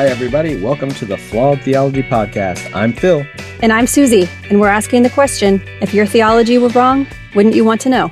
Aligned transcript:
Hi, 0.00 0.06
everybody. 0.06 0.58
Welcome 0.58 0.88
to 0.92 1.04
the 1.04 1.18
Flawed 1.18 1.60
Theology 1.60 2.02
Podcast. 2.02 2.74
I'm 2.74 2.94
Phil. 2.94 3.22
And 3.62 3.70
I'm 3.70 3.86
Susie, 3.86 4.30
and 4.48 4.58
we're 4.58 4.70
asking 4.70 5.02
the 5.02 5.10
question 5.10 5.60
if 5.82 5.92
your 5.92 6.06
theology 6.06 6.56
were 6.56 6.70
wrong, 6.70 7.06
wouldn't 7.34 7.54
you 7.54 7.66
want 7.66 7.82
to 7.82 7.90
know? 7.90 8.10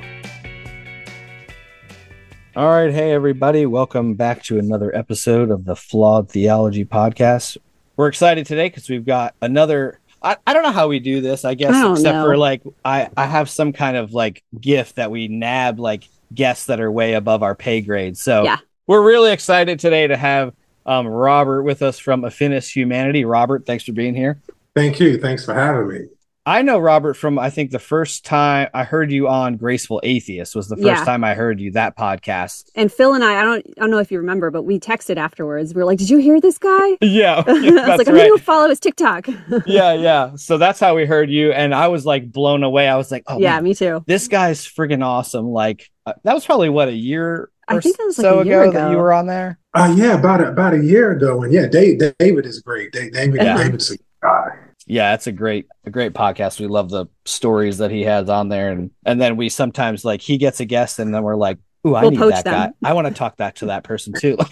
All 2.55 2.67
right. 2.69 2.93
Hey, 2.93 3.11
everybody. 3.11 3.65
Welcome 3.65 4.13
back 4.13 4.43
to 4.43 4.59
another 4.59 4.95
episode 4.95 5.49
of 5.49 5.65
the 5.65 5.75
Flawed 5.75 6.29
Theology 6.29 6.85
Podcast. 6.85 7.57
We're 7.97 8.09
excited 8.09 8.45
today 8.45 8.69
because 8.69 8.87
we've 8.87 9.03
got 9.03 9.33
another. 9.41 9.99
I, 10.21 10.37
I 10.45 10.53
don't 10.53 10.61
know 10.61 10.71
how 10.71 10.89
we 10.89 10.99
do 10.99 11.21
this, 11.21 11.43
I 11.43 11.55
guess, 11.55 11.73
I 11.73 11.91
except 11.91 12.13
know. 12.17 12.23
for 12.23 12.37
like, 12.37 12.61
I, 12.85 13.09
I 13.17 13.25
have 13.25 13.49
some 13.49 13.73
kind 13.73 13.97
of 13.97 14.13
like 14.13 14.43
gift 14.61 14.97
that 14.97 15.09
we 15.09 15.27
nab 15.27 15.79
like 15.79 16.07
guests 16.35 16.67
that 16.67 16.79
are 16.79 16.91
way 16.91 17.13
above 17.15 17.41
our 17.41 17.55
pay 17.55 17.81
grade. 17.81 18.15
So 18.15 18.43
Yeah. 18.43 18.57
we're 18.85 19.03
really 19.03 19.31
excited 19.31 19.79
today 19.79 20.05
to 20.05 20.15
have 20.15 20.53
um, 20.89 21.07
Robert 21.07 21.63
with 21.63 21.81
us 21.81 21.99
from 21.99 22.23
Affinis 22.23 22.71
Humanity. 22.73 23.23
Robert, 23.25 23.65
thanks 23.65 23.83
for 23.83 23.93
being 23.93 24.15
here. 24.15 24.41
Thank 24.75 24.99
you. 24.99 25.17
Thanks 25.19 25.45
for 25.45 25.53
having 25.53 25.87
me. 25.87 25.99
I 26.45 26.63
know 26.63 26.79
Robert 26.79 27.13
from 27.13 27.37
I 27.37 27.51
think 27.51 27.69
the 27.69 27.77
first 27.79 28.25
time 28.25 28.69
I 28.73 28.83
heard 28.83 29.11
you 29.11 29.27
on 29.27 29.57
Graceful 29.57 29.99
Atheist 30.03 30.55
was 30.55 30.67
the 30.67 30.77
first 30.77 30.87
Yeah. 30.87 31.03
time 31.05 31.23
I 31.23 31.35
heard 31.35 31.59
you 31.59 31.71
that 31.73 31.95
podcast. 31.95 32.71
And 32.73 32.91
Phil 32.91 33.13
and 33.13 33.23
I, 33.23 33.39
I 33.41 33.43
don't, 33.43 33.63
I 33.77 33.81
don't 33.81 33.91
know 33.91 33.99
if 33.99 34.11
you 34.11 34.17
remember, 34.17 34.49
but 34.49 34.63
we 34.63 34.79
texted 34.79 35.17
afterwards. 35.17 35.75
We 35.75 35.79
were 35.79 35.85
like, 35.85 35.99
"Did 35.99 36.09
you 36.09 36.17
hear 36.17 36.41
this 36.41 36.57
guy?" 36.57 36.97
Yeah, 37.01 37.43
I 37.45 37.51
was 37.51 37.63
that's 37.63 37.97
like, 37.99 38.07
"I'm 38.07 38.15
right. 38.15 38.29
gonna 38.29 38.41
follow 38.41 38.67
his 38.69 38.79
TikTok." 38.79 39.27
yeah, 39.67 39.93
yeah. 39.93 40.31
So 40.37 40.57
that's 40.57 40.79
how 40.79 40.95
we 40.95 41.05
heard 41.05 41.29
you, 41.29 41.51
and 41.51 41.75
I 41.75 41.87
was 41.89 42.03
like 42.05 42.31
blown 42.31 42.63
away. 42.63 42.87
I 42.87 42.95
was 42.95 43.11
like, 43.11 43.23
oh 43.27 43.37
yeah, 43.37 43.55
man, 43.55 43.65
me 43.65 43.75
too. 43.75 44.03
this 44.07 44.27
guy's 44.27 44.61
friggin' 44.65 45.05
awesome. 45.05 45.49
Like 45.49 45.91
uh, 46.07 46.13
that 46.23 46.33
was 46.33 46.45
probably 46.45 46.69
what 46.69 46.87
a 46.87 46.93
year 46.95 47.51
I 47.69 47.77
or 47.77 47.81
think 47.81 47.97
that 47.97 48.05
was 48.05 48.17
like 48.17 48.25
so 48.25 48.39
a 48.39 48.45
year 48.45 48.63
ago, 48.63 48.71
that 48.73 48.91
you 48.91 48.97
were 48.97 49.13
on 49.13 49.27
there. 49.27 49.59
Uh, 49.73 49.93
yeah, 49.95 50.17
about 50.17 50.41
a, 50.41 50.47
about 50.49 50.73
a 50.73 50.83
year 50.83 51.11
ago, 51.11 51.43
and 51.43 51.53
yeah, 51.53 51.67
Dave, 51.67 52.01
David 52.17 52.45
is 52.45 52.59
great. 52.61 52.91
Dave, 52.91 53.13
David, 53.13 53.41
Yeah. 53.41 53.57
David's 53.57 53.91
a 53.91 53.97
guy. 54.21 54.57
Yeah, 54.87 55.13
it's 55.13 55.27
a 55.27 55.31
great 55.31 55.67
a 55.85 55.91
great 55.91 56.13
podcast. 56.13 56.59
We 56.59 56.65
love 56.65 56.89
the 56.89 57.05
stories 57.25 57.77
that 57.77 57.91
he 57.91 58.01
has 58.03 58.27
on 58.27 58.49
there, 58.49 58.71
and 58.71 58.89
and 59.05 59.21
then 59.21 59.37
we 59.37 59.49
sometimes 59.49 60.03
like 60.03 60.21
he 60.21 60.37
gets 60.37 60.59
a 60.59 60.65
guest, 60.65 60.97
and 60.97 61.13
then 61.13 61.21
we're 61.21 61.35
like, 61.35 61.59
ooh, 61.87 61.95
I 61.95 62.01
We'll 62.01 62.11
need 62.11 62.17
poach 62.19 62.33
that 62.35 62.43
them. 62.45 62.73
guy. 62.83 62.89
I 62.89 62.93
want 62.93 63.07
to 63.07 63.13
talk 63.13 63.37
that 63.37 63.55
to 63.57 63.67
that 63.67 63.83
person 63.83 64.13
too. 64.19 64.37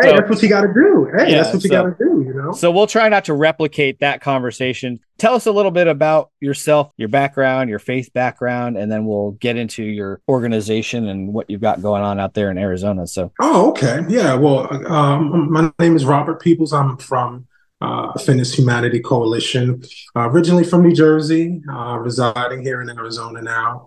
Hey, 0.00 0.08
So- 0.10 0.16
that's 0.16 0.30
what 0.30 0.42
you 0.42 0.48
got 0.48 0.62
to 0.62 0.72
do. 0.72 1.08
Hey, 1.16 1.30
Yeah, 1.32 1.42
that's 1.42 1.54
what 1.54 1.62
you 1.64 1.68
so- 1.70 1.82
got 1.82 1.98
to 1.98 2.04
do. 2.04 2.22
You 2.26 2.34
know. 2.34 2.52
So 2.52 2.70
we'll 2.70 2.86
try 2.86 3.08
not 3.10 3.26
to 3.26 3.34
replicate 3.34 4.00
that 4.00 4.20
conversation. 4.22 5.00
Tell 5.18 5.34
us 5.34 5.46
a 5.46 5.52
little 5.52 5.70
bit 5.70 5.86
about 5.86 6.30
yourself, 6.40 6.90
your 6.96 7.08
background, 7.08 7.68
your 7.70 7.78
faith 7.78 8.10
background, 8.14 8.76
and 8.78 8.90
then 8.90 9.04
we'll 9.04 9.32
get 9.32 9.56
into 9.56 9.82
your 9.84 10.20
organization 10.28 11.08
and 11.08 11.32
what 11.32 11.48
you've 11.50 11.60
got 11.60 11.82
going 11.82 12.02
on 12.02 12.18
out 12.18 12.32
there 12.34 12.50
in 12.50 12.56
Arizona. 12.58 13.06
So 13.06 13.32
Oh, 13.40 13.70
okay. 13.70 14.00
Yeah. 14.08 14.34
Well, 14.34 14.66
um, 14.90 15.52
my 15.52 15.70
name 15.78 15.94
is 15.96 16.04
Robert 16.06 16.40
Peoples. 16.40 16.72
I'm 16.72 16.96
from 16.96 17.46
uh, 17.82 18.12
Affinis 18.12 18.56
Humanity 18.56 19.00
Coalition, 19.00 19.82
uh, 20.16 20.28
originally 20.30 20.64
from 20.64 20.82
New 20.82 20.94
Jersey, 20.94 21.60
uh, 21.70 21.98
residing 21.98 22.62
here 22.62 22.80
in 22.80 22.88
Arizona 22.90 23.42
now. 23.42 23.86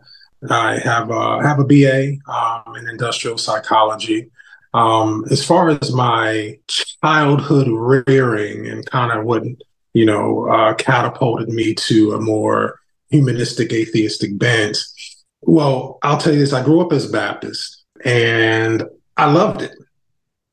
I 0.52 0.80
have 0.80 1.12
uh, 1.12 1.40
have 1.40 1.60
a 1.60 1.64
BA 1.66 2.16
um, 2.32 2.76
in 2.76 2.88
industrial 2.90 3.38
psychology. 3.38 4.30
Um, 4.74 5.24
as 5.32 5.46
far 5.46 5.70
as 5.70 5.94
my 5.94 6.60
childhood 6.68 7.68
rearing 7.70 8.68
and 8.68 8.86
kind 8.86 9.18
of 9.18 9.26
what 9.26 9.44
you 9.94 10.06
know 10.06 10.48
uh, 10.50 10.74
catapulted 10.76 11.50
me 11.50 11.74
to 11.76 12.14
a 12.14 12.20
more 12.20 12.80
humanistic 13.10 13.72
atheistic 13.72 14.38
bent. 14.38 14.78
Well, 15.42 16.00
I'll 16.04 16.18
tell 16.18 16.34
you 16.34 16.40
this: 16.40 16.54
I 16.54 16.64
grew 16.64 16.82
up 16.82 16.92
as 16.92 17.08
a 17.10 17.12
Baptist, 17.12 17.86
and 18.04 18.84
I 19.16 19.32
loved 19.32 19.62
it. 19.62 19.72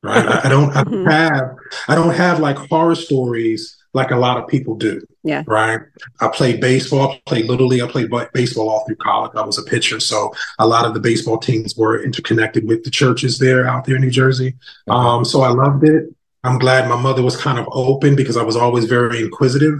Right? 0.01 0.25
I, 0.25 0.41
I 0.45 0.49
don't 0.49 0.75
I 0.75 0.83
Mhm. 0.83 1.11
have 1.11 1.55
I 1.87 1.95
don't 1.95 2.13
have 2.13 2.39
like 2.39 2.57
horror 2.57 2.95
stories 2.95 3.75
like 3.93 4.11
a 4.11 4.15
lot 4.15 4.37
of 4.37 4.47
people 4.47 4.75
do. 4.75 5.01
Yeah. 5.23 5.43
Right. 5.47 5.79
I 6.19 6.27
played 6.27 6.59
baseball, 6.59 7.11
I 7.11 7.21
played 7.25 7.45
little 7.45 7.67
league, 7.67 7.81
I 7.81 7.87
played 7.87 8.09
ba- 8.09 8.29
baseball 8.33 8.69
all 8.69 8.85
through 8.85 8.97
college. 8.97 9.31
I 9.35 9.45
was 9.45 9.57
a 9.57 9.63
pitcher, 9.63 9.99
so 9.99 10.33
a 10.59 10.67
lot 10.67 10.85
of 10.85 10.93
the 10.93 10.99
baseball 10.99 11.37
teams 11.37 11.75
were 11.77 12.03
interconnected 12.03 12.67
with 12.67 12.83
the 12.83 12.91
churches 12.91 13.39
there 13.39 13.67
out 13.67 13.85
there 13.85 13.95
in 13.95 14.01
New 14.01 14.11
Jersey. 14.11 14.55
Um, 14.87 15.23
so 15.23 15.41
I 15.41 15.49
loved 15.49 15.87
it. 15.87 16.13
I'm 16.43 16.59
glad 16.59 16.89
my 16.89 16.99
mother 16.99 17.21
was 17.21 17.37
kind 17.37 17.57
of 17.57 17.67
open 17.71 18.15
because 18.15 18.35
I 18.35 18.43
was 18.43 18.57
always 18.57 18.85
very 18.85 19.21
inquisitive. 19.21 19.79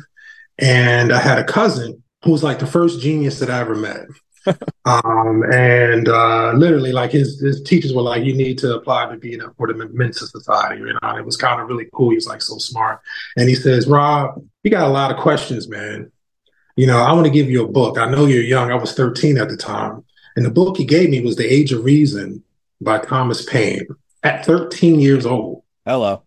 And 0.60 1.12
I 1.12 1.20
had 1.20 1.40
a 1.40 1.44
cousin 1.44 2.04
who 2.24 2.32
was 2.32 2.44
like 2.44 2.60
the 2.60 2.68
first 2.68 3.02
genius 3.02 3.40
that 3.40 3.50
I 3.50 3.60
ever 3.60 3.76
met. 3.76 4.06
Um, 4.86 5.44
and 5.52 6.08
uh, 6.10 6.52
literally, 6.54 6.92
like 6.92 7.12
his, 7.12 7.40
his 7.40 7.62
teachers 7.62 7.94
were 7.94 8.02
like, 8.02 8.24
"You 8.24 8.34
need 8.34 8.58
to 8.60 8.76
apply 8.76 9.10
to 9.10 9.18
be 9.18 9.34
in 9.34 9.42
a, 9.42 9.52
for 9.54 9.68
the 9.72 9.90
Mensa 9.94 10.28
Society." 10.28 10.80
You 10.82 10.88
know, 10.94 11.00
and 11.04 11.20
it 11.20 11.26
was 11.26 11.38
kind 11.38 11.62
of 11.62 11.68
really 11.68 11.88
cool. 11.94 12.10
He 12.10 12.16
was 12.16 12.28
like 12.28 12.42
so 12.42 12.58
smart, 12.58 13.00
and 13.38 13.48
he 13.50 13.56
says, 13.56 13.88
"Rob, 13.88 14.44
you 14.64 14.72
got 14.72 14.88
a 14.88 14.92
lot 14.92 15.12
of 15.12 15.18
questions, 15.18 15.68
man. 15.70 16.12
You 16.76 16.88
know, 16.88 16.98
I 16.98 17.12
want 17.14 17.26
to 17.26 17.32
give 17.32 17.50
you 17.50 17.64
a 17.64 17.68
book. 17.72 17.98
I 17.98 18.10
know 18.10 18.26
you're 18.26 18.44
young. 18.44 18.72
I 18.72 18.76
was 18.76 18.94
13 18.94 19.38
at 19.38 19.48
the 19.50 19.58
time, 19.58 20.04
and 20.36 20.46
the 20.46 20.50
book 20.50 20.78
he 20.78 20.86
gave 20.86 21.10
me 21.10 21.22
was 21.22 21.36
*The 21.36 21.46
Age 21.48 21.72
of 21.72 21.84
Reason* 21.84 22.44
by 22.82 22.98
Thomas 23.00 23.46
Paine. 23.46 23.88
At 24.24 24.46
13 24.46 25.02
years 25.02 25.26
old, 25.26 25.64
hello, 25.86 26.24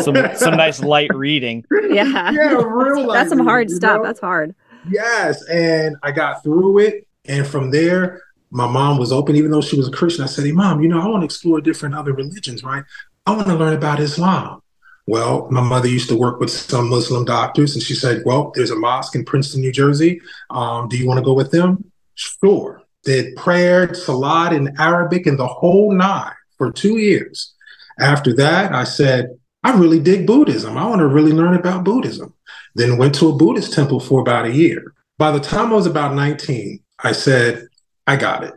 some 0.00 0.14
some 0.36 0.56
nice 0.56 0.82
light 0.82 1.14
reading. 1.14 1.64
Yeah, 1.90 2.30
Yeah, 2.30 2.52
real 2.52 3.06
life 3.06 3.14
That's 3.16 3.30
some 3.30 3.38
hard 3.38 3.60
reading, 3.60 3.70
you 3.70 3.76
stuff. 3.76 3.96
know? 3.98 4.04
That's 4.04 4.20
hard. 4.20 4.54
Yes, 4.90 5.42
and 5.48 5.96
I 6.02 6.12
got 6.12 6.42
through 6.44 6.80
it, 6.80 7.07
and 7.28 7.46
from 7.46 7.70
there, 7.70 8.22
my 8.50 8.66
mom 8.66 8.98
was 8.98 9.12
open. 9.12 9.36
Even 9.36 9.50
though 9.50 9.60
she 9.60 9.76
was 9.76 9.88
a 9.88 9.92
Christian, 9.92 10.24
I 10.24 10.26
said, 10.26 10.44
"Hey, 10.44 10.52
mom, 10.52 10.80
you 10.80 10.88
know, 10.88 11.00
I 11.00 11.06
want 11.06 11.22
to 11.22 11.26
explore 11.26 11.60
different 11.60 11.94
other 11.94 12.12
religions, 12.12 12.64
right? 12.64 12.84
I 13.26 13.32
want 13.32 13.46
to 13.46 13.54
learn 13.54 13.74
about 13.74 14.00
Islam." 14.00 14.62
Well, 15.06 15.48
my 15.50 15.62
mother 15.62 15.88
used 15.88 16.08
to 16.10 16.16
work 16.16 16.38
with 16.38 16.50
some 16.50 16.90
Muslim 16.90 17.24
doctors, 17.24 17.74
and 17.74 17.82
she 17.82 17.94
said, 17.94 18.22
"Well, 18.24 18.52
there's 18.54 18.70
a 18.70 18.76
mosque 18.76 19.14
in 19.14 19.24
Princeton, 19.24 19.60
New 19.60 19.72
Jersey. 19.72 20.20
Um, 20.50 20.88
do 20.88 20.96
you 20.96 21.06
want 21.06 21.18
to 21.18 21.24
go 21.24 21.34
with 21.34 21.50
them?" 21.50 21.84
Sure. 22.14 22.82
Did 23.04 23.36
prayer, 23.36 23.94
salat 23.94 24.52
in 24.52 24.74
Arabic, 24.78 25.26
and 25.26 25.38
the 25.38 25.46
whole 25.46 25.92
nine 25.92 26.32
for 26.56 26.72
two 26.72 26.98
years. 26.98 27.54
After 28.00 28.34
that, 28.34 28.74
I 28.74 28.84
said, 28.84 29.38
I 29.64 29.72
really 29.76 29.98
dig 29.98 30.26
Buddhism. 30.26 30.76
I 30.76 30.86
want 30.86 31.00
to 31.00 31.06
really 31.06 31.32
learn 31.32 31.54
about 31.54 31.84
Buddhism. 31.84 32.34
Then 32.74 32.98
went 32.98 33.14
to 33.16 33.28
a 33.28 33.36
Buddhist 33.36 33.72
temple 33.72 34.00
for 34.00 34.20
about 34.20 34.46
a 34.46 34.52
year. 34.52 34.94
By 35.16 35.30
the 35.30 35.40
time 35.40 35.72
I 35.72 35.76
was 35.76 35.86
about 35.86 36.14
19, 36.14 36.80
I 37.02 37.12
said, 37.12 37.68
I 38.06 38.16
got 38.16 38.44
it. 38.44 38.54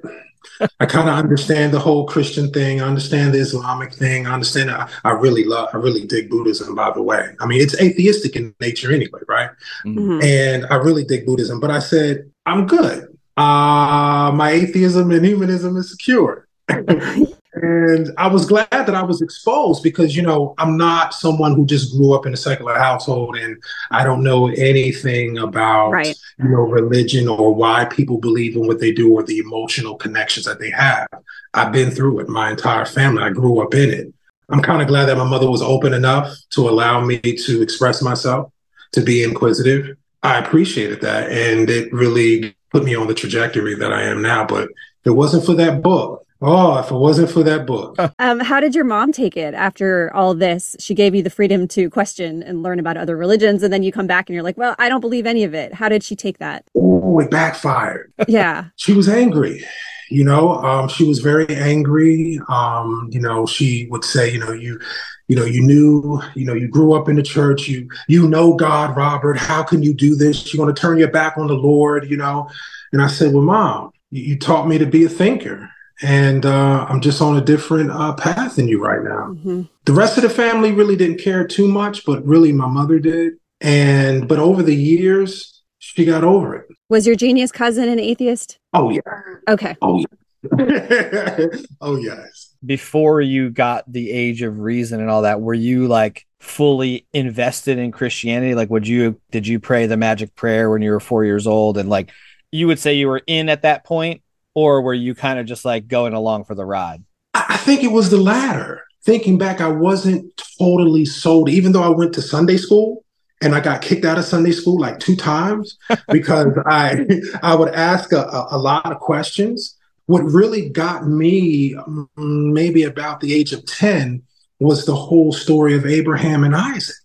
I 0.80 0.86
kind 0.86 1.10
of 1.10 1.16
understand 1.16 1.74
the 1.74 1.80
whole 1.80 2.06
Christian 2.08 2.52
thing. 2.52 2.82
I 2.82 2.88
understand 2.88 3.34
the 3.34 3.40
Islamic 3.40 3.94
thing. 3.94 4.28
I 4.28 4.34
understand. 4.34 4.70
I, 4.70 4.88
I 5.04 5.12
really 5.12 5.44
love, 5.44 5.70
I 5.74 5.78
really 5.78 6.06
dig 6.06 6.30
Buddhism, 6.30 6.76
by 6.76 6.92
the 6.92 7.02
way. 7.02 7.30
I 7.40 7.46
mean, 7.48 7.62
it's 7.62 7.80
atheistic 7.82 8.36
in 8.36 8.54
nature 8.60 8.92
anyway, 8.94 9.22
right? 9.28 9.50
Mhm. 9.86 10.24
and 10.24 10.66
I 10.70 10.76
really 10.76 11.04
dig 11.04 11.26
Buddhism. 11.26 11.60
But 11.60 11.72
I 11.72 11.80
said, 11.80 12.30
I'm 12.46 12.68
good. 12.68 13.08
Uh, 13.38 14.32
my 14.34 14.52
atheism 14.52 15.10
and 15.12 15.26
humanism 15.26 15.78
is 15.78 15.90
secure. 15.92 16.48
and 17.54 18.12
I 18.18 18.28
was 18.28 18.46
glad 18.46 18.70
that 18.72 18.96
I 18.96 19.04
was 19.04 19.22
exposed 19.22 19.84
because, 19.84 20.16
you 20.16 20.22
know, 20.22 20.54
I'm 20.58 20.78
not 20.78 21.14
someone 21.14 21.54
who 21.54 21.66
just 21.66 21.92
grew 21.92 22.14
up 22.14 22.26
in 22.26 22.34
a 22.34 22.38
secular 22.38 22.76
household 22.76 23.36
and 23.36 23.62
I 23.92 24.06
don't 24.06 24.24
know 24.24 24.48
anything 24.48 25.38
about, 25.38 25.92
Right. 25.92 26.18
you 26.40 26.48
know, 26.50 26.62
religion 26.62 27.28
or 27.28 27.54
why 27.54 27.86
people 27.86 28.20
believe 28.20 28.56
in 28.56 28.68
what 28.68 28.80
they 28.80 28.94
do 28.94 29.12
or 29.12 29.24
the 29.24 29.40
emotional 29.40 29.96
connections 29.96 30.46
that 30.46 30.60
they 30.60 30.70
have. 30.70 31.08
I've 31.54 31.74
been 31.74 31.92
through 31.92 32.20
it, 32.20 32.30
my 32.30 32.52
entire 32.52 32.86
family. 32.86 33.24
I 33.24 33.32
grew 33.32 33.60
up 33.62 33.74
in 33.74 33.90
it. 33.90 34.14
I'm 34.50 34.62
kind 34.62 34.82
of 34.82 34.88
glad 34.88 35.06
that 35.06 35.18
my 35.18 35.28
mother 35.28 35.50
was 35.50 35.62
open 35.62 35.94
enough 35.94 36.34
to 36.52 36.70
allow 36.70 37.02
me 37.02 37.20
to 37.20 37.62
express 37.62 38.02
myself, 38.02 38.52
to 38.94 39.02
be 39.02 39.24
inquisitive. 39.24 39.98
I 40.24 40.38
appreciated 40.40 41.02
that. 41.02 41.30
And 41.30 41.70
it 41.70 41.92
really 41.92 42.56
put 42.72 42.86
me 42.86 42.96
on 42.96 43.08
the 43.08 43.14
trajectory 43.14 43.76
that 43.76 43.92
I 43.92 44.04
am 44.04 44.22
now. 44.22 44.46
But 44.46 44.64
if 44.70 45.08
it 45.08 45.12
wasn't 45.12 45.46
for 45.46 45.54
that 45.56 45.82
book, 45.82 46.26
oh, 46.42 46.80
if 46.80 46.92
it 46.92 46.96
wasn't 46.96 47.30
for 47.30 47.44
that 47.44 47.66
book, 47.66 47.98
Um, 48.20 48.40
how 48.40 48.60
did 48.60 48.76
your 48.76 48.84
mom 48.84 49.12
take 49.12 49.36
it 49.36 49.54
after 49.54 50.14
all 50.14 50.34
this? 50.34 50.76
She 50.80 50.94
gave 50.94 51.16
you 51.16 51.24
the 51.24 51.30
freedom 51.30 51.68
to 51.70 51.90
question 51.90 52.44
and 52.44 52.64
learn 52.64 52.80
about 52.80 52.98
other 52.98 53.18
religions, 53.18 53.64
and 53.64 53.72
then 53.74 53.84
you 53.84 53.92
come 53.92 54.08
back 54.08 54.30
and 54.30 54.34
you're 54.34 54.44
like, 54.44 54.58
"Well, 54.58 54.76
I 54.80 54.90
don't 54.90 55.02
believe 55.02 55.26
any 55.26 55.44
of 55.44 55.54
it." 55.54 55.74
How 55.74 55.90
did 55.90 56.04
she 56.04 56.16
take 56.16 56.38
that? 56.40 56.66
oh, 56.76 57.20
it 57.20 57.32
backfired. 57.32 58.14
Yeah, 58.28 58.66
she 58.76 58.94
was 58.94 59.10
angry 59.10 59.64
you 60.12 60.26
know? 60.26 60.56
Um, 60.56 60.90
she 60.90 61.08
was 61.08 61.20
very 61.20 61.48
angry. 61.56 62.38
Um, 62.50 63.10
you 63.12 63.20
know 63.22 63.46
she 63.46 63.88
would 63.90 64.04
say 64.04 64.32
you 64.32 64.40
know 64.40 64.52
you 64.52 64.80
you 65.28 65.36
know 65.36 65.46
you 65.46 65.62
knew 65.62 66.22
you 66.36 66.46
know 66.46 66.54
you 66.54 66.68
grew 66.68 66.94
up 66.94 67.08
in 67.08 67.16
the 67.16 67.24
church. 67.24 67.68
You 67.68 67.90
you 68.08 68.28
know 68.28 68.54
god 68.54 68.96
robert. 68.96 69.38
How 69.38 69.64
can 69.64 69.82
you 69.82 69.94
do 69.94 70.16
this? 70.16 70.54
You're 70.54 70.64
going 70.64 70.74
to 70.74 70.80
turn 70.80 70.98
your 70.98 71.10
back 71.10 71.38
on 71.38 71.48
the 71.48 71.54
lord 71.54 72.10
you 72.10 72.18
know? 72.18 72.50
And 72.92 73.02
i 73.02 73.08
said 73.08 73.34
well 73.34 73.44
mom 73.44 73.92
you, 74.10 74.24
you 74.24 74.38
taught 74.38 74.68
me 74.68 74.78
to 74.78 74.86
be 74.86 75.06
a 75.06 75.10
thinker 75.10 75.70
and 76.02 76.46
uh, 76.46 76.86
i'm 76.90 77.02
just 77.02 77.22
on 77.22 77.38
a 77.38 77.42
different 77.42 77.92
uh, 77.92 78.14
path 78.14 78.56
than 78.56 78.68
you 78.68 78.84
right 78.84 79.04
now 79.04 79.36
Mhm. 79.46 79.70
the 79.86 79.94
rest 79.94 80.18
of 80.18 80.24
the 80.24 80.30
family 80.30 80.72
really 80.72 80.96
didn't 80.96 81.20
care 81.20 81.46
too 81.46 81.68
much 81.68 82.06
but 82.06 82.26
really 82.26 82.52
my 82.52 82.68
mother 82.68 83.00
did 83.00 83.34
and 83.62 84.28
but 84.28 84.40
over 84.40 84.64
the 84.64 84.76
years 84.76 85.62
she 85.80 86.06
got 86.06 86.24
over 86.24 86.56
it 86.56 86.66
Was 86.90 87.06
your 87.08 87.16
genius 87.16 87.52
cousin 87.52 87.88
an 87.90 88.00
atheist? 88.00 88.60
oh 88.74 88.90
yeah 88.92 89.02
Okay. 89.48 89.76
Oh, 89.82 89.98
yeah. 90.00 90.06
oh 91.82 91.96
yes. 91.98 92.56
Before 92.66 93.22
you 93.22 93.50
got 93.50 93.92
the 93.92 94.12
age 94.12 94.42
of 94.44 94.60
reason 94.60 95.02
and 95.02 95.10
all 95.10 95.24
that, 95.24 95.42
were 95.42 95.54
you 95.56 95.88
like 95.88 96.26
fully 96.40 97.06
invested 97.14 97.78
in 97.80 97.92
Christianity? 97.92 98.54
Like, 98.56 98.70
would 98.70 98.88
you, 98.88 99.20
did 99.32 99.48
you 99.48 99.60
pray 99.60 99.88
the 99.88 99.98
magic 99.98 100.36
prayer 100.36 100.70
when 100.70 100.82
you 100.84 100.92
were 100.92 101.00
four 101.00 101.26
years 101.26 101.48
old? 101.48 101.78
And 101.78 101.90
like, 101.90 102.12
you 102.52 102.68
would 102.68 102.78
say 102.80 102.94
you 102.94 103.08
were 103.08 103.22
in 103.26 103.50
at 103.50 103.64
that 103.64 103.84
point, 103.84 104.22
or 104.54 104.82
were 104.82 104.94
you 104.94 105.16
kind 105.16 105.40
of 105.40 105.46
just 105.46 105.66
like 105.66 105.88
going 105.88 106.14
along 106.14 106.46
for 106.46 106.56
the 106.56 106.66
ride? 106.66 107.04
I 107.34 107.58
think 107.58 107.84
it 107.84 107.92
was 107.92 108.10
the 108.10 108.18
latter. 108.18 108.84
Thinking 109.04 109.38
back, 109.38 109.62
I 109.62 109.68
wasn't 109.68 110.32
totally 110.60 111.06
sold, 111.06 111.50
even 111.50 111.72
though 111.72 111.84
I 111.84 111.90
went 111.90 112.14
to 112.14 112.22
Sunday 112.22 112.58
school 112.58 113.04
and 113.42 113.56
I 113.56 113.60
got 113.60 113.82
kicked 113.82 114.06
out 114.06 114.20
of 114.20 114.26
Sunday 114.26 114.52
school 114.52 114.80
like 114.80 115.00
two 115.00 115.16
times 115.16 115.78
because 116.12 116.48
I 116.66 117.06
I 117.42 117.56
would 117.56 117.74
ask 117.74 118.12
a, 118.12 118.48
a, 118.52 118.58
lot 118.58 118.92
of 118.92 119.00
questions. 119.00 119.78
What 120.06 120.22
really 120.24 120.70
got 120.70 121.08
me, 121.08 121.74
mm, 121.74 122.08
maybe 122.16 122.84
about 122.84 123.22
the 123.22 123.34
age 123.34 123.54
of 123.54 123.66
10, 123.66 124.22
was 124.60 124.86
the 124.86 124.96
whole 124.96 125.32
story 125.32 125.76
of 125.76 125.86
Abraham 125.86 126.44
and 126.44 126.56
Isaac, 126.56 126.96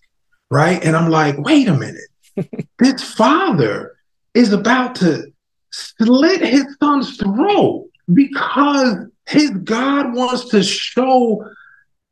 right? 0.51 0.85
And 0.85 0.95
I'm 0.97 1.11
like, 1.11 1.39
wait 1.39 1.69
a 1.69 1.75
minute, 1.75 2.59
this 2.79 3.03
father 3.03 3.97
is 4.35 4.53
about 4.53 4.97
to 4.97 5.33
slit 5.99 6.41
his 6.41 6.65
son's 6.81 7.17
throat 7.17 7.89
because 8.13 8.97
his 9.27 9.51
God 9.51 10.15
wants 10.15 10.49
to 10.51 10.63
show, 10.63 11.45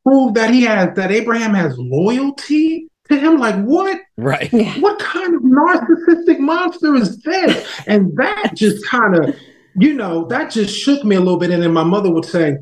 prove 0.04 0.34
that 0.34 0.52
he 0.52 0.62
has, 0.62 0.94
that 0.96 1.12
Abraham 1.12 1.54
has 1.54 1.76
loyalty 1.78 2.88
to 3.08 3.16
him. 3.16 3.38
Like, 3.38 3.56
what? 3.64 4.00
Right. 4.16 4.52
What 4.80 4.98
kind 4.98 5.34
of 5.34 5.42
narcissistic 5.42 6.38
monster 6.38 6.94
is 6.96 7.18
this? 7.22 7.82
And 7.86 8.16
that 8.16 8.52
just 8.54 8.84
kind 8.86 9.16
of, 9.16 9.36
you 9.76 9.94
know, 9.94 10.26
that 10.26 10.50
just 10.50 10.76
shook 10.76 11.04
me 11.04 11.16
a 11.16 11.20
little 11.20 11.38
bit. 11.38 11.50
And 11.50 11.62
then 11.62 11.72
my 11.72 11.84
mother 11.84 12.10
would 12.10 12.24
say, 12.24 12.58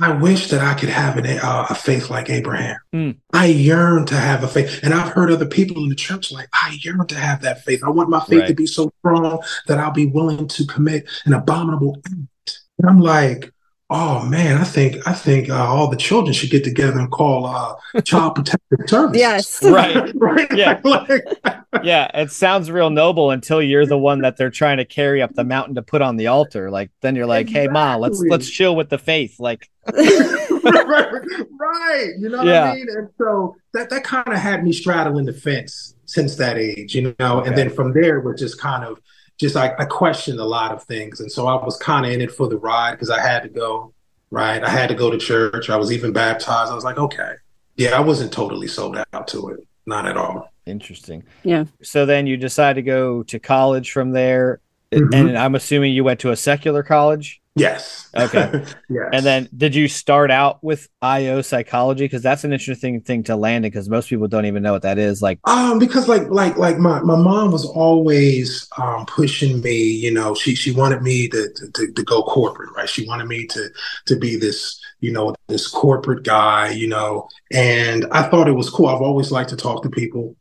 I 0.00 0.12
wish 0.12 0.48
that 0.50 0.60
I 0.60 0.74
could 0.74 0.90
have 0.90 1.16
an, 1.16 1.26
uh, 1.26 1.66
a 1.70 1.74
faith 1.74 2.10
like 2.10 2.28
Abraham. 2.28 2.76
Mm. 2.94 3.16
I 3.32 3.46
yearn 3.46 4.04
to 4.06 4.16
have 4.16 4.44
a 4.44 4.48
faith. 4.48 4.80
And 4.82 4.92
I've 4.92 5.12
heard 5.12 5.30
other 5.30 5.46
people 5.46 5.82
in 5.82 5.88
the 5.88 5.94
church 5.94 6.30
like, 6.30 6.48
I 6.52 6.78
yearn 6.82 7.06
to 7.06 7.14
have 7.14 7.42
that 7.42 7.64
faith. 7.64 7.82
I 7.82 7.90
want 7.90 8.10
my 8.10 8.20
faith 8.20 8.40
right. 8.40 8.48
to 8.48 8.54
be 8.54 8.66
so 8.66 8.92
strong 8.98 9.42
that 9.66 9.78
I'll 9.78 9.92
be 9.92 10.06
willing 10.06 10.48
to 10.48 10.66
commit 10.66 11.08
an 11.24 11.32
abominable 11.32 11.96
act. 12.06 12.60
And 12.78 12.90
I'm 12.90 13.00
like, 13.00 13.52
oh 13.90 14.24
man, 14.24 14.58
I 14.58 14.64
think 14.64 15.06
I 15.06 15.12
think 15.12 15.48
uh, 15.48 15.54
all 15.54 15.88
the 15.88 15.96
children 15.96 16.32
should 16.32 16.50
get 16.50 16.64
together 16.64 16.98
and 16.98 17.10
call 17.10 17.46
uh, 17.46 18.00
child 18.04 18.34
protective 18.34 18.80
services. 18.86 19.20
Yes, 19.20 19.62
right, 19.64 20.12
right, 20.16 20.48
yeah, 20.56 20.80
yeah. 21.82 22.10
It 22.14 22.32
sounds 22.32 22.70
real 22.70 22.90
noble 22.90 23.30
until 23.30 23.62
you're 23.62 23.86
the 23.86 23.98
one 23.98 24.22
that 24.22 24.36
they're 24.36 24.50
trying 24.50 24.78
to 24.78 24.84
carry 24.84 25.22
up 25.22 25.34
the 25.34 25.44
mountain 25.44 25.74
to 25.76 25.82
put 25.82 26.02
on 26.02 26.16
the 26.16 26.26
altar. 26.28 26.70
Like 26.70 26.90
then 27.00 27.16
you're 27.16 27.26
like, 27.26 27.48
exactly. 27.48 27.68
hey, 27.68 27.72
mom, 27.72 28.00
let's 28.00 28.20
let's 28.20 28.50
chill 28.50 28.74
with 28.74 28.88
the 28.88 28.98
faith. 28.98 29.38
Like, 29.38 29.70
right, 29.86 31.12
right, 31.58 32.12
you 32.18 32.28
know 32.28 32.42
yeah. 32.42 32.62
what 32.62 32.70
I 32.70 32.74
mean? 32.74 32.86
And 32.90 33.08
so 33.18 33.56
that 33.72 33.90
that 33.90 34.04
kind 34.04 34.28
of 34.28 34.38
had 34.38 34.64
me 34.64 34.72
straddling 34.72 35.26
the 35.26 35.32
fence 35.32 35.94
since 36.06 36.36
that 36.36 36.58
age, 36.58 36.94
you 36.94 37.14
know. 37.18 37.40
Okay. 37.40 37.48
And 37.48 37.58
then 37.58 37.70
from 37.70 37.92
there, 37.92 38.20
we're 38.20 38.36
just 38.36 38.60
kind 38.60 38.84
of 38.84 39.00
just 39.38 39.56
I, 39.56 39.74
I 39.78 39.84
questioned 39.84 40.40
a 40.40 40.44
lot 40.44 40.72
of 40.72 40.82
things, 40.84 41.20
and 41.20 41.30
so 41.30 41.46
I 41.46 41.62
was 41.62 41.76
kind 41.76 42.06
of 42.06 42.12
in 42.12 42.20
it 42.20 42.32
for 42.32 42.48
the 42.48 42.56
ride 42.56 42.92
because 42.92 43.10
I 43.10 43.20
had 43.20 43.42
to 43.42 43.48
go. 43.48 43.92
Right, 44.30 44.62
I 44.62 44.68
had 44.68 44.88
to 44.88 44.94
go 44.94 45.08
to 45.08 45.18
church. 45.18 45.70
I 45.70 45.76
was 45.76 45.92
even 45.92 46.12
baptized. 46.12 46.72
I 46.72 46.74
was 46.74 46.82
like, 46.82 46.98
okay, 46.98 47.34
yeah, 47.76 47.96
I 47.96 48.00
wasn't 48.00 48.32
totally 48.32 48.66
sold 48.66 48.98
out 49.12 49.28
to 49.28 49.50
it, 49.50 49.60
not 49.86 50.04
at 50.04 50.16
all. 50.16 50.50
Interesting. 50.66 51.22
Yeah. 51.44 51.66
So 51.82 52.06
then 52.06 52.26
you 52.26 52.36
decide 52.36 52.74
to 52.74 52.82
go 52.82 53.22
to 53.22 53.38
college 53.38 53.92
from 53.92 54.10
there, 54.10 54.60
mm-hmm. 54.90 55.14
and 55.14 55.38
I'm 55.38 55.54
assuming 55.54 55.92
you 55.92 56.02
went 56.02 56.20
to 56.20 56.32
a 56.32 56.36
secular 56.36 56.82
college. 56.82 57.40
Yes. 57.56 58.10
Okay. 58.14 58.64
yes. 58.90 59.08
And 59.14 59.24
then 59.24 59.48
did 59.56 59.74
you 59.74 59.88
start 59.88 60.30
out 60.30 60.62
with 60.62 60.88
IO 61.00 61.40
psychology? 61.40 62.04
Because 62.04 62.22
that's 62.22 62.44
an 62.44 62.52
interesting 62.52 63.00
thing 63.00 63.22
to 63.24 63.34
land 63.34 63.64
in 63.64 63.70
because 63.70 63.88
most 63.88 64.10
people 64.10 64.28
don't 64.28 64.44
even 64.44 64.62
know 64.62 64.72
what 64.72 64.82
that 64.82 64.98
is. 64.98 65.22
Like 65.22 65.40
um, 65.44 65.78
because 65.78 66.06
like 66.06 66.28
like 66.28 66.58
like 66.58 66.76
my, 66.78 67.00
my 67.00 67.16
mom 67.16 67.50
was 67.50 67.64
always 67.64 68.68
um 68.76 69.06
pushing 69.06 69.62
me, 69.62 69.82
you 69.82 70.12
know, 70.12 70.34
she 70.34 70.54
she 70.54 70.70
wanted 70.70 71.02
me 71.02 71.28
to, 71.28 71.48
to 71.74 71.92
to 71.92 72.02
go 72.04 72.22
corporate, 72.24 72.70
right? 72.76 72.88
She 72.88 73.06
wanted 73.06 73.26
me 73.26 73.46
to 73.46 73.70
to 74.04 74.16
be 74.16 74.36
this, 74.36 74.78
you 75.00 75.10
know, 75.10 75.34
this 75.48 75.66
corporate 75.66 76.24
guy, 76.24 76.70
you 76.70 76.88
know, 76.88 77.26
and 77.52 78.06
I 78.12 78.28
thought 78.28 78.48
it 78.48 78.52
was 78.52 78.68
cool. 78.68 78.88
I've 78.88 79.00
always 79.00 79.32
liked 79.32 79.50
to 79.50 79.56
talk 79.56 79.82
to 79.82 79.90
people 79.90 80.36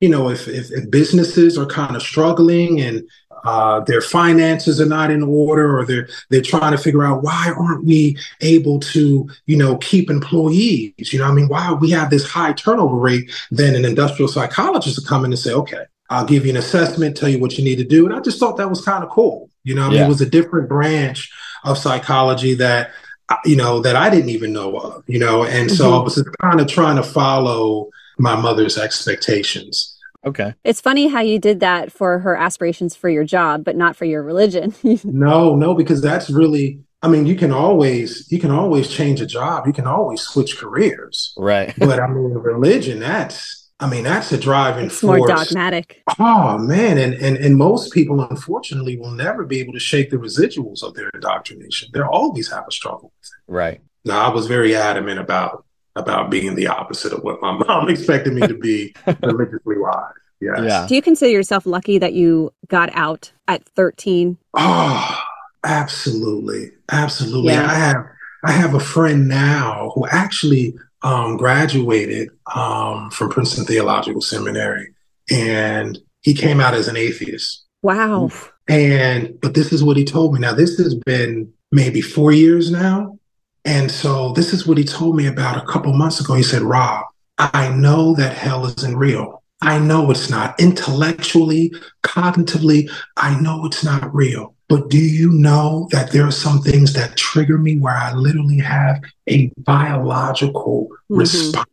you 0.00 0.08
know, 0.08 0.28
if, 0.28 0.46
if, 0.46 0.70
if, 0.70 0.88
businesses 0.90 1.58
are 1.58 1.66
kind 1.66 1.96
of 1.96 2.02
struggling 2.02 2.80
and 2.80 3.02
uh, 3.44 3.80
their 3.80 4.00
finances 4.00 4.80
are 4.80 4.86
not 4.86 5.10
in 5.10 5.22
order 5.22 5.78
or 5.78 5.84
they're 5.84 6.08
they're 6.30 6.42
trying 6.42 6.72
to 6.72 6.78
figure 6.78 7.04
out 7.04 7.22
why 7.22 7.52
aren't 7.56 7.84
we 7.84 8.16
able 8.40 8.80
to 8.80 9.28
you 9.46 9.56
know 9.56 9.76
keep 9.78 10.10
employees? 10.10 11.12
You 11.12 11.18
know 11.18 11.26
i 11.26 11.32
mean 11.32 11.48
why 11.48 11.72
we 11.72 11.90
have 11.90 12.10
this 12.10 12.28
high 12.28 12.52
turnover 12.52 12.96
rate 12.96 13.30
then 13.50 13.74
an 13.74 13.84
industrial 13.84 14.28
psychologist 14.28 14.98
will 14.98 15.08
come 15.08 15.24
in 15.24 15.32
and 15.32 15.38
say 15.38 15.52
okay 15.52 15.84
i'll 16.10 16.24
give 16.24 16.44
you 16.44 16.50
an 16.50 16.56
assessment 16.56 17.16
tell 17.16 17.28
you 17.28 17.38
what 17.38 17.56
you 17.58 17.64
need 17.64 17.76
to 17.76 17.84
do. 17.84 18.06
And 18.06 18.14
i 18.14 18.20
just 18.20 18.38
thought 18.38 18.56
that 18.56 18.70
was 18.70 18.84
kind 18.84 19.04
of 19.04 19.10
cool. 19.10 19.50
You 19.64 19.74
know 19.74 19.86
I 19.86 19.90
mean, 19.90 20.02
it 20.02 20.08
was 20.08 20.20
a 20.20 20.26
different 20.26 20.68
branch 20.68 21.30
of 21.64 21.78
psychology 21.78 22.54
that 22.54 22.90
uh, 23.28 23.36
you 23.44 23.56
know 23.56 23.80
that 23.80 23.96
i 23.96 24.08
didn't 24.10 24.30
even 24.30 24.52
know 24.52 24.76
of 24.76 25.04
you 25.06 25.18
know? 25.18 25.44
And 25.44 25.70
so 25.70 25.84
mm-hmm. 25.84 25.94
i 25.94 25.98
was 25.98 26.14
just 26.14 26.28
kind 26.40 26.60
of 26.60 26.66
trying 26.66 26.96
to 26.96 27.02
follow 27.02 27.90
my 28.18 28.34
mother's 28.34 28.78
expectations 28.78 29.97
Okay. 30.26 30.54
It's 30.64 30.80
funny 30.80 31.08
how 31.08 31.20
you 31.20 31.38
did 31.38 31.60
that 31.60 31.92
for 31.92 32.18
her 32.20 32.36
aspirations 32.36 32.96
for 32.96 33.08
your 33.08 33.24
job, 33.24 33.64
but 33.64 33.76
not 33.76 33.96
for 33.96 34.04
your 34.04 34.22
religion. 34.22 34.74
no, 35.04 35.54
no, 35.54 35.74
because 35.74 36.02
that's 36.02 36.28
really 36.28 36.80
I 37.00 37.08
mean, 37.08 37.26
you 37.26 37.36
can 37.36 37.52
always 37.52 38.30
you 38.30 38.40
can 38.40 38.50
always 38.50 38.88
change 38.88 39.20
a 39.20 39.26
job. 39.26 39.66
You 39.66 39.72
can 39.72 39.86
always 39.86 40.20
switch 40.20 40.58
careers. 40.58 41.32
Right. 41.36 41.72
but 41.78 42.00
I 42.00 42.08
mean 42.08 42.34
religion, 42.34 42.98
that's 42.98 43.70
I 43.80 43.88
mean, 43.88 44.02
that's 44.02 44.32
a 44.32 44.38
driving 44.38 44.86
it's 44.86 44.98
force. 44.98 45.18
more 45.18 45.28
dogmatic. 45.28 46.02
Oh 46.18 46.58
man. 46.58 46.98
And, 46.98 47.14
and 47.14 47.36
and 47.36 47.56
most 47.56 47.92
people 47.92 48.20
unfortunately 48.20 48.96
will 48.98 49.12
never 49.12 49.44
be 49.44 49.60
able 49.60 49.72
to 49.74 49.78
shake 49.78 50.10
the 50.10 50.16
residuals 50.16 50.82
of 50.82 50.94
their 50.94 51.10
indoctrination. 51.14 51.90
They'll 51.92 52.08
always 52.10 52.50
have 52.50 52.64
a 52.66 52.72
struggle 52.72 53.12
with 53.20 53.30
it. 53.30 53.52
Right. 53.52 53.80
Now 54.04 54.28
I 54.28 54.34
was 54.34 54.48
very 54.48 54.74
adamant 54.74 55.20
about 55.20 55.64
about 55.98 56.30
being 56.30 56.54
the 56.54 56.66
opposite 56.66 57.12
of 57.12 57.22
what 57.22 57.40
my 57.42 57.52
mom 57.52 57.88
expected 57.90 58.32
me 58.32 58.46
to 58.46 58.54
be 58.54 58.94
religiously 59.22 59.78
wise. 59.78 60.12
Yes. 60.40 60.60
Yeah. 60.62 60.86
Do 60.88 60.94
you 60.94 61.02
consider 61.02 61.32
yourself 61.32 61.66
lucky 61.66 61.98
that 61.98 62.12
you 62.12 62.52
got 62.68 62.90
out 62.94 63.32
at 63.48 63.64
13? 63.64 64.38
Oh, 64.54 65.20
absolutely. 65.64 66.70
Absolutely. 66.90 67.52
Yeah. 67.52 67.66
I 67.66 67.74
have 67.74 67.96
I 68.44 68.52
have 68.52 68.74
a 68.74 68.80
friend 68.80 69.26
now 69.26 69.90
who 69.94 70.06
actually 70.06 70.74
um, 71.02 71.36
graduated 71.36 72.28
um, 72.54 73.10
from 73.10 73.30
Princeton 73.30 73.64
Theological 73.64 74.20
Seminary 74.20 74.94
and 75.28 75.98
he 76.20 76.34
came 76.34 76.60
out 76.60 76.74
as 76.74 76.86
an 76.86 76.96
atheist. 76.96 77.64
Wow. 77.82 78.30
And 78.68 79.40
but 79.40 79.54
this 79.54 79.72
is 79.72 79.82
what 79.82 79.96
he 79.96 80.04
told 80.04 80.34
me. 80.34 80.40
Now 80.40 80.54
this 80.54 80.78
has 80.78 80.94
been 80.94 81.52
maybe 81.72 82.00
4 82.00 82.32
years 82.32 82.70
now. 82.70 83.18
And 83.64 83.90
so 83.90 84.32
this 84.32 84.52
is 84.52 84.66
what 84.66 84.78
he 84.78 84.84
told 84.84 85.16
me 85.16 85.26
about 85.26 85.62
a 85.62 85.66
couple 85.66 85.92
months 85.92 86.20
ago. 86.20 86.34
He 86.34 86.42
said, 86.42 86.62
Rob, 86.62 87.04
I 87.38 87.68
know 87.74 88.14
that 88.14 88.36
hell 88.36 88.66
isn't 88.66 88.96
real. 88.96 89.42
I 89.60 89.78
know 89.78 90.10
it's 90.10 90.30
not. 90.30 90.58
Intellectually, 90.60 91.72
cognitively, 92.02 92.90
I 93.16 93.38
know 93.40 93.66
it's 93.66 93.84
not 93.84 94.14
real. 94.14 94.54
But 94.68 94.90
do 94.90 94.98
you 94.98 95.32
know 95.32 95.88
that 95.92 96.12
there 96.12 96.26
are 96.26 96.32
some 96.32 96.60
things 96.60 96.92
that 96.92 97.16
trigger 97.16 97.58
me 97.58 97.78
where 97.78 97.96
I 97.96 98.12
literally 98.12 98.58
have 98.58 99.02
a 99.28 99.50
biological 99.58 100.88
mm-hmm. 101.10 101.18
response? 101.18 101.68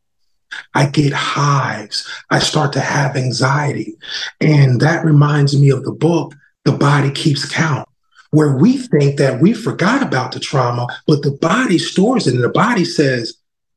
I 0.73 0.85
get 0.85 1.11
hives. 1.11 2.07
I 2.29 2.39
start 2.39 2.71
to 2.73 2.79
have 2.79 3.17
anxiety. 3.17 3.97
And 4.39 4.79
that 4.79 5.03
reminds 5.03 5.59
me 5.59 5.69
of 5.69 5.83
the 5.83 5.91
book, 5.91 6.33
The 6.63 6.71
Body 6.71 7.11
Keeps 7.11 7.45
Count 7.51 7.87
where 8.31 8.57
we 8.57 8.77
think 8.77 9.17
that 9.17 9.41
we 9.41 9.53
forgot 9.53 10.01
about 10.01 10.31
the 10.31 10.39
trauma, 10.39 10.87
but 11.07 11.21
the 11.21 11.31
body 11.31 11.77
stores 11.77 12.27
it 12.27 12.35
and 12.35 12.43
the 12.43 12.49
body 12.49 12.85
says, 12.85 13.35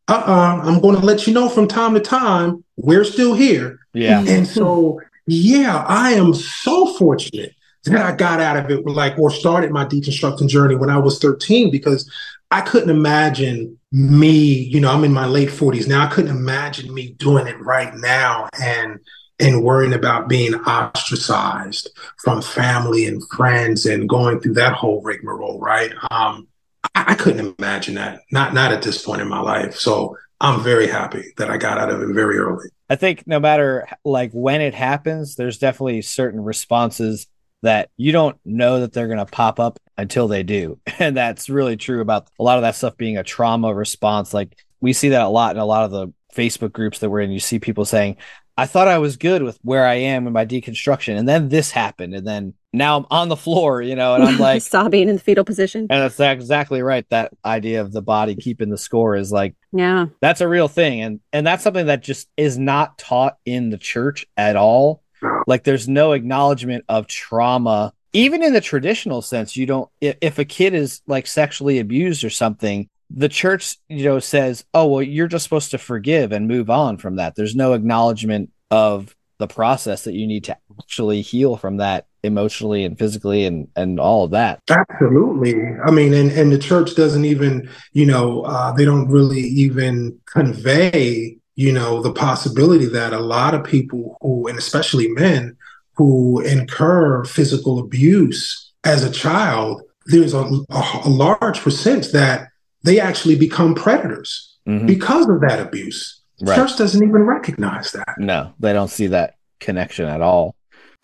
uh 0.09 0.13
uh-uh, 0.13 0.33
uh, 0.33 0.63
i 0.63 0.69
am 0.69 0.81
going 0.81 0.99
to 0.99 1.05
let 1.05 1.27
you 1.27 1.35
know 1.35 1.49
from 1.49 1.69
time 1.69 1.95
to 1.95 2.01
time, 2.01 2.65
we're 2.77 3.05
still 3.05 3.35
here. 3.35 3.79
Yeah. 3.93 4.25
And 4.27 4.47
so, 4.47 5.01
yeah, 5.27 5.85
I 5.87 6.13
am 6.13 6.35
so 6.35 6.95
fortunate 6.95 7.55
that 7.85 8.05
I 8.05 8.15
got 8.15 8.41
out 8.41 8.57
of 8.57 8.71
it, 8.71 8.85
like, 8.87 9.19
or 9.19 9.31
started 9.31 9.71
my 9.71 9.85
deconstructing 9.85 10.49
journey 10.49 10.75
when 10.75 10.91
I 10.91 10.99
was 10.99 11.19
13 11.19 11.71
because 11.71 12.11
I 12.51 12.61
couldn't 12.63 12.91
imagine 12.91 13.79
me, 13.93 14.33
you 14.33 14.81
know, 14.81 14.91
I'm 14.91 15.05
in 15.05 15.13
my 15.13 15.27
late 15.27 15.49
40s 15.49 15.89
now. 15.89 16.05
I 16.05 16.09
couldn't 16.09 16.35
imagine 16.35 16.93
me 16.93 17.11
doing 17.13 17.47
it 17.47 17.59
right 17.61 17.95
now. 17.95 18.49
And 18.61 18.99
and 19.41 19.63
worrying 19.63 19.93
about 19.93 20.29
being 20.29 20.55
ostracized 20.55 21.91
from 22.19 22.43
family 22.43 23.07
and 23.07 23.23
friends 23.29 23.87
and 23.87 24.09
going 24.09 24.41
through 24.41 24.55
that 24.55 24.73
whole 24.73 25.01
rigmarole, 25.03 25.61
right? 25.61 25.93
Um, 26.11 26.49
I, 26.95 27.05
I, 27.09 27.15
couldn't 27.15 27.55
imagine 27.59 27.95
that, 27.95 28.21
not 28.33 28.55
not 28.55 28.73
at 28.73 28.83
this 28.83 29.03
point 29.05 29.21
in 29.21 29.29
my 29.29 29.41
life. 29.41 29.77
So 29.77 30.17
I'm 30.41 30.63
very 30.63 30.87
happy 30.87 31.33
that 31.37 31.51
I 31.51 31.57
got 31.57 31.79
out 31.79 31.91
of 31.91 32.03
it 32.03 32.15
very 32.15 32.39
early. 32.39 32.69
I 32.89 32.97
think 32.97 33.27
no 33.27 33.41
matter 33.41 33.87
like 34.05 34.31
when 34.33 34.61
it 34.61 34.75
happens, 34.75 35.37
there's 35.37 35.59
definitely 35.59 36.03
certain 36.03 36.43
responses 36.43 37.27
that 37.63 37.91
you 37.97 38.13
don't 38.13 38.39
know 38.45 38.81
that 38.81 38.93
they're 38.93 39.09
going 39.09 39.19
to 39.19 39.27
pop 39.27 39.59
up 39.59 39.79
until 39.97 40.29
they 40.29 40.43
do. 40.43 40.79
And 41.01 41.17
that's 41.17 41.49
really 41.49 41.77
true 41.77 42.01
about 42.01 42.29
a 42.41 42.43
lot 42.43 42.59
of 42.59 42.63
that 42.63 42.75
stuff 42.75 42.97
being 42.97 43.19
a 43.19 43.23
trauma 43.23 43.73
response. 43.73 44.35
Like 44.35 44.57
we 44.81 44.93
see 44.93 45.11
that 45.11 45.23
a 45.23 45.29
lot 45.29 45.55
in 45.55 45.61
a 45.61 45.65
lot 45.65 45.85
of 45.85 45.93
the 45.93 46.13
Facebook 46.35 46.73
groups 46.73 46.99
that 46.99 47.11
we're 47.11 47.21
in, 47.21 47.31
you 47.31 47.39
see 47.39 47.61
people 47.61 47.85
saying, 47.85 48.17
I 48.59 48.67
thought 48.67 48.89
I 48.89 48.99
was 48.99 49.17
good 49.17 49.45
with 49.45 49.57
where 49.63 49.87
I 49.87 49.95
am 49.95 50.27
in 50.27 50.33
my 50.33 50.45
deconstruction. 50.45 51.17
And 51.17 51.29
then 51.29 51.49
this 51.49 51.71
happened. 51.71 52.13
And 52.13 52.27
then 52.27 52.55
now 52.73 52.97
I'm 52.97 53.07
on 53.09 53.29
the 53.29 53.37
floor, 53.37 53.81
you 53.81 53.95
know, 53.95 54.17
and 54.17 54.25
I'm 54.25 54.39
like 54.41 54.63
sobbing 54.63 55.09
in 55.09 55.15
the 55.15 55.23
fetal 55.23 55.45
position. 55.45 55.87
And 55.89 56.03
that's 56.03 56.19
exactly 56.19 56.83
right. 56.83 57.07
That 57.11 57.33
idea 57.45 57.81
of 57.81 57.93
the 57.93 58.03
body 58.03 58.35
keeping 58.35 58.69
the 58.69 58.77
score 58.77 59.15
is 59.15 59.31
like, 59.31 59.55
yeah, 59.71 60.07
that's 60.21 60.41
a 60.41 60.49
real 60.49 60.67
thing. 60.67 61.03
And, 61.03 61.21
and 61.33 61.47
that's 61.47 61.63
something 61.63 61.87
that 61.87 62.03
just 62.03 62.29
is 62.37 62.59
not 62.59 62.99
taught 62.99 63.37
in 63.45 63.71
the 63.71 63.79
church 63.79 64.27
at 64.37 64.57
all. 64.57 65.05
Like 65.47 65.63
there's 65.63 65.89
no 65.89 66.11
acknowledgement 66.11 66.85
of 66.89 67.07
trauma. 67.07 67.93
Even 68.13 68.43
in 68.43 68.55
the 68.55 68.61
traditional 68.61 69.23
sense, 69.23 69.57
you 69.57 69.67
don't, 69.67 69.89
if, 70.01 70.17
if 70.21 70.39
a 70.41 70.45
kid 70.45 70.75
is 70.75 71.01
like 71.07 71.29
sexually 71.29 71.79
abused 71.79 72.25
or 72.25 72.31
something, 72.31 72.89
the 73.11 73.29
church, 73.29 73.77
you 73.89 74.05
know, 74.05 74.19
says, 74.19 74.65
"Oh, 74.75 74.87
well, 74.87 75.03
you're 75.03 75.29
just 75.29 75.45
supposed 75.45 75.71
to 75.73 75.79
forgive 75.79 76.33
and 76.33 76.49
move 76.49 76.71
on 76.71 76.99
from 76.99 77.17
that." 77.17 77.35
There's 77.35 77.57
no 77.57 77.73
acknowledgement 77.73 78.51
of 78.71 79.15
the 79.39 79.47
process 79.47 80.05
that 80.05 80.15
you 80.15 80.27
need 80.27 80.45
to 80.45 80.57
actually 80.81 81.23
heal 81.23 81.57
from 81.57 81.79
that 81.79 82.07
emotionally 82.23 82.85
and 82.85 82.99
physically 82.99 83.45
and 83.45 83.69
and 83.77 83.99
all 84.01 84.25
of 84.25 84.33
that. 84.33 84.61
Absolutely. 84.69 85.55
I 85.85 85.91
mean, 85.91 86.13
and 86.13 86.31
and 86.33 86.53
the 86.53 86.59
church 86.59 86.95
doesn't 86.95 87.25
even, 87.25 87.69
you 87.93 88.07
know, 88.07 88.43
uh, 88.43 88.73
they 88.73 88.85
don't 88.85 89.09
really 89.09 89.41
even 89.41 90.19
convey, 90.27 91.39
you 91.55 91.73
know, 91.73 92.03
the 92.03 92.13
possibility 92.13 92.87
that 92.87 93.13
a 93.13 93.21
lot 93.21 93.55
of 93.55 93.65
people 93.65 94.19
who, 94.21 94.49
and 94.49 94.59
especially 94.59 95.09
men, 95.09 95.57
who 95.95 96.41
incur 96.41 97.25
physical 97.25 97.79
abuse 97.79 98.73
as 98.85 99.05
a 99.05 99.11
child, 99.11 99.83
there's 100.07 100.35
a, 100.35 100.43
a, 100.71 101.01
a 101.05 101.09
large 101.09 101.61
percent 101.61 102.13
that 102.13 102.49
they 102.83 103.01
actually 103.01 103.37
become 103.37 103.75
predators 103.75 104.59
mm-hmm. 104.67 104.87
because 104.87 105.29
of 105.29 105.41
that 105.41 105.61
abuse. 105.61 106.23
Right. 106.41 106.55
Church 106.55 106.77
doesn't 106.77 107.03
even 107.03 107.23
recognize 107.23 107.93
that. 107.93 108.15
No, 108.19 108.53
they 108.61 108.73
don't 108.73 108.89
see 108.89 109.09
that 109.09 109.35
connection 109.59 110.09
at 110.09 110.21
all. 110.21 110.55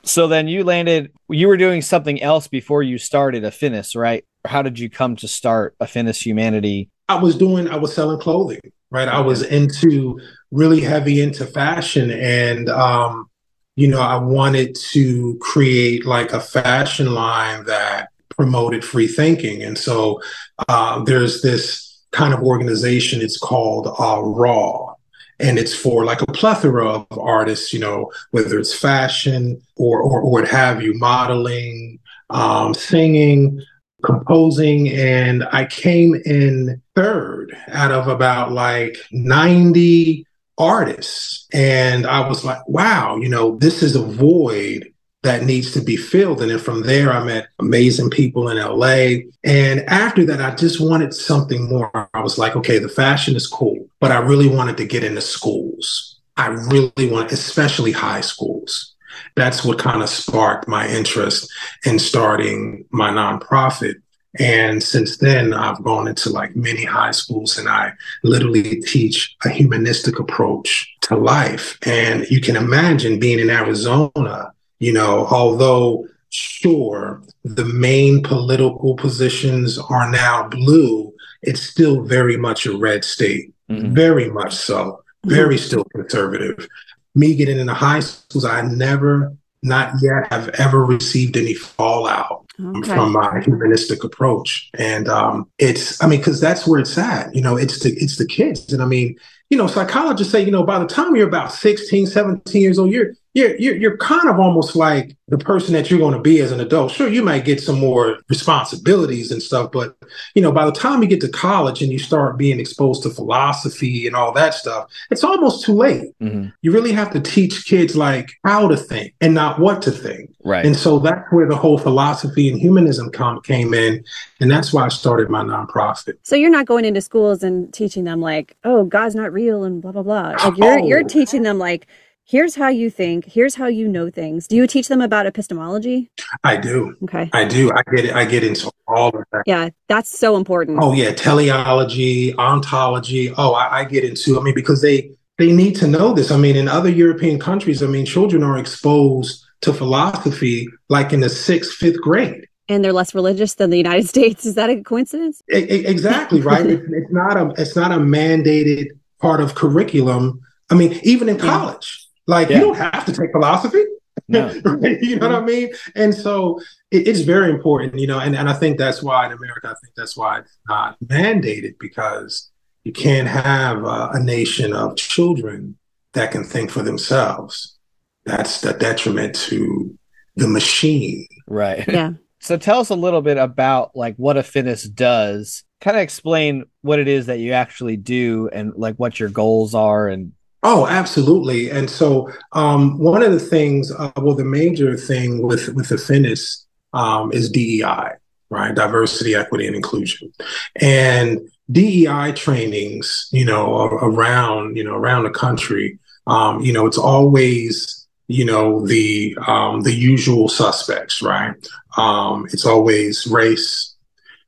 So 0.04 0.28
then 0.28 0.48
you 0.48 0.64
landed, 0.64 1.12
you 1.28 1.48
were 1.48 1.56
doing 1.56 1.82
something 1.82 2.22
else 2.22 2.46
before 2.46 2.82
you 2.82 2.98
started 2.98 3.42
Affinis, 3.42 3.96
right? 3.96 4.24
How 4.44 4.62
did 4.62 4.78
you 4.78 4.90
come 4.90 5.16
to 5.16 5.28
start 5.28 5.74
Affinis 5.80 6.22
Humanity? 6.22 6.90
I 7.08 7.16
was 7.16 7.36
doing, 7.36 7.68
I 7.68 7.76
was 7.76 7.94
selling 7.94 8.20
clothing, 8.20 8.60
right? 8.90 9.08
I 9.08 9.20
was 9.20 9.42
into 9.42 10.20
really 10.50 10.80
heavy 10.80 11.20
into 11.20 11.46
fashion 11.46 12.10
and, 12.10 12.68
um, 12.68 13.28
you 13.76 13.88
know, 13.88 14.00
I 14.00 14.16
wanted 14.16 14.76
to 14.92 15.36
create 15.40 16.06
like 16.06 16.32
a 16.32 16.40
fashion 16.40 17.12
line 17.12 17.64
that 17.64 18.10
promoted 18.36 18.84
free 18.84 19.08
thinking. 19.08 19.62
And 19.62 19.78
so 19.78 20.20
uh, 20.68 21.02
there's 21.04 21.42
this 21.42 22.02
kind 22.12 22.32
of 22.32 22.40
organization, 22.42 23.20
it's 23.20 23.38
called 23.38 23.94
uh, 23.98 24.22
Raw. 24.22 24.94
And 25.40 25.58
it's 25.58 25.74
for 25.74 26.04
like 26.04 26.22
a 26.22 26.26
plethora 26.26 26.88
of 26.88 27.06
artists, 27.18 27.72
you 27.72 27.80
know, 27.80 28.10
whether 28.30 28.58
it's 28.58 28.72
fashion 28.72 29.60
or, 29.76 30.00
or, 30.00 30.20
or 30.20 30.30
what 30.30 30.48
have 30.48 30.80
you, 30.80 30.94
modeling, 30.94 31.98
um, 32.30 32.72
singing, 32.72 33.60
composing. 34.04 34.90
And 34.90 35.44
I 35.50 35.64
came 35.64 36.14
in 36.14 36.80
third 36.94 37.56
out 37.68 37.90
of 37.90 38.06
about 38.06 38.52
like 38.52 38.96
90 39.10 40.24
artists. 40.56 41.48
And 41.52 42.06
I 42.06 42.26
was 42.28 42.44
like, 42.44 42.66
wow, 42.68 43.16
you 43.16 43.28
know, 43.28 43.56
this 43.56 43.82
is 43.82 43.96
a 43.96 44.02
void 44.02 44.93
that 45.24 45.42
needs 45.42 45.72
to 45.72 45.82
be 45.82 45.96
filled. 45.96 46.40
And 46.40 46.50
then 46.50 46.58
from 46.58 46.82
there, 46.82 47.10
I 47.10 47.24
met 47.24 47.48
amazing 47.58 48.10
people 48.10 48.50
in 48.50 48.58
LA. 48.58 49.24
And 49.42 49.80
after 49.88 50.24
that, 50.26 50.40
I 50.40 50.54
just 50.54 50.80
wanted 50.80 51.14
something 51.14 51.68
more. 51.68 51.90
I 52.14 52.20
was 52.20 52.38
like, 52.38 52.54
okay, 52.56 52.78
the 52.78 52.90
fashion 52.90 53.34
is 53.34 53.46
cool, 53.46 53.88
but 54.00 54.12
I 54.12 54.18
really 54.18 54.48
wanted 54.48 54.76
to 54.76 54.86
get 54.86 55.02
into 55.02 55.22
schools. 55.22 56.20
I 56.36 56.48
really 56.48 57.10
want, 57.10 57.32
especially 57.32 57.92
high 57.92 58.20
schools. 58.20 58.94
That's 59.34 59.64
what 59.64 59.78
kind 59.78 60.02
of 60.02 60.08
sparked 60.08 60.68
my 60.68 60.86
interest 60.88 61.50
in 61.86 61.98
starting 61.98 62.84
my 62.90 63.10
nonprofit. 63.10 63.94
And 64.38 64.82
since 64.82 65.18
then, 65.18 65.54
I've 65.54 65.82
gone 65.84 66.08
into 66.08 66.28
like 66.28 66.54
many 66.56 66.84
high 66.84 67.12
schools 67.12 67.56
and 67.56 67.68
I 67.68 67.92
literally 68.24 68.80
teach 68.82 69.36
a 69.44 69.48
humanistic 69.48 70.18
approach 70.18 70.92
to 71.02 71.16
life. 71.16 71.78
And 71.86 72.26
you 72.30 72.40
can 72.40 72.56
imagine 72.56 73.20
being 73.20 73.38
in 73.38 73.48
Arizona 73.48 74.52
you 74.78 74.92
know, 74.92 75.26
although 75.26 76.06
sure 76.30 77.22
the 77.44 77.64
main 77.64 78.22
political 78.22 78.96
positions 78.96 79.78
are 79.78 80.10
now 80.10 80.48
blue, 80.48 81.12
it's 81.42 81.62
still 81.62 82.02
very 82.02 82.36
much 82.36 82.66
a 82.66 82.76
red 82.76 83.04
state, 83.04 83.52
mm-hmm. 83.70 83.94
very 83.94 84.30
much 84.30 84.54
so, 84.54 85.02
very 85.26 85.56
mm-hmm. 85.56 85.64
still 85.64 85.84
conservative. 85.94 86.68
Me 87.14 87.34
getting 87.34 87.60
into 87.60 87.74
high 87.74 88.00
schools, 88.00 88.44
I 88.44 88.62
never, 88.62 89.36
not 89.62 89.94
yet, 90.02 90.32
have 90.32 90.48
ever 90.50 90.84
received 90.84 91.36
any 91.36 91.54
fallout 91.54 92.44
okay. 92.60 92.94
from 92.94 93.12
my 93.12 93.40
humanistic 93.40 94.02
approach. 94.02 94.70
And 94.74 95.08
um, 95.08 95.48
it's, 95.58 96.02
I 96.02 96.08
mean, 96.08 96.18
because 96.18 96.40
that's 96.40 96.66
where 96.66 96.80
it's 96.80 96.98
at. 96.98 97.32
You 97.34 97.42
know, 97.42 97.56
it's 97.56 97.80
the 97.80 97.90
it's 97.90 98.16
the 98.16 98.26
kids, 98.26 98.72
and 98.72 98.82
I 98.82 98.86
mean, 98.86 99.16
you 99.50 99.58
know, 99.58 99.66
psychologists 99.66 100.32
say, 100.32 100.44
you 100.44 100.50
know, 100.50 100.64
by 100.64 100.78
the 100.78 100.86
time 100.86 101.14
you're 101.14 101.28
about 101.28 101.52
16, 101.52 102.06
17 102.06 102.60
years 102.60 102.78
old, 102.78 102.90
you're 102.90 103.12
you're, 103.34 103.56
you're, 103.56 103.76
you're 103.76 103.96
kind 103.96 104.28
of 104.28 104.38
almost 104.38 104.76
like 104.76 105.16
the 105.26 105.38
person 105.38 105.72
that 105.74 105.90
you're 105.90 105.98
going 105.98 106.14
to 106.14 106.20
be 106.20 106.40
as 106.40 106.52
an 106.52 106.60
adult. 106.60 106.92
Sure, 106.92 107.08
you 107.08 107.22
might 107.22 107.44
get 107.44 107.60
some 107.60 107.80
more 107.80 108.18
responsibilities 108.28 109.32
and 109.32 109.42
stuff, 109.42 109.72
but 109.72 109.96
you 110.34 110.42
know, 110.42 110.52
by 110.52 110.64
the 110.64 110.72
time 110.72 111.02
you 111.02 111.08
get 111.08 111.20
to 111.22 111.28
college 111.28 111.82
and 111.82 111.90
you 111.90 111.98
start 111.98 112.36
being 112.36 112.60
exposed 112.60 113.02
to 113.02 113.10
philosophy 113.10 114.06
and 114.06 114.14
all 114.14 114.32
that 114.32 114.54
stuff, 114.54 114.88
it's 115.10 115.24
almost 115.24 115.64
too 115.64 115.72
late. 115.72 116.12
Mm-hmm. 116.20 116.50
You 116.62 116.72
really 116.72 116.92
have 116.92 117.10
to 117.12 117.20
teach 117.20 117.66
kids 117.66 117.96
like 117.96 118.30
how 118.44 118.68
to 118.68 118.76
think 118.76 119.14
and 119.20 119.34
not 119.34 119.58
what 119.58 119.82
to 119.82 119.90
think. 119.90 120.30
Right. 120.44 120.64
And 120.64 120.76
so 120.76 120.98
that's 120.98 121.26
where 121.32 121.48
the 121.48 121.56
whole 121.56 121.78
philosophy 121.78 122.48
and 122.50 122.60
humanism 122.60 123.10
come, 123.10 123.40
came 123.40 123.74
in, 123.74 124.04
and 124.40 124.50
that's 124.50 124.72
why 124.72 124.84
I 124.84 124.88
started 124.88 125.30
my 125.30 125.42
nonprofit. 125.42 126.18
So 126.22 126.36
you're 126.36 126.50
not 126.50 126.66
going 126.66 126.84
into 126.84 127.00
schools 127.00 127.42
and 127.42 127.72
teaching 127.72 128.04
them 128.04 128.20
like, 128.20 128.56
oh, 128.62 128.84
God's 128.84 129.14
not 129.14 129.32
real 129.32 129.64
and 129.64 129.82
blah 129.82 129.92
blah 129.92 130.02
blah. 130.02 130.36
Like 130.44 130.56
you're 130.58 130.78
oh. 130.78 130.86
you're 130.86 131.04
teaching 131.04 131.42
them 131.42 131.58
like 131.58 131.86
here's 132.24 132.54
how 132.54 132.68
you 132.68 132.90
think. 132.90 133.26
Here's 133.26 133.54
how 133.54 133.66
you 133.66 133.86
know 133.86 134.10
things. 134.10 134.48
Do 134.48 134.56
you 134.56 134.66
teach 134.66 134.88
them 134.88 135.00
about 135.00 135.26
epistemology? 135.26 136.10
I 136.42 136.56
do. 136.56 136.96
Okay. 137.04 137.30
I 137.32 137.44
do. 137.44 137.70
I 137.72 137.82
get 137.94 138.04
it 138.06 138.14
i 138.14 138.24
get 138.24 138.42
into 138.42 138.70
all 138.88 139.08
of 139.08 139.24
that. 139.32 139.42
Yeah 139.46 139.68
that's 139.88 140.16
so 140.18 140.36
important. 140.36 140.78
Oh 140.82 140.92
yeah. 140.92 141.12
Teleology 141.12 142.34
ontology. 142.36 143.32
Oh 143.36 143.54
I, 143.54 143.80
I 143.80 143.84
get 143.84 144.04
into 144.04 144.40
i 144.40 144.42
mean 144.42 144.54
because 144.54 144.82
they 144.82 145.10
they 145.38 145.52
need 145.52 145.76
to 145.76 145.86
know 145.86 146.12
this. 146.12 146.30
I 146.30 146.36
mean 146.36 146.56
in 146.56 146.68
other 146.68 146.90
european 146.90 147.38
countries 147.38 147.82
i 147.82 147.86
mean 147.86 148.06
children 148.06 148.42
are 148.42 148.58
exposed 148.58 149.44
to 149.62 149.72
philosophy 149.72 150.68
like 150.88 151.12
in 151.12 151.20
the 151.20 151.28
sixth 151.28 151.72
fifth 151.72 152.00
grade. 152.00 152.48
And 152.66 152.82
they're 152.82 152.94
less 152.94 153.14
religious 153.14 153.54
than 153.54 153.68
the 153.68 153.76
United 153.76 154.08
States. 154.14 154.46
Is 154.46 154.54
that 154.54 154.70
a 154.70 154.82
coincidence? 154.82 155.42
exactly 155.48 156.40
right. 156.40 156.64
it's, 156.66 157.12
not 157.12 157.36
a 157.36 157.52
it's 157.58 157.76
not 157.76 157.92
a 157.92 157.98
mandated 157.98 158.88
part 159.20 159.40
of 159.40 159.54
curriculum. 159.54 160.40
I 160.70 160.74
mean, 160.74 160.98
even 161.02 161.28
in 161.28 161.38
college, 161.38 162.03
like 162.26 162.48
yeah. 162.48 162.58
you 162.58 162.62
don't 162.64 162.76
have 162.76 163.04
to 163.06 163.12
take 163.12 163.32
philosophy. 163.32 163.84
No. 164.28 164.46
right? 164.64 165.00
You 165.02 165.16
know 165.16 165.28
mm-hmm. 165.28 165.32
what 165.32 165.42
I 165.42 165.44
mean? 165.44 165.70
And 165.94 166.14
so 166.14 166.60
it, 166.90 167.08
it's 167.08 167.20
very 167.20 167.50
important, 167.50 167.98
you 167.98 168.06
know, 168.06 168.18
and, 168.18 168.34
and 168.34 168.48
I 168.48 168.54
think 168.54 168.78
that's 168.78 169.02
why 169.02 169.26
in 169.26 169.32
America, 169.32 169.68
I 169.68 169.74
think 169.82 169.94
that's 169.96 170.16
why 170.16 170.38
it's 170.38 170.56
not 170.68 170.96
mandated 171.04 171.74
because 171.78 172.50
you 172.84 172.92
can't 172.92 173.28
have 173.28 173.84
uh, 173.84 174.10
a 174.12 174.22
nation 174.22 174.72
of 174.72 174.96
children 174.96 175.76
that 176.12 176.30
can 176.30 176.44
think 176.44 176.70
for 176.70 176.82
themselves. 176.82 177.76
That's 178.24 178.60
the 178.60 178.72
detriment 178.72 179.34
to 179.34 179.98
the 180.36 180.48
machine. 180.48 181.26
Right. 181.46 181.86
Yeah. 181.86 182.12
So 182.40 182.58
tell 182.58 182.78
us 182.78 182.90
a 182.90 182.94
little 182.94 183.22
bit 183.22 183.38
about 183.38 183.96
like 183.96 184.16
what 184.16 184.36
Affinis 184.36 184.92
does. 184.92 185.64
Kind 185.80 185.96
of 185.96 186.02
explain 186.02 186.64
what 186.82 186.98
it 186.98 187.08
is 187.08 187.24
that 187.24 187.38
you 187.38 187.52
actually 187.52 187.96
do 187.96 188.50
and 188.52 188.74
like 188.76 188.96
what 188.96 189.18
your 189.18 189.30
goals 189.30 189.74
are 189.74 190.08
and 190.08 190.32
Oh, 190.66 190.86
absolutely. 190.86 191.70
And 191.70 191.90
so 191.90 192.30
um, 192.52 192.98
one 192.98 193.22
of 193.22 193.32
the 193.32 193.38
things, 193.38 193.92
uh, 193.92 194.10
well, 194.16 194.34
the 194.34 194.46
major 194.46 194.96
thing 194.96 195.42
with 195.42 195.68
with 195.74 195.88
Affinis 195.88 196.64
um, 196.94 197.30
is 197.32 197.50
DEI, 197.50 198.12
right? 198.48 198.74
Diversity, 198.74 199.34
equity, 199.34 199.66
and 199.66 199.76
inclusion. 199.76 200.32
And 200.80 201.50
DEI 201.70 202.32
trainings, 202.32 203.28
you 203.30 203.44
know, 203.44 203.82
around 203.82 204.78
you 204.78 204.84
know 204.84 204.94
around 204.94 205.24
the 205.24 205.30
country, 205.30 205.98
um, 206.26 206.60
you 206.60 206.72
know, 206.72 206.86
it's 206.86 206.98
always 206.98 208.06
you 208.28 208.46
know 208.46 208.86
the 208.86 209.36
um, 209.46 209.82
the 209.82 209.92
usual 209.92 210.48
suspects, 210.48 211.20
right? 211.20 211.54
Um, 211.98 212.46
it's 212.46 212.64
always 212.64 213.26
race, 213.26 213.94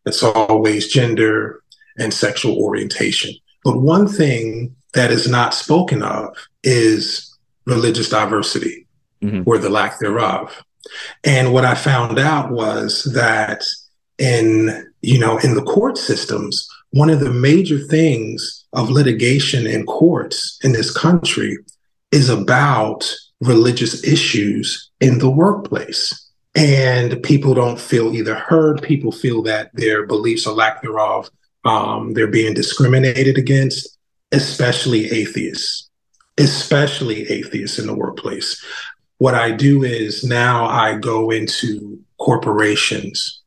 it's 0.06 0.22
always 0.22 0.88
gender 0.88 1.62
and 1.98 2.12
sexual 2.12 2.56
orientation. 2.56 3.34
But 3.64 3.82
one 3.82 4.08
thing 4.08 4.76
that 4.96 5.10
is 5.12 5.28
not 5.28 5.54
spoken 5.54 6.02
of 6.02 6.36
is 6.62 7.36
religious 7.66 8.08
diversity 8.08 8.86
mm-hmm. 9.22 9.42
or 9.46 9.58
the 9.58 9.70
lack 9.70 9.98
thereof. 9.98 10.62
And 11.24 11.52
what 11.52 11.64
I 11.64 11.74
found 11.74 12.18
out 12.18 12.50
was 12.50 13.04
that 13.14 13.64
in, 14.18 14.90
you 15.02 15.18
know, 15.18 15.38
in 15.38 15.54
the 15.54 15.62
court 15.62 15.98
systems, 15.98 16.68
one 16.90 17.10
of 17.10 17.20
the 17.20 17.32
major 17.32 17.78
things 17.78 18.64
of 18.72 18.90
litigation 18.90 19.66
in 19.66 19.84
courts 19.86 20.58
in 20.62 20.72
this 20.72 20.96
country 20.96 21.58
is 22.12 22.28
about 22.28 23.12
religious 23.40 24.04
issues 24.04 24.90
in 25.00 25.18
the 25.18 25.30
workplace. 25.30 26.22
And 26.54 27.22
people 27.22 27.52
don't 27.52 27.78
feel 27.78 28.14
either 28.14 28.34
heard, 28.34 28.80
people 28.80 29.12
feel 29.12 29.42
that 29.42 29.70
their 29.74 30.06
beliefs 30.06 30.46
or 30.46 30.54
lack 30.54 30.80
thereof, 30.80 31.28
um, 31.66 32.14
they're 32.14 32.28
being 32.28 32.54
discriminated 32.54 33.36
against, 33.36 33.95
especially 34.36 35.10
atheists, 35.10 35.88
especially 36.38 37.28
atheists 37.30 37.78
in 37.78 37.86
the 37.86 37.94
workplace. 37.94 38.62
What 39.18 39.34
I 39.34 39.50
do 39.50 39.82
is 39.82 40.22
now 40.22 40.66
I 40.66 40.98
go 40.98 41.30
into 41.30 41.98
corporations 42.18 43.40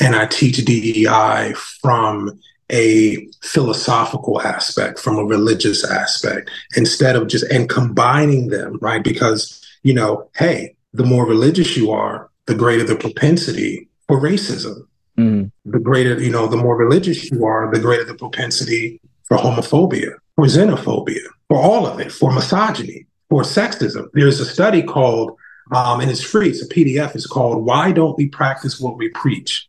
and 0.00 0.16
I 0.16 0.26
teach 0.26 0.64
DEI 0.64 1.52
from 1.82 2.40
a 2.72 3.26
philosophical 3.42 4.40
aspect, 4.40 4.98
from 4.98 5.18
a 5.18 5.24
religious 5.24 5.84
aspect, 5.84 6.50
instead 6.74 7.16
of 7.16 7.28
just 7.28 7.44
and 7.52 7.68
combining 7.68 8.48
them, 8.48 8.78
right? 8.80 9.04
Because, 9.04 9.60
you 9.82 9.92
know, 9.92 10.30
hey, 10.36 10.74
the 10.94 11.04
more 11.04 11.26
religious 11.26 11.76
you 11.76 11.90
are, 11.90 12.30
the 12.46 12.54
greater 12.54 12.84
the 12.84 12.96
propensity 12.96 13.88
for 14.08 14.18
racism. 14.18 14.86
Mm. 15.18 15.50
The 15.66 15.80
greater, 15.80 16.18
you 16.18 16.30
know, 16.30 16.46
the 16.46 16.56
more 16.56 16.76
religious 16.76 17.30
you 17.30 17.44
are, 17.44 17.70
the 17.70 17.80
greater 17.80 18.04
the 18.04 18.14
propensity 18.14 19.00
for 19.30 19.38
homophobia, 19.38 20.14
for 20.34 20.46
xenophobia, 20.46 21.22
for 21.48 21.56
all 21.56 21.86
of 21.86 22.00
it, 22.00 22.10
for 22.10 22.32
misogyny, 22.32 23.06
for 23.28 23.42
sexism. 23.42 24.08
There's 24.12 24.40
a 24.40 24.44
study 24.44 24.82
called, 24.82 25.36
um, 25.70 26.00
and 26.00 26.10
it's 26.10 26.22
free, 26.22 26.50
it's 26.50 26.62
a 26.62 26.68
PDF, 26.68 27.14
it's 27.14 27.28
called 27.28 27.64
Why 27.64 27.92
Don't 27.92 28.18
We 28.18 28.28
Practice 28.28 28.80
What 28.80 28.98
We 28.98 29.08
Preach? 29.10 29.68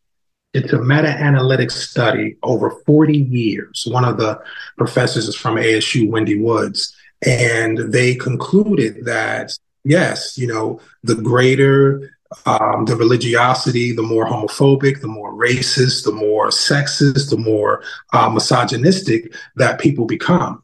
It's 0.54 0.74
a 0.74 0.82
meta 0.82 1.10
analytic 1.10 1.70
study 1.70 2.38
over 2.42 2.72
40 2.86 3.16
years. 3.18 3.84
One 3.88 4.04
of 4.04 4.18
the 4.18 4.42
professors 4.78 5.28
is 5.28 5.36
from 5.36 5.56
ASU, 5.56 6.10
Wendy 6.10 6.42
Woods, 6.42 6.94
and 7.26 7.78
they 7.78 8.16
concluded 8.16 9.06
that, 9.06 9.52
yes, 9.84 10.40
you 10.40 10.48
know, 10.48 10.82
the 11.04 11.16
greater 11.16 12.18
um, 12.46 12.86
the 12.86 12.96
religiosity, 12.96 13.92
the 13.92 14.02
more 14.02 14.26
homophobic, 14.26 15.02
the 15.02 15.08
more 15.08 15.34
racist, 15.34 16.06
the 16.06 16.12
more 16.12 16.50
sexist, 16.50 17.30
the 17.30 17.38
more 17.38 17.84
uh, 18.14 18.30
misogynistic 18.30 19.34
that 19.56 19.80
people 19.80 20.06
become. 20.06 20.64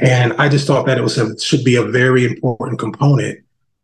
And 0.00 0.32
I 0.34 0.48
just 0.48 0.66
thought 0.66 0.86
that 0.86 0.98
it 0.98 1.02
was 1.02 1.18
a, 1.18 1.38
should 1.40 1.64
be 1.64 1.76
a 1.76 1.82
very 1.82 2.24
important 2.24 2.78
component 2.78 3.40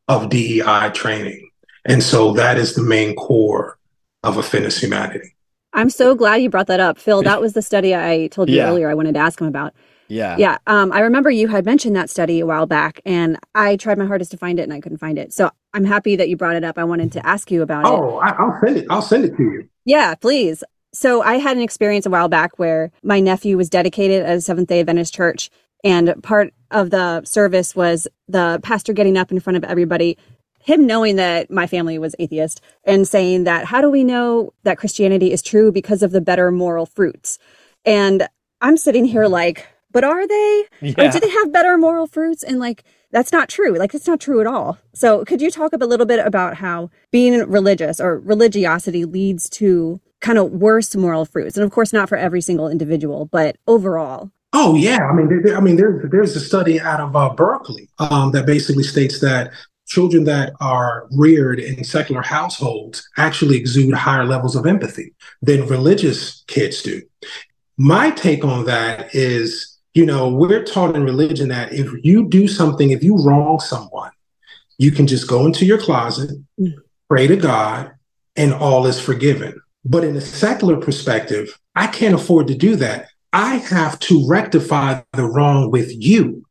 of 0.08 0.30
DEI 0.30 0.90
training. 0.94 1.50
And 1.84 2.02
so 2.02 2.32
that 2.34 2.56
is 2.56 2.74
the 2.74 2.82
main 2.82 3.14
core 3.16 3.78
of 4.22 4.36
Affinis 4.36 4.80
Humanity. 4.80 5.34
I'm 5.72 5.90
so 5.90 6.14
glad 6.14 6.36
you 6.36 6.50
brought 6.50 6.68
that 6.68 6.80
up, 6.80 6.98
Phil. 6.98 7.22
That 7.22 7.40
was 7.40 7.52
the 7.52 7.62
study 7.62 7.96
I 7.96 8.28
told 8.28 8.48
you 8.48 8.56
yeah. 8.56 8.68
earlier. 8.68 8.88
I 8.88 8.94
wanted 8.94 9.14
to 9.14 9.20
ask 9.20 9.40
him 9.40 9.48
about. 9.48 9.74
Yeah. 10.08 10.36
Yeah. 10.36 10.58
Um, 10.66 10.92
I 10.92 11.00
remember 11.00 11.30
you 11.30 11.48
had 11.48 11.64
mentioned 11.64 11.96
that 11.96 12.10
study 12.10 12.40
a 12.40 12.46
while 12.46 12.66
back, 12.66 13.00
and 13.04 13.38
I 13.54 13.76
tried 13.76 13.98
my 13.98 14.06
hardest 14.06 14.30
to 14.32 14.36
find 14.36 14.58
it, 14.58 14.62
and 14.62 14.72
I 14.72 14.80
couldn't 14.80 14.98
find 14.98 15.18
it. 15.18 15.32
So 15.32 15.50
I'm 15.72 15.84
happy 15.84 16.16
that 16.16 16.28
you 16.28 16.36
brought 16.36 16.56
it 16.56 16.64
up. 16.64 16.78
I 16.78 16.84
wanted 16.84 17.12
to 17.12 17.26
ask 17.26 17.50
you 17.50 17.62
about 17.62 17.86
oh, 17.86 17.94
it. 17.94 18.00
Oh, 18.00 18.18
I'll 18.18 18.60
send 18.64 18.76
it. 18.76 18.86
I'll 18.90 19.02
send 19.02 19.24
it 19.24 19.36
to 19.36 19.42
you. 19.42 19.68
Yeah, 19.84 20.14
please. 20.14 20.62
So 20.92 21.22
I 21.22 21.34
had 21.38 21.56
an 21.56 21.62
experience 21.62 22.06
a 22.06 22.10
while 22.10 22.28
back 22.28 22.58
where 22.58 22.92
my 23.02 23.20
nephew 23.20 23.56
was 23.56 23.68
dedicated 23.68 24.22
at 24.22 24.36
a 24.36 24.40
Seventh 24.40 24.68
Day 24.68 24.80
Adventist 24.80 25.14
church, 25.14 25.50
and 25.82 26.22
part 26.22 26.54
of 26.70 26.90
the 26.90 27.24
service 27.24 27.74
was 27.74 28.06
the 28.28 28.60
pastor 28.62 28.92
getting 28.92 29.16
up 29.16 29.32
in 29.32 29.40
front 29.40 29.56
of 29.56 29.64
everybody 29.64 30.16
him 30.64 30.86
knowing 30.86 31.16
that 31.16 31.50
my 31.50 31.66
family 31.66 31.98
was 31.98 32.16
atheist 32.18 32.62
and 32.84 33.06
saying 33.06 33.44
that 33.44 33.66
how 33.66 33.82
do 33.82 33.90
we 33.90 34.02
know 34.02 34.50
that 34.62 34.78
Christianity 34.78 35.30
is 35.30 35.42
true 35.42 35.70
because 35.70 36.02
of 36.02 36.10
the 36.10 36.22
better 36.22 36.50
moral 36.50 36.86
fruits? 36.86 37.38
And 37.84 38.26
I'm 38.62 38.78
sitting 38.78 39.04
here 39.04 39.26
like, 39.26 39.68
but 39.94 40.04
are 40.04 40.26
they? 40.26 40.64
Yeah. 40.82 41.06
Or 41.06 41.10
do 41.10 41.20
they 41.20 41.30
have 41.30 41.52
better 41.52 41.78
moral 41.78 42.06
fruits? 42.06 42.42
And 42.42 42.58
like, 42.58 42.84
that's 43.12 43.32
not 43.32 43.48
true. 43.48 43.78
Like, 43.78 43.94
it's 43.94 44.08
not 44.08 44.20
true 44.20 44.40
at 44.40 44.46
all. 44.46 44.76
So, 44.92 45.24
could 45.24 45.40
you 45.40 45.50
talk 45.50 45.72
a 45.72 45.76
little 45.76 46.04
bit 46.04 46.18
about 46.18 46.56
how 46.56 46.90
being 47.10 47.48
religious 47.48 48.00
or 48.00 48.18
religiosity 48.18 49.04
leads 49.06 49.48
to 49.50 50.00
kind 50.20 50.36
of 50.36 50.50
worse 50.50 50.94
moral 50.96 51.24
fruits? 51.24 51.56
And 51.56 51.64
of 51.64 51.70
course, 51.70 51.92
not 51.92 52.08
for 52.08 52.18
every 52.18 52.42
single 52.42 52.68
individual, 52.68 53.26
but 53.26 53.56
overall. 53.66 54.30
Oh 54.52 54.74
yeah, 54.74 55.08
I 55.10 55.14
mean, 55.14 55.42
there, 55.42 55.56
I 55.56 55.60
mean, 55.60 55.76
there's 55.76 56.10
there's 56.10 56.36
a 56.36 56.40
study 56.40 56.80
out 56.80 57.00
of 57.00 57.16
uh, 57.16 57.30
Berkeley 57.34 57.88
um, 57.98 58.30
that 58.32 58.46
basically 58.46 58.84
states 58.84 59.20
that 59.20 59.52
children 59.86 60.24
that 60.24 60.52
are 60.60 61.08
reared 61.16 61.60
in 61.60 61.84
secular 61.84 62.22
households 62.22 63.08
actually 63.16 63.56
exude 63.56 63.94
higher 63.94 64.24
levels 64.24 64.56
of 64.56 64.66
empathy 64.66 65.14
than 65.42 65.66
religious 65.66 66.44
kids 66.46 66.82
do. 66.82 67.02
My 67.76 68.10
take 68.10 68.44
on 68.44 68.64
that 68.66 69.14
is, 69.14 69.73
you 69.94 70.04
know, 70.04 70.28
we're 70.28 70.64
taught 70.64 70.96
in 70.96 71.04
religion 71.04 71.48
that 71.48 71.72
if 71.72 71.88
you 72.04 72.28
do 72.28 72.48
something, 72.48 72.90
if 72.90 73.02
you 73.02 73.16
wrong 73.16 73.60
someone, 73.60 74.10
you 74.76 74.90
can 74.90 75.06
just 75.06 75.28
go 75.28 75.46
into 75.46 75.64
your 75.64 75.78
closet, 75.78 76.30
mm. 76.60 76.74
pray 77.08 77.28
to 77.28 77.36
God, 77.36 77.92
and 78.36 78.52
all 78.52 78.86
is 78.86 79.00
forgiven. 79.00 79.60
But 79.84 80.02
in 80.02 80.16
a 80.16 80.20
secular 80.20 80.76
perspective, 80.76 81.56
I 81.76 81.86
can't 81.86 82.14
afford 82.14 82.48
to 82.48 82.54
do 82.56 82.74
that. 82.76 83.08
I 83.32 83.56
have 83.56 83.98
to 84.00 84.26
rectify 84.28 85.02
the 85.12 85.24
wrong 85.24 85.70
with 85.70 85.90
you. 85.92 86.44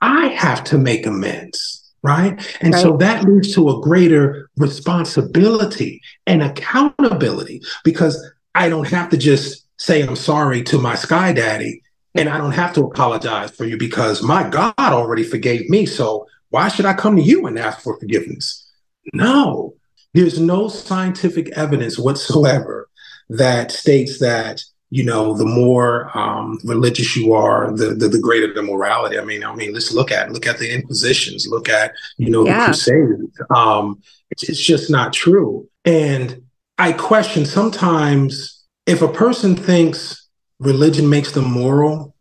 I 0.00 0.28
have 0.28 0.64
to 0.64 0.78
make 0.78 1.06
amends 1.06 1.80
right? 2.02 2.56
And 2.62 2.72
right. 2.72 2.82
so 2.82 2.96
that 2.96 3.24
leads 3.24 3.54
to 3.54 3.68
a 3.68 3.80
greater 3.82 4.48
responsibility 4.56 6.00
and 6.26 6.42
accountability 6.42 7.62
because 7.84 8.26
I 8.54 8.68
don't 8.68 8.88
have 8.88 9.10
to 9.10 9.16
just 9.16 9.66
say 9.78 10.02
I'm 10.02 10.16
sorry 10.16 10.62
to 10.64 10.78
my 10.78 10.94
sky 10.94 11.32
daddy 11.32 11.82
and 12.14 12.28
I 12.28 12.38
don't 12.38 12.52
have 12.52 12.74
to 12.74 12.84
apologize 12.84 13.50
for 13.50 13.64
you 13.64 13.76
because 13.76 14.22
my 14.22 14.48
God 14.48 14.74
already 14.78 15.22
forgave 15.22 15.68
me. 15.68 15.86
So 15.86 16.26
why 16.50 16.68
should 16.68 16.86
I 16.86 16.94
come 16.94 17.16
to 17.16 17.22
you 17.22 17.46
and 17.46 17.58
ask 17.58 17.80
for 17.80 17.98
forgiveness? 17.98 18.68
No, 19.12 19.74
there's 20.14 20.40
no 20.40 20.68
scientific 20.68 21.50
evidence 21.50 21.98
whatsoever 21.98 22.88
that 23.28 23.70
states 23.70 24.18
that 24.18 24.64
you 24.90 25.04
know, 25.04 25.34
the 25.34 25.46
more 25.46 26.16
um, 26.18 26.58
religious 26.64 27.16
you 27.16 27.32
are, 27.32 27.70
the, 27.76 27.94
the, 27.94 28.08
the 28.08 28.18
greater 28.18 28.52
the 28.52 28.62
morality. 28.62 29.18
I 29.18 29.24
mean, 29.24 29.44
I 29.44 29.54
mean, 29.54 29.72
let's 29.72 29.92
look 29.92 30.10
at 30.10 30.32
look 30.32 30.48
at 30.48 30.58
the 30.58 30.72
Inquisitions, 30.72 31.46
look 31.46 31.68
at 31.68 31.92
you 32.16 32.28
know 32.28 32.44
yeah. 32.44 32.58
the 32.58 32.64
Crusades. 32.66 33.40
Um, 33.54 34.02
it's, 34.30 34.48
it's 34.48 34.60
just 34.60 34.90
not 34.90 35.12
true. 35.12 35.68
And 35.84 36.42
I 36.76 36.92
question 36.92 37.46
sometimes 37.46 38.64
if 38.86 39.00
a 39.00 39.12
person 39.12 39.54
thinks 39.54 40.19
religion 40.60 41.08
makes 41.08 41.32
them 41.32 41.50
moral, 41.50 42.14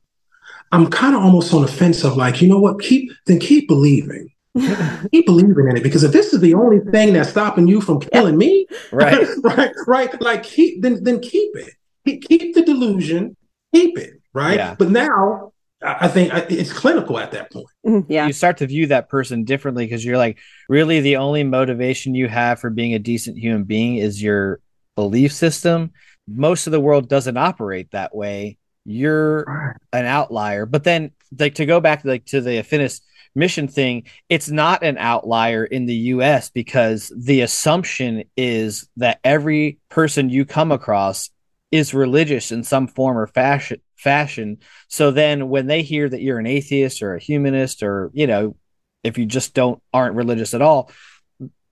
I'm 0.71 0.89
kind 0.89 1.15
of 1.15 1.21
almost 1.21 1.53
on 1.53 1.61
the 1.61 1.67
fence 1.67 2.03
of 2.03 2.17
like, 2.17 2.41
you 2.41 2.47
know 2.47 2.59
what, 2.59 2.81
keep 2.81 3.11
then 3.27 3.39
keep 3.39 3.67
believing. 3.67 4.29
keep 5.11 5.27
believing 5.27 5.67
in 5.69 5.77
it 5.77 5.83
because 5.83 6.03
if 6.03 6.11
this 6.11 6.33
is 6.33 6.41
the 6.41 6.55
only 6.55 6.79
thing 6.91 7.13
that's 7.13 7.29
stopping 7.29 7.67
you 7.67 7.79
from 7.79 7.99
killing 7.99 8.35
me, 8.37 8.65
right, 8.91 9.27
right, 9.43 9.71
right, 9.85 10.21
like 10.21 10.41
keep 10.41 10.81
then 10.81 11.03
then 11.03 11.19
keep 11.19 11.55
it 11.55 11.73
keep 12.17 12.55
the 12.55 12.63
delusion, 12.63 13.37
keep 13.73 13.97
it 13.97 14.21
right. 14.33 14.55
Yeah. 14.55 14.75
But 14.77 14.89
now 14.89 15.53
I 15.81 16.07
think 16.07 16.33
it's 16.49 16.73
clinical 16.73 17.17
at 17.19 17.31
that 17.31 17.51
point. 17.51 17.67
Mm-hmm. 17.85 18.11
Yeah. 18.11 18.27
You 18.27 18.33
start 18.33 18.57
to 18.57 18.67
view 18.67 18.87
that 18.87 19.09
person 19.09 19.43
differently 19.43 19.85
because 19.85 20.03
you're 20.03 20.17
like, 20.17 20.37
really, 20.67 20.99
the 20.99 21.17
only 21.17 21.43
motivation 21.43 22.15
you 22.15 22.27
have 22.27 22.59
for 22.59 22.69
being 22.69 22.93
a 22.93 22.99
decent 22.99 23.37
human 23.37 23.63
being 23.63 23.95
is 23.95 24.21
your 24.21 24.59
belief 24.95 25.31
system. 25.31 25.91
Most 26.29 26.67
of 26.67 26.71
the 26.71 26.79
world 26.79 27.09
doesn't 27.09 27.37
operate 27.37 27.91
that 27.91 28.15
way. 28.15 28.57
You're 28.85 29.77
an 29.93 30.05
outlier. 30.05 30.65
But 30.65 30.83
then, 30.83 31.11
like, 31.37 31.55
to 31.55 31.65
go 31.65 31.79
back 31.79 32.05
like 32.05 32.25
to 32.27 32.41
the 32.41 32.51
Affinis 32.51 33.01
mission 33.35 33.67
thing, 33.67 34.03
it's 34.29 34.49
not 34.49 34.83
an 34.83 34.97
outlier 34.97 35.63
in 35.63 35.85
the 35.85 35.95
US 35.95 36.49
because 36.49 37.11
the 37.15 37.41
assumption 37.41 38.23
is 38.35 38.89
that 38.97 39.19
every 39.23 39.79
person 39.89 40.29
you 40.29 40.45
come 40.45 40.71
across 40.71 41.29
is 41.71 41.93
religious 41.93 42.51
in 42.51 42.63
some 42.63 42.87
form 42.87 43.17
or 43.17 43.27
fashion 43.27 43.79
fashion 43.95 44.57
so 44.87 45.11
then 45.11 45.49
when 45.49 45.67
they 45.67 45.81
hear 45.81 46.07
that 46.07 46.21
you're 46.21 46.39
an 46.39 46.47
atheist 46.47 47.01
or 47.01 47.15
a 47.15 47.19
humanist 47.19 47.83
or 47.83 48.09
you 48.13 48.25
know 48.25 48.55
if 49.03 49.17
you 49.17 49.25
just 49.25 49.53
don't 49.53 49.81
aren't 49.93 50.15
religious 50.15 50.53
at 50.53 50.61
all 50.61 50.89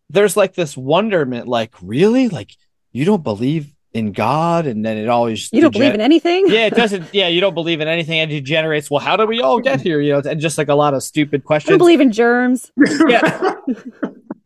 there's 0.09 0.35
like 0.35 0.53
this 0.53 0.75
wonderment 0.75 1.47
like 1.47 1.73
really 1.81 2.27
like 2.27 2.51
you 2.91 3.05
don't 3.05 3.23
believe 3.23 3.73
in 3.93 4.11
god 4.11 4.67
and 4.67 4.85
then 4.85 4.97
it 4.97 5.07
always 5.07 5.51
you 5.51 5.61
don't 5.61 5.71
believe 5.71 5.93
in 5.93 6.01
anything? 6.01 6.45
Yeah 6.47 6.65
it 6.65 6.75
doesn't 6.75 7.05
yeah 7.13 7.27
you 7.27 7.41
don't 7.41 7.53
believe 7.53 7.81
in 7.81 7.87
anything. 7.87 8.19
And 8.19 8.29
degenerates. 8.29 8.91
Well 8.91 8.99
how 8.99 9.15
do 9.15 9.25
we 9.25 9.41
all 9.41 9.59
get 9.59 9.81
here? 9.81 10.01
You 10.01 10.13
know 10.13 10.29
and 10.29 10.39
just 10.39 10.57
like 10.57 10.67
a 10.67 10.75
lot 10.75 10.93
of 10.93 11.03
stupid 11.03 11.43
questions 11.43 11.69
I 11.69 11.71
don't 11.73 11.79
believe 11.79 12.01
in 12.01 12.11
germs. 12.11 12.71
Yeah. 13.07 13.55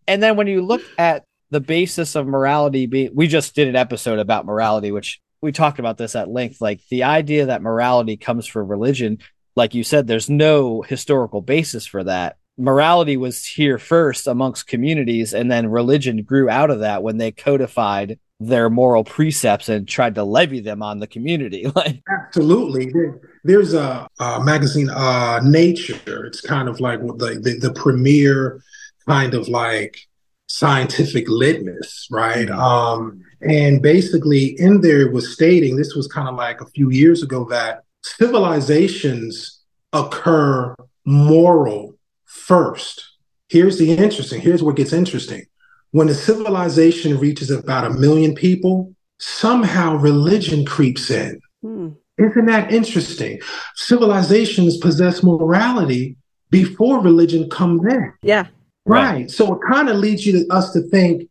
And 0.08 0.22
then 0.22 0.36
when 0.36 0.48
you 0.48 0.62
look 0.62 0.82
at 0.98 1.24
the 1.52 1.62
basis 1.62 2.16
of 2.16 2.28
morality 2.28 2.86
being 2.86 3.12
we 3.14 3.28
just 3.28 3.56
did 3.56 3.68
an 3.68 3.76
episode 3.76 4.20
about 4.20 4.46
morality 4.46 4.92
which 4.92 5.22
we 5.42 5.52
talked 5.52 5.80
about 5.80 5.98
this 5.98 6.16
at 6.16 6.30
length. 6.30 6.60
Like 6.60 6.82
the 6.90 7.04
idea 7.04 7.46
that 7.46 7.62
morality 7.62 8.18
comes 8.18 8.46
from 8.46 8.68
religion 8.68 9.20
like 9.56 9.74
you 9.74 9.84
said 9.84 10.08
there's 10.08 10.30
no 10.30 10.82
historical 10.82 11.42
basis 11.42 11.86
for 11.86 12.04
that. 12.04 12.38
Morality 12.58 13.18
was 13.18 13.46
here 13.46 13.78
first 13.78 14.28
amongst 14.28 14.68
communities, 14.68 15.34
and 15.34 15.52
then 15.52 15.72
religion 15.72 16.24
grew 16.24 16.50
out 16.50 16.70
of 16.70 16.82
that 16.82 17.02
when 17.02 17.18
they 17.18 17.32
codified 17.32 18.20
their 18.42 18.72
moral 18.72 19.04
precepts 19.04 19.70
and 19.70 19.88
tried 19.88 20.16
to 20.16 20.24
levy 20.24 20.60
them 20.60 20.82
on 20.82 21.00
the 21.00 21.08
community. 21.08 21.72
like 21.76 22.02
absolutely, 22.10 22.92
there's 23.44 23.74
a, 23.74 24.08
a 24.20 24.44
magazine, 24.44 24.90
uh, 24.90 25.40
Nature. 25.44 26.26
It's 26.26 26.42
kind 26.42 26.68
of 26.68 26.80
like 26.80 27.00
the, 27.00 27.40
the, 27.42 27.60
the 27.60 27.74
premier 27.74 28.62
kind 29.08 29.34
of 29.34 29.48
like 29.48 30.00
scientific 30.48 31.30
litmus, 31.30 32.08
right? 32.10 32.48
Mm-hmm. 32.48 32.60
Um, 32.60 33.22
and 33.42 33.82
basically, 33.82 34.60
in 34.60 34.82
there 34.82 35.12
was 35.12 35.34
stating 35.34 35.76
this 35.76 35.96
was 35.96 36.08
kind 36.08 36.28
of 36.28 36.36
like 36.36 36.62
a 36.62 36.66
few 36.68 36.90
years 36.90 37.22
ago 37.22 37.46
that 37.50 37.84
civilizations 38.04 39.62
occur 39.94 40.76
moral 41.06 41.96
first. 42.26 43.08
Here's 43.50 43.78
the 43.78 43.92
interesting, 43.92 44.42
here's 44.42 44.64
what 44.64 44.78
gets 44.78 44.94
interesting. 44.94 45.46
When 45.92 46.10
a 46.10 46.14
civilization 46.14 47.18
reaches 47.20 47.52
about 47.52 47.86
a 47.86 47.90
million 47.92 48.34
people, 48.34 48.94
somehow 49.20 49.96
religion 49.96 50.66
creeps 50.66 51.10
in. 51.10 51.42
Hmm. 51.62 51.90
Isn't 52.18 52.46
that 52.46 52.72
interesting? 52.72 53.40
Civilizations 53.76 54.78
possess 54.78 55.24
morality 55.24 56.18
before 56.50 57.02
religion 57.02 57.50
comes 57.50 57.82
in. 57.86 58.14
Yeah. 58.22 58.48
Right. 58.86 59.12
right. 59.12 59.32
So 59.32 59.56
it 59.56 59.62
kind 59.68 59.90
of 59.90 59.98
leads 59.98 60.26
you 60.26 60.34
to 60.34 60.54
us 60.54 60.72
to 60.74 60.82
think, 60.82 61.30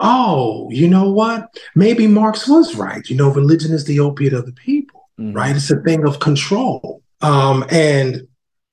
oh, 0.00 0.68
you 0.70 0.88
know 0.88 1.10
what? 1.10 1.48
Maybe 1.74 2.06
Marx 2.06 2.48
was 2.48 2.74
right. 2.74 3.08
You 3.08 3.16
know, 3.16 3.32
religion 3.32 3.72
is 3.72 3.84
the 3.84 4.00
opiate 4.00 4.32
of 4.32 4.46
the 4.46 4.52
people, 4.52 5.08
mm-hmm. 5.18 5.36
right? 5.36 5.54
It's 5.54 5.70
a 5.70 5.80
thing 5.80 6.06
of 6.06 6.20
control. 6.20 7.02
Um, 7.22 7.64
and 7.70 8.26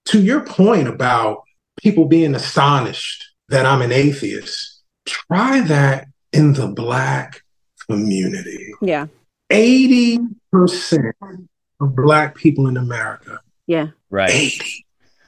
to 0.05 0.21
your 0.21 0.41
point 0.41 0.87
about 0.87 1.43
people 1.77 2.05
being 2.05 2.35
astonished 2.35 3.31
that 3.49 3.65
I'm 3.65 3.81
an 3.81 3.91
atheist, 3.91 4.72
try 5.05 5.61
that 5.61 6.07
in 6.31 6.53
the 6.53 6.67
Black 6.67 7.41
community. 7.87 8.73
Yeah. 8.81 9.07
80% 9.49 11.13
of 11.79 11.95
Black 11.95 12.35
people 12.35 12.67
in 12.67 12.77
America. 12.77 13.39
Yeah. 13.67 13.87
Right. 14.09 14.31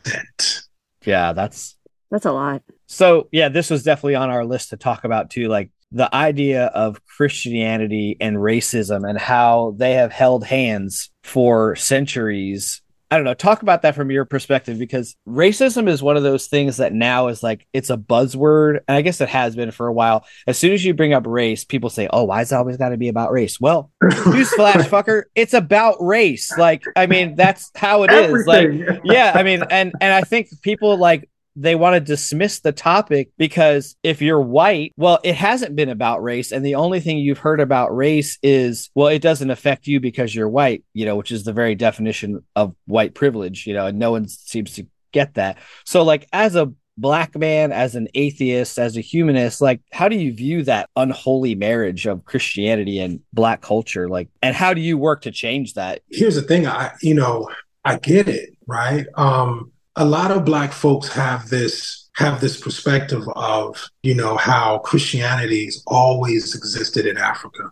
80%. 0.06 0.68
Yeah, 1.06 1.34
that's 1.34 1.78
that's 2.12 2.26
a 2.26 2.32
lot. 2.32 2.64
So, 2.88 3.28
yeah, 3.32 3.50
this 3.50 3.70
was 3.70 3.84
definitely 3.84 4.16
on 4.16 4.30
our 4.30 4.46
list 4.46 4.70
to 4.70 4.78
talk 4.78 5.04
about 5.04 5.30
too 5.30 5.48
like 5.48 5.72
the 5.92 6.14
idea 6.14 6.66
of 6.68 7.04
Christianity 7.06 8.18
and 8.20 8.38
racism 8.38 9.08
and 9.08 9.18
how 9.18 9.76
they 9.78 9.94
have 9.94 10.12
held 10.12 10.46
hands 10.46 11.12
for 11.24 11.76
centuries 11.76 12.82
I 13.12 13.18
don't 13.18 13.26
know, 13.26 13.34
talk 13.34 13.62
about 13.62 13.84
that 13.84 13.96
from 13.96 14.10
your 14.10 14.26
perspective 14.26 14.80
because 14.80 15.16
racism 15.28 15.88
is 15.88 16.02
one 16.02 16.18
of 16.18 16.24
those 16.24 16.48
things 16.48 16.78
that 16.78 16.92
now 16.92 17.28
is 17.28 17.44
like 17.44 17.68
it's 17.72 17.90
a 17.90 17.98
buzzword, 17.98 18.80
and 18.88 18.98
I 18.98 19.02
guess 19.02 19.22
it 19.22 19.30
has 19.30 19.56
been 19.56 19.72
for 19.72 19.88
a 19.88 19.94
while. 19.94 20.26
As 20.48 20.58
soon 20.58 20.74
as 20.74 20.84
you 20.84 20.94
bring 20.94 21.14
up 21.14 21.28
race, 21.28 21.64
people 21.64 21.90
say, 21.90 22.08
"Oh, 22.12 22.24
why 22.24 22.42
is 22.42 22.52
it 22.52 22.56
always 22.56 22.78
got 22.78 22.90
to 22.90 22.98
be 22.98 23.08
about 23.08 23.32
race?" 23.32 23.60
Well, 23.60 23.92
newsflash, 24.04 24.88
fucker, 24.88 25.24
it's 25.36 25.54
about 25.54 25.98
race. 26.00 26.52
Like, 26.58 26.84
I 26.96 27.06
mean, 27.06 27.36
that's 27.36 27.72
how 27.76 28.04
it 28.04 28.12
Everything. 28.12 28.82
is. 28.82 28.88
Like, 28.90 29.02
yeah, 29.04 29.34
I 29.36 29.44
mean, 29.44 29.64
and 29.70 29.94
and 30.02 30.14
I 30.14 30.22
think 30.22 30.50
people 30.62 30.98
like 30.98 31.30
they 31.56 31.76
want 31.76 31.94
to 31.96 32.00
dismiss 32.00 32.60
the 32.60 32.72
topic 32.72 33.30
because 33.38 33.96
if 34.04 34.22
you're 34.22 34.42
white, 34.42 34.94
well, 34.98 35.20
it 35.24 35.36
hasn't 35.36 35.76
been 35.76 35.90
about 35.90 36.24
race. 36.24 36.52
And 36.52 36.66
the 36.66 36.76
only 36.76 37.00
thing 37.00 37.18
you've 37.18 37.40
heard 37.40 37.62
about 37.62 37.96
race 37.96 38.38
is, 38.44 38.90
well, 38.94 39.08
it 39.08 39.22
doesn't 39.22 39.50
affect 39.50 39.88
you 39.88 40.00
because 40.00 40.36
you're 40.36 40.50
white, 40.50 40.84
you 40.94 41.06
know, 41.06 41.16
which 41.16 41.32
is 41.32 41.44
the 41.44 41.54
very 41.54 41.76
definition 41.76 42.44
of 42.56 42.76
white 42.86 43.16
privilege, 43.16 43.66
you 43.66 43.74
know, 43.74 43.86
and 43.88 43.98
no 43.98 44.12
one 44.12 44.28
seems 44.28 44.74
to 44.74 44.86
get 45.12 45.36
that. 45.36 45.58
So, 45.86 46.04
like, 46.04 46.28
as 46.34 46.56
a 46.56 46.74
black 46.98 47.38
man, 47.38 47.72
as 47.72 47.96
an 47.96 48.08
atheist, 48.14 48.78
as 48.78 48.98
a 48.98 49.02
humanist, 49.02 49.62
like, 49.62 49.82
how 49.92 50.08
do 50.10 50.18
you 50.18 50.34
view 50.34 50.64
that 50.64 50.90
unholy 50.96 51.56
marriage 51.56 52.06
of 52.06 52.26
Christianity 52.26 53.00
and 53.00 53.22
black 53.34 53.62
culture? 53.62 54.10
Like, 54.10 54.30
and 54.42 54.56
how 54.56 54.74
do 54.74 54.82
you 54.82 54.98
work 54.98 55.22
to 55.22 55.32
change 55.32 55.74
that? 55.74 56.02
Here's 56.10 56.36
the 56.36 56.42
thing 56.42 56.68
I, 56.68 56.92
you 57.02 57.14
know, 57.14 57.50
I 57.84 57.98
get 57.98 58.28
it, 58.28 58.50
right? 58.68 59.06
Um, 59.16 59.72
a 59.96 60.06
lot 60.06 60.32
of 60.32 60.46
black 60.46 60.74
folks 60.74 61.08
have 61.10 61.50
this 61.50 62.10
have 62.16 62.40
this 62.40 62.60
perspective 62.60 63.24
of 63.36 63.90
you 64.04 64.16
know 64.16 64.38
how 64.38 64.80
christianity's 64.80 65.84
always 65.88 66.56
existed 66.56 67.06
in 67.06 67.18
africa. 67.18 67.72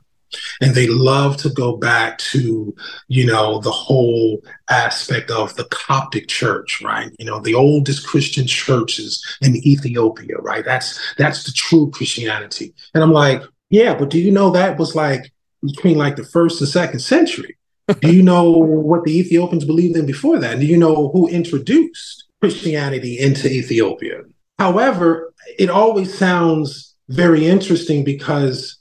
And 0.62 0.74
they 0.74 0.88
love 0.88 1.38
to 1.38 1.50
go 1.50 1.78
back 1.78 2.18
to 2.34 2.76
you 3.08 3.26
know 3.26 3.60
the 3.60 3.72
whole 3.72 4.42
aspect 4.70 5.30
of 5.30 5.56
the 5.56 5.66
coptic 5.66 6.28
church 6.28 6.82
right? 6.82 7.12
You 7.20 7.26
know 7.26 7.40
the 7.40 7.54
oldest 7.54 8.08
christian 8.08 8.48
churches 8.48 9.24
in 9.42 9.56
ethiopia 9.58 10.38
right? 10.38 10.66
That's 10.66 11.00
that's 11.18 11.44
the 11.44 11.52
true 11.52 11.92
christianity. 11.92 12.74
And 12.94 13.04
i'm 13.04 13.12
like 13.12 13.44
yeah 13.70 13.94
but 13.94 14.10
do 14.10 14.20
you 14.20 14.32
know 14.32 14.50
that 14.52 14.80
was 14.80 14.96
like 14.96 15.32
between 15.62 15.98
like 15.98 16.16
the 16.16 16.26
first 16.26 16.60
and 16.62 16.70
second 16.70 17.00
century 17.00 17.58
do 18.00 18.14
you 18.14 18.24
know 18.24 18.50
what 18.50 19.04
the 19.04 19.18
Ethiopians 19.18 19.66
believed 19.66 19.98
in 19.98 20.06
before 20.06 20.40
that? 20.40 20.60
Do 20.60 20.66
you 20.66 20.78
know 20.78 21.10
who 21.10 21.28
introduced 21.28 22.26
Christianity 22.40 23.20
into 23.20 23.50
Ethiopia? 23.50 24.22
However, 24.60 25.34
it 25.60 25.70
always 25.70 26.18
sounds 26.18 26.96
very 27.10 27.46
interesting 27.46 28.04
because 28.04 28.78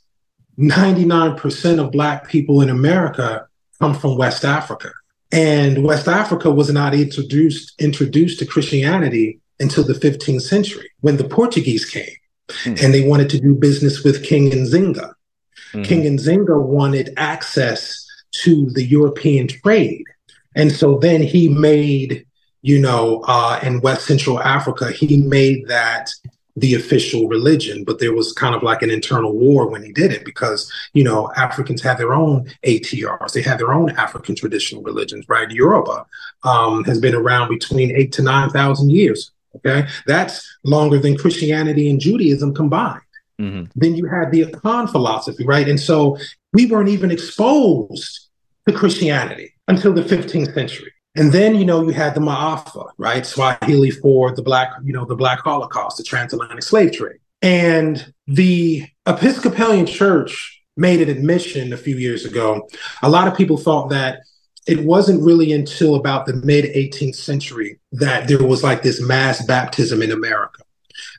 99% 0.58 1.84
of 1.84 1.90
Black 1.90 2.28
people 2.28 2.60
in 2.60 2.70
America 2.70 3.46
come 3.80 3.94
from 3.94 4.16
West 4.16 4.44
Africa. 4.44 4.92
And 5.32 5.82
West 5.82 6.08
Africa 6.08 6.50
was 6.50 6.70
not 6.70 6.94
introduced, 6.94 7.80
introduced 7.80 8.38
to 8.38 8.46
Christianity 8.46 9.40
until 9.58 9.82
the 9.82 9.94
15th 9.94 10.42
century 10.42 10.90
when 11.00 11.16
the 11.16 11.24
Portuguese 11.24 11.84
came 11.84 12.04
mm-hmm. 12.48 12.84
and 12.84 12.92
they 12.92 13.06
wanted 13.06 13.30
to 13.30 13.40
do 13.40 13.54
business 13.54 14.04
with 14.04 14.24
King 14.24 14.50
Nzinga. 14.50 15.12
Mm-hmm. 15.72 15.82
King 15.84 16.18
Nzinga 16.18 16.62
wanted 16.62 17.14
access 17.16 18.01
to 18.32 18.70
the 18.70 18.84
European 18.84 19.48
trade. 19.48 20.04
And 20.54 20.70
so 20.70 20.98
then 20.98 21.22
he 21.22 21.48
made, 21.48 22.26
you 22.62 22.80
know, 22.80 23.22
uh, 23.26 23.58
in 23.62 23.80
West 23.80 24.06
Central 24.06 24.40
Africa, 24.40 24.90
he 24.90 25.16
made 25.16 25.66
that 25.68 26.10
the 26.56 26.74
official 26.74 27.28
religion, 27.28 27.82
but 27.84 27.98
there 27.98 28.14
was 28.14 28.32
kind 28.32 28.54
of 28.54 28.62
like 28.62 28.82
an 28.82 28.90
internal 28.90 29.32
war 29.32 29.66
when 29.68 29.82
he 29.82 29.90
did 29.90 30.12
it 30.12 30.24
because, 30.24 30.70
you 30.92 31.02
know, 31.02 31.32
Africans 31.34 31.80
have 31.80 31.96
their 31.96 32.12
own 32.12 32.46
ATRs. 32.66 33.32
They 33.32 33.40
have 33.42 33.58
their 33.58 33.72
own 33.72 33.90
African 33.90 34.34
traditional 34.34 34.82
religions, 34.82 35.24
right? 35.28 35.50
Yoruba 35.50 36.04
um, 36.44 36.84
has 36.84 37.00
been 37.00 37.14
around 37.14 37.48
between 37.48 37.96
eight 37.96 38.12
to 38.12 38.22
9,000 38.22 38.90
years. 38.90 39.30
Okay. 39.56 39.86
That's 40.06 40.46
longer 40.64 40.98
than 40.98 41.16
Christianity 41.16 41.90
and 41.90 42.00
Judaism 42.00 42.54
combined. 42.54 43.00
Mm-hmm. 43.40 43.64
Then 43.74 43.96
you 43.96 44.06
had 44.06 44.30
the 44.30 44.42
Akan 44.42 44.90
philosophy, 44.90 45.44
right? 45.44 45.68
And 45.68 45.80
so 45.80 46.18
we 46.52 46.66
weren't 46.66 46.88
even 46.88 47.10
exposed 47.10 48.28
to 48.66 48.72
Christianity 48.72 49.54
until 49.68 49.92
the 49.92 50.02
15th 50.02 50.54
century. 50.54 50.92
And 51.14 51.30
then, 51.30 51.54
you 51.54 51.64
know, 51.64 51.82
you 51.82 51.92
had 51.92 52.14
the 52.14 52.20
Ma'afa, 52.20 52.90
right? 52.96 53.26
Swahili 53.26 53.90
for 53.90 54.34
the 54.34 54.42
black, 54.42 54.72
you 54.82 54.92
know, 54.92 55.04
the 55.04 55.16
black 55.16 55.40
Holocaust, 55.40 55.98
the 55.98 56.04
transatlantic 56.04 56.62
slave 56.62 56.92
trade. 56.92 57.18
And 57.42 58.12
the 58.26 58.86
Episcopalian 59.06 59.86
Church 59.86 60.62
made 60.76 61.00
an 61.02 61.10
admission 61.10 61.72
a 61.72 61.76
few 61.76 61.96
years 61.96 62.24
ago. 62.24 62.68
A 63.02 63.10
lot 63.10 63.28
of 63.28 63.36
people 63.36 63.58
thought 63.58 63.90
that 63.90 64.20
it 64.66 64.84
wasn't 64.84 65.22
really 65.22 65.52
until 65.52 65.96
about 65.96 66.24
the 66.24 66.34
mid 66.34 66.64
18th 66.64 67.16
century 67.16 67.78
that 67.92 68.28
there 68.28 68.42
was 68.42 68.62
like 68.62 68.82
this 68.82 69.00
mass 69.00 69.44
baptism 69.44 70.00
in 70.02 70.12
America, 70.12 70.62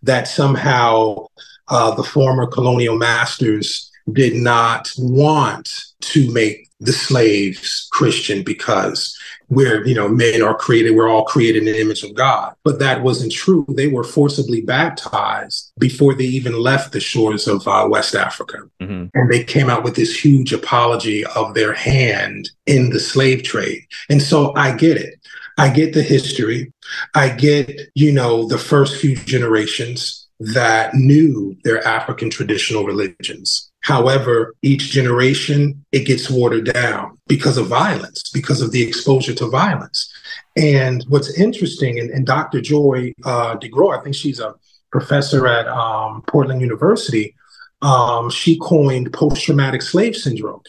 that 0.02 0.28
somehow 0.28 1.28
uh, 1.68 1.94
the 1.94 2.04
former 2.04 2.48
colonial 2.48 2.98
masters 2.98 3.92
did 4.12 4.36
not 4.36 4.92
want 4.98 5.86
to 6.02 6.32
make 6.32 6.70
the 6.80 6.92
slaves 6.92 7.88
Christian 7.92 8.44
because 8.44 9.18
we're, 9.50 9.86
you 9.86 9.96
know, 9.96 10.10
men 10.10 10.42
are 10.42 10.56
created, 10.56 10.92
we're 10.92 11.08
all 11.08 11.24
created 11.26 11.60
in 11.60 11.66
the 11.66 11.80
image 11.80 12.04
of 12.04 12.14
God. 12.14 12.56
But 12.64 12.80
that 12.80 13.04
wasn't 13.04 13.32
true. 13.32 13.66
They 13.70 13.88
were 13.88 14.04
forcibly 14.04 14.62
baptized 14.62 15.72
before 15.78 16.14
they 16.14 16.26
even 16.26 16.54
left 16.54 16.92
the 16.92 17.00
shores 17.00 17.48
of 17.48 17.68
uh, 17.68 17.88
West 17.90 18.16
Africa. 18.16 18.58
Mm-hmm. 18.82 19.18
And 19.18 19.32
they 19.32 19.44
came 19.44 19.70
out 19.70 19.84
with 19.84 19.96
this 19.96 20.18
huge 20.18 20.52
apology 20.52 21.26
of 21.26 21.54
their 21.54 21.74
hand 21.74 22.50
in 22.66 22.90
the 22.90 23.00
slave 23.00 23.44
trade. 23.44 23.86
And 24.10 24.22
so 24.22 24.54
I 24.56 24.76
get 24.76 24.98
it. 24.98 25.20
I 25.58 25.70
get 25.70 25.94
the 25.94 26.04
history. 26.04 26.74
I 27.14 27.30
get, 27.30 27.72
you 27.94 28.12
know, 28.12 28.48
the 28.48 28.58
first 28.58 29.00
few 29.00 29.16
generations 29.16 30.28
that 30.40 30.96
knew 30.96 31.56
their 31.64 31.86
African 31.88 32.30
traditional 32.30 32.86
religions. 32.86 33.72
However, 33.84 34.56
each 34.62 34.92
generation, 34.92 35.86
it 35.92 36.06
gets 36.06 36.30
watered 36.30 36.72
down 36.74 37.18
because 37.28 37.58
of 37.58 37.68
violence, 37.68 38.30
because 38.30 38.62
of 38.62 38.72
the 38.72 38.82
exposure 38.82 39.34
to 39.36 39.50
violence. 39.50 40.12
And 40.56 41.04
what's 41.10 41.38
interesting, 41.38 42.00
and, 42.00 42.10
and 42.10 42.26
Dr. 42.26 42.62
Joy 42.62 43.14
uh, 43.26 43.58
DeGruy, 43.58 44.00
I 44.00 44.02
think 44.02 44.16
she's 44.16 44.40
a 44.40 44.56
professor 44.92 45.48
at 45.48 45.68
um, 45.68 46.24
Portland 46.28 46.62
University, 46.62 47.36
um, 47.82 48.30
she 48.30 48.58
coined 48.58 49.12
post 49.12 49.44
traumatic 49.44 49.82
slave 49.82 50.16
syndrome. 50.16 50.62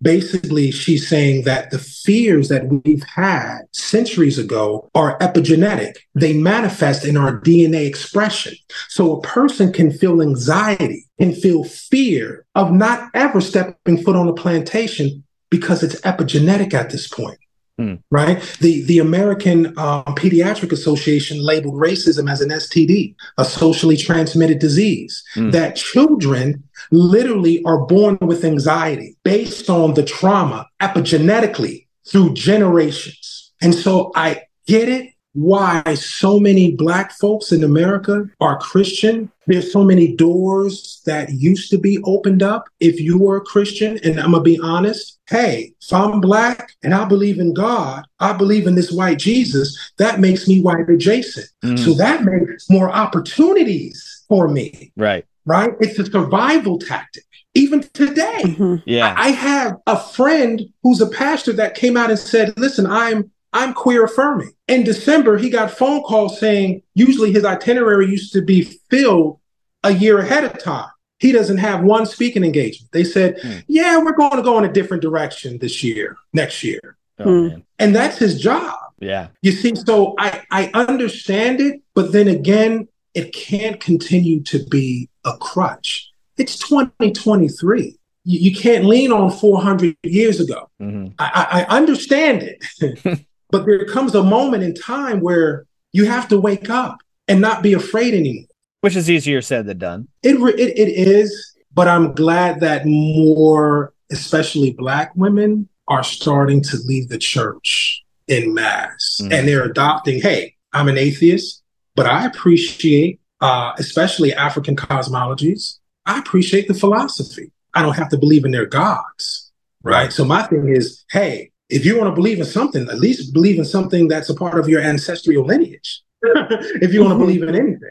Basically 0.00 0.70
she's 0.70 1.08
saying 1.08 1.44
that 1.44 1.70
the 1.70 1.78
fears 1.78 2.48
that 2.48 2.66
we've 2.68 3.02
had 3.02 3.58
centuries 3.72 4.38
ago 4.38 4.88
are 4.94 5.18
epigenetic. 5.18 5.96
They 6.14 6.32
manifest 6.32 7.04
in 7.04 7.16
our 7.16 7.40
DNA 7.40 7.86
expression. 7.86 8.54
So 8.88 9.16
a 9.16 9.22
person 9.22 9.72
can 9.72 9.90
feel 9.90 10.22
anxiety, 10.22 11.06
can 11.18 11.34
feel 11.34 11.64
fear 11.64 12.46
of 12.54 12.72
not 12.72 13.10
ever 13.14 13.40
stepping 13.40 14.02
foot 14.02 14.16
on 14.16 14.28
a 14.28 14.34
plantation 14.34 15.24
because 15.50 15.82
it's 15.82 16.00
epigenetic 16.02 16.74
at 16.74 16.90
this 16.90 17.08
point. 17.08 17.38
Hmm. 17.78 17.94
Right. 18.10 18.42
The 18.60 18.82
the 18.82 18.98
American 18.98 19.72
uh, 19.78 20.02
Pediatric 20.04 20.72
Association 20.72 21.40
labeled 21.40 21.76
racism 21.76 22.28
as 22.30 22.40
an 22.40 22.48
STD, 22.48 23.14
a 23.38 23.44
socially 23.44 23.96
transmitted 23.96 24.58
disease. 24.58 25.22
Hmm. 25.34 25.50
That 25.50 25.76
children 25.76 26.64
literally 26.90 27.62
are 27.64 27.86
born 27.86 28.18
with 28.20 28.44
anxiety 28.44 29.16
based 29.22 29.70
on 29.70 29.94
the 29.94 30.02
trauma 30.02 30.66
epigenetically 30.80 31.86
through 32.04 32.34
generations. 32.34 33.52
And 33.62 33.74
so 33.74 34.10
I 34.14 34.42
get 34.66 34.88
it 34.88 35.12
why 35.34 35.82
so 35.94 36.40
many 36.40 36.72
black 36.72 37.12
folks 37.12 37.52
in 37.52 37.62
America 37.62 38.24
are 38.40 38.58
Christian. 38.58 39.30
There's 39.48 39.72
so 39.72 39.82
many 39.82 40.14
doors 40.14 41.02
that 41.06 41.32
used 41.32 41.70
to 41.70 41.78
be 41.78 41.98
opened 42.04 42.42
up 42.42 42.68
if 42.80 43.00
you 43.00 43.18
were 43.18 43.38
a 43.38 43.40
Christian. 43.40 43.98
And 44.04 44.20
I'm 44.20 44.32
gonna 44.32 44.42
be 44.42 44.60
honest. 44.62 45.18
Hey, 45.28 45.74
if 45.80 45.92
I'm 45.92 46.20
black 46.20 46.72
and 46.82 46.94
I 46.94 47.04
believe 47.04 47.38
in 47.38 47.52
God, 47.54 48.04
I 48.20 48.32
believe 48.32 48.66
in 48.66 48.74
this 48.74 48.92
white 48.92 49.18
Jesus, 49.18 49.92
that 49.98 50.20
makes 50.20 50.46
me 50.46 50.60
white 50.60 50.88
adjacent. 50.88 51.48
Mm. 51.64 51.78
So 51.78 51.94
that 51.94 52.24
makes 52.24 52.70
more 52.70 52.90
opportunities 52.90 54.24
for 54.28 54.48
me. 54.48 54.92
Right. 54.96 55.24
Right. 55.44 55.72
It's 55.80 55.98
a 55.98 56.04
survival 56.04 56.78
tactic 56.78 57.24
even 57.54 57.80
today. 57.92 58.42
Mm-hmm. 58.44 58.76
Yeah. 58.86 59.14
I 59.16 59.30
have 59.30 59.78
a 59.86 59.98
friend 59.98 60.62
who's 60.82 61.00
a 61.00 61.08
pastor 61.08 61.52
that 61.54 61.74
came 61.74 61.96
out 61.96 62.10
and 62.10 62.18
said, 62.18 62.58
listen, 62.58 62.86
I'm 62.86 63.30
I'm 63.52 63.72
queer 63.72 64.04
affirming. 64.04 64.52
In 64.66 64.84
December, 64.84 65.38
he 65.38 65.50
got 65.50 65.70
phone 65.70 66.02
calls 66.02 66.38
saying 66.38 66.82
usually 66.94 67.32
his 67.32 67.44
itinerary 67.44 68.06
used 68.06 68.32
to 68.34 68.42
be 68.42 68.62
filled 68.90 69.40
a 69.82 69.92
year 69.92 70.18
ahead 70.18 70.44
of 70.44 70.62
time. 70.62 70.90
He 71.18 71.32
doesn't 71.32 71.58
have 71.58 71.82
one 71.82 72.06
speaking 72.06 72.44
engagement. 72.44 72.92
They 72.92 73.04
said, 73.04 73.40
hmm. 73.40 73.58
yeah, 73.66 73.98
we're 73.98 74.12
going 74.12 74.36
to 74.36 74.42
go 74.42 74.58
in 74.58 74.64
a 74.64 74.72
different 74.72 75.02
direction 75.02 75.58
this 75.58 75.82
year, 75.82 76.16
next 76.32 76.62
year. 76.62 76.96
Oh, 77.18 77.48
hmm. 77.50 77.58
And 77.78 77.94
that's 77.94 78.18
his 78.18 78.40
job. 78.40 78.76
Yeah. 79.00 79.28
You 79.42 79.52
see, 79.52 79.74
so 79.74 80.14
I, 80.18 80.44
I 80.50 80.70
understand 80.74 81.60
it, 81.60 81.80
but 81.94 82.12
then 82.12 82.28
again, 82.28 82.88
it 83.14 83.32
can't 83.32 83.80
continue 83.80 84.42
to 84.44 84.64
be 84.66 85.08
a 85.24 85.36
crutch. 85.38 86.10
It's 86.36 86.58
2023 86.58 87.98
you, 88.28 88.54
can't 88.54 88.84
lean 88.84 89.10
on 89.10 89.30
400 89.30 89.96
years 90.02 90.38
ago. 90.38 90.68
Mm-hmm. 90.80 91.14
I, 91.18 91.66
I, 91.68 91.76
understand 91.76 92.42
it, 92.42 93.26
But 93.50 93.66
there 93.66 93.84
comes 93.86 94.14
a 94.14 94.22
moment 94.22 94.62
in 94.62 94.74
time 94.74 95.20
where 95.20 95.66
you 95.92 96.06
have 96.06 96.28
to 96.28 96.38
wake 96.38 96.68
up 96.68 96.98
and 97.26 97.40
not 97.40 97.62
be 97.62 97.72
afraid 97.72 98.14
anymore. 98.14 98.46
Which 98.80 98.96
is 98.96 99.10
easier 99.10 99.42
said 99.42 99.66
than 99.66 99.78
done. 99.78 100.08
It, 100.22 100.36
it, 100.36 100.78
it 100.78 101.08
is, 101.08 101.56
but 101.74 101.88
I'm 101.88 102.12
glad 102.12 102.60
that 102.60 102.86
more, 102.86 103.92
especially 104.10 104.72
Black 104.72 105.12
women, 105.16 105.68
are 105.88 106.04
starting 106.04 106.62
to 106.62 106.76
leave 106.84 107.08
the 107.08 107.18
church 107.18 108.04
in 108.28 108.54
mass. 108.54 109.20
Mm. 109.22 109.32
And 109.32 109.48
they're 109.48 109.64
adopting, 109.64 110.20
hey, 110.20 110.54
I'm 110.72 110.88
an 110.88 110.98
atheist, 110.98 111.62
but 111.96 112.06
I 112.06 112.26
appreciate, 112.26 113.20
uh, 113.40 113.72
especially 113.78 114.34
African 114.34 114.76
cosmologies, 114.76 115.78
I 116.06 116.18
appreciate 116.18 116.68
the 116.68 116.74
philosophy. 116.74 117.50
I 117.74 117.82
don't 117.82 117.96
have 117.96 118.10
to 118.10 118.18
believe 118.18 118.44
in 118.44 118.50
their 118.50 118.66
gods. 118.66 119.50
Right. 119.82 120.12
So 120.12 120.24
my 120.24 120.42
thing 120.42 120.68
is, 120.68 121.04
hey, 121.10 121.50
if 121.70 121.84
you 121.84 121.98
want 121.98 122.10
to 122.10 122.14
believe 122.14 122.38
in 122.38 122.44
something, 122.44 122.88
at 122.88 122.98
least 122.98 123.34
believe 123.34 123.58
in 123.58 123.64
something 123.64 124.08
that's 124.08 124.28
a 124.28 124.34
part 124.34 124.58
of 124.58 124.68
your 124.68 124.80
ancestral 124.80 125.44
lineage. 125.44 126.02
if 126.22 126.92
you 126.92 127.02
want 127.02 127.12
to 127.14 127.18
believe 127.18 127.42
in 127.42 127.54
anything, 127.54 127.90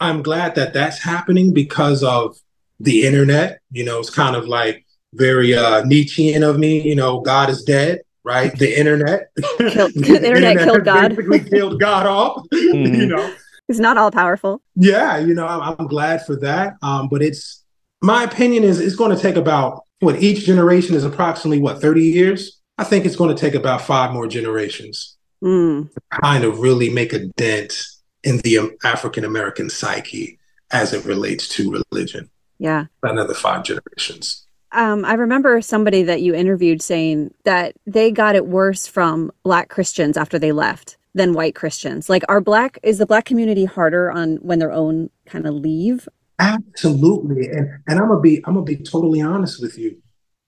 I'm 0.00 0.22
glad 0.22 0.54
that 0.54 0.72
that's 0.72 1.02
happening 1.02 1.52
because 1.52 2.02
of 2.02 2.36
the 2.80 3.06
internet. 3.06 3.60
You 3.72 3.84
know, 3.84 3.98
it's 3.98 4.10
kind 4.10 4.36
of 4.36 4.46
like 4.46 4.86
very 5.14 5.54
uh, 5.54 5.84
Nietzschean 5.84 6.42
of 6.42 6.58
me. 6.58 6.80
You 6.80 6.94
know, 6.94 7.20
God 7.20 7.50
is 7.50 7.64
dead, 7.64 8.02
right? 8.24 8.56
The 8.56 8.78
internet, 8.78 9.30
killed, 9.58 9.92
the, 9.94 10.00
the 10.00 10.14
internet, 10.14 10.26
internet 10.26 10.58
killed 10.58 10.84
God, 10.84 11.08
basically 11.16 11.40
killed 11.40 11.80
God 11.80 12.06
off. 12.06 12.46
Mm-hmm. 12.54 12.94
You 12.94 13.06
know, 13.06 13.34
it's 13.68 13.80
not 13.80 13.98
all 13.98 14.12
powerful. 14.12 14.62
Yeah, 14.76 15.18
you 15.18 15.34
know, 15.34 15.46
I'm, 15.46 15.76
I'm 15.78 15.86
glad 15.88 16.24
for 16.24 16.36
that. 16.36 16.74
Um, 16.82 17.08
but 17.08 17.22
it's 17.22 17.64
my 18.00 18.22
opinion 18.22 18.62
is 18.62 18.80
it's 18.80 18.96
going 18.96 19.14
to 19.14 19.20
take 19.20 19.36
about 19.36 19.82
what 20.00 20.22
each 20.22 20.46
generation 20.46 20.94
is 20.94 21.04
approximately 21.04 21.58
what 21.58 21.80
30 21.80 22.02
years 22.04 22.57
I 22.78 22.84
think 22.84 23.04
it's 23.04 23.16
going 23.16 23.34
to 23.34 23.40
take 23.40 23.54
about 23.54 23.82
five 23.82 24.12
more 24.12 24.28
generations 24.28 25.16
mm. 25.42 25.92
to 25.92 26.00
kind 26.22 26.44
of 26.44 26.60
really 26.60 26.90
make 26.90 27.12
a 27.12 27.26
dent 27.36 27.82
in 28.22 28.38
the 28.38 28.70
African 28.84 29.24
American 29.24 29.68
psyche 29.68 30.38
as 30.70 30.92
it 30.92 31.04
relates 31.04 31.48
to 31.48 31.82
religion. 31.90 32.30
Yeah. 32.58 32.86
Another 33.02 33.34
five 33.34 33.64
generations. 33.64 34.46
Um, 34.72 35.04
I 35.04 35.14
remember 35.14 35.60
somebody 35.62 36.02
that 36.04 36.20
you 36.20 36.34
interviewed 36.34 36.82
saying 36.82 37.32
that 37.44 37.74
they 37.86 38.10
got 38.10 38.36
it 38.36 38.46
worse 38.46 38.86
from 38.86 39.32
black 39.42 39.70
Christians 39.70 40.16
after 40.16 40.38
they 40.38 40.52
left 40.52 40.98
than 41.14 41.32
white 41.32 41.54
Christians. 41.54 42.08
Like, 42.08 42.22
are 42.28 42.40
black 42.40 42.78
is 42.82 42.98
the 42.98 43.06
black 43.06 43.24
community 43.24 43.64
harder 43.64 44.10
on 44.10 44.36
when 44.36 44.58
their 44.58 44.72
own 44.72 45.08
kind 45.26 45.46
of 45.46 45.54
leave? 45.54 46.06
Absolutely, 46.38 47.48
and 47.48 47.70
and 47.88 47.98
I'm 47.98 48.08
gonna 48.08 48.20
be 48.20 48.38
I'm 48.44 48.54
gonna 48.54 48.64
be 48.64 48.76
totally 48.76 49.22
honest 49.22 49.60
with 49.60 49.78
you. 49.78 50.02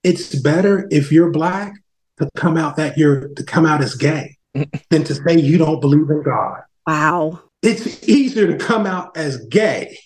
It's 0.05 0.35
better 0.35 0.87
if 0.91 1.11
you're 1.11 1.31
black 1.31 1.75
to 2.21 2.31
come 2.37 2.57
out 2.57 2.77
that 2.77 2.97
you're 2.97 3.29
to 3.29 3.45
come 3.45 3.67
out 3.67 3.83
as 3.83 3.95
gay 3.95 4.37
than 4.91 5.05
to 5.05 5.15
say 5.15 5.39
you 5.39 5.59
don't 5.59 5.81
believe 5.81 6.09
in 6.11 6.23
God. 6.23 6.63
Wow. 6.87 7.43
It's 7.63 8.09
easier 8.09 8.47
to 8.47 8.57
come 8.57 8.87
out 8.87 9.17
as 9.17 9.45
gay 9.47 9.99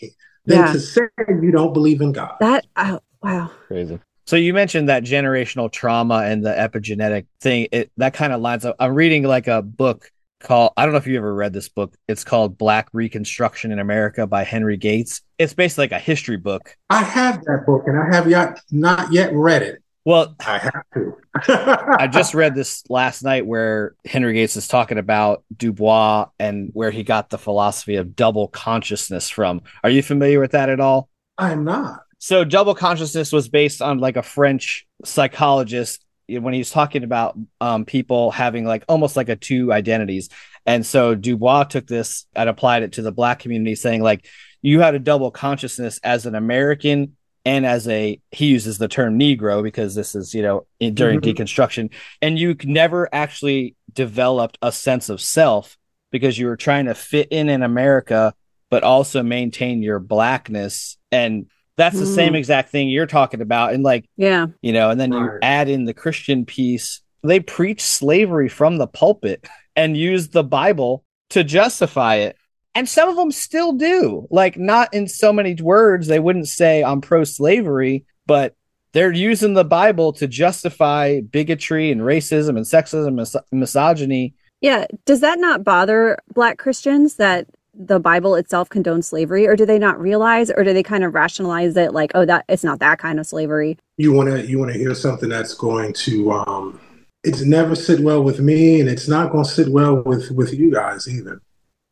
than 0.45 0.59
yeah. 0.59 0.73
to 0.73 0.81
say 0.81 1.03
you 1.29 1.51
don't 1.51 1.73
believe 1.73 2.01
in 2.01 2.13
God. 2.13 2.35
That 2.41 2.67
oh, 2.77 3.01
wow. 3.23 3.51
Crazy. 3.67 4.01
So 4.27 4.37
you 4.37 4.55
mentioned 4.55 4.89
that 4.89 5.05
generational 5.05 5.71
trauma 5.71 6.23
and 6.25 6.45
the 6.45 6.51
epigenetic 6.51 7.27
thing. 7.41 7.69
It 7.73 7.91
that 7.99 8.15
kind 8.15 8.33
of 8.33 8.41
lines 8.41 8.65
up. 8.65 8.77
I'm 8.79 8.95
reading 8.95 9.23
like 9.25 9.49
a 9.49 9.61
book 9.63 10.11
called 10.41 10.73
I 10.77 10.85
don't 10.85 10.93
know 10.93 10.99
if 10.99 11.07
you 11.07 11.17
ever 11.17 11.35
read 11.35 11.53
this 11.53 11.69
book. 11.69 11.95
It's 12.09 12.25
called 12.25 12.57
Black 12.57 12.89
Reconstruction 12.93 13.71
in 13.71 13.79
America 13.79 14.27
by 14.27 14.45
Henry 14.45 14.77
Gates. 14.77 15.23
It's 15.39 15.55
basically 15.55 15.85
like 15.85 15.93
a 15.93 15.99
history 15.99 16.39
book. 16.39 16.77
I 16.91 17.03
have 17.03 17.45
that 17.45 17.65
book 17.67 17.85
and 17.87 17.99
I 17.99 18.15
have 18.15 18.29
yet 18.29 18.61
not 18.71 19.13
yet 19.13 19.33
read 19.35 19.63
it. 19.63 19.83
Well, 20.05 20.35
I 20.47 20.59
have 20.59 20.85
to. 20.95 21.17
I 21.99 22.07
just 22.07 22.35
read 22.35 22.55
this 22.55 22.85
last 22.91 23.23
night 23.23 23.47
where 23.47 23.95
Henry 24.05 24.35
Gates 24.35 24.57
is 24.57 24.69
talking 24.69 24.99
about 24.99 25.45
Du 25.57 25.73
Bois 25.73 26.27
and 26.39 26.71
where 26.73 26.91
he 26.91 27.03
got 27.03 27.31
the 27.31 27.39
philosophy 27.39 27.97
of 27.97 28.15
double 28.15 28.49
consciousness 28.49 29.31
from. 29.31 29.63
Are 29.83 29.91
you 29.91 30.03
familiar 30.03 30.41
with 30.41 30.53
that 30.53 30.69
at 30.69 30.81
all? 30.81 31.09
I'm 31.39 31.65
not. 31.65 32.01
So, 32.19 32.45
double 32.45 32.75
consciousness 32.75 33.33
was 33.33 33.49
based 33.49 33.83
on 33.83 33.99
like 33.99 34.17
a 34.17 34.23
French 34.23 34.87
psychologist 35.05 36.05
when 36.29 36.55
he 36.55 36.59
was 36.59 36.71
talking 36.71 37.05
about 37.05 37.39
um, 37.61 37.85
people 37.85 38.31
having 38.31 38.65
like 38.65 38.85
almost 38.89 39.17
like 39.17 39.29
a 39.29 39.37
two 39.37 39.73
identities. 39.73 40.31
And 40.67 40.85
so 40.85 41.15
Du 41.15 41.37
Bois 41.37 41.65
took 41.65 41.87
this 41.87 42.27
and 42.35 42.49
applied 42.49 42.83
it 42.83 42.93
to 42.93 43.03
the 43.03 43.13
black 43.13 43.41
community, 43.41 43.75
saying 43.75 44.03
like 44.03 44.27
you 44.63 44.81
had 44.81 44.95
a 44.95 44.99
double 44.99 45.31
consciousness 45.31 46.01
as 46.03 46.25
an 46.25 46.35
American 46.35 47.17
and 47.45 47.67
as 47.67 47.87
a 47.89 48.21
he 48.31 48.47
uses 48.47 48.79
the 48.79 48.89
term 48.89 49.19
negro 49.19 49.63
because 49.63 49.95
this 49.95 50.15
is 50.15 50.35
you 50.35 50.43
know 50.43 50.67
in, 50.81 50.95
during 50.95 51.21
mm-hmm. 51.21 51.43
deconstruction 51.43 51.91
and 52.23 52.39
you 52.39 52.57
never 52.65 53.09
actually 53.13 53.77
developed 53.93 54.59
a 54.63 54.73
sense 54.73 55.09
of 55.09 55.21
self 55.21 55.77
because 56.11 56.39
you 56.39 56.47
were 56.47 56.57
trying 56.57 56.87
to 56.87 56.95
fit 56.95 57.29
in 57.31 57.49
in 57.49 57.63
america 57.63 58.35
but 58.71 58.83
also 58.83 59.23
maintain 59.23 59.83
your 59.83 59.99
blackness 59.99 60.97
and 61.13 61.47
that's 61.77 61.99
the 61.99 62.05
mm. 62.05 62.15
same 62.15 62.35
exact 62.35 62.71
thing 62.71 62.89
you're 62.89 63.07
talking 63.07 63.41
about 63.41 63.75
and 63.75 63.83
like 63.83 64.09
yeah 64.17 64.47
you 64.63 64.73
know 64.73 64.91
and 64.91 65.01
then 65.01 65.11
right. 65.11 65.23
you 65.23 65.39
add 65.43 65.69
in 65.69 65.85
the 65.85 65.95
christian 65.95 66.45
piece 66.45 67.01
they 67.23 67.41
preach 67.41 67.81
slavery 67.81 68.49
from 68.49 68.79
the 68.79 68.87
pulpit 68.87 69.47
and 69.77 69.97
use 69.97 70.29
the 70.29 70.45
bible 70.45 71.05
to 71.31 71.43
justify 71.45 72.17
it 72.17 72.37
and 72.75 72.89
some 72.89 73.09
of 73.09 73.17
them 73.17 73.31
still 73.31 73.73
do. 73.73 74.27
Like 74.31 74.57
not 74.57 74.93
in 74.93 75.09
so 75.09 75.33
many 75.33 75.55
words 75.55 76.07
they 76.07 76.21
wouldn't 76.21 76.49
say 76.49 76.83
i'm 76.83 77.01
pro-slavery 77.01 78.05
but 78.27 78.55
they're 78.93 79.13
using 79.13 79.55
the 79.55 79.65
bible 79.65 80.13
to 80.15 80.27
justify 80.27 81.21
bigotry 81.21 81.91
and 81.91 82.01
racism 82.01 82.51
and 82.51 82.65
sexism 82.65 83.09
and 83.09 83.61
misogyny. 83.61 84.35
Yeah. 84.61 84.87
Does 85.05 85.21
that 85.21 85.39
not 85.39 85.65
bother 85.65 86.19
black 86.33 86.59
christians 86.59 87.17
that 87.17 87.47
the 87.77 87.99
bible 87.99 88.37
itself 88.37 88.69
condones 88.69 89.05
slavery 89.05 89.47
or 89.49 89.57
do 89.57 89.67
they 89.67 89.79
not 89.79 90.01
realize 90.01 90.51
or 90.51 90.63
do 90.63 90.73
they 90.73 90.83
kind 90.83 91.03
of 91.03 91.13
rationalize 91.13 91.77
it 91.77 91.93
like 91.93 92.13
oh 92.15 92.25
that 92.25 92.45
it's 92.49 92.63
not 92.63 92.79
that 92.79 93.01
kind 93.01 93.19
of 93.19 93.27
slavery 93.27 93.77
you 93.97 94.13
want 94.13 94.29
to 94.29 94.47
you 94.47 94.61
want 94.61 94.73
to 94.73 94.79
hear 94.79 94.95
something 94.95 95.29
that's 95.29 95.55
going 95.55 95.93
to 95.93 96.31
um 96.31 96.81
it's 97.25 97.43
never 97.43 97.75
sit 97.75 97.99
well 98.01 98.23
with 98.23 98.39
me 98.39 98.81
and 98.81 98.89
it's 98.89 99.09
not 99.09 99.33
going 99.33 99.43
to 99.43 99.51
sit 99.51 99.69
well 99.69 100.03
with 100.05 100.31
with 100.31 100.55
you 100.55 100.71
guys 100.73 101.09
either 101.09 101.43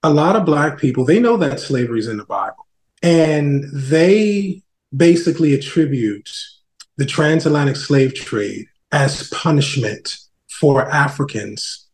a 0.03 0.13
lot 0.13 0.37
of 0.37 0.45
black 0.45 0.79
people 0.79 1.05
they 1.05 1.21
know 1.21 1.37
that 1.37 1.61
slavery 1.61 1.99
is 1.99 2.09
in 2.09 2.17
the 2.17 2.25
bible 2.25 2.67
and 3.03 3.65
they 3.73 4.63
basically 4.95 5.55
attribute 5.55 6.31
the 6.97 7.07
transatlantic 7.07 7.77
slave 7.77 8.15
trade 8.15 8.67
as 8.93 9.29
punishment 9.31 10.19
for 10.49 10.89
Africans 10.91 11.89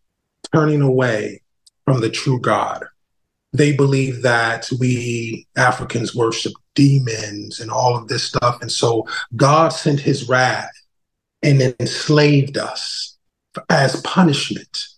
turning 0.53 0.83
away 0.83 1.43
from 1.85 2.01
the 2.01 2.11
true 2.11 2.41
God. 2.41 2.85
They 3.53 3.73
believe 3.73 4.23
that 4.23 4.69
we 4.79 5.47
Africans 5.57 6.15
worship 6.15 6.53
demons 6.75 7.61
and 7.61 7.71
all 7.71 7.97
of 7.97 8.09
this 8.09 8.25
stuff. 8.25 8.61
And 8.61 8.71
so 8.71 9.07
God 9.37 9.71
sent 9.71 10.01
his 10.01 10.29
wrath 10.29 10.71
and 11.43 11.63
enslaved 11.81 12.59
us 12.59 13.17
as 13.71 14.03
punishment. 14.03 14.89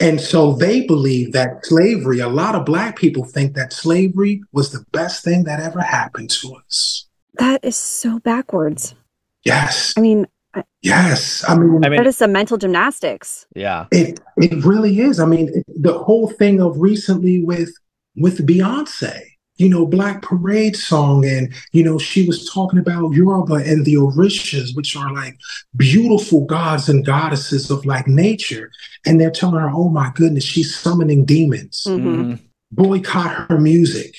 And 0.00 0.20
so 0.20 0.52
they 0.52 0.86
believe 0.86 1.32
that 1.32 1.64
slavery, 1.64 2.18
a 2.18 2.28
lot 2.28 2.54
of 2.54 2.64
Black 2.64 2.96
people 2.96 3.24
think 3.24 3.54
that 3.54 3.72
slavery 3.72 4.42
was 4.52 4.72
the 4.72 4.84
best 4.92 5.24
thing 5.24 5.44
that 5.44 5.60
ever 5.60 5.80
happened 5.80 6.30
to 6.30 6.54
us. 6.54 7.06
That 7.34 7.64
is 7.64 7.76
so 7.76 8.18
backwards. 8.18 8.94
Yes. 9.44 9.94
I 9.96 10.00
mean, 10.00 10.26
yes. 10.82 11.44
I 11.48 11.56
mean, 11.56 11.84
I 11.84 11.88
mean, 11.88 11.98
that 11.98 12.06
is 12.06 12.16
some 12.16 12.32
mental 12.32 12.58
gymnastics. 12.58 13.46
yeah. 13.54 13.86
it 13.90 14.20
it 14.36 14.64
really 14.64 15.00
is. 15.00 15.18
I 15.18 15.26
mean, 15.26 15.48
it, 15.54 15.64
the 15.68 15.98
whole 15.98 16.28
thing 16.28 16.60
of 16.60 16.78
recently 16.78 17.42
with 17.42 17.70
with 18.16 18.46
Beyonce, 18.46 19.20
you 19.56 19.68
know, 19.68 19.86
Black 19.86 20.22
Parade 20.22 20.76
song, 20.76 21.24
and 21.24 21.52
you 21.72 21.84
know, 21.84 21.98
she 21.98 22.26
was 22.26 22.50
talking 22.50 22.78
about 22.78 23.12
Yoruba 23.12 23.54
and 23.54 23.84
the 23.84 23.94
Orishas, 23.94 24.74
which 24.74 24.96
are 24.96 25.12
like 25.12 25.38
beautiful 25.76 26.44
gods 26.44 26.88
and 26.88 27.04
goddesses 27.04 27.70
of 27.70 27.84
like 27.84 28.08
nature, 28.08 28.70
and 29.06 29.20
they're 29.20 29.30
telling 29.30 29.60
her, 29.60 29.70
"Oh 29.70 29.88
my 29.88 30.10
goodness, 30.14 30.44
she's 30.44 30.74
summoning 30.74 31.24
demons. 31.24 31.84
Mhm. 31.86 32.00
Mhm. 32.02 32.38
Boycott 32.72 33.50
her 33.50 33.60
music. 33.60 34.14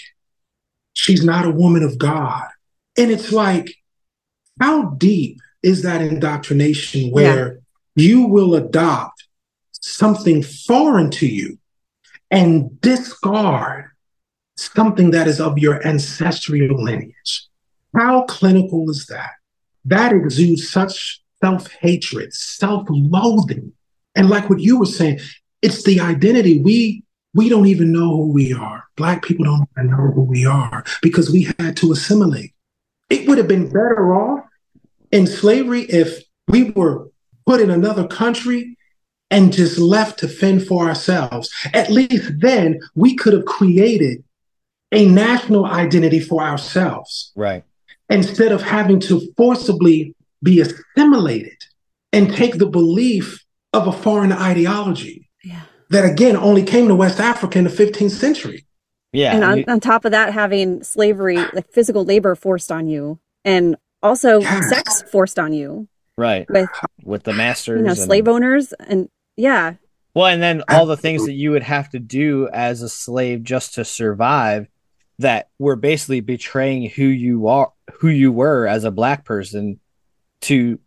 She's 0.93 1.23
not 1.23 1.45
a 1.45 1.51
woman 1.51 1.83
of 1.83 1.97
God." 1.97 2.47
And 2.95 3.09
it's 3.11 3.31
like, 3.31 3.73
how 4.59 4.91
deep 4.97 5.39
is 5.63 5.81
that 5.81 6.01
indoctrination 6.01 7.09
where 7.09 7.59
you 7.95 8.27
will 8.27 8.53
adopt 8.53 9.23
something 9.81 10.43
foreign 10.43 11.09
to 11.09 11.25
you 11.27 11.57
and 12.29 12.79
discard 12.81 13.85
something 14.55 15.11
that 15.11 15.27
is 15.27 15.39
of 15.39 15.57
your 15.57 15.85
ancestral 15.85 16.83
lineage? 16.83 17.47
How 17.95 18.23
clinical 18.23 18.89
is 18.89 19.05
that? 19.07 19.31
That 19.85 20.13
exudes 20.13 20.69
such 20.69 21.21
self 21.41 21.71
hatred, 21.71 22.33
self 22.33 22.87
loathing. 22.89 23.73
And 24.15 24.29
like 24.29 24.49
what 24.49 24.59
you 24.59 24.79
were 24.79 24.85
saying, 24.85 25.19
it's 25.61 25.83
the 25.83 25.99
identity. 25.99 26.61
We 26.61 27.03
we 27.33 27.49
don't 27.49 27.65
even 27.65 27.91
know 27.91 28.09
who 28.15 28.31
we 28.31 28.53
are. 28.53 28.83
Black 28.95 29.23
people 29.23 29.45
don't 29.45 29.67
even 29.75 29.89
know 29.89 30.11
who 30.11 30.21
we 30.21 30.45
are 30.45 30.83
because 31.01 31.31
we 31.31 31.51
had 31.59 31.75
to 31.77 31.91
assimilate. 31.91 32.53
It 33.09 33.27
would 33.27 33.37
have 33.39 33.47
been 33.47 33.67
better 33.67 34.13
off 34.13 34.45
in 35.11 35.25
slavery 35.27 35.81
if 35.83 36.23
we 36.47 36.71
were 36.71 37.09
put 37.45 37.59
in 37.59 37.69
another 37.69 38.07
country 38.07 38.77
and 39.31 39.51
just 39.51 39.79
left 39.79 40.19
to 40.19 40.27
fend 40.27 40.65
for 40.67 40.87
ourselves. 40.87 41.49
At 41.73 41.89
least 41.89 42.39
then 42.39 42.79
we 42.93 43.15
could 43.15 43.33
have 43.33 43.45
created 43.45 44.23
a 44.93 45.06
national 45.08 45.65
identity 45.65 46.19
for 46.19 46.41
ourselves 46.43 47.32
Right. 47.36 47.63
instead 48.10 48.51
of 48.51 48.62
having 48.62 48.99
to 49.01 49.21
forcibly 49.36 50.15
be 50.41 50.62
assimilated 50.62 51.58
and 52.12 52.32
take 52.34 52.58
the 52.58 52.65
belief 52.67 53.43
of 53.73 53.88
a 53.88 53.91
foreign 53.91 54.32
ideology 54.32 55.29
Yeah. 55.43 55.62
that 55.89 56.06
again 56.06 56.36
only 56.38 56.63
came 56.63 56.88
to 56.89 56.95
West 56.95 57.19
Africa 57.19 57.58
in 57.58 57.63
the 57.65 57.69
15th 57.69 58.12
century. 58.12 58.65
Yeah. 59.15 59.36
and 59.36 59.43
on, 59.43 59.58
you- 59.60 59.63
on 59.67 59.79
top 59.79 60.06
of 60.06 60.12
that, 60.12 60.34
having 60.34 60.82
slavery, 60.82 61.38
like 61.38 61.71
physical 61.71 62.03
labor 62.03 62.34
forced 62.34 62.71
on 62.71 62.88
you, 62.88 63.19
and 63.45 63.75
also 64.01 64.39
Yes. 64.41 64.69
sex 64.69 65.03
forced 65.12 65.38
on 65.38 65.53
you 65.53 65.88
right. 66.17 66.47
with 66.49 66.67
With 67.03 67.21
the 67.23 67.34
masters. 67.34 67.77
you 67.77 67.84
know 67.84 67.91
and- 67.91 67.99
slave 67.99 68.27
owners, 68.27 68.73
and 68.73 69.10
yeah, 69.38 69.73
Well, 70.15 70.25
and 70.27 70.41
then 70.41 70.63
all 70.67 70.86
the 70.88 70.97
things 70.97 71.25
that 71.25 71.34
you 71.34 71.51
would 71.51 71.62
have 71.63 71.89
to 71.91 71.99
do 71.99 72.49
as 72.51 72.82
a 72.82 72.89
slave 72.89 73.43
just 73.43 73.75
to 73.75 73.86
survive 73.86 74.67
that 75.19 75.49
we're 75.60 75.76
basically 75.76 76.21
betraying 76.21 76.89
who 76.89 77.04
you 77.04 77.47
are, 77.47 77.71
who 77.99 78.10
you 78.10 78.32
were 78.32 78.67
as 78.67 78.84
a 78.84 78.91
black 78.91 79.26
person 79.26 79.80
to 80.41 80.80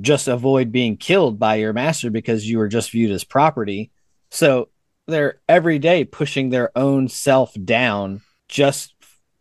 just 0.00 0.28
avoid 0.28 0.72
being 0.72 0.96
killed 0.96 1.38
by 1.38 1.56
your 1.56 1.72
master 1.72 2.10
because 2.10 2.48
you 2.48 2.58
were 2.58 2.68
just 2.68 2.90
viewed 2.90 3.10
as 3.10 3.24
property. 3.24 3.90
So 4.30 4.68
they're 5.06 5.40
every 5.48 5.78
day 5.78 6.04
pushing 6.04 6.50
their 6.50 6.76
own 6.76 7.08
self 7.08 7.54
down 7.64 8.22
just 8.48 8.93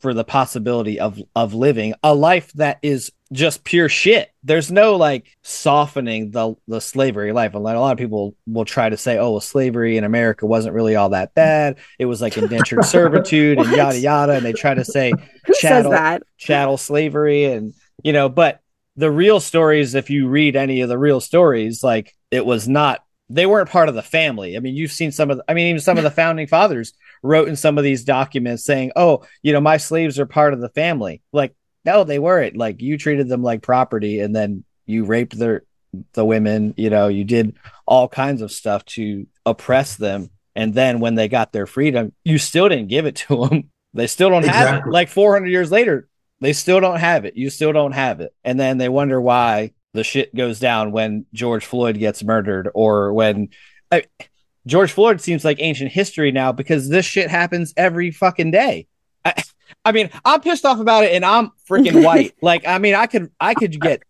for 0.04 0.14
the 0.14 0.26
possibility 0.26 1.00
of 1.00 1.18
of 1.34 1.54
living 1.54 1.94
a 2.04 2.14
life 2.14 2.52
that 2.54 2.78
is 2.82 3.10
just 3.32 3.64
pure 3.64 3.88
shit. 3.88 4.30
There's 4.44 4.70
no 4.70 4.98
like 4.98 5.26
softening 5.44 6.32
the 6.32 6.56
the 6.68 6.82
slavery 6.82 7.32
life. 7.32 7.56
And 7.56 7.64
like 7.64 7.78
a 7.78 7.80
lot 7.80 7.94
of 7.94 7.98
people 7.98 8.36
will 8.46 8.66
try 8.66 8.90
to 8.90 8.98
say, 8.98 9.18
oh, 9.18 9.32
well, 9.32 9.40
slavery 9.40 9.96
in 9.96 10.04
America 10.04 10.46
wasn't 10.46 10.76
really 10.76 10.98
all 10.98 11.12
that 11.12 11.34
bad. 11.34 11.78
It 11.98 12.06
was 12.06 12.22
like 12.22 12.38
indentured 12.38 12.84
servitude 12.86 13.60
and 13.60 13.72
yada 13.72 13.98
yada. 13.98 14.34
And 14.34 14.46
they 14.46 14.52
try 14.52 14.74
to 14.74 14.84
say 14.84 15.12
who 15.46 15.54
Chattel. 15.54 15.84
says 15.84 15.92
that? 15.92 16.24
chattel 16.38 16.78
slavery 16.78 17.46
and 17.46 17.74
you 18.04 18.12
know, 18.12 18.28
but 18.28 18.60
the 18.98 19.10
real 19.10 19.40
stories, 19.40 19.96
if 19.96 20.10
you 20.10 20.28
read 20.28 20.58
any 20.58 20.82
of 20.82 20.90
the 20.90 20.98
real 20.98 21.22
stories, 21.22 21.82
like 21.82 22.14
it 22.30 22.46
was 22.46 22.68
not 22.68 23.06
they 23.30 23.46
weren't 23.46 23.70
part 23.70 23.90
of 23.90 23.96
the 23.96 24.02
family. 24.02 24.56
I 24.58 24.60
mean, 24.60 24.76
you've 24.76 24.92
seen 24.92 25.12
some 25.12 25.32
of 25.32 25.38
the, 25.38 25.46
I 25.48 25.54
mean, 25.54 25.68
even 25.68 25.82
some 25.82 25.98
of 25.98 26.04
the 26.04 26.12
founding 26.12 26.48
fathers 26.48 26.94
wrote 27.22 27.48
in 27.48 27.56
some 27.56 27.78
of 27.78 27.84
these 27.84 28.04
documents 28.04 28.66
saying, 28.66 28.92
Oh, 28.96 29.24
you 29.42 29.54
know, 29.54 29.62
my 29.62 29.78
slaves 29.78 30.20
are 30.20 30.26
part 30.26 30.54
of 30.54 30.60
the 30.60 30.70
family. 30.70 31.22
Like, 31.32 31.56
no, 31.86 32.04
they 32.04 32.20
weren't. 32.20 32.56
Like 32.58 32.82
you 32.82 32.98
treated 32.98 33.28
them 33.28 33.44
like 33.44 33.62
property 33.62 34.20
and 34.20 34.36
then 34.36 34.64
you 34.86 35.06
raped 35.06 35.38
their 35.38 35.64
the 36.14 36.26
women, 36.26 36.74
you 36.76 36.90
know, 36.90 37.08
you 37.08 37.24
did 37.24 37.56
all 37.86 38.08
kinds 38.08 38.42
of 38.42 38.52
stuff 38.52 38.84
to 38.86 39.28
oppress 39.46 39.96
them. 39.96 40.30
And 40.56 40.74
then 40.74 41.00
when 41.00 41.16
they 41.16 41.28
got 41.28 41.52
their 41.52 41.68
freedom, 41.68 42.14
you 42.24 42.38
still 42.38 42.70
didn't 42.70 42.88
give 42.88 43.06
it 43.06 43.16
to 43.28 43.46
them. 43.50 43.70
They 43.94 44.08
still 44.08 44.30
don't 44.30 44.46
have 44.46 44.88
it. 44.88 44.90
Like 44.90 45.10
400 45.10 45.48
years 45.48 45.72
later, 45.72 46.08
they 46.40 46.54
still 46.54 46.80
don't 46.80 47.00
have 47.00 47.26
it. 47.26 47.38
You 47.38 47.50
still 47.50 47.74
don't 47.74 47.92
have 47.92 48.22
it. 48.22 48.34
And 48.44 48.60
then 48.60 48.78
they 48.78 48.90
wonder 48.90 49.22
why 49.22 49.74
the 49.94 50.04
shit 50.04 50.36
goes 50.36 50.60
down 50.60 50.92
when 50.92 51.26
George 51.34 51.66
Floyd 51.66 51.98
gets 51.98 52.24
murdered 52.24 52.70
or 52.74 53.14
when 53.14 53.50
I, 53.92 54.04
George 54.66 54.92
Floyd 54.92 55.22
seems 55.22 55.46
like 55.46 55.58
ancient 55.60 55.92
history 55.92 56.32
now 56.32 56.52
because 56.52 56.90
this 56.90 57.06
shit 57.06 57.30
happens 57.30 57.74
every 57.78 58.12
fucking 58.12 58.52
day. 58.52 58.88
I, 59.24 59.34
I 59.86 59.92
mean, 59.92 60.10
I'm 60.26 60.42
pissed 60.42 60.66
off 60.66 60.80
about 60.80 61.04
it 61.04 61.14
and 61.14 61.24
I'm 61.24 61.52
freaking 61.70 62.04
white. 62.06 62.34
like, 62.42 62.68
I 62.68 62.78
mean, 62.80 62.96
I 62.96 63.08
could, 63.08 63.32
I 63.40 63.54
could 63.54 63.80
get 63.80 64.04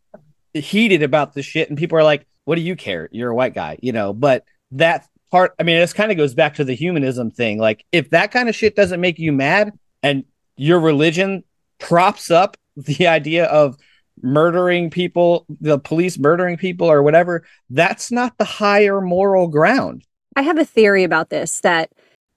heated 0.54 1.04
about 1.04 1.34
this 1.34 1.46
shit 1.46 1.70
and 1.70 1.78
people 1.78 1.98
are 1.98 2.04
like, 2.04 2.26
what 2.46 2.56
do 2.56 2.62
you 2.62 2.76
care? 2.76 3.10
You're 3.12 3.32
a 3.32 3.36
white 3.36 3.54
guy, 3.54 3.78
you 3.82 3.92
know, 3.92 4.14
but 4.14 4.46
that 4.72 5.08
part, 5.32 5.54
I 5.60 5.64
mean, 5.64 5.78
this 5.80 5.94
kind 5.94 6.12
of 6.12 6.18
goes 6.18 6.34
back 6.34 6.56
to 6.56 6.64
the 6.64 6.76
humanism 6.76 7.32
thing. 7.32 7.58
Like, 7.58 7.86
if 7.92 8.10
that 8.12 8.32
kind 8.32 8.50
of 8.50 8.56
shit 8.56 8.76
doesn't 8.76 9.02
make 9.02 9.20
you 9.20 9.32
mad 9.32 9.72
and 10.02 10.26
your 10.56 10.80
religion 10.80 11.44
props 11.80 12.30
up 12.30 12.58
the 12.76 13.08
idea 13.08 13.46
of 13.46 13.78
murdering 14.22 14.90
people, 14.90 15.46
the 15.62 15.80
police 15.80 16.18
murdering 16.18 16.58
people 16.58 16.90
or 16.90 17.04
whatever, 17.04 17.44
that's 17.70 18.12
not 18.12 18.38
the 18.38 18.46
higher 18.46 19.02
moral 19.02 19.48
ground. 19.48 20.04
I 20.36 20.42
have 20.42 20.58
a 20.58 20.66
theory 20.66 21.04
about 21.04 21.30
this 21.30 21.60
that 21.62 21.92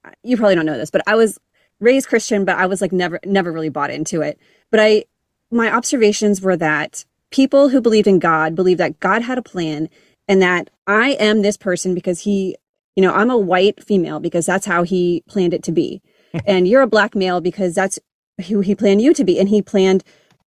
uh, 0.04 0.10
you 0.22 0.36
probably 0.36 0.54
don't 0.54 0.66
know 0.66 0.78
this, 0.78 0.90
but 0.90 1.02
I 1.06 1.14
was 1.14 1.38
raised 1.80 2.08
Christian, 2.08 2.44
but 2.44 2.56
I 2.56 2.66
was 2.66 2.80
like 2.80 2.92
never 2.92 3.20
never 3.24 3.52
really 3.52 3.68
bought 3.68 3.90
into 3.90 4.22
it. 4.22 4.38
But 4.70 4.80
I 4.80 5.04
my 5.50 5.72
observations 5.72 6.40
were 6.40 6.56
that 6.56 7.04
people 7.30 7.68
who 7.68 7.80
believed 7.80 8.06
in 8.06 8.18
God 8.18 8.54
believed 8.54 8.80
that 8.80 9.00
God 9.00 9.22
had 9.22 9.38
a 9.38 9.42
plan 9.42 9.88
and 10.28 10.42
that 10.42 10.70
I 10.86 11.10
am 11.12 11.42
this 11.42 11.56
person 11.56 11.94
because 11.94 12.20
he, 12.20 12.56
you 12.96 13.02
know, 13.02 13.12
I'm 13.12 13.30
a 13.30 13.38
white 13.38 13.82
female 13.82 14.20
because 14.20 14.46
that's 14.46 14.66
how 14.66 14.82
he 14.82 15.22
planned 15.28 15.54
it 15.54 15.62
to 15.64 15.72
be. 15.72 16.02
and 16.46 16.66
you're 16.66 16.82
a 16.82 16.88
black 16.88 17.14
male 17.14 17.40
because 17.40 17.74
that's 17.74 17.98
who 18.48 18.60
he 18.60 18.74
planned 18.74 19.00
you 19.00 19.14
to 19.14 19.24
be 19.24 19.38
and 19.38 19.48
he 19.48 19.62
planned 19.62 20.04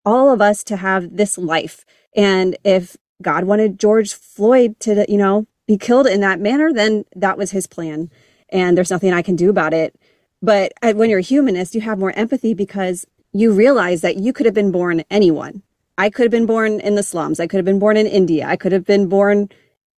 all 0.09 0.33
of 0.33 0.41
us 0.41 0.63
to 0.63 0.75
have 0.75 1.15
this 1.15 1.37
life. 1.37 1.85
And 2.15 2.57
if 2.63 2.97
God 3.21 3.43
wanted 3.43 3.79
George 3.79 4.13
Floyd 4.13 4.79
to, 4.79 5.05
you 5.07 5.17
know, 5.17 5.45
be 5.67 5.77
killed 5.77 6.07
in 6.07 6.21
that 6.21 6.39
manner, 6.39 6.73
then 6.73 7.05
that 7.15 7.37
was 7.37 7.51
his 7.51 7.67
plan. 7.67 8.09
And 8.49 8.75
there's 8.75 8.89
nothing 8.89 9.13
I 9.13 9.21
can 9.21 9.35
do 9.35 9.51
about 9.51 9.71
it. 9.71 9.95
But 10.41 10.73
when 10.81 11.11
you're 11.11 11.19
a 11.19 11.33
humanist, 11.33 11.75
you 11.75 11.81
have 11.81 11.99
more 11.99 12.11
empathy 12.13 12.55
because 12.55 13.05
you 13.33 13.51
realize 13.51 14.01
that 14.01 14.17
you 14.17 14.33
could 14.33 14.47
have 14.47 14.55
been 14.55 14.71
born 14.71 15.03
anyone. 15.11 15.61
I 15.95 16.09
could 16.09 16.23
have 16.23 16.31
been 16.31 16.47
born 16.47 16.79
in 16.79 16.95
the 16.95 17.03
slums. 17.03 17.39
I 17.39 17.45
could 17.45 17.57
have 17.57 17.65
been 17.65 17.77
born 17.77 17.95
in 17.95 18.07
India. 18.07 18.47
I 18.47 18.55
could 18.55 18.71
have 18.71 18.85
been 18.85 19.09
born 19.09 19.49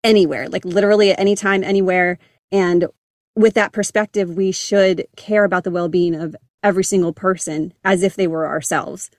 anywhere, 0.02 0.48
like 0.48 0.64
literally 0.64 1.12
at 1.12 1.20
any 1.20 1.36
time, 1.36 1.62
anywhere. 1.62 2.18
And 2.50 2.86
with 3.36 3.54
that 3.54 3.72
perspective, 3.72 4.30
we 4.30 4.50
should 4.50 5.06
care 5.16 5.44
about 5.44 5.62
the 5.62 5.70
well 5.70 5.88
being 5.88 6.16
of 6.16 6.34
every 6.64 6.82
single 6.82 7.12
person 7.12 7.74
as 7.84 8.02
if 8.02 8.16
they 8.16 8.26
were 8.26 8.46
ourselves. 8.48 9.10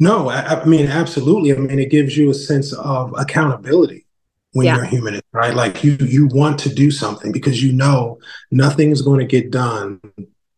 No, 0.00 0.28
I, 0.28 0.60
I 0.60 0.64
mean, 0.64 0.86
absolutely. 0.86 1.52
I 1.52 1.56
mean, 1.56 1.78
it 1.78 1.90
gives 1.90 2.16
you 2.16 2.30
a 2.30 2.34
sense 2.34 2.72
of 2.72 3.12
accountability 3.16 4.06
when 4.52 4.66
Yeah. 4.66 4.76
you're 4.76 4.84
a 4.84 4.88
humanist, 4.88 5.24
right? 5.32 5.54
Like 5.54 5.82
you, 5.84 5.96
you 6.00 6.26
want 6.28 6.58
to 6.60 6.68
do 6.74 6.90
something 6.90 7.32
because 7.32 7.62
you 7.62 7.72
know 7.72 8.18
nothing 8.50 8.90
is 8.90 9.02
going 9.02 9.20
to 9.20 9.26
get 9.26 9.50
done 9.50 10.00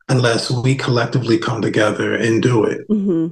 unless 0.08 0.50
we 0.50 0.74
collectively 0.74 1.38
come 1.38 1.60
together 1.62 2.14
and 2.14 2.42
do 2.42 2.64
it. 2.64 2.82
hmm 2.88 3.28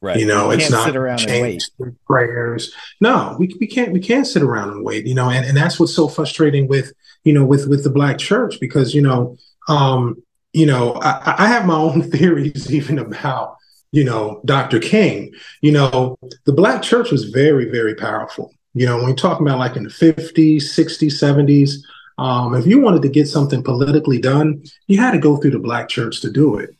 Right. 0.00 0.20
You 0.20 0.26
know, 0.26 0.46
You 0.46 0.58
it's 0.58 0.62
can't 0.68 0.74
not 0.74 0.84
sit 0.86 0.94
around 0.96 1.28
and 1.28 1.42
wait. 1.42 1.70
prayers. 2.06 2.72
No, 3.00 3.34
we, 3.36 3.52
we 3.58 3.66
can't 3.66 3.90
we 3.90 3.98
can't 3.98 4.28
sit 4.28 4.42
around 4.44 4.70
and 4.70 4.84
wait. 4.84 5.06
You 5.08 5.14
know, 5.16 5.28
and, 5.28 5.44
and 5.44 5.56
that's 5.56 5.80
what's 5.80 5.92
so 5.92 6.06
frustrating 6.06 6.68
with 6.68 6.92
you 7.24 7.32
know 7.32 7.44
with 7.44 7.66
with 7.66 7.82
the 7.82 7.90
black 7.90 8.16
church 8.18 8.60
because 8.60 8.94
you 8.94 9.02
know 9.02 9.36
um 9.68 10.22
you 10.52 10.66
know 10.66 10.94
I, 11.02 11.34
I 11.38 11.46
have 11.48 11.66
my 11.66 11.74
own 11.74 12.02
theories 12.12 12.72
even 12.72 13.00
about 13.00 13.56
you 13.92 14.04
know 14.04 14.40
Dr. 14.44 14.78
King. 14.78 15.32
You 15.62 15.72
know, 15.72 16.18
the 16.44 16.52
black 16.52 16.82
church 16.82 17.10
was 17.10 17.24
very 17.24 17.66
very 17.66 17.94
powerful. 17.94 18.52
You 18.74 18.86
know, 18.86 18.96
when 18.96 19.08
you're 19.08 19.16
talking 19.16 19.46
about 19.46 19.58
like 19.58 19.76
in 19.76 19.84
the 19.84 19.90
50s, 19.90 20.56
60s, 20.56 21.12
70s, 21.20 21.72
um, 22.18 22.54
if 22.54 22.66
you 22.66 22.80
wanted 22.80 23.02
to 23.02 23.08
get 23.08 23.26
something 23.26 23.62
politically 23.62 24.20
done, 24.20 24.62
you 24.86 24.98
had 24.98 25.12
to 25.12 25.18
go 25.18 25.36
through 25.36 25.52
the 25.52 25.58
black 25.58 25.88
church 25.88 26.20
to 26.20 26.30
do 26.30 26.56
it. 26.58 26.70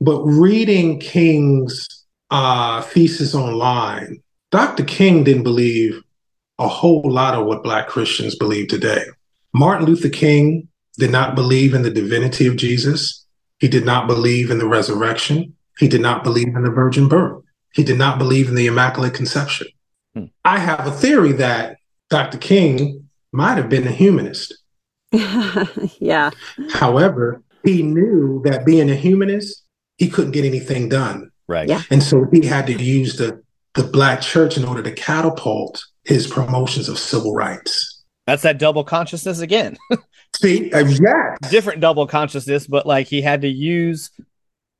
But 0.00 0.22
reading 0.24 1.00
King's 1.00 2.04
uh, 2.30 2.82
thesis 2.82 3.34
online, 3.34 4.22
Dr. 4.50 4.84
King 4.84 5.24
didn't 5.24 5.44
believe 5.44 6.02
a 6.58 6.68
whole 6.68 7.10
lot 7.10 7.34
of 7.34 7.46
what 7.46 7.62
Black 7.62 7.88
Christians 7.88 8.34
believe 8.34 8.68
today. 8.68 9.04
Martin 9.52 9.86
Luther 9.86 10.08
King 10.08 10.68
did 10.98 11.10
not 11.10 11.34
believe 11.34 11.74
in 11.74 11.82
the 11.82 11.90
divinity 11.90 12.46
of 12.46 12.56
Jesus. 12.56 13.26
He 13.58 13.68
did 13.68 13.84
not 13.84 14.06
believe 14.06 14.50
in 14.50 14.58
the 14.58 14.66
resurrection. 14.66 15.55
He 15.78 15.88
did 15.88 16.00
not 16.00 16.24
believe 16.24 16.48
in 16.48 16.62
the 16.62 16.70
virgin 16.70 17.08
birth. 17.08 17.42
He 17.72 17.84
did 17.84 17.98
not 17.98 18.18
believe 18.18 18.48
in 18.48 18.54
the 18.54 18.66
Immaculate 18.66 19.14
Conception. 19.14 19.68
Hmm. 20.14 20.24
I 20.44 20.58
have 20.58 20.86
a 20.86 20.90
theory 20.90 21.32
that 21.32 21.76
Dr. 22.08 22.38
King 22.38 23.08
might 23.32 23.56
have 23.56 23.68
been 23.68 23.86
a 23.86 23.92
humanist. 23.92 24.56
yeah. 25.98 26.30
However, 26.72 27.42
he 27.64 27.82
knew 27.82 28.40
that 28.44 28.64
being 28.64 28.90
a 28.90 28.94
humanist, 28.94 29.64
he 29.98 30.08
couldn't 30.08 30.32
get 30.32 30.44
anything 30.44 30.88
done. 30.88 31.30
Right. 31.48 31.68
Yeah. 31.68 31.82
And 31.90 32.02
so 32.02 32.26
he 32.32 32.46
had 32.46 32.66
to 32.66 32.72
use 32.72 33.16
the, 33.16 33.42
the 33.74 33.84
black 33.84 34.20
church 34.20 34.56
in 34.56 34.64
order 34.64 34.82
to 34.82 34.92
catapult 34.92 35.84
his 36.04 36.26
promotions 36.26 36.88
of 36.88 36.98
civil 36.98 37.34
rights. 37.34 38.04
That's 38.26 38.42
that 38.42 38.58
double 38.58 38.84
consciousness 38.84 39.40
again. 39.40 39.76
See, 40.36 40.72
uh, 40.72 40.84
yeah, 40.84 41.36
Different 41.50 41.80
double 41.80 42.06
consciousness, 42.06 42.66
but 42.66 42.86
like 42.86 43.06
he 43.06 43.22
had 43.22 43.42
to 43.42 43.48
use 43.48 44.10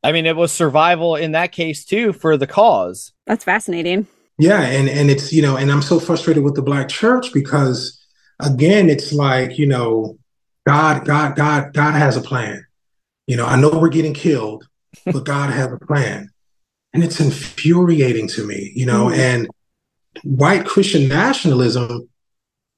I 0.06 0.12
mean, 0.12 0.24
it 0.24 0.36
was 0.36 0.52
survival 0.52 1.16
in 1.16 1.32
that 1.32 1.50
case 1.50 1.84
too 1.84 2.12
for 2.12 2.36
the 2.36 2.46
cause. 2.46 3.12
That's 3.26 3.42
fascinating. 3.44 4.06
yeah, 4.38 4.60
and 4.62 4.88
and 4.88 5.10
it's 5.10 5.32
you 5.32 5.42
know, 5.42 5.56
and 5.56 5.70
I'm 5.72 5.82
so 5.82 5.98
frustrated 5.98 6.44
with 6.44 6.54
the 6.54 6.62
black 6.62 6.88
church 6.88 7.32
because 7.32 7.78
again, 8.40 8.88
it's 8.88 9.12
like 9.12 9.58
you 9.58 9.66
know, 9.66 10.16
God, 10.66 11.04
God, 11.04 11.34
God, 11.34 11.72
God 11.74 11.94
has 11.94 12.16
a 12.16 12.20
plan. 12.20 12.64
You 13.26 13.36
know, 13.36 13.46
I 13.46 13.56
know 13.60 13.70
we're 13.70 13.88
getting 13.88 14.14
killed, 14.14 14.64
but 15.04 15.24
God 15.24 15.50
has 15.50 15.72
a 15.72 15.78
plan, 15.78 16.30
and 16.92 17.02
it's 17.02 17.18
infuriating 17.20 18.28
to 18.28 18.46
me. 18.46 18.72
You 18.76 18.86
know, 18.86 19.06
Mhm. 19.06 19.18
and 19.18 19.48
white 20.22 20.64
Christian 20.66 21.08
nationalism. 21.08 22.08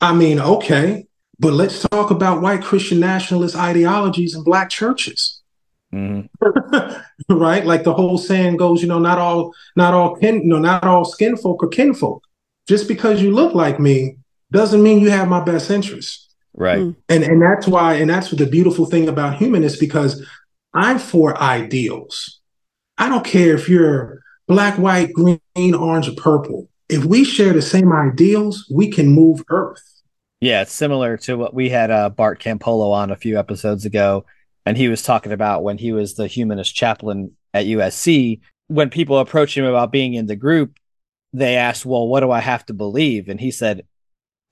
I 0.00 0.14
mean, 0.14 0.40
okay, 0.40 1.06
but 1.38 1.52
let's 1.52 1.82
talk 1.82 2.10
about 2.10 2.40
white 2.40 2.62
Christian 2.62 3.00
nationalist 3.00 3.54
ideologies 3.56 4.34
in 4.34 4.42
black 4.44 4.70
churches. 4.70 5.37
Mhm. 5.92 6.28
right? 7.28 7.64
Like 7.64 7.84
the 7.84 7.94
whole 7.94 8.18
saying 8.18 8.56
goes, 8.56 8.82
you 8.82 8.88
know, 8.88 8.98
not 8.98 9.18
all, 9.18 9.54
not 9.76 9.94
all 9.94 10.16
kin, 10.16 10.42
you 10.42 10.48
know, 10.48 10.58
not 10.58 10.84
all 10.84 11.04
skin 11.04 11.36
folk 11.36 11.62
are 11.62 11.68
kinfolk. 11.68 12.22
Just 12.66 12.88
because 12.88 13.22
you 13.22 13.30
look 13.30 13.54
like 13.54 13.80
me 13.80 14.16
doesn't 14.50 14.82
mean 14.82 15.00
you 15.00 15.10
have 15.10 15.28
my 15.28 15.42
best 15.42 15.70
interests. 15.70 16.28
Right. 16.54 16.80
Mm. 16.80 16.96
And 17.08 17.24
and 17.24 17.40
that's 17.40 17.66
why, 17.66 17.94
and 17.94 18.10
that's 18.10 18.30
what 18.30 18.38
the 18.38 18.46
beautiful 18.46 18.84
thing 18.84 19.08
about 19.08 19.36
humanists, 19.36 19.78
because 19.78 20.24
I'm 20.74 20.98
for 20.98 21.40
ideals. 21.40 22.40
I 22.98 23.08
don't 23.08 23.24
care 23.24 23.54
if 23.54 23.68
you're 23.68 24.20
black, 24.48 24.78
white, 24.78 25.12
green, 25.12 25.40
orange, 25.56 26.08
or 26.08 26.14
purple. 26.14 26.68
If 26.88 27.04
we 27.04 27.24
share 27.24 27.52
the 27.52 27.62
same 27.62 27.92
ideals, 27.92 28.66
we 28.70 28.90
can 28.90 29.08
move 29.08 29.44
Earth. 29.50 29.82
Yeah, 30.40 30.62
it's 30.62 30.72
similar 30.72 31.16
to 31.18 31.36
what 31.36 31.54
we 31.54 31.68
had 31.68 31.90
uh, 31.90 32.10
Bart 32.10 32.40
Campolo 32.40 32.92
on 32.92 33.10
a 33.10 33.16
few 33.16 33.38
episodes 33.38 33.84
ago, 33.84 34.24
and 34.68 34.76
he 34.76 34.90
was 34.90 35.02
talking 35.02 35.32
about 35.32 35.62
when 35.62 35.78
he 35.78 35.92
was 35.92 36.12
the 36.12 36.26
humanist 36.26 36.74
chaplain 36.74 37.34
at 37.54 37.64
USC. 37.64 38.40
When 38.66 38.90
people 38.90 39.18
approached 39.18 39.56
him 39.56 39.64
about 39.64 39.90
being 39.90 40.12
in 40.12 40.26
the 40.26 40.36
group, 40.36 40.76
they 41.32 41.56
asked, 41.56 41.86
"Well, 41.86 42.06
what 42.06 42.20
do 42.20 42.30
I 42.30 42.40
have 42.40 42.66
to 42.66 42.74
believe?" 42.74 43.30
And 43.30 43.40
he 43.40 43.50
said, 43.50 43.86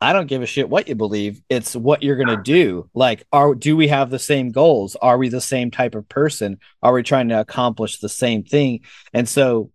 "I 0.00 0.14
don't 0.14 0.26
give 0.26 0.40
a 0.40 0.46
shit 0.46 0.70
what 0.70 0.88
you 0.88 0.94
believe. 0.94 1.42
It's 1.50 1.76
what 1.76 2.02
you're 2.02 2.16
going 2.16 2.34
to 2.34 2.42
do. 2.42 2.88
Like, 2.94 3.26
are 3.30 3.54
do 3.54 3.76
we 3.76 3.88
have 3.88 4.08
the 4.08 4.18
same 4.18 4.52
goals? 4.52 4.96
Are 4.96 5.18
we 5.18 5.28
the 5.28 5.42
same 5.42 5.70
type 5.70 5.94
of 5.94 6.08
person? 6.08 6.60
Are 6.82 6.94
we 6.94 7.02
trying 7.02 7.28
to 7.28 7.38
accomplish 7.38 7.98
the 7.98 8.08
same 8.08 8.42
thing?" 8.42 8.80
And 9.12 9.28
so 9.28 9.70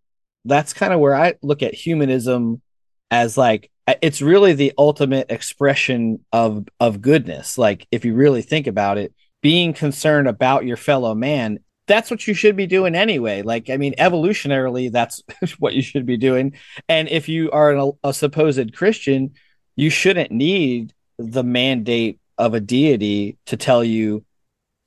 that's 0.46 0.74
kind 0.74 0.92
of 0.92 1.00
where 1.00 1.16
I 1.16 1.36
look 1.44 1.62
at 1.62 1.76
humanism 1.76 2.64
as 3.12 3.38
like 3.38 3.70
it's 4.02 4.24
really 4.24 4.54
the 4.54 4.74
ultimate 4.76 5.30
expression 5.30 6.26
of 6.32 6.68
of 6.80 7.00
goodness 7.02 7.60
like 7.60 7.86
if 7.92 8.06
you 8.06 8.16
really 8.16 8.42
think 8.42 8.66
about 8.66 8.98
it 8.98 9.14
being 9.42 9.74
concerned 9.74 10.28
about 10.28 10.66
your 10.66 10.78
fellow 10.78 11.14
man 11.14 11.60
that's 11.88 12.12
what 12.12 12.26
you 12.28 12.34
should 12.34 12.56
be 12.56 12.68
doing 12.68 12.96
anyway 12.96 13.42
like 13.42 13.70
i 13.70 13.78
mean 13.78 13.94
evolutionarily 13.98 14.92
that's 14.92 15.22
what 15.60 15.74
you 15.74 15.82
should 15.82 16.06
be 16.06 16.18
doing 16.18 16.54
and 16.88 17.10
if 17.10 17.28
you 17.28 17.52
are 17.52 17.72
an, 17.72 17.92
a 18.04 18.14
supposed 18.14 18.74
christian 18.76 19.32
you 19.76 19.90
shouldn't 19.90 20.32
need 20.32 20.94
the 21.18 21.44
mandate 21.44 22.20
of 22.38 22.54
a 22.54 22.60
deity 22.60 23.38
to 23.46 23.58
tell 23.58 23.84
you 23.84 24.24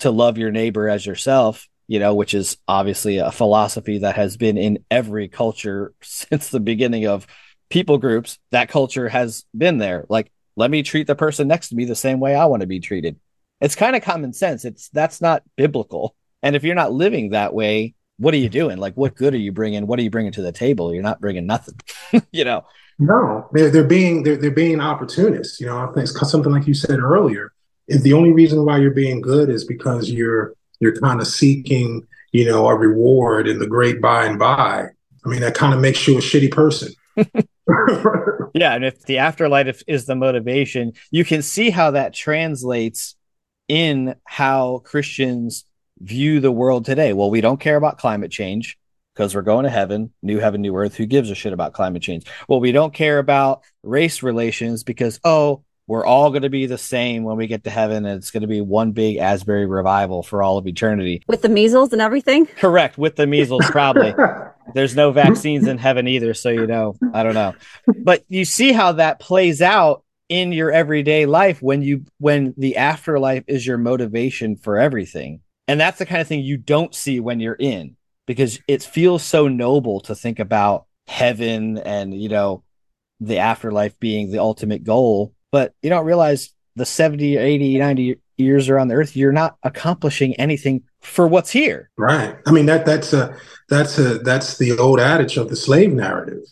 to 0.01 0.11
love 0.11 0.39
your 0.39 0.51
neighbor 0.51 0.89
as 0.89 1.05
yourself 1.05 1.69
you 1.87 1.99
know 1.99 2.15
which 2.15 2.35
is 2.35 2.57
obviously 2.67 3.19
a 3.19 3.33
philosophy 3.33 3.99
that 3.99 4.17
has 4.17 4.37
been 4.37 4.57
in 4.57 4.85
every 4.91 5.29
culture 5.29 5.93
since 6.03 6.49
the 6.49 6.61
beginning 6.61 7.07
of 7.07 7.27
people 7.75 7.99
groups, 7.99 8.39
that 8.51 8.69
culture 8.69 9.09
has 9.09 9.45
been 9.57 9.79
there. 9.79 10.07
Like, 10.09 10.31
let 10.57 10.71
me 10.71 10.85
treat 10.85 11.09
the 11.09 11.17
person 11.17 11.49
next 11.49 11.71
to 11.71 11.75
me 11.75 11.85
the 11.85 11.97
same 11.97 12.21
way 12.21 12.35
I 12.35 12.45
want 12.45 12.61
to 12.61 12.69
be 12.69 12.81
treated. 12.81 13.19
It's 13.61 13.75
kind 13.75 13.97
of 13.97 14.03
common 14.03 14.33
sense. 14.33 14.65
It's 14.65 14.89
that's 14.91 15.21
not 15.21 15.43
biblical. 15.57 16.15
And 16.43 16.55
if 16.55 16.65
you're 16.65 16.75
not 16.75 16.93
living 16.93 17.31
that 17.31 17.55
way, 17.55 17.95
what 18.19 18.35
are 18.35 18.39
you 18.39 18.49
doing? 18.49 18.79
Like, 18.79 18.95
what 18.95 19.17
good 19.17 19.35
are 19.35 19.39
you 19.39 19.53
bringing? 19.53 19.87
What 19.87 19.99
are 19.99 20.03
you 20.03 20.11
bringing 20.11 20.33
to 20.33 20.43
the 20.43 20.53
table? 20.53 20.93
You're 20.93 21.03
not 21.03 21.21
bringing 21.21 21.47
nothing, 21.47 21.79
you 22.33 22.45
know? 22.45 22.65
No, 22.99 23.49
they're 23.53 23.71
they're 23.71 23.85
being 23.85 24.23
they're 24.23 24.37
they're 24.37 24.51
being 24.51 24.81
opportunists. 24.81 25.61
You 25.61 25.67
know, 25.67 25.79
I 25.79 25.87
think 25.87 26.09
it's 26.09 26.31
something 26.31 26.53
like 26.53 26.67
you 26.67 26.75
said 26.75 27.01
earlier. 27.01 27.53
If 27.89 28.03
the 28.03 28.13
only 28.13 28.33
reason 28.33 28.65
why 28.65 28.79
you're 28.79 28.93
being 28.93 29.21
good 29.21 29.51
is 29.51 29.65
because 29.65 30.11
you're 30.11 30.55
you're 30.81 30.97
kind 31.01 31.21
of 31.21 31.27
seeking, 31.27 32.07
you 32.33 32.45
know, 32.45 32.69
a 32.69 32.75
reward 32.77 33.49
in 33.49 33.59
the 33.59 33.67
great 33.67 34.01
by 34.01 34.27
and 34.27 34.39
by. 34.39 34.87
I 35.25 35.29
mean, 35.29 35.41
that 35.41 35.55
kind 35.55 35.75
of 35.75 35.81
makes 35.81 36.07
you 36.07 36.19
a 36.19 36.21
shitty 36.21 36.53
person. 36.53 36.93
Yeah, 38.55 38.73
and 38.73 38.85
if 38.85 39.03
the 39.03 39.19
afterlife 39.19 39.83
is 39.89 40.07
the 40.07 40.15
motivation, 40.15 40.93
you 41.11 41.25
can 41.25 41.43
see 41.43 41.71
how 41.71 41.91
that 41.91 42.15
translates 42.15 43.17
in 43.69 44.15
how 44.25 44.79
Christians 44.85 45.65
view 46.01 46.41
the 46.41 46.53
world 46.53 46.85
today. 46.85 47.13
Well, 47.13 47.31
we 47.31 47.41
don't 47.41 47.61
care 47.61 47.77
about 47.77 47.99
climate 47.99 48.31
change 48.31 48.79
because 49.15 49.35
we're 49.35 49.43
going 49.43 49.65
to 49.65 49.71
heaven, 49.71 50.13
new 50.23 50.39
heaven, 50.39 50.61
new 50.61 50.77
earth. 50.77 50.97
Who 50.97 51.07
gives 51.07 51.31
a 51.31 51.35
shit 51.35 51.53
about 51.53 51.73
climate 51.73 52.03
change? 52.03 52.25
Well, 52.49 52.61
we 52.61 52.73
don't 52.73 52.93
care 52.93 53.19
about 53.19 53.63
race 53.83 54.23
relations 54.23 54.83
because, 54.83 55.21
oh, 55.25 55.63
we're 55.87 56.05
all 56.05 56.31
going 56.31 56.43
to 56.43 56.51
be 56.51 56.67
the 56.67 56.79
same 56.79 57.25
when 57.25 57.37
we 57.37 57.47
get 57.47 57.65
to 57.65 57.71
heaven 57.71 58.07
and 58.07 58.17
it's 58.17 58.31
going 58.31 58.41
to 58.41 58.47
be 58.47 58.63
one 58.63 58.93
big 58.93 59.19
Asbury 59.19 59.67
revival 59.67 60.23
for 60.23 60.43
all 60.43 60.57
of 60.57 60.67
eternity. 60.67 61.23
With 61.29 61.43
the 61.43 61.49
measles 61.51 61.93
and 61.93 62.01
everything. 62.01 62.47
Correct. 62.47 62.97
With 62.97 63.17
the 63.17 63.27
measles, 63.27 63.67
probably. 63.67 64.15
There's 64.75 64.97
no 64.97 65.13
vaccines 65.13 65.69
in 65.69 65.77
heaven 65.77 66.09
either, 66.09 66.33
so 66.33 66.49
you 66.49 66.67
know, 66.67 66.97
I 67.13 67.23
don't 67.23 67.35
know. 67.35 67.55
But 67.99 68.25
you 68.29 68.47
see 68.47 68.73
how 68.73 68.93
that 68.93 69.21
plays 69.21 69.61
out 69.61 70.05
in 70.29 70.53
your 70.53 70.73
everyday 70.73 71.27
life 71.27 71.61
when 71.61 71.83
you 71.83 72.05
when 72.19 72.55
the 72.57 72.77
afterlife 72.77 73.45
is 73.47 73.67
your 73.67 73.79
motivation 73.79 74.57
for 74.57 74.79
everything. 74.79 75.41
And 75.69 75.81
that's 75.81 75.99
the 75.99 76.07
kind 76.07 76.21
of 76.21 76.29
thing 76.29 76.41
you 76.41 76.57
don't 76.57 76.95
see 76.95 77.21
when 77.21 77.41
you're 77.41 77.57
in 77.59 77.97
because 78.27 78.59
it 78.69 78.83
feels 78.83 79.23
so 79.23 79.49
noble 79.49 80.01
to 80.01 80.15
think 80.15 80.39
about 80.39 80.87
heaven 81.07 81.79
and, 81.79 82.21
you 82.21 82.29
know, 82.29 82.63
the 83.21 83.39
afterlife 83.39 83.99
being 84.01 84.31
the 84.31 84.39
ultimate 84.39 84.85
goal, 84.85 85.35
but 85.53 85.73
you 85.83 85.91
don't 85.91 86.05
realize 86.05 86.53
the 86.77 86.85
70, 86.85 87.37
80, 87.37 87.79
90 87.79 88.21
years 88.37 88.69
around 88.69 88.89
the 88.89 88.95
earth, 88.95 89.17
you're 89.17 89.33
not 89.33 89.57
accomplishing 89.63 90.35
anything 90.35 90.83
for 91.01 91.29
what's 91.29 91.51
here. 91.51 91.91
Right. 91.97 92.37
I 92.47 92.51
mean 92.51 92.67
that 92.67 92.85
that's 92.85 93.13
a 93.13 93.37
that's 93.69 93.99
a 93.99 94.19
that's 94.19 94.59
the 94.59 94.77
old 94.79 95.01
adage 95.01 95.37
of 95.37 95.49
the 95.49 95.57
slave 95.57 95.93
narrative, 95.93 96.43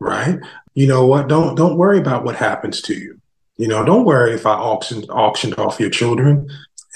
right? 0.00 0.38
You 0.74 0.86
know 0.86 1.06
what? 1.06 1.28
Don't 1.28 1.54
don't 1.56 1.76
worry 1.76 1.98
about 1.98 2.24
what 2.24 2.36
happens 2.36 2.80
to 2.82 2.94
you. 2.94 3.20
You 3.56 3.68
know, 3.68 3.84
don't 3.84 4.04
worry 4.04 4.32
if 4.32 4.46
I 4.46 4.54
auctioned 4.54 5.06
auctioned 5.10 5.58
off 5.58 5.80
your 5.80 5.90
children. 5.90 6.48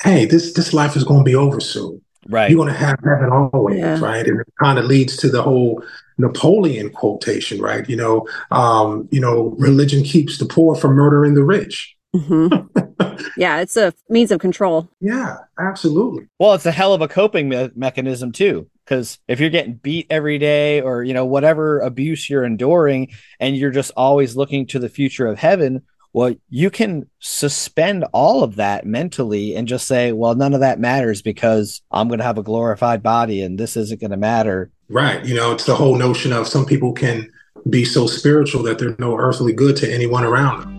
Hey, 0.03 0.25
this 0.27 0.53
this 0.55 0.73
life 0.73 0.97
is 0.97 1.05
going 1.05 1.21
to 1.21 1.25
be 1.31 1.35
over 1.35 1.61
soon. 1.61 2.01
Right. 2.29 2.51
You're 2.51 2.57
going 2.65 2.73
to 2.73 2.79
have 2.79 2.99
heaven 3.05 3.31
always, 3.31 3.79
Yeah. 3.79 4.01
right? 4.01 4.27
And 4.27 4.41
it 4.41 4.47
kind 4.63 4.79
of 4.79 4.87
leads 4.87 5.17
to 5.19 5.29
the 5.29 5.43
whole 5.43 5.83
Napoleon 6.17 6.89
quotation, 6.91 7.61
right? 7.61 7.87
You 7.89 7.97
know, 7.97 8.27
um, 8.51 9.09
you 9.13 9.21
know, 9.21 9.55
religion 9.59 10.03
keeps 10.05 10.39
the 10.39 10.47
poor 10.47 10.75
from 10.75 10.95
murdering 10.95 11.35
the 11.35 11.45
rich. 11.45 11.95
hmm 12.15 12.49
yeah, 13.37 13.61
it's 13.61 13.77
a 13.77 13.93
means 14.09 14.31
of 14.31 14.41
control. 14.41 14.89
Yeah, 15.01 15.37
absolutely. 15.59 16.27
Well, 16.39 16.55
it's 16.55 16.65
a 16.67 16.71
hell 16.73 16.95
of 16.95 17.03
a 17.03 17.09
coping 17.09 17.49
me- 17.51 17.71
mechanism 17.75 18.33
too. 18.33 18.69
Because 18.85 19.19
if 19.29 19.41
you're 19.41 19.51
getting 19.51 19.75
beat 19.75 20.07
every 20.11 20.39
day 20.39 20.81
or 20.81 21.03
you 21.03 21.15
know 21.15 21.25
whatever 21.25 21.81
abuse 21.81 22.29
you're 22.29 22.45
enduring 22.45 23.11
and 23.41 23.57
you're 23.57 23.71
just 23.71 23.93
always 23.97 24.37
looking 24.37 24.67
to 24.67 24.79
the 24.79 24.89
future 24.89 25.27
of 25.27 25.39
heaven 25.39 25.83
well 26.13 26.35
you 26.49 26.71
can 26.71 27.09
suspend 27.19 28.05
all 28.13 28.43
of 28.43 28.57
that 28.57 28.87
mentally 28.87 29.55
and 29.55 29.69
just 29.69 29.87
say 29.87 30.13
well 30.13 30.35
none 30.35 30.55
of 30.55 30.61
that 30.61 30.79
matters 30.79 31.23
because 31.23 31.83
i'm 31.91 32.09
going 32.09 32.19
to 32.19 32.25
have 32.25 32.39
a 32.39 32.43
glorified 32.43 33.03
body 33.03 33.43
and 33.43 33.59
this 33.59 33.77
isn't 33.77 34.01
going 34.01 34.11
to 34.11 34.17
matter. 34.17 34.71
Right. 34.89 35.25
You 35.25 35.35
know 35.35 35.53
it's 35.53 35.65
the 35.65 35.75
whole 35.75 35.97
notion 35.97 36.33
of 36.33 36.47
some 36.47 36.67
people 36.67 36.93
can 36.93 37.31
be 37.71 37.85
so 37.85 38.07
spiritual 38.07 38.63
that 38.65 38.79
they're 38.79 38.97
no 38.99 39.17
earthly 39.17 39.55
good 39.55 39.77
to 39.77 39.91
anyone 39.91 40.25
around 40.25 40.61
them 40.61 40.74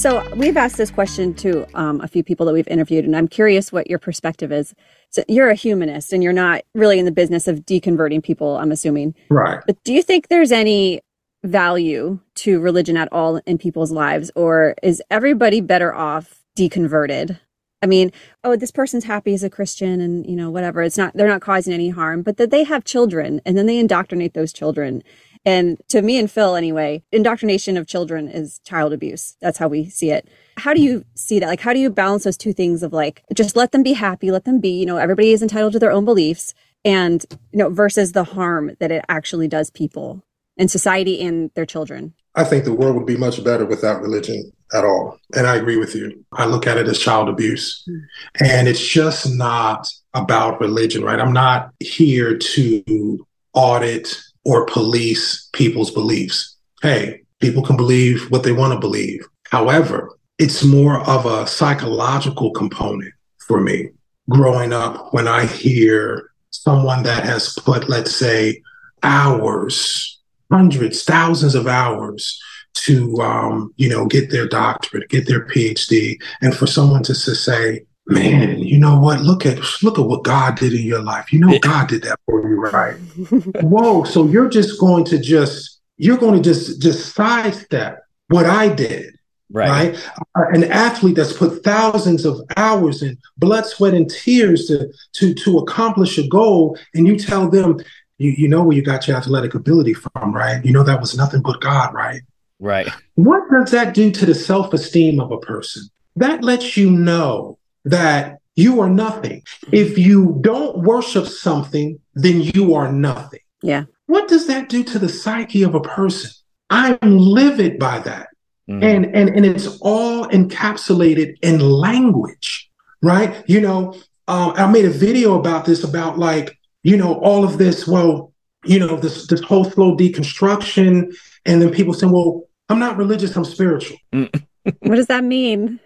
So 0.00 0.26
we've 0.34 0.56
asked 0.56 0.78
this 0.78 0.90
question 0.90 1.34
to 1.34 1.66
um, 1.78 2.00
a 2.00 2.08
few 2.08 2.24
people 2.24 2.46
that 2.46 2.54
we've 2.54 2.66
interviewed, 2.68 3.04
and 3.04 3.14
I'm 3.14 3.28
curious 3.28 3.70
what 3.70 3.90
your 3.90 3.98
perspective 3.98 4.50
is. 4.50 4.74
So 5.10 5.22
you're 5.28 5.50
a 5.50 5.54
humanist, 5.54 6.14
and 6.14 6.22
you're 6.22 6.32
not 6.32 6.62
really 6.74 6.98
in 6.98 7.04
the 7.04 7.12
business 7.12 7.46
of 7.46 7.66
deconverting 7.66 8.22
people. 8.22 8.56
I'm 8.56 8.72
assuming, 8.72 9.14
right? 9.28 9.60
But 9.66 9.76
do 9.84 9.92
you 9.92 10.02
think 10.02 10.28
there's 10.28 10.52
any 10.52 11.02
value 11.44 12.18
to 12.36 12.60
religion 12.60 12.96
at 12.96 13.12
all 13.12 13.42
in 13.44 13.58
people's 13.58 13.92
lives, 13.92 14.30
or 14.34 14.74
is 14.82 15.02
everybody 15.10 15.60
better 15.60 15.94
off 15.94 16.42
deconverted? 16.56 17.38
I 17.82 17.86
mean, 17.86 18.10
oh, 18.42 18.56
this 18.56 18.70
person's 18.70 19.04
happy 19.04 19.34
as 19.34 19.42
a 19.42 19.50
Christian, 19.50 20.00
and 20.00 20.24
you 20.24 20.34
know, 20.34 20.50
whatever. 20.50 20.80
It's 20.80 20.96
not 20.96 21.12
they're 21.14 21.28
not 21.28 21.42
causing 21.42 21.74
any 21.74 21.90
harm, 21.90 22.22
but 22.22 22.38
that 22.38 22.50
they 22.50 22.64
have 22.64 22.84
children, 22.84 23.42
and 23.44 23.54
then 23.58 23.66
they 23.66 23.76
indoctrinate 23.76 24.32
those 24.32 24.54
children 24.54 25.02
and 25.44 25.80
to 25.88 26.02
me 26.02 26.18
and 26.18 26.30
Phil, 26.30 26.54
anyway, 26.54 27.02
indoctrination 27.12 27.76
of 27.76 27.86
children 27.86 28.28
is 28.28 28.60
child 28.64 28.92
abuse. 28.92 29.36
That's 29.40 29.58
how 29.58 29.68
we 29.68 29.88
see 29.88 30.10
it. 30.10 30.28
How 30.56 30.74
do 30.74 30.82
you 30.82 31.04
see 31.14 31.38
that? 31.38 31.46
Like, 31.46 31.60
how 31.60 31.72
do 31.72 31.78
you 31.78 31.90
balance 31.90 32.24
those 32.24 32.36
two 32.36 32.52
things 32.52 32.82
of 32.82 32.92
like, 32.92 33.22
just 33.34 33.56
let 33.56 33.72
them 33.72 33.82
be 33.82 33.94
happy, 33.94 34.30
let 34.30 34.44
them 34.44 34.60
be, 34.60 34.70
you 34.70 34.86
know, 34.86 34.98
everybody 34.98 35.32
is 35.32 35.42
entitled 35.42 35.72
to 35.72 35.78
their 35.78 35.92
own 35.92 36.04
beliefs 36.04 36.52
and, 36.84 37.24
you 37.52 37.58
know, 37.58 37.70
versus 37.70 38.12
the 38.12 38.24
harm 38.24 38.76
that 38.80 38.90
it 38.90 39.04
actually 39.08 39.48
does 39.48 39.70
people 39.70 40.22
and 40.58 40.70
society 40.70 41.22
and 41.22 41.50
their 41.54 41.66
children? 41.66 42.12
I 42.34 42.44
think 42.44 42.64
the 42.64 42.74
world 42.74 42.96
would 42.96 43.06
be 43.06 43.16
much 43.16 43.42
better 43.42 43.64
without 43.64 44.02
religion 44.02 44.52
at 44.72 44.84
all. 44.84 45.18
And 45.34 45.46
I 45.46 45.56
agree 45.56 45.76
with 45.76 45.94
you. 45.94 46.24
I 46.32 46.44
look 46.44 46.66
at 46.66 46.76
it 46.76 46.86
as 46.86 46.98
child 46.98 47.28
abuse. 47.28 47.82
Mm. 47.88 48.00
And 48.40 48.68
it's 48.68 48.86
just 48.86 49.34
not 49.34 49.88
about 50.14 50.60
religion, 50.60 51.02
right? 51.02 51.18
I'm 51.18 51.32
not 51.32 51.70
here 51.80 52.36
to 52.36 53.26
audit 53.52 54.16
or 54.44 54.66
police 54.66 55.48
people's 55.52 55.90
beliefs. 55.90 56.56
Hey, 56.82 57.22
people 57.40 57.62
can 57.62 57.76
believe 57.76 58.30
what 58.30 58.42
they 58.42 58.52
want 58.52 58.72
to 58.72 58.80
believe. 58.80 59.26
However, 59.50 60.16
it's 60.38 60.64
more 60.64 61.00
of 61.08 61.26
a 61.26 61.46
psychological 61.46 62.50
component 62.52 63.12
for 63.46 63.60
me 63.60 63.90
growing 64.28 64.72
up 64.72 65.12
when 65.12 65.28
I 65.28 65.44
hear 65.44 66.30
someone 66.50 67.02
that 67.02 67.24
has 67.24 67.54
put, 67.54 67.88
let's 67.88 68.14
say, 68.14 68.62
hours, 69.02 70.20
hundreds, 70.50 71.04
thousands 71.04 71.54
of 71.54 71.66
hours 71.66 72.40
to, 72.74 73.16
um, 73.20 73.74
you 73.76 73.88
know, 73.88 74.06
get 74.06 74.30
their 74.30 74.46
doctorate, 74.48 75.08
get 75.08 75.26
their 75.26 75.46
PhD, 75.46 76.16
and 76.40 76.54
for 76.54 76.66
someone 76.66 77.02
to, 77.02 77.12
to 77.12 77.34
say, 77.34 77.84
man, 78.10 78.58
you 78.58 78.78
know 78.78 78.98
what? 78.98 79.20
Look 79.20 79.46
at 79.46 79.58
look 79.82 79.98
at 79.98 80.04
what 80.04 80.24
God 80.24 80.56
did 80.56 80.72
in 80.72 80.82
your 80.82 81.02
life. 81.02 81.32
You 81.32 81.40
know, 81.40 81.58
God 81.60 81.88
did 81.88 82.02
that 82.02 82.18
for 82.26 82.46
you, 82.48 82.60
right? 82.60 82.94
Whoa! 83.62 84.04
So 84.04 84.26
you're 84.26 84.48
just 84.48 84.78
going 84.78 85.04
to 85.06 85.18
just 85.18 85.80
you're 85.96 86.18
going 86.18 86.34
to 86.34 86.42
just 86.42 86.80
just 86.82 87.14
sidestep 87.14 88.00
what 88.28 88.46
I 88.46 88.68
did, 88.68 89.14
right? 89.50 89.94
right? 89.94 90.10
Uh, 90.36 90.48
an 90.50 90.64
athlete 90.64 91.16
that's 91.16 91.32
put 91.32 91.62
thousands 91.62 92.24
of 92.24 92.40
hours 92.56 93.02
in 93.02 93.16
blood, 93.38 93.66
sweat, 93.66 93.94
and 93.94 94.10
tears 94.10 94.66
to 94.66 94.92
to 95.14 95.34
to 95.34 95.58
accomplish 95.58 96.18
a 96.18 96.26
goal, 96.26 96.76
and 96.94 97.06
you 97.06 97.18
tell 97.18 97.48
them, 97.48 97.78
you 98.18 98.30
you 98.32 98.48
know 98.48 98.62
where 98.62 98.76
you 98.76 98.82
got 98.82 99.06
your 99.06 99.16
athletic 99.16 99.54
ability 99.54 99.94
from, 99.94 100.34
right? 100.34 100.64
You 100.64 100.72
know 100.72 100.82
that 100.82 101.00
was 101.00 101.16
nothing 101.16 101.42
but 101.42 101.60
God, 101.60 101.94
right? 101.94 102.22
Right. 102.58 102.88
What 103.14 103.42
does 103.50 103.70
that 103.70 103.94
do 103.94 104.10
to 104.10 104.26
the 104.26 104.34
self 104.34 104.74
esteem 104.74 105.20
of 105.20 105.30
a 105.30 105.38
person? 105.38 105.84
That 106.16 106.42
lets 106.44 106.76
you 106.76 106.90
know 106.90 107.58
that 107.84 108.38
you 108.56 108.80
are 108.80 108.90
nothing. 108.90 109.42
If 109.72 109.96
you 109.96 110.38
don't 110.42 110.82
worship 110.82 111.26
something, 111.26 111.98
then 112.14 112.40
you 112.40 112.74
are 112.74 112.92
nothing. 112.92 113.40
Yeah. 113.62 113.84
What 114.06 114.28
does 114.28 114.46
that 114.48 114.68
do 114.68 114.82
to 114.84 114.98
the 114.98 115.08
psyche 115.08 115.62
of 115.62 115.74
a 115.74 115.80
person? 115.80 116.30
I'm 116.68 116.98
livid 117.02 117.78
by 117.78 118.00
that. 118.00 118.28
Mm-hmm. 118.68 118.82
And, 118.84 119.06
and 119.16 119.28
and 119.30 119.46
it's 119.46 119.66
all 119.80 120.26
encapsulated 120.28 121.34
in 121.42 121.58
language, 121.58 122.70
right? 123.02 123.42
You 123.48 123.60
know, 123.60 123.94
um, 124.28 124.52
I 124.54 124.70
made 124.70 124.84
a 124.84 124.90
video 124.90 125.38
about 125.38 125.64
this 125.64 125.82
about 125.82 126.18
like, 126.18 126.56
you 126.84 126.96
know, 126.96 127.14
all 127.14 127.42
of 127.42 127.58
this, 127.58 127.88
well, 127.88 128.32
you 128.64 128.78
know, 128.78 128.96
this 128.96 129.26
this 129.26 129.40
whole 129.40 129.64
slow 129.64 129.96
deconstruction, 129.96 131.12
and 131.44 131.60
then 131.60 131.70
people 131.70 131.94
saying, 131.94 132.12
Well, 132.12 132.44
I'm 132.68 132.78
not 132.78 132.96
religious, 132.96 133.34
I'm 133.34 133.44
spiritual. 133.44 133.96
what 134.12 134.94
does 134.94 135.06
that 135.06 135.24
mean? 135.24 135.80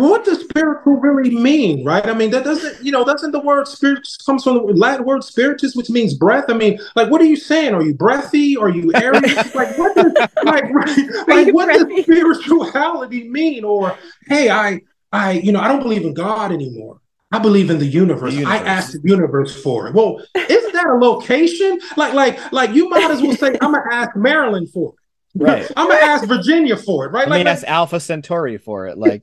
What 0.00 0.24
does 0.24 0.40
spiritual 0.40 0.94
really 0.94 1.30
mean, 1.30 1.84
right? 1.84 2.06
I 2.06 2.14
mean, 2.14 2.30
that 2.30 2.44
doesn't, 2.44 2.84
you 2.84 2.92
know, 2.92 3.04
doesn't 3.04 3.32
the 3.32 3.40
word 3.40 3.66
spirit 3.66 4.06
comes 4.24 4.44
from 4.44 4.54
the 4.54 4.72
Latin 4.74 5.04
word 5.04 5.24
spiritus, 5.24 5.74
which 5.74 5.90
means 5.90 6.14
breath. 6.14 6.46
I 6.48 6.54
mean, 6.54 6.78
like, 6.94 7.10
what 7.10 7.20
are 7.20 7.26
you 7.26 7.36
saying? 7.36 7.74
Are 7.74 7.82
you 7.82 7.94
breathy? 7.94 8.56
Are 8.56 8.68
you 8.68 8.92
airy? 8.94 9.20
like, 9.54 9.76
what 9.78 9.94
does, 9.94 10.12
like, 10.44 10.64
right, 10.72 10.98
like, 11.28 11.54
what 11.54 11.72
does 11.72 12.04
spirituality 12.04 13.28
mean? 13.28 13.64
Or, 13.64 13.96
hey, 14.26 14.50
I, 14.50 14.80
I, 15.12 15.32
you 15.32 15.52
know, 15.52 15.60
I 15.60 15.68
don't 15.68 15.82
believe 15.82 16.02
in 16.02 16.14
God 16.14 16.52
anymore. 16.52 17.00
I 17.32 17.38
believe 17.38 17.70
in 17.70 17.78
the 17.78 17.86
universe. 17.86 18.34
the 18.34 18.40
universe. 18.40 18.60
I 18.60 18.64
asked 18.64 18.92
the 18.92 19.08
universe 19.08 19.60
for 19.62 19.88
it. 19.88 19.94
Well, 19.94 20.22
isn't 20.34 20.72
that 20.72 20.86
a 20.86 20.94
location? 20.94 21.80
Like, 21.96 22.14
like, 22.14 22.52
like 22.52 22.70
you 22.70 22.88
might 22.88 23.10
as 23.10 23.20
well 23.20 23.36
say, 23.36 23.48
I'm 23.60 23.72
gonna 23.72 23.82
ask 23.90 24.16
Maryland 24.16 24.70
for 24.70 24.90
it. 24.90 25.42
Right. 25.42 25.70
I'm 25.76 25.88
gonna 25.88 26.04
ask 26.04 26.26
Virginia 26.26 26.76
for 26.76 27.04
it, 27.04 27.08
right? 27.08 27.28
Let 27.28 27.38
like, 27.38 27.44
me 27.44 27.50
ask 27.50 27.66
Alpha 27.66 28.00
Centauri 28.00 28.58
for 28.58 28.86
it. 28.86 28.96
Like 28.96 29.22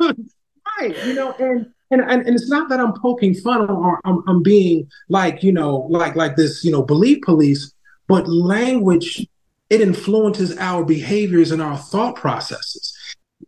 right. 0.00 1.06
You 1.06 1.14
know, 1.14 1.32
and, 1.38 1.66
and 1.90 2.00
and 2.02 2.28
it's 2.28 2.48
not 2.48 2.68
that 2.68 2.80
I'm 2.80 2.92
poking 3.00 3.34
fun 3.34 3.68
or 3.68 4.00
I'm, 4.04 4.22
I'm 4.26 4.42
being 4.42 4.88
like, 5.08 5.42
you 5.42 5.52
know, 5.52 5.86
like 5.90 6.16
like 6.16 6.36
this, 6.36 6.64
you 6.64 6.70
know, 6.70 6.82
belief 6.82 7.22
police, 7.22 7.72
but 8.08 8.28
language 8.28 9.26
it 9.68 9.80
influences 9.80 10.56
our 10.58 10.84
behaviors 10.84 11.52
and 11.52 11.62
our 11.62 11.76
thought 11.76 12.16
processes. 12.16 12.96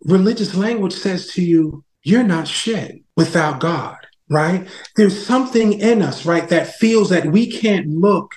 Religious 0.04 0.54
language 0.54 0.92
says 0.92 1.26
to 1.32 1.42
you, 1.42 1.84
you're 2.04 2.22
not 2.22 2.46
shit 2.46 3.02
without 3.16 3.58
God, 3.58 3.96
right? 4.28 4.68
There's 4.96 5.26
something 5.26 5.80
in 5.80 6.00
us, 6.00 6.24
right, 6.24 6.48
that 6.48 6.74
feels 6.74 7.10
that 7.10 7.26
we 7.26 7.50
can't 7.50 7.88
look 7.88 8.34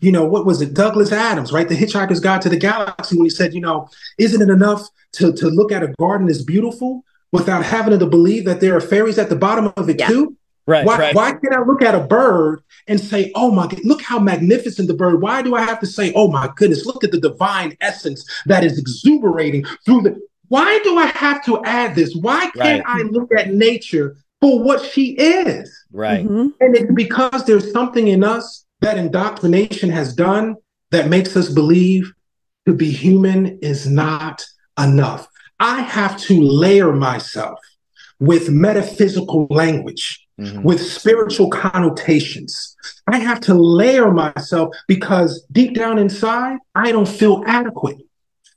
you 0.00 0.10
know, 0.10 0.24
what 0.24 0.46
was 0.46 0.62
it? 0.62 0.74
Douglas 0.74 1.12
Adams, 1.12 1.52
right? 1.52 1.68
The 1.68 1.76
Hitchhiker's 1.76 2.20
Guide 2.20 2.42
to 2.42 2.48
the 2.48 2.56
Galaxy, 2.56 3.16
when 3.16 3.26
he 3.26 3.30
said, 3.30 3.52
you 3.52 3.60
know, 3.60 3.88
isn't 4.18 4.40
it 4.40 4.50
enough 4.50 4.88
to, 5.12 5.32
to 5.34 5.48
look 5.48 5.70
at 5.70 5.82
a 5.82 5.88
garden 5.98 6.28
as 6.28 6.42
beautiful? 6.42 7.04
Without 7.32 7.64
having 7.64 7.98
to 7.98 8.06
believe 8.06 8.44
that 8.44 8.60
there 8.60 8.76
are 8.76 8.80
fairies 8.80 9.18
at 9.18 9.28
the 9.28 9.36
bottom 9.36 9.72
of 9.76 9.88
it 9.88 9.98
yeah. 9.98 10.08
too? 10.08 10.36
Right 10.66 10.86
why, 10.86 10.98
right. 10.98 11.14
why 11.14 11.32
can't 11.32 11.56
I 11.56 11.62
look 11.62 11.82
at 11.82 11.94
a 11.94 12.00
bird 12.00 12.62
and 12.86 13.00
say, 13.00 13.32
oh 13.34 13.50
my, 13.50 13.66
goodness, 13.66 13.86
look 13.86 14.02
how 14.02 14.18
magnificent 14.20 14.88
the 14.88 14.94
bird. 14.94 15.20
Why 15.20 15.42
do 15.42 15.56
I 15.56 15.62
have 15.62 15.80
to 15.80 15.86
say, 15.86 16.12
oh 16.14 16.30
my 16.30 16.48
goodness, 16.54 16.86
look 16.86 17.02
at 17.02 17.10
the 17.10 17.20
divine 17.20 17.76
essence 17.80 18.24
that 18.46 18.62
is 18.62 18.78
exuberating 18.78 19.64
through 19.84 20.02
the. 20.02 20.20
Why 20.48 20.80
do 20.84 20.96
I 20.98 21.06
have 21.06 21.44
to 21.46 21.62
add 21.64 21.94
this? 21.94 22.14
Why 22.14 22.50
can't 22.56 22.84
right. 22.84 23.00
I 23.00 23.02
look 23.02 23.30
at 23.36 23.52
nature 23.52 24.16
for 24.40 24.62
what 24.62 24.84
she 24.84 25.12
is? 25.12 25.72
Right. 25.92 26.24
Mm-hmm. 26.24 26.48
And 26.60 26.76
it's 26.76 26.92
because 26.92 27.44
there's 27.46 27.72
something 27.72 28.08
in 28.08 28.22
us 28.22 28.64
that 28.80 28.98
indoctrination 28.98 29.90
has 29.90 30.14
done 30.14 30.56
that 30.90 31.08
makes 31.08 31.36
us 31.36 31.48
believe 31.48 32.12
to 32.66 32.74
be 32.74 32.90
human 32.90 33.58
is 33.60 33.88
not 33.88 34.44
enough. 34.78 35.26
I 35.60 35.82
have 35.82 36.16
to 36.22 36.40
layer 36.40 36.92
myself 36.92 37.58
with 38.18 38.48
metaphysical 38.48 39.46
language, 39.50 40.26
mm-hmm. 40.38 40.62
with 40.62 40.80
spiritual 40.80 41.50
connotations. 41.50 42.76
I 43.06 43.18
have 43.18 43.40
to 43.40 43.54
layer 43.54 44.10
myself 44.10 44.74
because 44.88 45.44
deep 45.52 45.74
down 45.74 45.98
inside, 45.98 46.58
I 46.74 46.92
don't 46.92 47.08
feel 47.08 47.44
adequate. 47.46 47.98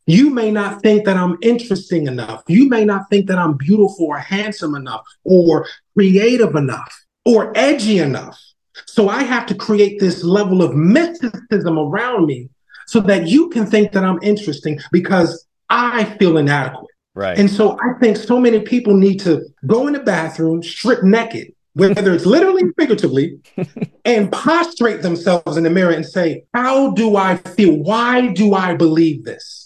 You 0.06 0.30
may 0.30 0.52
not 0.52 0.82
think 0.82 1.06
that 1.06 1.18
I'm 1.18 1.38
interesting 1.42 2.08
enough. 2.08 2.44
You 2.48 2.68
may 2.68 2.84
not 2.84 3.10
think 3.10 3.28
that 3.28 3.38
I'm 3.38 3.56
beautiful 3.56 4.08
or 4.08 4.18
handsome 4.18 4.76
enough 4.76 5.04
or 5.24 5.66
creative 5.98 6.56
enough 6.56 7.06
or 7.26 7.54
edgy 7.56 8.00
enough. 8.00 8.40
So 8.86 9.08
I 9.08 9.24
have 9.24 9.46
to 9.48 9.56
create 9.56 10.00
this 10.00 10.24
level 10.24 10.62
of 10.62 10.76
mysticism 10.76 11.78
around 11.78 12.26
me 12.26 12.50
so 12.88 13.00
that 13.02 13.28
you 13.28 13.50
can 13.50 13.66
think 13.66 13.94
that 13.94 14.04
I'm 14.04 14.20
interesting 14.22 14.80
because 14.92 15.46
I 15.70 16.04
feel 16.04 16.38
inadequate. 16.38 16.93
Right. 17.16 17.38
And 17.38 17.50
so 17.50 17.78
I 17.80 18.00
think 18.00 18.18
so 18.18 18.40
many 18.40 18.60
people 18.62 18.96
need 18.96 19.20
to 19.22 19.46
go 19.68 19.88
in 19.88 19.94
the 19.94 20.00
bathroom, 20.00 20.64
strip 20.64 21.04
naked, 21.04 21.54
whether 21.74 22.14
it's 22.14 22.26
literally 22.26 22.64
figuratively, 22.78 23.40
and 24.06 24.32
prostrate 24.32 25.02
themselves 25.02 25.58
in 25.58 25.64
the 25.64 25.70
mirror 25.70 25.92
and 25.92 26.06
say, 26.06 26.46
How 26.54 26.92
do 26.92 27.16
I 27.16 27.38
feel? 27.38 27.76
Why 27.78 28.34
do 28.34 28.54
I 28.54 28.76
believe 28.76 29.26
this? 29.26 29.64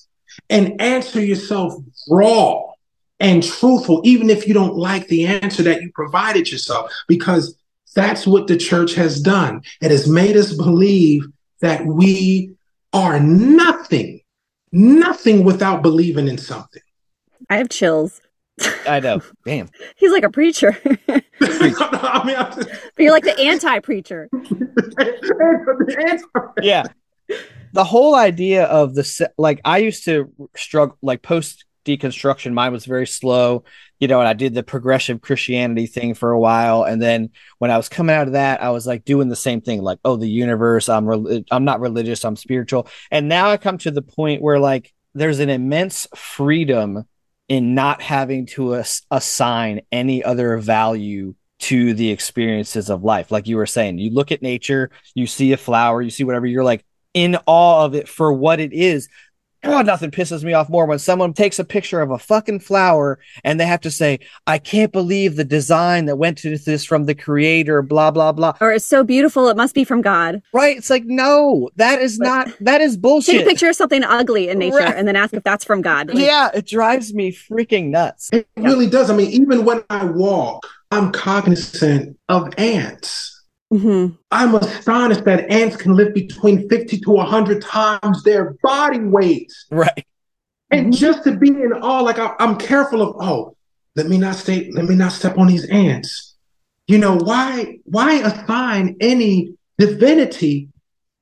and 0.50 0.80
answer 0.82 1.24
yourself 1.24 1.74
raw 2.10 2.62
and 3.20 3.44
truthful, 3.44 4.02
even 4.04 4.30
if 4.30 4.48
you 4.48 4.54
don't 4.54 4.76
like 4.76 5.08
the 5.08 5.26
answer 5.26 5.64
that 5.64 5.82
you 5.82 5.92
provided 5.94 6.52
yourself, 6.52 6.92
because 7.08 7.58
that's 7.96 8.28
what 8.28 8.48
the 8.48 8.58
church 8.58 8.94
has 8.94 9.20
done. 9.20 9.62
It 9.82 9.92
has 9.92 10.08
made 10.08 10.38
us 10.38 10.54
believe 10.54 11.26
that 11.62 11.86
we 11.86 12.52
are 12.94 13.20
nothing, 13.20 14.22
nothing 14.72 15.44
without 15.44 15.82
believing 15.82 16.28
in 16.28 16.38
something. 16.38 16.82
I 17.50 17.58
have 17.58 17.70
chills. 17.70 18.22
I 18.88 19.00
know. 19.00 19.22
Damn. 19.46 19.70
He's 19.98 20.12
like 20.12 20.24
a 20.24 20.32
preacher. 20.32 20.76
I 21.10 22.24
mean, 22.26 22.36
just- 22.36 22.58
but 22.96 23.04
you're 23.04 23.12
like 23.12 23.24
the 23.24 23.38
anti 23.40 23.80
preacher. 23.80 24.30
yeah 26.62 26.84
the 27.74 27.84
whole 27.84 28.16
idea 28.16 28.64
of 28.66 28.96
the 28.96 29.04
se- 29.04 29.28
like 29.38 29.60
i 29.66 29.78
used 29.80 30.06
to 30.06 30.32
struggle 30.56 30.98
like 31.02 31.22
post 31.22 31.66
deconstruction 31.86 32.54
mine 32.54 32.72
was 32.72 32.86
very 32.86 33.06
slow 33.06 33.64
you 34.00 34.08
know 34.08 34.20
and 34.20 34.28
i 34.30 34.34
did 34.34 34.54
the 34.54 34.64
progressive 34.64 35.20
christianity 35.22 35.86
thing 35.88 36.14
for 36.14 36.32
a 36.32 36.40
while 36.40 36.84
and 36.84 37.02
then 37.02 37.30
when 37.60 37.70
i 37.70 37.76
was 37.78 37.90
coming 37.90 38.16
out 38.16 38.28
of 38.28 38.34
that 38.34 38.62
i 38.64 38.70
was 38.70 38.88
like 38.88 39.04
doing 39.04 39.28
the 39.28 39.36
same 39.36 39.60
thing 39.62 39.82
like 39.82 40.00
oh 40.06 40.16
the 40.16 40.30
universe 40.30 40.88
i'm 40.90 41.06
rel- 41.06 41.44
i'm 41.52 41.66
not 41.66 41.82
religious 41.82 42.24
i'm 42.24 42.36
spiritual 42.38 42.88
and 43.12 43.28
now 43.28 43.50
i 43.50 43.58
come 43.58 43.78
to 43.78 43.92
the 43.92 44.02
point 44.02 44.42
where 44.42 44.60
like 44.60 44.94
there's 45.14 45.40
an 45.40 45.50
immense 45.50 46.08
freedom 46.16 47.04
in 47.50 47.76
not 47.76 48.02
having 48.02 48.46
to 48.46 48.76
as- 48.76 49.04
assign 49.12 49.82
any 49.92 50.24
other 50.24 50.58
value 50.58 51.34
to 51.60 51.94
the 51.96 52.12
experiences 52.12 52.90
of 52.90 53.04
life 53.04 53.32
like 53.32 53.48
you 53.48 53.58
were 53.58 53.66
saying 53.66 53.98
you 53.98 54.12
look 54.12 54.32
at 54.32 54.44
nature 54.44 54.92
you 55.16 55.26
see 55.26 55.54
a 55.54 55.58
flower 55.58 56.04
you 56.04 56.12
see 56.12 56.24
whatever 56.24 56.46
you're 56.46 56.64
like 56.64 56.86
in 57.18 57.36
awe 57.48 57.84
of 57.84 57.96
it 57.96 58.08
for 58.08 58.32
what 58.32 58.60
it 58.60 58.74
is. 58.74 59.10
God, 59.64 59.86
nothing 59.88 60.12
pisses 60.12 60.44
me 60.44 60.54
off 60.54 60.70
more 60.70 60.86
when 60.86 61.00
someone 61.00 61.34
takes 61.34 61.58
a 61.60 61.64
picture 61.64 62.00
of 62.02 62.12
a 62.12 62.18
fucking 62.20 62.60
flower 62.60 63.20
and 63.44 63.60
they 63.60 63.66
have 63.66 63.82
to 63.82 63.92
say, 63.92 64.20
I 64.46 64.60
can't 64.60 64.92
believe 64.92 65.36
the 65.36 65.44
design 65.44 66.06
that 66.06 66.16
went 66.18 66.38
to 66.40 66.58
this 66.58 66.86
from 66.86 67.06
the 67.06 67.16
creator, 67.16 67.82
blah, 67.82 68.12
blah, 68.12 68.32
blah. 68.32 68.54
Or 68.62 68.72
it's 68.72 68.86
so 68.86 69.04
beautiful, 69.04 69.48
it 69.50 69.58
must 69.58 69.74
be 69.76 69.84
from 69.84 70.02
God. 70.02 70.42
Right? 70.54 70.78
It's 70.78 70.90
like, 70.90 71.06
no, 71.06 71.70
that 71.76 72.02
is 72.02 72.18
But- 72.18 72.26
not, 72.26 72.48
that 72.62 72.82
is 72.82 72.98
bullshit. 72.98 73.34
Take 73.36 73.42
a 73.42 73.50
picture 73.50 73.70
of 73.70 73.76
something 73.76 74.04
ugly 74.04 74.50
in 74.50 74.60
nature 74.60 74.78
Right. 74.78 74.96
and 74.96 75.08
then 75.08 75.16
ask 75.16 75.34
if 75.34 75.44
that's 75.44 75.66
from 75.66 75.82
God. 75.82 76.10
Like, 76.10 76.18
Yeah, 76.20 76.50
it 76.54 76.68
drives 76.68 77.14
me 77.14 77.32
freaking 77.32 77.90
nuts. 77.90 78.30
It 78.32 78.48
really 78.58 78.88
does. 78.88 79.10
I 79.10 79.16
mean, 79.16 79.32
even 79.32 79.66
when 79.66 79.84
I 79.90 80.06
walk, 80.06 80.68
I'm 80.92 81.12
cognizant 81.12 82.18
of 82.30 82.54
ants. 82.58 83.37
Mhm. 83.72 84.18
I'm 84.32 84.56
astonished 84.56 85.26
that 85.26 85.50
ants 85.52 85.76
can 85.76 85.96
lift 85.96 86.14
between 86.14 86.68
50 86.70 87.00
to 87.00 87.12
100 87.12 87.62
times 87.62 88.24
their 88.24 88.56
body 88.64 89.00
weight. 89.00 89.52
Right. 89.72 90.06
And 90.72 90.96
just 90.96 91.24
to 91.24 91.36
be 91.38 91.50
in 91.50 91.74
awe, 91.74 92.02
like 92.02 92.20
I, 92.20 92.34
I'm 92.40 92.58
careful 92.58 93.02
of, 93.02 93.16
oh, 93.20 93.56
let 93.96 94.08
me 94.08 94.18
not 94.18 94.36
stay, 94.36 94.70
let 94.72 94.86
me 94.86 94.96
not 94.96 95.12
step 95.12 95.38
on 95.38 95.48
these 95.48 95.66
ants. 95.70 96.36
You 96.88 96.98
know, 96.98 97.16
why, 97.18 97.80
why 97.86 98.16
assign 98.16 98.96
any 99.00 99.54
divinity 99.78 100.70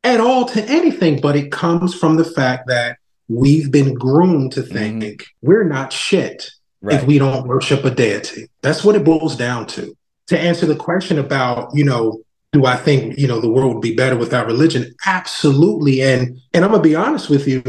at 0.04 0.20
all 0.20 0.46
to 0.46 0.64
anything? 0.64 1.22
But 1.22 1.36
it 1.36 1.52
comes 1.52 1.94
from 1.96 2.18
the 2.18 2.26
fact 2.26 2.68
that 2.68 2.98
we've 3.28 3.72
been 3.72 3.94
groomed 3.94 4.52
to 4.54 4.62
think 4.62 5.26
we're 5.42 5.64
not 5.64 5.92
shit 5.92 6.52
Right. 6.86 7.02
if 7.02 7.08
we 7.08 7.18
don't 7.18 7.48
worship 7.48 7.84
a 7.84 7.90
deity. 7.90 8.48
That's 8.62 8.84
what 8.84 8.96
it 8.96 9.04
boils 9.04 9.36
down 9.36 9.66
to. 9.68 9.98
To 10.28 10.40
answer 10.40 10.68
the 10.68 10.76
question 10.76 11.18
about, 11.18 11.72
you 11.74 11.84
know, 11.84 12.22
do 12.56 12.66
I 12.66 12.78
think, 12.78 13.18
you 13.18 13.28
know, 13.28 13.40
the 13.40 13.52
world 13.52 13.76
would 13.76 13.82
be 13.82 13.94
better 13.94 14.16
without 14.16 14.48
religion? 14.48 14.96
Absolutely. 15.06 16.02
And 16.02 16.40
and 16.54 16.64
I'm 16.64 16.72
gonna 16.72 16.82
be 16.82 16.96
honest 16.96 17.30
with 17.30 17.48
you, 17.48 17.62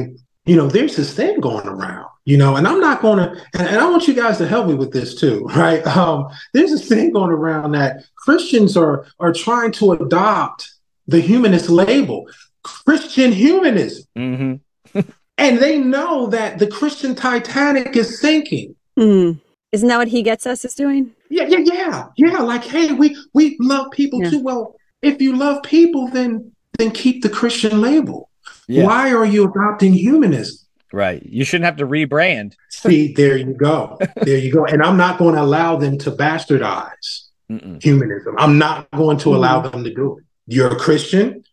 you 0.44 0.56
know, 0.56 0.68
there's 0.68 0.96
this 0.96 1.12
thing 1.12 1.40
going 1.40 1.66
around, 1.66 2.06
you 2.24 2.38
know, 2.38 2.54
and 2.56 2.66
I'm 2.66 2.80
not 2.80 3.02
gonna 3.02 3.34
and, 3.52 3.68
and 3.68 3.78
I 3.80 3.90
want 3.90 4.06
you 4.06 4.14
guys 4.14 4.38
to 4.38 4.46
help 4.46 4.68
me 4.68 4.74
with 4.74 4.92
this 4.92 5.14
too, 5.14 5.44
right? 5.56 5.84
Um, 5.86 6.28
there's 6.54 6.70
this 6.70 6.88
thing 6.88 7.12
going 7.12 7.32
around 7.32 7.72
that 7.72 8.04
Christians 8.14 8.76
are 8.76 9.06
are 9.18 9.32
trying 9.32 9.72
to 9.72 9.92
adopt 9.92 10.72
the 11.08 11.20
humanist 11.20 11.68
label, 11.68 12.28
Christian 12.62 13.32
humanism. 13.32 14.04
hmm 14.16 14.54
And 15.38 15.58
they 15.58 15.76
know 15.76 16.28
that 16.28 16.58
the 16.58 16.66
Christian 16.66 17.14
Titanic 17.14 17.94
is 17.94 18.20
sinking. 18.22 18.74
Mm. 18.98 19.38
Isn't 19.70 19.88
that 19.88 19.98
what 19.98 20.08
he 20.08 20.22
gets 20.22 20.46
us 20.46 20.64
is 20.64 20.72
doing? 20.74 21.12
Yeah, 21.36 21.44
yeah, 21.48 21.58
yeah, 21.72 22.06
yeah. 22.16 22.38
Like, 22.40 22.64
hey, 22.64 22.92
we 22.92 23.16
we 23.34 23.56
love 23.60 23.90
people 23.92 24.22
Yeah. 24.22 24.30
too. 24.30 24.40
Well, 24.42 24.74
if 25.02 25.20
you 25.20 25.36
love 25.36 25.62
people, 25.62 26.08
then 26.08 26.52
then 26.78 26.90
keep 26.90 27.22
the 27.22 27.28
Christian 27.28 27.80
label. 27.80 28.30
Yeah. 28.68 28.84
Why 28.84 29.12
are 29.12 29.24
you 29.26 29.48
adopting 29.50 29.92
humanism? 29.92 30.56
Right. 30.92 31.22
You 31.24 31.44
shouldn't 31.44 31.66
have 31.66 31.76
to 31.76 31.86
rebrand. 31.86 32.54
See, 32.70 33.12
there 33.12 33.36
you 33.36 33.54
go, 33.54 33.98
there 34.22 34.38
you 34.38 34.50
go. 34.52 34.64
And 34.64 34.82
I'm 34.82 34.96
not 34.96 35.18
going 35.18 35.34
to 35.34 35.42
allow 35.42 35.76
them 35.76 35.98
to 35.98 36.10
bastardize 36.10 37.08
Mm-mm. 37.50 37.82
humanism. 37.82 38.34
I'm 38.38 38.56
not 38.58 38.90
going 38.92 39.18
to 39.18 39.34
allow 39.36 39.60
them 39.60 39.84
to 39.84 39.92
do 39.92 40.18
it. 40.18 40.24
You're 40.46 40.68
a 40.72 40.76
Christian. 40.78 41.44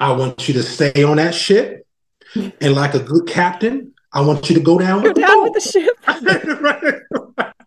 I 0.00 0.12
want 0.12 0.48
you 0.48 0.54
to 0.54 0.62
stay 0.62 1.02
on 1.04 1.16
that 1.18 1.34
ship, 1.34 1.86
and 2.34 2.74
like 2.74 2.94
a 2.94 3.00
good 3.00 3.26
captain, 3.26 3.92
I 4.12 4.20
want 4.22 4.48
you 4.50 4.54
to 4.56 4.62
go 4.62 4.78
down 4.78 5.02
Go 5.02 5.08
with 5.08 5.14
the 5.16 5.20
down 5.22 5.36
boat. 5.38 5.52
with 5.52 5.54
the 5.54 5.70
ship. 5.74 5.94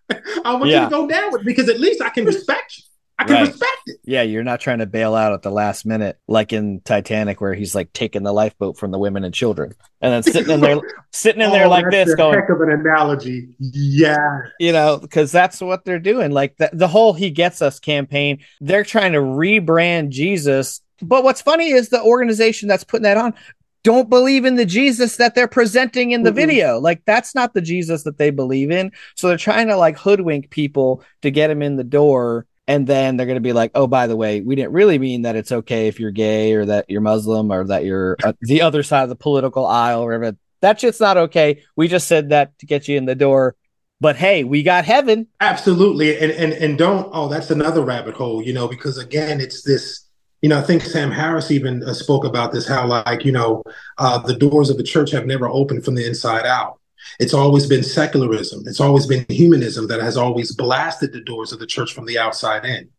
I 0.46 0.54
want 0.56 0.68
Yeah. 0.68 0.84
you 0.84 0.90
to 0.90 0.96
go 0.96 1.08
down 1.08 1.32
with 1.32 1.44
because 1.46 1.70
at 1.70 1.80
least 1.80 2.02
I 2.02 2.10
can 2.10 2.26
respect 2.26 2.78
you. 2.78 2.84
I 3.20 3.26
can 3.26 3.36
Right. 3.36 3.48
respect 3.48 3.82
it. 3.86 3.98
Yeah, 4.04 4.24
you're 4.24 4.44
not 4.44 4.60
trying 4.60 4.80
to 4.80 4.88
bail 4.88 5.14
out 5.14 5.34
at 5.34 5.44
the 5.44 5.52
last 5.52 5.86
minute, 5.86 6.18
like 6.28 6.52
in 6.52 6.82
Titanic, 6.84 7.40
where 7.42 7.54
he's 7.54 7.76
like 7.76 7.94
taking 7.94 8.24
the 8.24 8.34
lifeboat 8.34 8.76
from 8.78 8.90
the 8.92 8.98
women 8.98 9.24
and 9.24 9.34
children, 9.34 9.74
and 10.02 10.12
then 10.12 10.24
sitting 10.24 10.52
in 10.52 10.62
there, 10.62 10.78
sitting 11.12 11.42
in 11.42 11.52
there 11.52 11.66
Oh, 11.66 11.70
like 11.70 11.86
that's 11.92 12.06
this, 12.08 12.14
a 12.16 12.18
going, 12.18 12.40
heck 12.40 12.50
of 12.50 12.60
an 12.62 12.72
analogy. 12.72 13.50
Yeah. 13.60 14.40
you 14.60 14.72
know, 14.72 14.98
because 14.98 15.32
that's 15.32 15.62
what 15.62 15.86
they're 15.86 16.00
doing. 16.00 16.32
Like 16.32 16.58
the, 16.58 16.72
the 16.74 16.88
whole 16.88 17.14
"He 17.14 17.30
Gets 17.30 17.62
Us" 17.62 17.80
campaign, 17.80 18.40
they're 18.60 18.84
trying 18.84 19.14
to 19.14 19.20
rebrand 19.20 20.10
Jesus. 20.10 20.82
But 21.02 21.24
what's 21.24 21.42
funny 21.42 21.70
is 21.72 21.90
the 21.90 22.02
organization 22.02 22.68
that's 22.68 22.84
putting 22.84 23.04
that 23.04 23.18
on 23.18 23.36
don't 23.84 24.10
believe 24.10 24.46
in 24.46 24.56
the 24.56 24.66
Jesus 24.66 25.18
that 25.18 25.36
they're 25.36 25.48
presenting 25.48 26.12
in 26.12 26.24
the 26.24 26.32
Mhm. 26.32 26.36
video. 26.36 26.80
Like 26.80 27.02
that's 27.06 27.36
not 27.36 27.54
the 27.54 27.62
Jesus 27.62 28.04
that 28.04 28.18
they 28.18 28.30
believe 28.30 28.72
in. 28.72 28.92
So 29.16 29.28
they're 29.28 29.38
trying 29.38 29.68
to 29.68 29.78
like 29.78 29.98
hoodwink 29.98 30.50
people 30.50 31.04
to 31.22 31.30
get 31.32 31.48
them 31.48 31.62
in 31.62 31.76
the 31.76 31.84
door. 31.84 32.46
And 32.66 32.88
then 32.88 33.18
they're 33.18 33.26
going 33.26 33.36
to 33.36 33.42
be 33.42 33.52
like, 33.52 33.72
oh, 33.76 33.88
by 33.88 34.08
the 34.08 34.16
way, 34.16 34.40
we 34.40 34.56
didn't 34.56 34.72
really 34.72 34.98
mean 34.98 35.24
that 35.24 35.36
it's 35.36 35.52
okay 35.52 35.90
if 35.90 36.00
you're 36.00 36.12
gay 36.12 36.54
or 36.54 36.66
that 36.66 36.86
you're 36.88 37.02
Muslim 37.02 37.52
or 37.52 37.66
that 37.68 37.84
you're 37.84 38.16
uh, 38.24 38.32
the 38.40 38.62
other 38.62 38.84
side 38.84 39.04
of 39.04 39.10
the 39.10 39.18
political 39.18 39.66
aisle 39.66 40.02
or 40.02 40.18
whatever. 40.18 40.38
That 40.62 40.80
shit's 40.80 41.02
not 41.02 41.18
okay. 41.18 41.62
We 41.76 41.90
just 41.90 42.08
said 42.08 42.30
that 42.30 42.58
to 42.60 42.66
get 42.66 42.88
you 42.88 42.98
in 42.98 43.04
the 43.04 43.16
door. 43.16 43.58
But 44.00 44.16
hey, 44.16 44.46
we 44.46 44.64
got 44.64 44.86
heaven. 44.86 45.28
Absolutely. 45.42 46.18
And 46.18 46.32
and 46.32 46.54
and 46.54 46.78
don't 46.78 47.10
oh, 47.14 47.28
that's 47.28 47.52
another 47.52 47.82
rabbit 47.82 48.16
hole, 48.16 48.42
you 48.42 48.54
know, 48.54 48.70
because 48.70 48.98
again, 48.98 49.42
it's 49.42 49.62
this 49.64 50.03
you 50.44 50.50
know, 50.50 50.60
I 50.60 50.62
think 50.62 50.82
Sam 50.82 51.10
Harris 51.10 51.52
even 51.52 51.82
uh, 51.84 51.94
spoke 51.94 52.26
about 52.26 52.52
this 52.52 52.68
how 52.68 52.86
like, 52.86 53.24
you 53.24 53.32
know, 53.32 53.64
uh, 53.98 54.20
the 54.20 54.36
doors 54.36 54.70
of 54.70 54.76
the 54.76 54.84
church 54.84 55.10
have 55.12 55.26
never 55.26 55.48
opened 55.48 55.86
from 55.86 55.96
the 55.96 56.06
inside 56.06 56.46
out. 56.46 56.82
It's 57.18 57.34
always 57.34 57.66
been 57.66 57.82
secularism. 57.82 58.64
It's 58.68 58.82
always 58.82 59.08
been 59.08 59.26
humanism 59.30 59.88
that 59.88 60.02
has 60.02 60.18
always 60.18 60.54
blasted 60.54 61.14
the 61.14 61.22
doors 61.22 61.54
of 61.54 61.60
the 61.60 61.66
church 61.66 61.94
from 61.94 62.06
the 62.06 62.20
outside 62.20 62.66
in, 62.66 62.90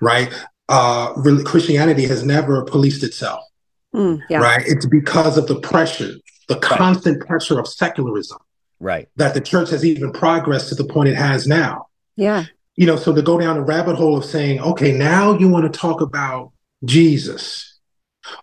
right? 0.00 0.32
Uh, 0.70 1.12
really, 1.16 1.44
Christianity 1.44 2.06
has 2.06 2.24
never 2.24 2.64
policed 2.64 3.04
itself. 3.04 3.44
Mm, 3.94 4.22
yeah. 4.30 4.38
right? 4.38 4.66
It's 4.66 4.86
because 4.86 5.36
of 5.36 5.48
the 5.48 5.60
pressure, 5.60 6.14
the 6.48 6.56
constant 6.56 7.26
pressure 7.26 7.58
of 7.58 7.68
secularism 7.68 8.38
Right. 8.80 9.08
that 9.16 9.34
the 9.34 9.40
church 9.40 9.68
has 9.70 9.84
even 9.84 10.12
progressed 10.12 10.70
to 10.70 10.74
the 10.74 10.84
point 10.84 11.10
it 11.10 11.16
has 11.16 11.46
now. 11.46 11.88
Yeah. 12.16 12.44
You 12.74 12.86
know, 12.86 12.96
so 12.96 13.14
to 13.14 13.22
go 13.22 13.38
down 13.38 13.56
the 13.56 13.62
rabbit 13.62 13.96
hole 13.96 14.16
of 14.16 14.24
saying, 14.24 14.60
okay, 14.60 14.92
now 14.92 15.36
you 15.38 15.48
want 15.48 15.70
to 15.70 15.78
talk 15.78 16.00
about 16.00 16.52
Jesus. 16.86 17.78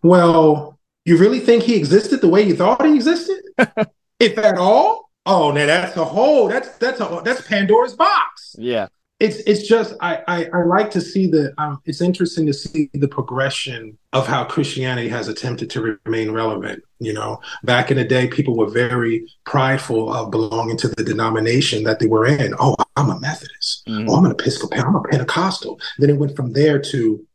Well, 0.02 0.80
you 1.06 1.18
really 1.18 1.40
think 1.40 1.64
he 1.64 1.76
existed 1.76 2.22
the 2.22 2.30
way 2.30 2.42
you 2.44 2.56
thought 2.56 2.86
he 2.86 2.96
existed? 2.96 3.42
if 4.20 4.38
at 4.38 4.58
all? 4.58 5.10
Oh, 5.26 5.52
now 5.52 5.66
that's 5.66 5.96
a 5.98 6.04
whole 6.06 6.48
that's 6.50 6.78
that's 6.78 7.00
a 7.00 7.22
that's 7.24 7.48
Pandora's 7.48 7.96
box 7.96 8.56
Yeah. 8.60 8.88
it's 9.22 9.38
it's 9.48 9.66
just 9.66 9.96
I, 10.02 10.22
I 10.28 10.46
I 10.54 10.66
like 10.66 10.92
to 10.92 11.00
see 11.02 11.28
the 11.28 11.54
um, 11.58 11.80
it's 11.86 12.02
interesting 12.02 12.46
to 12.48 12.54
see 12.54 12.90
the 12.94 13.08
progression 13.08 13.98
of 14.12 14.28
how 14.28 14.44
Christianity 14.44 15.08
has 15.08 15.30
attempted 15.30 15.70
to 15.72 15.98
remain 16.06 16.32
relevant. 16.32 16.84
You 17.00 17.14
know, 17.14 17.40
back 17.64 17.90
in 17.90 17.96
the 17.98 18.04
day, 18.04 18.28
people 18.28 18.58
were 18.58 18.70
very 18.70 19.26
prideful 19.46 20.12
of 20.14 20.30
belonging 20.32 20.76
to 20.78 20.90
the 20.90 21.04
denomination 21.06 21.84
that 21.84 22.00
they 22.00 22.08
were 22.08 22.26
in. 22.26 22.54
Oh, 22.60 22.76
I'm 22.98 23.10
a 23.10 23.20
Methodist. 23.20 23.86
Mhm. 23.88 24.08
Oh, 24.10 24.16
I'm 24.18 24.26
an 24.26 24.32
Episcopal. 24.32 24.80
I'm 24.82 24.96
a 24.96 25.04
Pentecostal. 25.04 25.80
Then 26.00 26.10
it 26.10 26.18
went 26.18 26.36
from 26.36 26.52
there 26.52 26.80
to, 26.92 27.26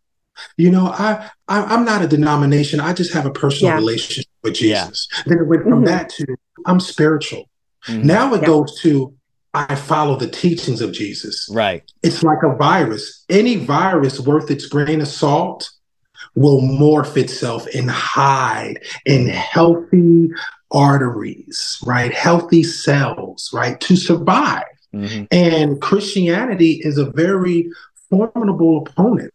you 0.56 0.70
know, 0.70 0.86
I, 0.88 1.30
I 1.48 1.62
I'm 1.62 1.84
not 1.84 2.02
a 2.02 2.08
denomination. 2.08 2.80
I 2.80 2.92
just 2.92 3.12
have 3.12 3.26
a 3.26 3.30
personal 3.30 3.72
Yeah. 3.72 3.76
relationship 3.76 4.26
with 4.42 4.60
Yeah. 4.60 4.86
Jesus. 4.86 5.08
Then 5.26 5.38
it 5.38 5.46
went 5.46 5.62
from 5.64 5.82
Mhm. 5.82 5.86
that 5.86 6.08
to 6.10 6.26
I'm 6.66 6.80
spiritual. 6.80 7.48
Mhm. 7.86 8.04
Now 8.04 8.34
it 8.34 8.40
Yeah. 8.42 8.46
goes 8.48 8.80
to 8.82 9.12
I 9.54 9.74
follow 9.76 10.14
the 10.16 10.28
teachings 10.28 10.80
of 10.82 10.92
Jesus 10.92 11.48
Right. 11.50 11.82
it's 12.02 12.22
like 12.22 12.42
a 12.44 12.54
virus. 12.56 13.24
Any 13.30 13.56
virus 13.56 14.20
worth 14.20 14.50
its 14.50 14.66
grain 14.66 15.00
of 15.00 15.08
salt 15.08 15.70
will 16.34 16.60
morph 16.60 17.16
itself 17.16 17.66
and 17.74 17.90
hide 17.90 18.78
in 19.06 19.26
healthy, 19.28 20.28
arteries, 20.70 21.78
right? 21.84 22.12
Healthy 22.12 22.62
cells, 22.62 23.50
right? 23.52 23.80
To 23.80 23.96
survive. 23.96 24.64
Mm-hmm. 24.94 25.24
And 25.32 25.80
Christianity 25.80 26.80
is 26.84 26.98
a 26.98 27.10
very 27.10 27.68
formidable 28.10 28.84
opponent. 28.86 29.32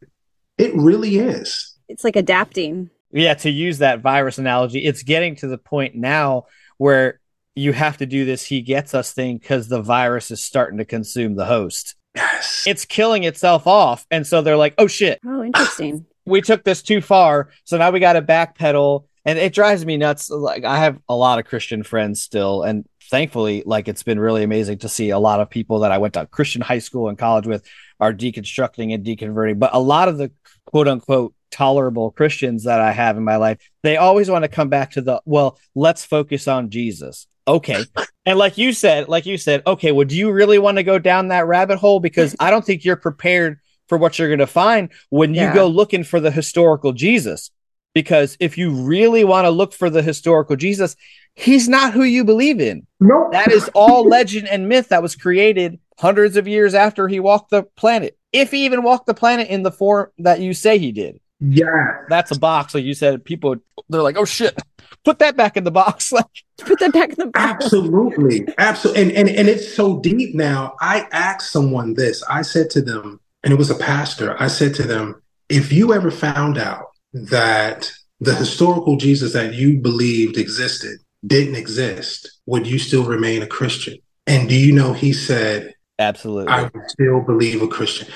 It 0.64 0.74
really 0.76 1.18
is. 1.18 1.78
It's 1.90 2.04
like 2.04 2.16
adapting. 2.16 2.90
Yeah, 3.12 3.34
to 3.36 3.50
use 3.50 3.80
that 3.80 4.00
virus 4.00 4.38
analogy, 4.38 4.80
it's 4.80 5.04
getting 5.04 5.36
to 5.38 5.48
the 5.48 5.58
point 5.58 5.96
now 5.96 6.46
where 6.78 7.20
you 7.54 7.74
have 7.74 7.98
to 7.98 8.06
do 8.06 8.26
this 8.26 8.46
he 8.46 8.62
gets 8.62 8.96
us 8.96 9.12
thing 9.12 9.38
because 9.38 9.68
the 9.68 9.82
virus 9.82 10.32
is 10.32 10.42
starting 10.42 10.78
to 10.78 10.86
consume 10.86 11.36
the 11.36 11.46
host. 11.46 11.96
Yes. 12.16 12.64
It's 12.66 12.86
killing 12.86 13.24
itself 13.24 13.68
off. 13.68 14.06
And 14.10 14.26
so 14.26 14.42
they're 14.42 14.58
like, 14.58 14.74
oh 14.78 14.88
shit. 14.88 15.20
Oh, 15.26 15.44
interesting. 15.44 16.06
we 16.26 16.42
took 16.42 16.64
this 16.64 16.82
too 16.82 17.02
far. 17.02 17.50
So 17.66 17.78
now 17.78 17.92
we 17.92 18.00
got 18.00 18.14
to 18.14 18.22
backpedal. 18.22 19.06
And 19.26 19.40
it 19.40 19.54
drives 19.54 19.86
me 19.86 19.98
nuts. 19.98 20.30
Like, 20.30 20.66
I 20.66 20.80
have 20.80 21.00
a 21.08 21.16
lot 21.16 21.40
of 21.40 21.46
Christian 21.46 21.84
friends 21.84 22.22
still. 22.22 22.64
And 22.64 22.86
thankfully, 23.10 23.64
like, 23.66 23.88
it's 23.88 24.04
been 24.04 24.20
really 24.20 24.44
amazing 24.44 24.80
to 24.80 24.90
see 24.90 25.12
a 25.12 25.20
lot 25.20 25.40
of 25.40 25.50
people 25.50 25.80
that 25.80 25.92
I 25.92 25.98
went 25.98 26.16
to 26.16 26.26
Christian 26.28 26.62
high 26.62 26.80
school 26.80 27.08
and 27.08 27.18
college 27.18 27.48
with 27.48 27.66
are 28.04 28.14
deconstructing 28.14 28.94
and 28.94 29.06
deconverting. 29.06 29.60
But 29.60 29.72
a 29.74 29.80
lot 29.80 30.08
of 30.08 30.18
the 30.18 30.32
quote 30.66 30.88
unquote 30.88 31.34
tolerable 31.52 32.12
Christians 32.12 32.64
that 32.64 32.82
I 32.82 32.92
have 32.92 33.18
in 33.18 33.24
my 33.24 33.38
life, 33.38 33.60
they 33.84 33.98
always 33.98 34.30
want 34.30 34.44
to 34.44 34.50
come 34.50 34.70
back 34.70 34.92
to 34.92 35.02
the, 35.02 35.22
well, 35.26 35.60
let's 35.76 36.06
focus 36.06 36.48
on 36.48 36.70
Jesus 36.70 37.28
okay. 37.48 37.86
And 38.26 38.40
like 38.40 38.58
you 38.58 38.72
said, 38.72 39.10
like 39.10 39.26
you 39.26 39.38
said, 39.38 39.64
okay, 39.68 39.92
well, 39.92 40.08
do 40.08 40.16
you 40.16 40.32
really 40.32 40.58
want 40.58 40.78
to 40.78 40.84
go 40.84 40.98
down 40.98 41.28
that 41.28 41.46
rabbit 41.46 41.78
hole? 41.78 42.00
Because 42.00 42.34
I 42.40 42.50
don't 42.50 42.64
think 42.64 42.86
you're 42.86 42.96
prepared 42.96 43.60
for 43.90 43.98
what 43.98 44.18
you're 44.18 44.30
going 44.30 44.40
to 44.40 44.48
find 44.48 44.94
when 45.10 45.34
you 45.34 45.54
go 45.54 45.68
looking 45.68 46.06
for 46.06 46.22
the 46.22 46.32
historical 46.32 46.94
Jesus. 46.94 47.52
Because 47.94 48.38
if 48.40 48.58
you 48.58 48.72
really 48.72 49.26
want 49.26 49.44
to 49.44 49.50
look 49.50 49.74
for 49.74 49.90
the 49.90 50.02
historical 50.02 50.56
Jesus, 50.56 50.96
he's 51.36 51.68
not 51.68 51.94
who 51.94 52.04
you 52.04 52.24
believe 52.24 52.60
in. 52.60 52.86
No, 53.00 53.30
that 53.32 53.52
is 53.52 53.70
all 53.74 54.04
legend 54.08 54.48
and 54.48 54.70
myth 54.70 54.90
that 54.90 55.02
was 55.02 55.16
created 55.16 55.80
hundreds 55.98 56.38
of 56.38 56.48
years 56.48 56.74
after 56.74 57.08
he 57.08 57.20
walked 57.20 57.52
the 57.52 57.64
planet. 57.64 58.18
If 58.32 58.52
he 58.52 58.66
even 58.66 58.84
walked 58.84 59.06
the 59.06 59.14
planet 59.14 59.48
in 59.50 59.64
the 59.64 59.72
form 59.72 60.10
that 60.20 60.40
you 60.40 60.54
say 60.54 60.78
he 60.80 60.92
did. 60.92 61.20
Yeah. 61.40 62.02
That's 62.10 62.32
a 62.32 62.40
box. 62.40 62.74
Like 62.74 62.84
you 62.84 62.94
said, 62.94 63.24
people, 63.24 63.58
they're 63.90 64.02
like, 64.02 64.18
oh 64.18 64.26
shit, 64.26 64.58
put 65.04 65.20
that 65.20 65.36
back 65.36 65.58
in 65.58 65.64
the 65.64 65.72
box. 65.72 66.12
Like, 66.24 66.26
put 66.60 66.80
that 66.80 66.94
back 66.94 67.10
in 67.10 67.16
the 67.16 67.28
box. 67.28 67.66
Absolutely. 67.66 68.48
Absolutely. 68.58 69.02
And, 69.02 69.12
and, 69.12 69.30
and 69.30 69.50
it's 69.50 69.74
so 69.74 70.00
deep 70.00 70.36
now. 70.36 70.76
I 70.80 71.08
asked 71.12 71.52
someone 71.52 71.96
this. 71.96 72.24
I 72.30 72.44
said 72.44 72.70
to 72.72 72.82
them, 72.82 73.20
and 73.44 73.52
it 73.52 73.58
was 73.58 73.72
a 73.72 73.76
pastor, 73.76 74.42
I 74.42 74.48
said 74.48 74.74
to 74.76 74.84
them, 74.84 75.22
if 75.50 75.74
you 75.74 75.94
ever 75.94 76.12
found 76.12 76.58
out 76.58 76.86
that 77.14 77.92
the 78.20 78.36
historical 78.36 78.96
Jesus 78.96 79.34
that 79.34 79.54
you 79.54 79.80
believed 79.80 80.38
existed 80.38 81.00
didn't 81.26 81.56
exist, 81.56 82.40
would 82.46 82.68
you 82.68 82.80
still 82.80 83.06
remain 83.06 83.42
a 83.42 83.48
Christian? 83.48 83.98
And 84.28 84.48
do 84.48 84.56
you 84.56 84.74
know 84.74 84.94
he 84.94 85.14
said, 85.14 85.74
Absolutely. 86.00 86.52
I 86.52 86.64
would 86.64 86.90
still 86.90 87.22
believe 87.22 87.62
a 87.62 87.68
Christian. 87.68 88.08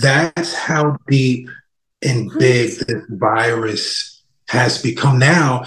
That's 0.00 0.54
how 0.54 0.96
deep 1.08 1.48
and 2.02 2.30
hmm. 2.30 2.38
big 2.38 2.70
this 2.70 3.02
virus 3.08 4.22
has 4.48 4.80
become 4.80 5.18
now. 5.18 5.64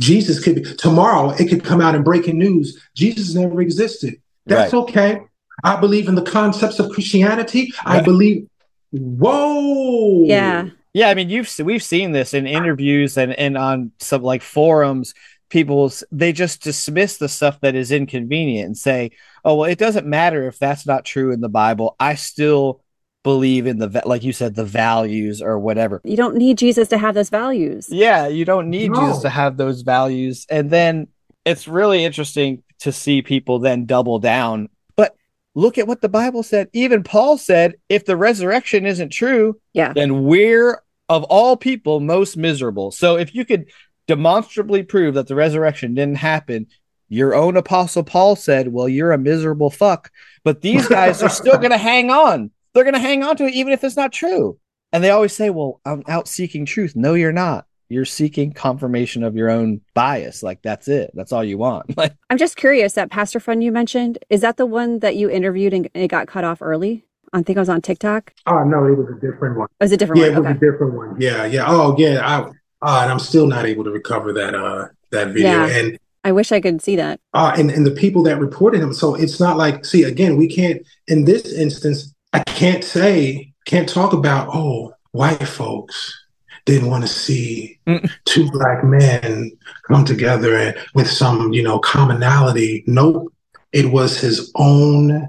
Jesus 0.00 0.42
could 0.42 0.56
be 0.56 0.62
tomorrow, 0.62 1.30
it 1.30 1.48
could 1.48 1.64
come 1.64 1.80
out 1.80 1.94
in 1.94 2.02
breaking 2.02 2.38
news. 2.38 2.80
Jesus 2.94 3.34
never 3.34 3.60
existed. 3.60 4.14
That's 4.46 4.72
right. 4.72 4.82
okay. 4.82 5.20
I 5.62 5.80
believe 5.80 6.08
in 6.08 6.14
the 6.14 6.22
concepts 6.22 6.78
of 6.78 6.90
Christianity. 6.90 7.72
Right. 7.86 8.00
I 8.00 8.02
believe, 8.02 8.48
whoa. 8.90 10.24
Yeah. 10.24 10.68
Yeah. 10.92 11.08
I 11.08 11.14
mean, 11.14 11.28
you've 11.28 11.52
we've 11.60 11.82
seen 11.82 12.12
this 12.12 12.34
in 12.34 12.46
interviews 12.46 13.16
and, 13.16 13.32
and 13.34 13.56
on 13.56 13.92
some 14.00 14.22
like 14.22 14.42
forums. 14.42 15.14
People 15.48 15.92
they 16.10 16.32
just 16.32 16.62
dismiss 16.62 17.18
the 17.18 17.28
stuff 17.28 17.60
that 17.60 17.74
is 17.74 17.92
inconvenient 17.92 18.66
and 18.66 18.76
say, 18.76 19.10
"Oh, 19.44 19.56
well, 19.56 19.70
it 19.70 19.78
doesn't 19.78 20.06
matter 20.06 20.46
if 20.48 20.58
that's 20.58 20.86
not 20.86 21.04
true 21.04 21.32
in 21.32 21.40
the 21.40 21.48
Bible. 21.48 21.96
I 22.00 22.14
still 22.14 22.82
believe 23.24 23.66
in 23.66 23.78
the 23.78 24.02
like 24.04 24.22
you 24.22 24.32
said 24.32 24.54
the 24.54 24.64
values 24.64 25.42
or 25.42 25.58
whatever. 25.58 26.00
You 26.04 26.16
don't 26.16 26.36
need 26.36 26.58
jesus 26.58 26.88
to 26.88 26.98
have 26.98 27.14
those 27.14 27.30
values. 27.30 27.88
Yeah 27.90 28.28
you 28.28 28.44
don't 28.44 28.70
need 28.70 28.92
no. 28.92 29.00
jesus 29.00 29.22
to 29.22 29.30
have 29.30 29.56
those 29.56 29.80
values. 29.80 30.46
And 30.48 30.70
then 30.70 31.08
it's 31.44 31.66
really 31.66 32.04
interesting 32.04 32.62
to 32.80 32.92
see 32.92 33.22
people 33.22 33.58
then 33.58 33.86
double 33.86 34.18
down. 34.18 34.68
But 34.94 35.16
look 35.54 35.78
at 35.78 35.88
what 35.88 36.02
the 36.02 36.08
bible 36.08 36.42
said. 36.42 36.68
Even 36.74 37.02
paul 37.02 37.38
said 37.38 37.76
if 37.88 38.04
the 38.04 38.16
resurrection 38.16 38.86
isn't 38.86 39.10
true 39.10 39.58
yeah. 39.72 39.94
then 39.94 40.24
we're 40.24 40.82
of 41.08 41.24
all 41.24 41.56
people 41.56 42.00
most 42.00 42.36
miserable. 42.36 42.90
So 42.90 43.16
if 43.16 43.34
you 43.34 43.44
could 43.46 43.70
demonstrably 44.06 44.82
prove 44.82 45.14
that 45.14 45.26
the 45.26 45.34
resurrection 45.34 45.94
didn't 45.94 46.16
happen 46.16 46.66
your 47.08 47.34
own 47.34 47.56
apostle 47.56 48.02
paul 48.02 48.34
said 48.34 48.68
well 48.68 48.88
you're 48.88 49.12
a 49.12 49.18
miserable 49.18 49.70
fuck 49.70 50.10
but 50.42 50.62
these 50.62 50.88
guys 50.88 51.22
are 51.22 51.28
still 51.28 51.58
going 51.58 51.70
to 51.70 51.78
hang 51.78 52.10
on 52.10 52.50
they're 52.74 52.84
going 52.84 52.94
to 52.94 53.00
hang 53.00 53.22
on 53.22 53.36
to 53.36 53.46
it 53.46 53.54
even 53.54 53.72
if 53.72 53.82
it's 53.82 53.96
not 53.96 54.12
true. 54.12 54.58
And 54.92 55.02
they 55.02 55.10
always 55.10 55.32
say, 55.32 55.50
well, 55.50 55.80
I'm 55.84 56.02
out 56.06 56.28
seeking 56.28 56.66
truth. 56.66 56.94
No, 56.94 57.14
you're 57.14 57.32
not. 57.32 57.66
You're 57.88 58.04
seeking 58.04 58.52
confirmation 58.52 59.22
of 59.22 59.36
your 59.36 59.50
own 59.50 59.80
bias. 59.94 60.42
Like 60.42 60.62
that's 60.62 60.88
it. 60.88 61.10
That's 61.14 61.32
all 61.32 61.44
you 61.44 61.58
want. 61.58 61.96
Like 61.96 62.14
I'm 62.30 62.38
just 62.38 62.56
curious 62.56 62.94
that 62.94 63.10
pastor 63.10 63.40
friend 63.40 63.62
you 63.62 63.72
mentioned, 63.72 64.18
is 64.30 64.40
that 64.40 64.56
the 64.56 64.66
one 64.66 64.98
that 65.00 65.16
you 65.16 65.30
interviewed 65.30 65.72
and 65.72 65.88
it 65.94 66.08
got 66.08 66.26
cut 66.26 66.44
off 66.44 66.60
early? 66.60 67.04
I 67.32 67.42
think 67.42 67.58
I 67.58 67.60
was 67.60 67.68
on 67.68 67.82
TikTok. 67.82 68.32
Oh 68.46 68.64
no, 68.64 68.86
it 68.86 68.96
was 68.96 69.08
a 69.08 69.20
different 69.20 69.58
one. 69.58 69.68
It 69.80 69.84
was 69.84 69.92
a 69.92 69.96
different 69.96 70.22
yeah, 70.22 70.28
one. 70.28 70.36
it 70.36 70.40
was 70.40 70.46
okay. 70.46 70.56
a 70.56 70.70
different 70.72 70.94
one. 70.94 71.20
Yeah, 71.20 71.44
yeah. 71.46 71.64
Oh 71.66 71.94
yeah. 71.98 72.26
I 72.26 72.50
uh, 72.84 73.00
and 73.02 73.10
I'm 73.10 73.18
still 73.18 73.48
not 73.48 73.64
able 73.64 73.84
to 73.84 73.90
recover 73.90 74.32
that 74.34 74.54
uh 74.54 74.88
that 75.10 75.28
video. 75.28 75.66
Yeah. 75.66 75.78
And 75.78 75.98
I 76.24 76.32
wish 76.32 76.52
I 76.52 76.60
could 76.60 76.80
see 76.80 76.96
that. 76.96 77.20
Uh, 77.34 77.54
and, 77.58 77.70
and 77.70 77.84
the 77.86 77.90
people 77.90 78.22
that 78.22 78.38
reported 78.40 78.80
him. 78.80 78.94
So 78.94 79.14
it's 79.14 79.38
not 79.38 79.58
like, 79.58 79.84
see, 79.84 80.04
again, 80.04 80.38
we 80.38 80.48
can't, 80.48 80.80
in 81.06 81.26
this 81.26 81.52
instance, 81.52 82.14
I 82.32 82.40
can't 82.40 82.82
say, 82.82 83.52
can't 83.66 83.86
talk 83.86 84.14
about, 84.14 84.48
oh, 84.50 84.94
white 85.12 85.46
folks 85.46 86.18
didn't 86.64 86.88
want 86.88 87.04
to 87.04 87.08
see 87.08 87.78
mm. 87.86 88.10
two 88.24 88.50
black 88.52 88.82
men 88.82 89.52
come 89.86 90.06
together 90.06 90.56
and 90.56 90.78
with 90.94 91.10
some, 91.10 91.52
you 91.52 91.62
know, 91.62 91.78
commonality. 91.78 92.84
Nope. 92.86 93.30
It 93.72 93.92
was 93.92 94.18
his 94.18 94.50
own 94.54 95.28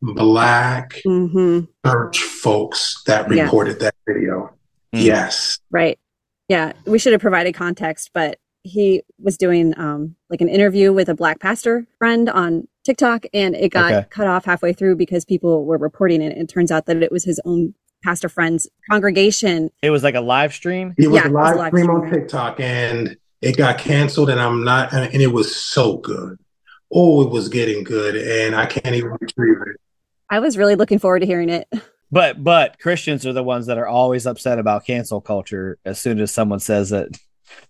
black 0.00 1.00
mm-hmm. 1.04 1.64
church 1.84 2.20
folks 2.20 3.02
that 3.06 3.28
reported 3.28 3.78
yeah. 3.78 3.90
that 3.90 3.94
video. 4.06 4.54
Mm. 4.94 5.02
Yes. 5.02 5.58
Right. 5.72 5.98
Yeah. 6.48 6.72
We 6.86 6.98
should 6.98 7.12
have 7.12 7.20
provided 7.20 7.54
context, 7.54 8.10
but 8.12 8.38
he 8.62 9.02
was 9.18 9.36
doing 9.36 9.78
um, 9.78 10.16
like 10.30 10.40
an 10.40 10.48
interview 10.48 10.92
with 10.92 11.08
a 11.08 11.14
black 11.14 11.40
pastor 11.40 11.86
friend 11.98 12.28
on 12.28 12.66
TikTok 12.84 13.26
and 13.32 13.54
it 13.54 13.70
got 13.70 13.92
okay. 13.92 14.06
cut 14.10 14.26
off 14.26 14.44
halfway 14.44 14.72
through 14.72 14.96
because 14.96 15.24
people 15.24 15.64
were 15.64 15.78
reporting 15.78 16.22
it. 16.22 16.36
It 16.36 16.48
turns 16.48 16.70
out 16.70 16.86
that 16.86 17.02
it 17.02 17.12
was 17.12 17.24
his 17.24 17.40
own 17.44 17.74
pastor 18.02 18.28
friend's 18.28 18.68
congregation. 18.90 19.70
It 19.82 19.90
was 19.90 20.02
like 20.02 20.14
a 20.14 20.20
live 20.20 20.52
stream. 20.52 20.94
It 20.98 21.08
was, 21.08 21.16
yeah, 21.16 21.28
a, 21.28 21.30
live 21.30 21.32
it 21.32 21.34
was 21.34 21.52
a 21.52 21.56
live 21.56 21.72
stream, 21.72 21.90
on 21.90 22.10
TikTok 22.10 22.60
and 22.60 23.16
it 23.40 23.56
got 23.56 23.78
canceled 23.78 24.30
and 24.30 24.40
I'm 24.40 24.64
not 24.64 24.92
and 24.92 25.22
it 25.22 25.32
was 25.32 25.54
so 25.54 25.98
good. 25.98 26.38
Oh, 26.92 27.22
it 27.22 27.30
was 27.30 27.48
getting 27.48 27.84
good 27.84 28.16
and 28.16 28.56
I 28.56 28.66
can't 28.66 28.94
even 28.94 29.16
retrieve 29.20 29.58
it. 29.66 29.80
I 30.30 30.40
was 30.40 30.58
really 30.58 30.74
looking 30.74 30.98
forward 30.98 31.20
to 31.20 31.26
hearing 31.26 31.50
it. 31.50 31.68
But 32.10 32.42
but 32.42 32.78
Christians 32.78 33.26
are 33.26 33.32
the 33.32 33.42
ones 33.42 33.66
that 33.66 33.78
are 33.78 33.86
always 33.86 34.26
upset 34.26 34.58
about 34.58 34.86
cancel 34.86 35.20
culture 35.20 35.78
as 35.84 36.00
soon 36.00 36.20
as 36.20 36.32
someone 36.32 36.60
says 36.60 36.90
that 36.90 37.08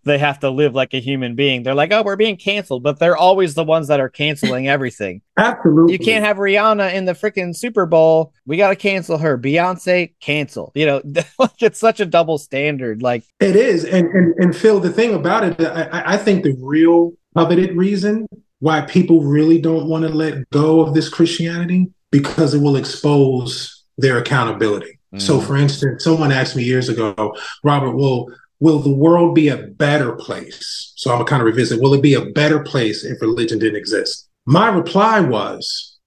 they 0.05 0.19
have 0.19 0.41
to 0.41 0.51
live 0.51 0.75
like 0.75 0.95
a 0.95 1.01
human 1.01 1.35
being. 1.35 1.63
They're 1.63 1.75
like, 1.75 1.93
oh, 1.93 2.03
we're 2.03 2.17
being 2.17 2.37
canceled, 2.37 2.83
but 2.83 2.99
they're 2.99 3.17
always 3.17 3.55
the 3.55 3.65
ones 3.65 3.89
that 3.89 4.01
are 4.01 4.09
canceling 4.09 4.69
everything. 4.69 5.23
Absolutely. 5.37 5.93
You 5.93 5.99
can't 5.99 6.25
have 6.25 6.37
Rihanna 6.37 6.95
in 6.95 7.05
the 7.05 7.13
freaking 7.13 7.55
Super 7.55 7.87
Bowl. 7.87 8.33
We 8.47 8.57
got 8.57 8.71
to 8.71 8.77
cancel 8.77 9.19
her. 9.19 9.39
Beyonce, 9.39 10.15
cancel. 10.21 10.73
You 10.75 10.87
know, 10.87 11.03
it's 11.61 11.81
such 11.81 12.01
a 12.01 12.07
double 12.07 12.39
standard. 12.39 13.03
Like 13.03 13.25
it 13.41 13.57
is. 13.57 13.85
And 13.85 14.09
and 14.09 14.35
and 14.39 14.57
Phil, 14.57 14.81
the 14.81 14.93
thing 14.93 15.15
about 15.15 15.45
it, 15.45 15.61
I, 15.61 16.15
I 16.15 16.17
think 16.17 16.45
the 16.45 16.57
real 16.61 17.13
coveted 17.37 17.77
reason 17.77 18.27
why 18.61 18.81
people 18.83 19.23
really 19.23 19.61
don't 19.61 19.89
want 19.89 20.03
to 20.03 20.09
let 20.09 20.49
go 20.51 20.81
of 20.81 20.95
this 20.95 21.09
Christianity 21.09 21.93
because 22.11 22.55
it 22.55 22.61
will 22.61 22.77
expose 22.77 23.78
their 23.99 24.19
accountability. 24.19 24.99
Mm. 25.15 25.21
So, 25.21 25.41
for 25.41 25.57
instance, 25.57 26.05
someone 26.05 26.33
asked 26.33 26.57
me 26.57 26.63
years 26.63 26.89
ago, 26.89 27.37
Robert, 27.63 27.93
will 27.93 28.33
will 28.61 28.79
the 28.81 28.95
world 28.95 29.35
be 29.35 29.49
a 29.49 29.57
better 29.57 30.13
place? 30.13 30.93
So 30.97 31.11
I'm 31.11 31.19
gonna 31.19 31.29
kind 31.29 31.43
of 31.43 31.47
revisit. 31.47 31.81
Will 31.81 31.95
it 31.95 32.03
be 32.03 32.15
a 32.15 32.27
better 32.27 32.61
place 32.61 33.05
if 33.05 33.21
religion 33.21 33.59
didn't 33.59 33.77
exist? 33.77 34.29
My 34.47 34.69
reply 34.69 35.21
was 35.21 35.99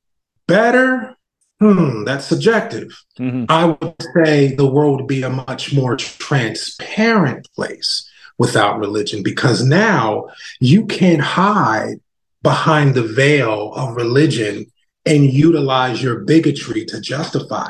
better. 0.47 1.15
Hmm, 1.59 2.05
that's 2.05 2.25
subjective. 2.25 2.91
Mm-hmm. 3.19 3.45
I 3.49 3.65
would 3.65 3.95
say 4.15 4.55
the 4.55 4.69
world 4.69 5.01
would 5.01 5.07
be 5.07 5.21
a 5.21 5.29
much 5.29 5.73
more 5.73 5.95
transparent 5.95 7.47
place 7.55 8.09
without 8.39 8.79
religion 8.79 9.21
because 9.21 9.63
now 9.63 10.27
you 10.59 10.87
can't 10.87 11.21
hide 11.21 11.97
behind 12.41 12.95
the 12.95 13.03
veil 13.03 13.73
of 13.75 13.95
religion 13.95 14.65
and 15.05 15.31
utilize 15.31 16.01
your 16.01 16.21
bigotry 16.21 16.85
to 16.85 16.99
justify. 16.99 17.69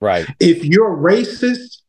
Right. 0.00 0.26
If 0.38 0.64
you're 0.64 0.96
racist, 0.96 1.82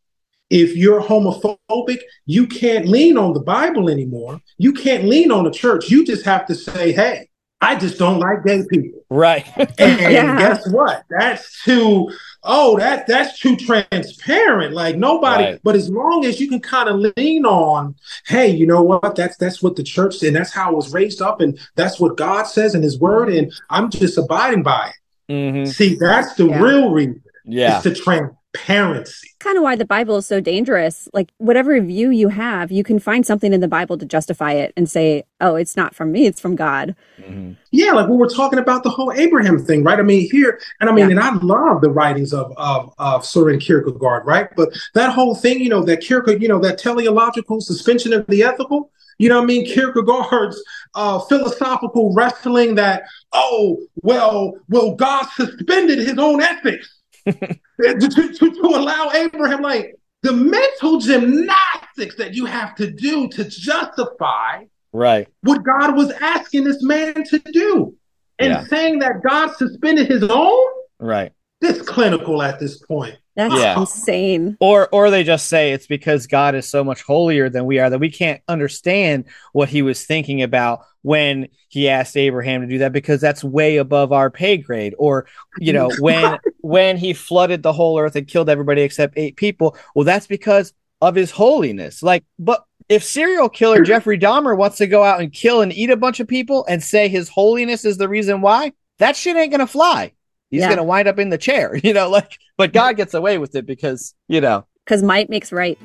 if 0.49 0.75
you're 0.75 1.01
homophobic, 1.01 1.99
you 2.25 2.47
can't 2.47 2.87
lean 2.87 3.17
on 3.17 3.33
the 3.33 3.39
Bible 3.39 3.89
anymore. 3.89 4.41
You 4.57 4.73
can't 4.73 5.05
lean 5.05 5.31
on 5.31 5.45
the 5.45 5.51
church. 5.51 5.89
You 5.89 6.05
just 6.05 6.25
have 6.25 6.45
to 6.47 6.55
say, 6.55 6.91
hey, 6.91 7.29
I 7.61 7.75
just 7.75 7.97
don't 7.97 8.19
like 8.19 8.43
gay 8.43 8.63
people. 8.69 9.01
Right. 9.09 9.47
and 9.57 9.71
yeah. 9.79 10.37
guess 10.37 10.67
what? 10.69 11.03
That's 11.09 11.63
too 11.63 12.11
oh, 12.43 12.77
that 12.77 13.07
that's 13.07 13.39
too 13.39 13.55
transparent. 13.55 14.73
Like 14.73 14.97
nobody, 14.97 15.43
right. 15.43 15.59
but 15.63 15.75
as 15.75 15.89
long 15.89 16.25
as 16.25 16.39
you 16.39 16.49
can 16.49 16.59
kind 16.59 16.89
of 16.89 17.13
lean 17.17 17.45
on, 17.45 17.95
hey, 18.27 18.49
you 18.49 18.65
know 18.65 18.81
what? 18.81 19.15
That's 19.15 19.37
that's 19.37 19.61
what 19.61 19.75
the 19.75 19.83
church 19.83 20.21
and 20.23 20.35
that's 20.35 20.51
how 20.51 20.69
I 20.69 20.73
was 20.73 20.93
raised 20.93 21.21
up, 21.21 21.41
and 21.41 21.59
that's 21.75 21.99
what 21.99 22.17
God 22.17 22.43
says 22.43 22.75
in 22.75 22.81
his 22.81 22.99
word, 22.99 23.29
and 23.29 23.51
I'm 23.69 23.89
just 23.89 24.17
abiding 24.17 24.63
by 24.63 24.89
it. 24.89 25.31
Mm-hmm. 25.31 25.71
See, 25.71 25.95
that's 25.95 26.35
the 26.35 26.47
yeah. 26.47 26.61
real 26.61 26.91
reason. 26.91 27.21
Yeah. 27.45 27.75
It's 27.75 27.83
the 27.83 27.95
transparency. 27.95 29.29
Kind 29.39 29.57
of 29.57 29.63
why 29.63 29.75
the 29.75 29.85
Bible 29.85 30.17
is 30.17 30.25
so 30.25 30.39
dangerous. 30.39 31.07
Like, 31.13 31.31
whatever 31.37 31.79
view 31.81 32.09
you 32.09 32.29
have, 32.29 32.71
you 32.71 32.83
can 32.83 32.99
find 32.99 33.25
something 33.25 33.53
in 33.53 33.61
the 33.61 33.67
Bible 33.67 33.97
to 33.97 34.05
justify 34.05 34.53
it 34.53 34.73
and 34.75 34.89
say, 34.89 35.23
oh, 35.39 35.55
it's 35.55 35.75
not 35.75 35.95
from 35.95 36.11
me, 36.11 36.25
it's 36.25 36.39
from 36.39 36.55
God. 36.55 36.95
Mm-hmm. 37.19 37.53
Yeah, 37.71 37.93
like 37.93 38.07
we 38.09 38.17
were 38.17 38.29
talking 38.29 38.59
about 38.59 38.83
the 38.83 38.89
whole 38.89 39.11
Abraham 39.13 39.63
thing, 39.63 39.83
right? 39.83 39.99
I 39.99 40.03
mean, 40.03 40.29
here, 40.29 40.59
and 40.79 40.89
I 40.89 40.93
mean, 40.93 41.09
yeah. 41.09 41.11
and 41.11 41.19
I 41.19 41.33
love 41.35 41.81
the 41.81 41.89
writings 41.89 42.33
of, 42.33 42.51
of, 42.57 42.93
of 42.97 43.25
Soren 43.25 43.59
Kierkegaard, 43.59 44.25
right? 44.25 44.49
But 44.55 44.69
that 44.93 45.13
whole 45.13 45.35
thing, 45.35 45.61
you 45.61 45.69
know, 45.69 45.83
that 45.83 46.01
Kierkegaard, 46.01 46.41
you 46.41 46.49
know, 46.49 46.59
that 46.59 46.77
teleological 46.77 47.61
suspension 47.61 48.13
of 48.13 48.27
the 48.27 48.43
ethical, 48.43 48.91
you 49.17 49.29
know 49.29 49.37
what 49.37 49.43
I 49.43 49.47
mean? 49.47 49.65
Kierkegaard's 49.65 50.61
uh, 50.95 51.19
philosophical 51.19 52.13
wrestling 52.13 52.75
that, 52.75 53.03
oh, 53.33 53.77
well, 53.97 54.55
well, 54.67 54.95
God 54.95 55.27
suspended 55.35 55.99
his 55.99 56.17
own 56.17 56.41
ethics 56.41 57.00
to, 57.29 57.99
to, 57.99 58.51
to 58.51 58.67
allow 58.73 59.11
Abraham, 59.13 59.61
like 59.61 59.95
the 60.21 60.33
mental 60.33 60.99
gymnastics 60.99 62.15
that 62.15 62.33
you 62.33 62.45
have 62.45 62.75
to 62.75 62.91
do 62.91 63.27
to 63.29 63.43
justify 63.45 64.63
right 64.93 65.27
what 65.41 65.63
God 65.63 65.95
was 65.95 66.11
asking 66.11 66.63
this 66.63 66.83
man 66.83 67.23
to 67.25 67.39
do. 67.39 67.95
And 68.39 68.49
yeah. 68.49 68.63
saying 68.65 68.99
that 68.99 69.21
God 69.23 69.55
suspended 69.55 70.07
his 70.07 70.23
own, 70.23 70.67
right? 70.99 71.31
This 71.61 71.81
clinical 71.81 72.41
at 72.41 72.59
this 72.59 72.79
point. 72.79 73.17
That's 73.35 73.55
yeah. 73.55 73.79
insane. 73.79 74.57
Or 74.59 74.89
or 74.91 75.09
they 75.09 75.23
just 75.23 75.47
say 75.47 75.71
it's 75.71 75.87
because 75.87 76.27
God 76.27 76.55
is 76.55 76.67
so 76.67 76.83
much 76.83 77.01
holier 77.03 77.49
than 77.49 77.65
we 77.65 77.79
are 77.79 77.89
that 77.89 77.99
we 77.99 78.09
can't 78.09 78.41
understand 78.47 79.25
what 79.53 79.69
he 79.69 79.81
was 79.81 80.05
thinking 80.05 80.41
about 80.41 80.81
when 81.03 81.47
he 81.69 81.87
asked 81.87 82.17
Abraham 82.17 82.61
to 82.61 82.67
do 82.67 82.79
that 82.79 82.91
because 82.91 83.21
that's 83.21 83.43
way 83.43 83.77
above 83.77 84.11
our 84.11 84.29
pay 84.29 84.57
grade. 84.57 84.95
Or, 84.97 85.27
you 85.59 85.71
know, 85.71 85.89
when 85.99 86.39
when 86.59 86.97
he 86.97 87.13
flooded 87.13 87.63
the 87.63 87.73
whole 87.73 87.97
earth 87.99 88.15
and 88.15 88.27
killed 88.27 88.49
everybody 88.49 88.81
except 88.81 89.17
eight 89.17 89.37
people, 89.37 89.77
well, 89.95 90.05
that's 90.05 90.27
because 90.27 90.73
of 90.99 91.15
his 91.15 91.31
holiness. 91.31 92.03
Like, 92.03 92.25
but 92.37 92.65
if 92.89 93.03
serial 93.03 93.49
killer 93.49 93.77
mm-hmm. 93.77 93.85
Jeffrey 93.85 94.19
Dahmer 94.19 94.57
wants 94.57 94.77
to 94.77 94.87
go 94.87 95.03
out 95.03 95.21
and 95.21 95.31
kill 95.31 95.61
and 95.61 95.71
eat 95.71 95.89
a 95.89 95.97
bunch 95.97 96.19
of 96.19 96.27
people 96.27 96.65
and 96.67 96.83
say 96.83 97.07
his 97.07 97.29
holiness 97.29 97.85
is 97.85 97.97
the 97.97 98.09
reason 98.09 98.41
why, 98.41 98.73
that 98.97 99.15
shit 99.15 99.37
ain't 99.37 99.51
gonna 99.51 99.67
fly 99.67 100.11
he's 100.51 100.59
yeah. 100.59 100.67
going 100.67 100.77
to 100.77 100.83
wind 100.83 101.07
up 101.07 101.17
in 101.17 101.29
the 101.29 101.37
chair, 101.37 101.75
you 101.83 101.93
know, 101.93 102.09
like, 102.09 102.37
but 102.57 102.73
God 102.73 102.97
gets 102.97 103.13
away 103.13 103.37
with 103.37 103.55
it 103.55 103.65
because, 103.65 104.13
you 104.27 104.41
know, 104.41 104.65
because 104.85 105.01
might 105.01 105.29
makes 105.29 105.51
right. 105.51 105.79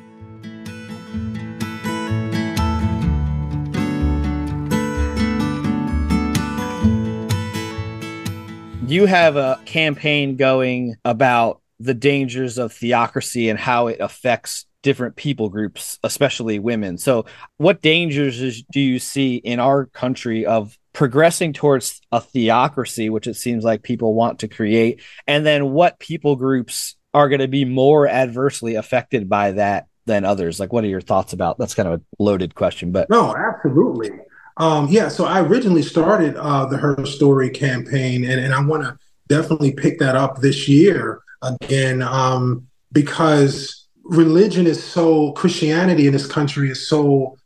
You 8.89 9.07
have 9.07 9.35
a 9.35 9.61
campaign 9.65 10.37
going 10.37 10.95
about 11.05 11.61
the 11.81 11.93
dangers 11.95 12.57
of 12.57 12.73
theocracy 12.73 13.49
and 13.49 13.59
how 13.59 13.89
it 13.89 13.99
affects 14.01 14.65
different 14.83 15.17
people 15.17 15.49
groups, 15.49 15.99
especially 16.05 16.61
women. 16.61 16.97
So, 16.97 17.27
what 17.57 17.83
dangers 17.83 18.63
do 18.71 18.81
you 18.81 19.01
see 19.01 19.37
in 19.37 19.59
our 19.59 19.87
country 19.87 20.47
of 20.47 20.79
progressing 20.97 21.53
towards 21.53 22.01
a 22.11 22.23
theocracy, 22.23 23.11
which 23.11 23.27
it 23.27 23.35
seems 23.35 23.63
like 23.63 23.83
people 23.83 24.15
want 24.15 24.39
to 24.39 24.49
create, 24.49 25.03
and 25.27 25.45
then 25.45 25.73
what 25.73 25.99
people 25.99 26.37
groups 26.37 26.97
are 27.13 27.29
going 27.29 27.43
to 27.43 27.49
be 27.49 27.67
more 27.67 28.09
adversely 28.09 28.77
affected 28.77 29.29
by 29.29 29.53
that 29.53 29.89
than 30.07 30.25
others? 30.25 30.59
Like, 30.59 30.73
what 30.73 30.85
are 30.85 30.89
your 30.89 31.03
thoughts 31.03 31.35
about? 31.35 31.59
That's 31.59 31.75
kind 31.75 31.87
of 31.87 32.01
a 32.01 32.05
loaded 32.19 32.55
question, 32.55 32.93
but 32.93 33.11
no, 33.11 33.37
absolutely. 33.37 34.09
Um, 34.57 34.89
yeah, 34.89 35.09
so 35.09 35.27
I 35.27 35.43
originally 35.43 35.83
started 35.83 36.35
uh, 36.37 36.65
the 36.65 36.79
Her 36.79 37.05
Story 37.05 37.51
campaign, 37.51 38.25
and, 38.25 38.41
and 38.41 38.55
I 38.55 38.63
want 38.63 38.85
to 38.85 38.99
definitely 39.29 39.73
pick 39.73 39.99
that 39.99 40.17
up 40.17 40.41
this 40.41 40.67
year 40.67 41.21
again 41.43 42.01
um, 42.01 42.69
because 42.93 43.87
religion 44.03 44.67
is 44.67 44.83
so 44.83 45.33
Christianity 45.33 46.07
in 46.07 46.15
this 46.15 46.27
country 46.27 46.71
is 46.71 46.89
so 46.89 47.37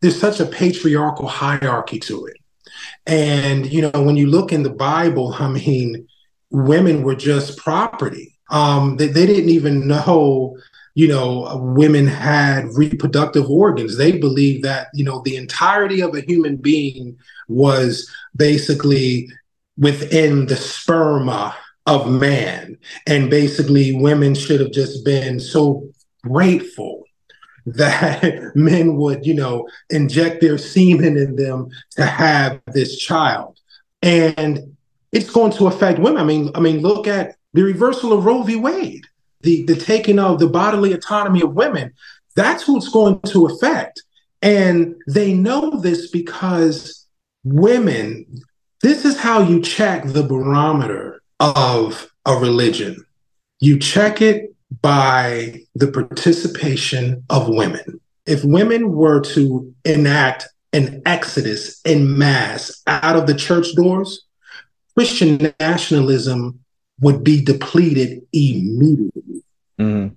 there's 0.00 0.18
such 0.18 0.40
a 0.40 0.46
patriarchal 0.46 1.28
hierarchy 1.28 1.98
to 1.98 2.24
it 2.24 2.38
and, 3.06 3.70
you 3.70 3.82
know, 3.82 4.02
when 4.02 4.16
you 4.16 4.26
look 4.26 4.52
in 4.52 4.62
the 4.62 4.70
Bible, 4.70 5.34
I 5.38 5.48
mean, 5.48 6.08
women 6.50 7.02
were 7.02 7.14
just 7.14 7.58
property. 7.58 8.38
Um, 8.50 8.96
they, 8.96 9.08
they 9.08 9.26
didn't 9.26 9.50
even 9.50 9.86
know, 9.86 10.56
you 10.94 11.08
know, 11.08 11.56
women 11.74 12.06
had 12.06 12.66
reproductive 12.74 13.50
organs. 13.50 13.96
They 13.96 14.18
believed 14.18 14.64
that, 14.64 14.88
you 14.94 15.04
know, 15.04 15.22
the 15.24 15.36
entirety 15.36 16.00
of 16.00 16.14
a 16.14 16.20
human 16.20 16.56
being 16.56 17.18
was 17.48 18.10
basically 18.36 19.28
within 19.76 20.46
the 20.46 20.54
sperma 20.54 21.54
of 21.86 22.10
man. 22.10 22.78
And 23.06 23.28
basically, 23.28 23.94
women 23.94 24.34
should 24.34 24.60
have 24.60 24.72
just 24.72 25.04
been 25.04 25.40
so 25.40 25.88
grateful 26.22 27.03
that 27.66 28.52
men 28.54 28.96
would, 28.96 29.26
you 29.26 29.34
know, 29.34 29.68
inject 29.90 30.40
their 30.40 30.58
semen 30.58 31.16
in 31.16 31.36
them 31.36 31.68
to 31.92 32.04
have 32.04 32.60
this 32.68 32.98
child. 32.98 33.58
And 34.02 34.76
it's 35.12 35.30
going 35.30 35.52
to 35.52 35.66
affect 35.66 35.98
women. 35.98 36.20
I 36.20 36.24
mean, 36.24 36.50
I 36.54 36.60
mean, 36.60 36.80
look 36.80 37.06
at 37.06 37.36
the 37.52 37.62
reversal 37.62 38.12
of 38.12 38.24
Roe 38.24 38.42
v. 38.42 38.56
Wade, 38.56 39.06
the, 39.42 39.64
the 39.64 39.76
taking 39.76 40.18
of 40.18 40.38
the 40.38 40.48
bodily 40.48 40.92
autonomy 40.92 41.42
of 41.42 41.54
women. 41.54 41.92
That's 42.34 42.64
who 42.64 42.76
it's 42.76 42.88
going 42.88 43.20
to 43.20 43.46
affect. 43.46 44.02
And 44.42 44.96
they 45.06 45.32
know 45.32 45.80
this 45.80 46.10
because 46.10 47.06
women, 47.44 48.26
this 48.82 49.04
is 49.04 49.18
how 49.18 49.40
you 49.40 49.62
check 49.62 50.04
the 50.04 50.22
barometer 50.22 51.22
of 51.40 52.10
a 52.26 52.34
religion. 52.34 53.04
You 53.60 53.78
check 53.78 54.20
it 54.20 54.53
by 54.84 55.62
the 55.74 55.90
participation 55.90 57.24
of 57.30 57.48
women. 57.48 58.02
If 58.26 58.44
women 58.44 58.92
were 58.92 59.22
to 59.22 59.74
enact 59.86 60.46
an 60.74 61.00
exodus 61.06 61.80
in 61.86 62.18
mass 62.18 62.82
out 62.86 63.16
of 63.16 63.26
the 63.26 63.34
church 63.34 63.74
doors, 63.74 64.26
Christian 64.94 65.54
nationalism 65.58 66.60
would 67.00 67.24
be 67.24 67.42
depleted 67.42 68.26
immediately. 68.34 69.42
Mm-hmm. 69.80 70.08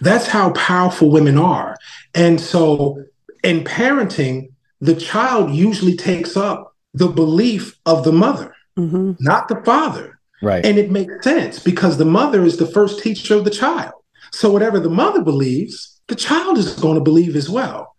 That's 0.00 0.26
how 0.26 0.52
powerful 0.52 1.10
women 1.10 1.36
are. 1.36 1.76
And 2.14 2.40
so 2.40 3.04
in 3.42 3.62
parenting, 3.62 4.52
the 4.80 4.94
child 4.96 5.50
usually 5.50 5.98
takes 5.98 6.34
up 6.34 6.74
the 6.94 7.08
belief 7.08 7.78
of 7.84 8.04
the 8.04 8.12
mother, 8.12 8.56
mm-hmm. 8.78 9.12
not 9.20 9.48
the 9.48 9.62
father. 9.66 10.18
Right. 10.40 10.64
And 10.64 10.78
it 10.78 10.90
makes 10.90 11.22
sense 11.22 11.58
because 11.58 11.98
the 11.98 12.06
mother 12.06 12.42
is 12.42 12.56
the 12.56 12.66
first 12.66 13.02
teacher 13.02 13.34
of 13.34 13.44
the 13.44 13.50
child. 13.50 13.92
So 14.34 14.50
whatever 14.50 14.80
the 14.80 14.90
mother 14.90 15.22
believes, 15.22 16.00
the 16.08 16.16
child 16.16 16.58
is 16.58 16.74
going 16.74 16.96
to 16.96 17.00
believe 17.00 17.36
as 17.36 17.48
well. 17.48 17.94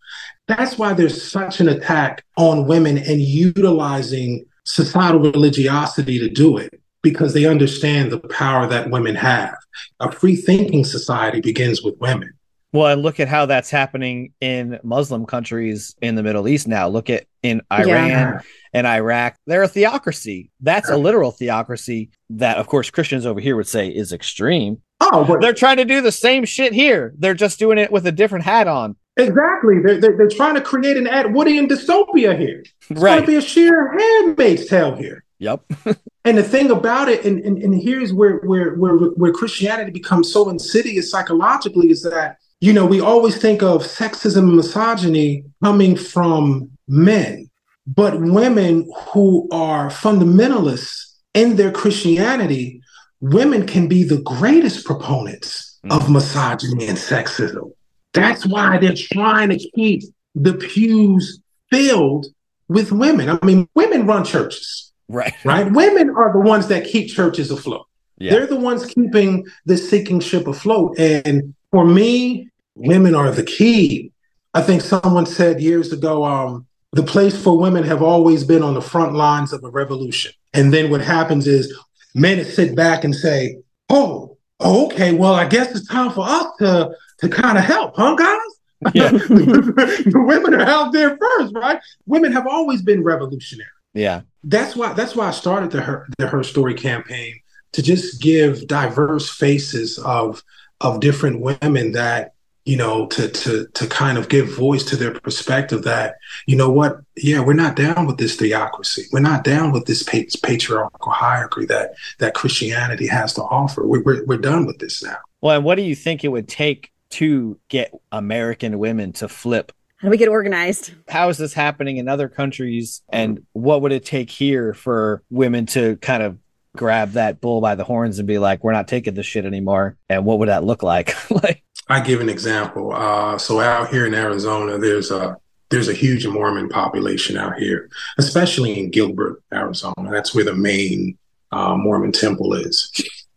That's 0.48 0.78
why 0.78 0.94
there's 0.94 1.32
such 1.32 1.62
an 1.62 1.70
attack 1.70 2.26
on 2.38 2.68
women 2.68 2.98
and 2.98 3.22
utilizing 3.22 4.46
societal 4.66 5.22
religiosity 5.22 6.20
to 6.20 6.30
do 6.30 6.58
it 6.58 6.82
because 7.02 7.34
they 7.34 7.46
understand 7.46 8.12
the 8.12 8.20
power 8.20 8.68
that 8.68 8.90
women 8.90 9.16
have. 9.16 9.56
A 10.02 10.12
free 10.12 10.36
thinking 10.36 10.84
society 10.84 11.40
begins 11.40 11.82
with 11.82 11.96
women. 12.00 12.32
Well, 12.74 12.88
and 12.92 13.02
look 13.02 13.22
at 13.22 13.30
how 13.30 13.46
that's 13.46 13.70
happening 13.70 14.34
in 14.42 14.78
Muslim 14.84 15.26
countries 15.26 15.96
in 16.02 16.16
the 16.16 16.24
Middle 16.24 16.50
East 16.50 16.68
now. 16.68 16.90
Look 16.90 17.10
at 17.10 17.28
in 17.44 17.62
Iran 17.72 18.10
yeah. 18.10 18.42
and 18.74 18.86
Iraq. 18.86 19.38
They're 19.48 19.64
a 19.64 19.70
theocracy. 19.70 20.50
That's 20.60 20.90
a 20.90 20.98
literal 20.98 21.32
theocracy 21.32 22.10
that, 22.32 22.58
of 22.58 22.68
course, 22.68 22.90
Christians 22.90 23.26
over 23.26 23.40
here 23.40 23.56
would 23.56 23.68
say 23.68 23.88
is 23.88 24.12
extreme. 24.12 24.82
Oh, 25.02 25.26
but 25.26 25.41
they're 25.41 25.54
trying 25.54 25.78
to 25.78 25.86
do 25.86 26.02
the 26.02 26.12
same 26.12 26.46
shit 26.46 26.74
here. 26.74 27.14
They're 27.18 27.34
just 27.34 27.60
doing 27.60 27.78
it 27.78 27.91
with 27.91 28.08
a 28.08 28.12
different 28.12 28.46
hat 28.46 28.68
on. 28.68 28.96
Exactly. 29.18 29.80
They're, 29.80 30.00
they're, 30.00 30.18
they're 30.18 30.30
trying 30.30 30.56
to 30.56 30.62
create 30.62 30.98
an 30.98 31.06
Atwoodian 31.06 31.68
dystopia 31.68 32.38
here. 32.38 32.64
It's 32.89 33.02
right. 33.02 33.16
going 33.16 33.22
to 33.22 33.28
be 33.28 33.36
a 33.36 33.41
sheer 33.41 33.98
handmaid's 33.98 34.68
tale 34.68 34.96
here. 34.96 35.24
Yep. 35.39 35.64
and 36.26 36.38
the 36.38 36.43
thing 36.43 36.72
about 36.72 37.10
it, 37.10 37.26
and, 37.26 37.39
and, 37.39 37.58
and 37.62 37.82
here's 37.82 38.14
where, 38.14 38.38
where, 38.39 38.76
where, 38.76 38.96
where 38.96 39.34
Christianity 39.34 39.91
becomes 39.91 40.32
so 40.32 40.50
insidious 40.50 41.12
psychologically 41.12 41.91
is 41.91 42.04
that, 42.04 42.38
you 42.62 42.74
know, 42.74 42.86
we 42.86 43.02
always 43.02 43.38
think 43.38 43.62
of 43.62 43.84
sexism 43.84 44.39
and 44.39 44.56
misogyny 44.56 45.43
coming 45.64 45.96
from 45.96 46.72
men, 46.88 47.50
but 47.86 48.20
women 48.20 48.89
who 49.10 49.48
are 49.52 49.89
fundamentalists 49.89 51.16
in 51.34 51.58
their 51.58 51.72
Christianity 51.72 52.82
women 53.22 53.66
can 53.66 53.88
be 53.88 54.03
the 54.03 54.22
greatest 54.22 54.86
proponents 54.86 55.80
mm. 55.86 55.95
of 55.95 56.09
misogyny 56.09 56.88
and 56.88 56.97
sexism. 56.97 57.72
That's 58.13 58.45
why 58.45 58.78
they're 58.78 58.95
trying 58.95 59.49
to 59.49 59.57
keep 59.57 60.03
the 60.36 60.53
pews 60.53 61.39
filled 61.70 62.28
with 62.68 62.91
women. 62.91 63.30
I 63.30 63.45
mean, 63.45 63.68
women 63.76 64.05
run 64.05 64.24
churches. 64.24 64.91
Right. 65.07 65.34
Right. 65.43 65.72
Women 65.72 66.09
are 66.11 66.34
the 66.34 66.39
ones 66.39 66.68
that 66.68 66.86
keep 66.86 67.09
churches 67.09 67.51
afloat. 67.51 67.86
Yeah. 68.18 68.32
They're 68.32 68.47
the 68.47 68.55
ones 68.55 68.86
keeping 68.86 69.45
the 69.66 69.78
sinking 69.78 70.22
ship 70.22 70.47
afloat. 70.47 70.97
And 70.97 71.53
for 71.72 71.86
me, 71.86 72.49
women 72.76 73.13
are 73.13 73.32
the 73.32 73.43
key. 73.43 74.11
I 74.53 74.61
think 74.61 74.82
someone 74.82 75.26
said 75.26 75.61
years 75.61 75.91
ago, 75.91 76.24
um, 76.24 76.66
the 76.93 77.03
place 77.03 77.41
for 77.41 77.57
women 77.57 77.84
have 77.84 78.01
always 78.01 78.45
been 78.45 78.63
on 78.63 78.74
the 78.74 78.82
front 78.82 79.13
lines 79.13 79.51
of 79.51 79.63
a 79.63 79.70
revolution. 79.70 80.32
And 80.53 80.74
then 80.74 80.89
what 80.89 81.01
happens 81.01 81.45
is 81.45 81.78
men 82.16 82.38
to 82.38 82.45
sit 82.45 82.76
back 82.76 83.03
and 83.03 83.13
say, 83.13 83.57
oh, 83.89 84.38
oh, 84.59 84.86
okay, 84.88 85.13
well, 85.13 85.36
I 85.36 85.47
guess 85.47 85.76
it's 85.76 85.88
time 85.88 86.11
for 86.11 86.26
us 86.28 86.47
to, 86.59 86.95
to 87.20 87.30
kind 87.30 87.57
of 87.57 87.63
help, 87.63 87.95
huh, 87.95 88.16
guys? 88.16 88.95
Yeah. 88.95 89.11
the 89.11 90.24
women 90.28 90.53
are 90.53 90.66
out 90.66 90.93
there 90.93 91.18
first, 91.18 91.53
right? 91.53 91.80
Women 92.05 92.32
have 92.32 92.47
always 92.47 92.82
been 92.82 93.03
revolutionary. 93.03 93.70
Yeah. 93.93 94.22
That's 94.43 94.76
why 94.76 94.93
that's 94.93 95.16
why 95.16 95.30
I 95.30 95.32
started 95.32 95.72
the 95.72 95.82
her 95.82 96.07
the 96.18 96.28
her 96.28 96.43
story 96.43 96.76
campaign 96.76 97.39
to 97.72 97.82
just 97.82 98.22
give 98.22 98.68
diverse 98.68 99.30
faces 99.30 99.97
of 99.99 100.43
of 100.82 100.99
different 100.99 101.39
women 101.39 101.93
that 101.93 102.35
you 102.66 102.76
know 102.76 103.05
to 103.07 103.30
to 103.30 103.68
to 103.68 103.88
kind 103.88 104.18
of 104.18 104.28
give 104.28 104.49
voice 104.55 104.84
to 104.84 104.95
their 104.95 105.11
perspective 105.20 105.84
that 105.84 106.16
you 106.47 106.55
know 106.55 106.70
what? 106.70 106.99
Yeah 107.16 107.39
we're 107.41 107.53
not 107.53 107.76
down 107.76 108.05
with 108.05 108.18
this 108.18 108.36
theocracy. 108.36 109.03
We're 109.11 109.20
not 109.20 109.43
down 109.43 109.72
with 109.72 109.86
this 109.86 110.03
patriarchal 110.03 111.11
hierarchy 111.11 111.66
that 111.68 111.93
that 112.20 112.34
christianity 112.34 113.07
has 113.07 113.34
to 113.34 113.43
offer. 113.43 113.86
We're, 113.86 114.03
we're, 114.03 114.26
we're 114.26 114.38
done 114.38 114.66
with 114.66 114.80
this 114.80 115.03
now. 115.03 115.18
Well 115.41 115.55
and 115.55 115.66
what 115.66 115.76
do 115.76 115.84
you 115.84 115.95
think 115.95 116.24
it 116.24 116.30
would 116.30 116.47
take 116.47 116.91
to 117.11 117.59
get 117.70 117.93
american 118.11 118.80
women 118.80 119.13
to 119.13 119.28
flip? 119.28 119.72
How 119.97 120.07
do 120.07 120.11
we 120.11 120.18
get 120.18 120.28
organized? 120.28 120.93
How 121.07 121.30
is 121.30 121.38
this 121.38 121.53
happening 121.53 121.97
in 121.97 122.09
other 122.09 122.28
countries? 122.28 123.01
And 123.09 123.45
what 123.53 123.82
would 123.82 123.93
it 123.93 124.03
take 124.03 124.30
here 124.30 124.74
for 124.74 125.24
women 125.30 125.66
to 125.68 125.95
kind 125.97 126.22
of 126.22 126.38
grab 126.76 127.12
that 127.12 127.42
bull 127.42 127.62
by 127.62 127.76
the 127.76 127.84
horns 127.84 128.20
and 128.20 128.28
be 128.28 128.38
like, 128.38 128.64
we're 128.64 128.74
not 128.74 128.88
taking 128.88 129.14
this 129.14 129.26
shit 129.26 129.46
anymore? 129.46 129.98
And 130.10 130.26
what 130.26 130.40
would 130.40 130.50
that 130.50 130.64
look 130.64 130.84
like? 130.84 131.16
like, 131.32 131.64
I 131.88 132.00
give 132.00 132.22
an 132.22 132.30
example. 132.30 132.94
Uh, 132.94 133.38
so 133.38 133.60
out 133.60 133.90
here 133.90 134.06
in 134.06 134.14
Arizona, 134.14 134.78
there's 134.78 135.12
a 135.12 135.38
there's 135.70 135.90
a 135.90 135.94
huge 135.94 136.28
Mormon 136.28 136.70
population 136.70 137.38
out 137.38 137.58
here, 137.58 137.90
especially 138.18 138.80
in 138.80 138.92
Gilbert, 138.92 139.42
Arizona. 139.52 140.12
That's 140.12 140.34
where 140.34 140.46
the 140.46 140.54
main 140.54 141.18
uh, 141.52 141.76
Mormon 141.76 142.12
temple 142.12 142.54
is, 142.54 142.92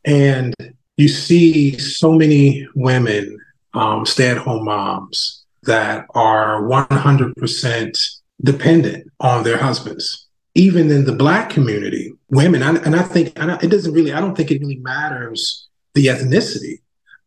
and 0.05 0.55
you 0.97 1.09
see 1.09 1.79
so 1.79 2.13
many 2.13 2.69
women, 2.75 3.39
um, 3.73 4.05
stay-at-home 4.05 4.65
moms, 4.65 5.45
that 5.63 6.07
are 6.15 6.63
100% 6.63 8.21
dependent 8.43 9.11
on 9.21 9.43
their 9.43 9.59
husbands 9.59 10.28
even 10.59 10.91
in 10.91 11.05
the 11.05 11.13
black 11.13 11.51
community, 11.51 12.13
women, 12.31 12.63
and 12.63 12.97
I 12.97 13.03
think 13.03 13.33
and 13.39 13.51
it 13.63 13.71
doesn't 13.71 13.93
really, 13.93 14.13
I 14.13 14.21
don't 14.21 14.37
think 14.37 14.51
it 14.51 14.61
really 14.61 14.79
matters 14.79 15.69
the 15.95 16.07
ethnicity. 16.07 16.81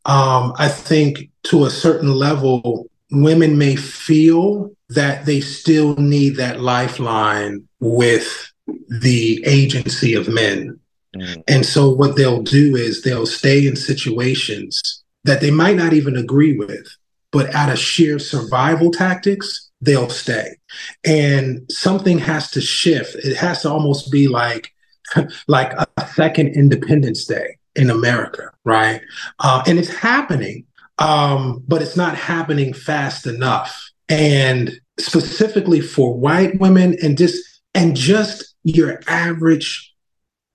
Um, 0.05 0.53
I 0.57 0.67
think 0.67 1.29
to 1.43 1.63
a 1.63 1.69
certain 1.69 2.11
level, 2.11 2.89
women 3.09 3.57
may 3.57 3.77
feel 3.77 4.71
that 4.89 5.25
they 5.25 5.39
still 5.39 5.95
need 5.95 6.35
that 6.35 6.59
lifeline 6.59 7.65
with 7.79 8.51
the 8.89 9.41
agency 9.45 10.13
of 10.13 10.27
men. 10.27 10.77
Mm. 11.15 11.43
And 11.47 11.65
so 11.65 11.89
what 11.89 12.17
they'll 12.17 12.43
do 12.43 12.75
is 12.75 13.01
they'll 13.01 13.25
stay 13.25 13.65
in 13.65 13.77
situations 13.77 15.03
that 15.23 15.39
they 15.39 15.51
might 15.51 15.77
not 15.77 15.93
even 15.93 16.17
agree 16.17 16.57
with, 16.57 16.85
but 17.31 17.55
out 17.55 17.71
of 17.71 17.79
sheer 17.79 18.19
survival 18.19 18.91
tactics, 18.91 19.70
they'll 19.81 20.09
stay. 20.09 20.55
And 21.03 21.69
something 21.69 22.19
has 22.19 22.51
to 22.51 22.61
shift. 22.61 23.15
It 23.15 23.35
has 23.35 23.63
to 23.63 23.69
almost 23.69 24.11
be 24.11 24.27
like, 24.27 24.73
like 25.47 25.73
a 25.73 26.07
second 26.07 26.49
Independence 26.49 27.25
Day 27.25 27.57
in 27.75 27.89
America, 27.89 28.51
right? 28.63 29.01
Uh, 29.39 29.63
and 29.65 29.79
it's 29.79 29.89
happening, 29.89 30.65
um, 30.99 31.63
but 31.67 31.81
it's 31.81 31.97
not 31.97 32.15
happening 32.15 32.73
fast 32.73 33.25
enough. 33.25 33.89
And 34.07 34.71
specifically 34.99 35.81
for 35.81 36.13
white 36.13 36.59
women 36.59 36.95
and 37.01 37.17
just 37.17 37.61
and 37.73 37.95
just 37.95 38.55
your 38.63 39.01
average, 39.07 39.93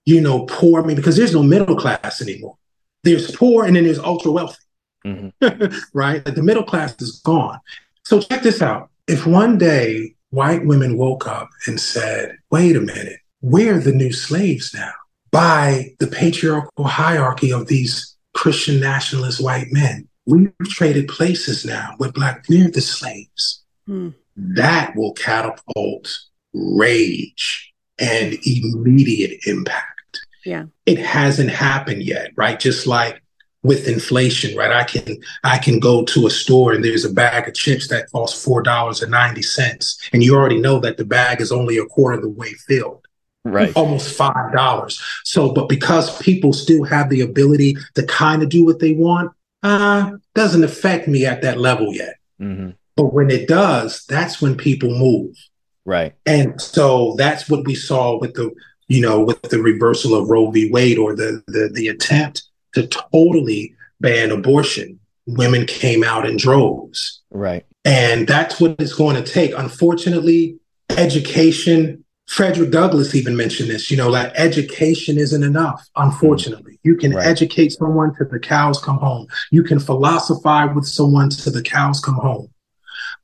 you 0.05 0.21
know, 0.21 0.45
poor. 0.45 0.83
I 0.83 0.87
mean, 0.87 0.97
because 0.97 1.17
there's 1.17 1.35
no 1.35 1.43
middle 1.43 1.77
class 1.77 2.21
anymore. 2.21 2.57
There's 3.03 3.35
poor 3.35 3.65
and 3.65 3.75
then 3.75 3.85
there's 3.85 3.99
ultra 3.99 4.31
wealthy, 4.31 4.59
mm-hmm. 5.07 5.77
right? 5.95 6.25
Like 6.25 6.35
the 6.35 6.43
middle 6.43 6.65
class 6.65 6.95
is 7.01 7.21
gone. 7.25 7.59
So 8.05 8.21
check 8.21 8.43
this 8.43 8.61
out 8.63 8.91
if 9.07 9.27
one 9.27 9.59
day 9.59 10.15
white 10.31 10.67
women 10.67 10.97
woke 10.97 11.27
up 11.27 11.49
and 11.67 11.81
said, 11.81 12.37
wait 12.51 12.77
a 12.77 12.81
minute, 12.81 13.21
we're 13.41 13.79
the 13.79 13.93
new 13.93 14.13
slaves 14.13 14.75
now 14.75 14.93
by 15.31 15.95
the 15.99 16.07
patriarchal 16.07 16.85
hierarchy 16.85 17.53
of 17.53 17.69
these 17.69 18.17
Christian 18.35 18.81
nationalist 18.81 19.43
white 19.43 19.69
men. 19.71 20.09
We've 20.27 20.53
traded 20.65 21.09
places 21.09 21.65
now 21.65 21.95
with 21.99 22.15
black, 22.15 22.45
we're 22.49 22.71
the 22.71 22.81
slaves. 22.81 23.63
Hmm. 23.87 24.11
That 24.37 24.97
will 24.97 25.15
catapult 25.15 26.19
rage 26.53 27.73
and 27.99 28.37
immediate 28.45 29.41
impact. 29.47 30.21
Yeah. 30.45 30.67
It 30.85 30.99
hasn't 30.99 31.51
happened 31.51 32.03
yet, 32.03 32.31
right? 32.37 32.59
Just 32.59 32.87
like 32.87 33.23
with 33.67 33.89
inflation, 33.89 34.57
right? 34.57 34.71
I 34.71 34.85
can 34.85 35.19
I 35.43 35.59
can 35.59 35.81
go 35.81 36.05
to 36.05 36.27
a 36.27 36.31
store 36.31 36.73
and 36.73 36.85
there's 36.85 37.05
a 37.05 37.13
bag 37.13 37.49
of 37.49 37.55
chips 37.55 37.89
that 37.89 38.11
costs 38.13 38.43
four 38.43 38.63
dollars 38.63 39.03
and 39.03 39.11
ninety 39.11 39.43
cents, 39.43 39.99
and 40.13 40.23
you 40.23 40.35
already 40.37 40.61
know 40.61 40.79
that 40.81 40.97
the 40.97 41.05
bag 41.05 41.41
is 41.41 41.51
only 41.51 41.77
a 41.77 41.85
quarter 41.87 42.17
of 42.17 42.23
the 42.23 42.29
way 42.29 42.53
filled, 42.69 43.07
right? 43.45 43.73
Almost 43.77 44.17
five 44.17 44.53
dollars. 44.53 45.03
So, 45.25 45.53
but 45.53 45.69
because 45.69 46.17
people 46.23 46.53
still 46.53 46.85
have 46.85 47.11
the 47.11 47.23
ability 47.23 47.77
to 47.95 48.05
kind 48.05 48.43
of 48.43 48.49
do 48.49 48.65
what 48.65 48.79
they 48.79 48.93
want, 48.93 49.33
uh, 49.65 50.13
doesn't 50.35 50.65
affect 50.65 51.09
me 51.09 51.27
at 51.27 51.43
that 51.43 51.59
level 51.59 51.93
yet. 51.93 52.15
Mm-hmm. 52.41 52.71
But 52.95 53.13
when 53.13 53.31
it 53.31 53.49
does, 53.49 54.05
that's 54.07 54.41
when 54.41 54.57
people 54.57 54.91
move, 54.91 55.37
right? 55.85 56.15
And 56.25 56.61
so 56.61 57.17
that's 57.19 57.51
what 57.51 57.67
we 57.67 57.75
saw 57.75 58.19
with 58.19 58.35
the 58.35 58.53
you 58.87 59.01
know 59.01 59.25
with 59.25 59.43
the 59.43 59.61
reversal 59.61 60.15
of 60.15 60.31
Roe 60.31 60.53
v. 60.53 60.71
Wade 60.71 60.99
or 60.99 61.17
the 61.17 61.43
the 61.49 61.69
the 61.73 61.89
attempt 61.89 62.45
to 62.77 62.87
totally 62.87 63.75
ban 64.01 64.31
abortion, 64.31 65.01
women 65.27 65.67
came 65.67 66.05
out 66.05 66.29
in 66.29 66.37
droves. 66.37 67.23
Right. 67.31 67.65
And 67.87 68.29
that's 68.29 68.61
what 68.61 68.77
it's 68.79 68.93
going 68.93 69.17
to 69.17 69.23
take. 69.23 69.53
Unfortunately, 69.57 70.59
education, 70.91 72.05
Frederick 72.27 72.71
Douglass 72.71 73.15
even 73.15 73.35
mentioned 73.35 73.71
this, 73.71 73.91
you 73.91 73.97
know, 73.97 74.11
like 74.11 74.31
education 74.35 75.17
isn't 75.17 75.43
enough, 75.43 75.89
unfortunately. 75.97 76.75
Mm. 76.75 76.79
You 76.83 76.97
can 76.97 77.15
right. 77.15 77.27
educate 77.27 77.73
someone 77.73 78.15
till 78.15 78.29
the 78.29 78.39
cows 78.39 78.79
come 78.79 78.99
home. 78.99 79.27
You 79.51 79.63
can 79.63 79.79
philosophize 79.79 80.75
with 80.75 80.87
someone 80.87 81.31
till 81.31 81.53
the 81.53 81.63
cows 81.63 82.01
come 82.01 82.17
home. 82.17 82.51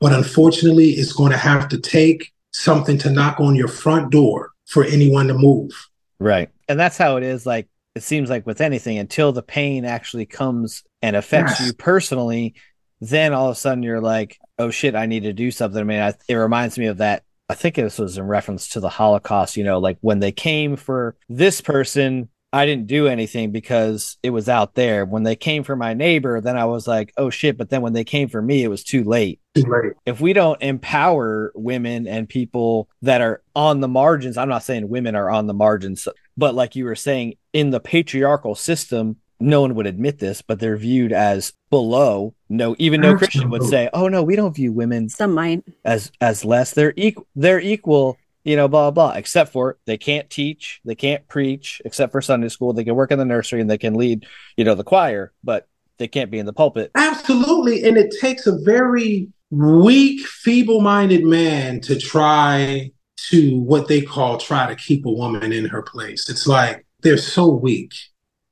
But 0.00 0.12
unfortunately, 0.12 0.92
it's 0.92 1.12
going 1.12 1.32
to 1.32 1.38
have 1.38 1.68
to 1.68 1.78
take 1.78 2.32
something 2.53 2.96
to 2.98 3.11
knock 3.11 3.38
on 3.38 3.55
your 3.55 3.68
front 3.68 4.11
door 4.11 4.50
for 4.66 4.84
anyone 4.84 5.28
to 5.28 5.34
move. 5.34 5.70
Right. 6.18 6.48
And 6.68 6.80
that's 6.80 6.96
how 6.96 7.16
it 7.16 7.22
is. 7.22 7.44
Like 7.44 7.68
it 7.95 8.03
seems 8.03 8.30
like 8.30 8.47
with 8.47 8.61
anything 8.61 8.99
until 8.99 9.32
the 9.32 9.43
pain 9.43 9.84
actually 9.84 10.26
comes 10.26 10.82
and 11.03 11.16
affects 11.16 11.61
you 11.61 11.72
personally 11.72 12.55
then 13.01 13.32
all 13.32 13.49
of 13.49 13.53
a 13.53 13.59
sudden 13.59 13.82
you're 13.82 14.01
like 14.01 14.38
oh 14.59 14.70
shit 14.70 14.95
i 14.95 15.07
need 15.07 15.24
to 15.24 15.32
do 15.32 15.51
something. 15.51 15.80
I 15.80 15.84
mean 15.84 16.01
I, 16.01 16.14
it 16.28 16.34
reminds 16.34 16.78
me 16.78 16.86
of 16.86 16.99
that 16.99 17.24
i 17.49 17.55
think 17.55 17.74
this 17.74 17.99
was 17.99 18.16
in 18.16 18.26
reference 18.26 18.68
to 18.68 18.80
the 18.80 18.88
holocaust 18.88 19.57
you 19.57 19.64
know 19.64 19.78
like 19.78 19.99
when 20.01 20.20
they 20.20 20.32
came 20.32 20.76
for 20.76 21.16
this 21.28 21.61
person 21.61 22.28
i 22.53 22.66
didn't 22.66 22.86
do 22.86 23.07
anything 23.07 23.50
because 23.50 24.16
it 24.22 24.30
was 24.30 24.48
out 24.48 24.74
there 24.74 25.05
when 25.05 25.22
they 25.22 25.36
came 25.36 25.62
for 25.64 25.76
my 25.76 25.94
neighbor 25.94 26.40
then 26.40 26.57
i 26.57 26.64
was 26.64 26.86
like 26.86 27.12
oh 27.16 27.30
shit 27.30 27.57
but 27.57 27.70
then 27.70 27.82
when 27.82 27.92
they 27.92 28.05
came 28.05 28.28
for 28.28 28.42
me 28.42 28.62
it 28.62 28.68
was 28.68 28.84
too 28.84 29.05
late 29.05 29.40
too 29.55 29.62
late 29.62 29.92
if 30.07 30.20
we 30.20 30.32
don't 30.32 30.62
empower 30.62 31.53
women 31.55 32.07
and 32.07 32.28
people 32.28 32.88
that 33.03 33.20
are 33.20 33.42
on 33.55 33.80
the 33.80 33.88
margins 33.88 34.36
i'm 34.36 34.48
not 34.48 34.62
saying 34.62 34.88
women 34.88 35.14
are 35.14 35.30
on 35.30 35.46
the 35.46 35.55
margins 35.55 36.09
but 36.36 36.55
like 36.55 36.76
you 36.76 36.84
were 36.84 36.96
saying, 36.96 37.34
in 37.53 37.70
the 37.70 37.80
patriarchal 37.80 38.55
system, 38.55 39.16
no 39.40 39.61
one 39.61 39.74
would 39.74 39.86
admit 39.86 40.18
this, 40.18 40.40
but 40.40 40.61
they're 40.61 40.76
viewed 40.76 41.12
as 41.12 41.53
below. 41.68 42.34
No, 42.48 42.76
even 42.78 43.00
no 43.00 43.16
Christian 43.16 43.50
would 43.50 43.64
say, 43.64 43.90
"Oh 43.92 44.09
no, 44.09 44.22
we 44.22 44.36
don't 44.36 44.55
view 44.55 44.72
women." 44.72 45.09
Some 45.09 45.34
might 45.34 45.64
as 45.84 46.12
as 46.20 46.44
less. 46.44 46.72
They're 46.72 46.94
equal. 46.96 47.26
They're 47.34 47.61
equal. 47.61 48.16
You 48.45 48.57
know, 48.57 48.68
blah 48.68 48.90
blah. 48.90 49.12
Except 49.12 49.53
for 49.53 49.78
they 49.86 49.99
can't 49.99 50.28
teach, 50.28 50.80
they 50.84 50.95
can't 50.95 51.26
preach, 51.28 51.80
except 51.84 52.12
for 52.12 52.20
Sunday 52.20 52.49
school. 52.49 52.72
They 52.72 52.84
can 52.84 52.95
work 52.95 53.11
in 53.12 53.18
the 53.18 53.24
nursery 53.24 53.61
and 53.61 53.70
they 53.70 53.78
can 53.78 53.95
lead, 53.95 54.26
you 54.57 54.64
know, 54.64 54.74
the 54.74 54.84
choir, 54.84 55.32
but 55.45 55.68
they 55.99 56.09
can't 56.09 56.30
be 56.30 56.38
in 56.38 56.47
the 56.47 56.53
pulpit. 56.53 56.90
Absolutely, 56.95 57.84
and 57.84 57.97
it 57.97 58.14
takes 58.20 58.47
a 58.47 58.59
very 58.64 59.28
weak, 59.51 60.20
feeble-minded 60.26 61.22
man 61.24 61.80
to 61.82 61.99
try 61.99 62.90
to 63.30 63.61
what 63.61 63.86
they 63.86 64.01
call 64.01 64.38
try 64.38 64.66
to 64.66 64.74
keep 64.74 65.07
a 65.07 65.11
woman 65.11 65.53
in 65.53 65.66
her 65.66 65.82
place. 65.82 66.28
It's 66.28 66.47
like 66.47 66.84
they're 67.03 67.18
so 67.18 67.49
weak. 67.49 67.93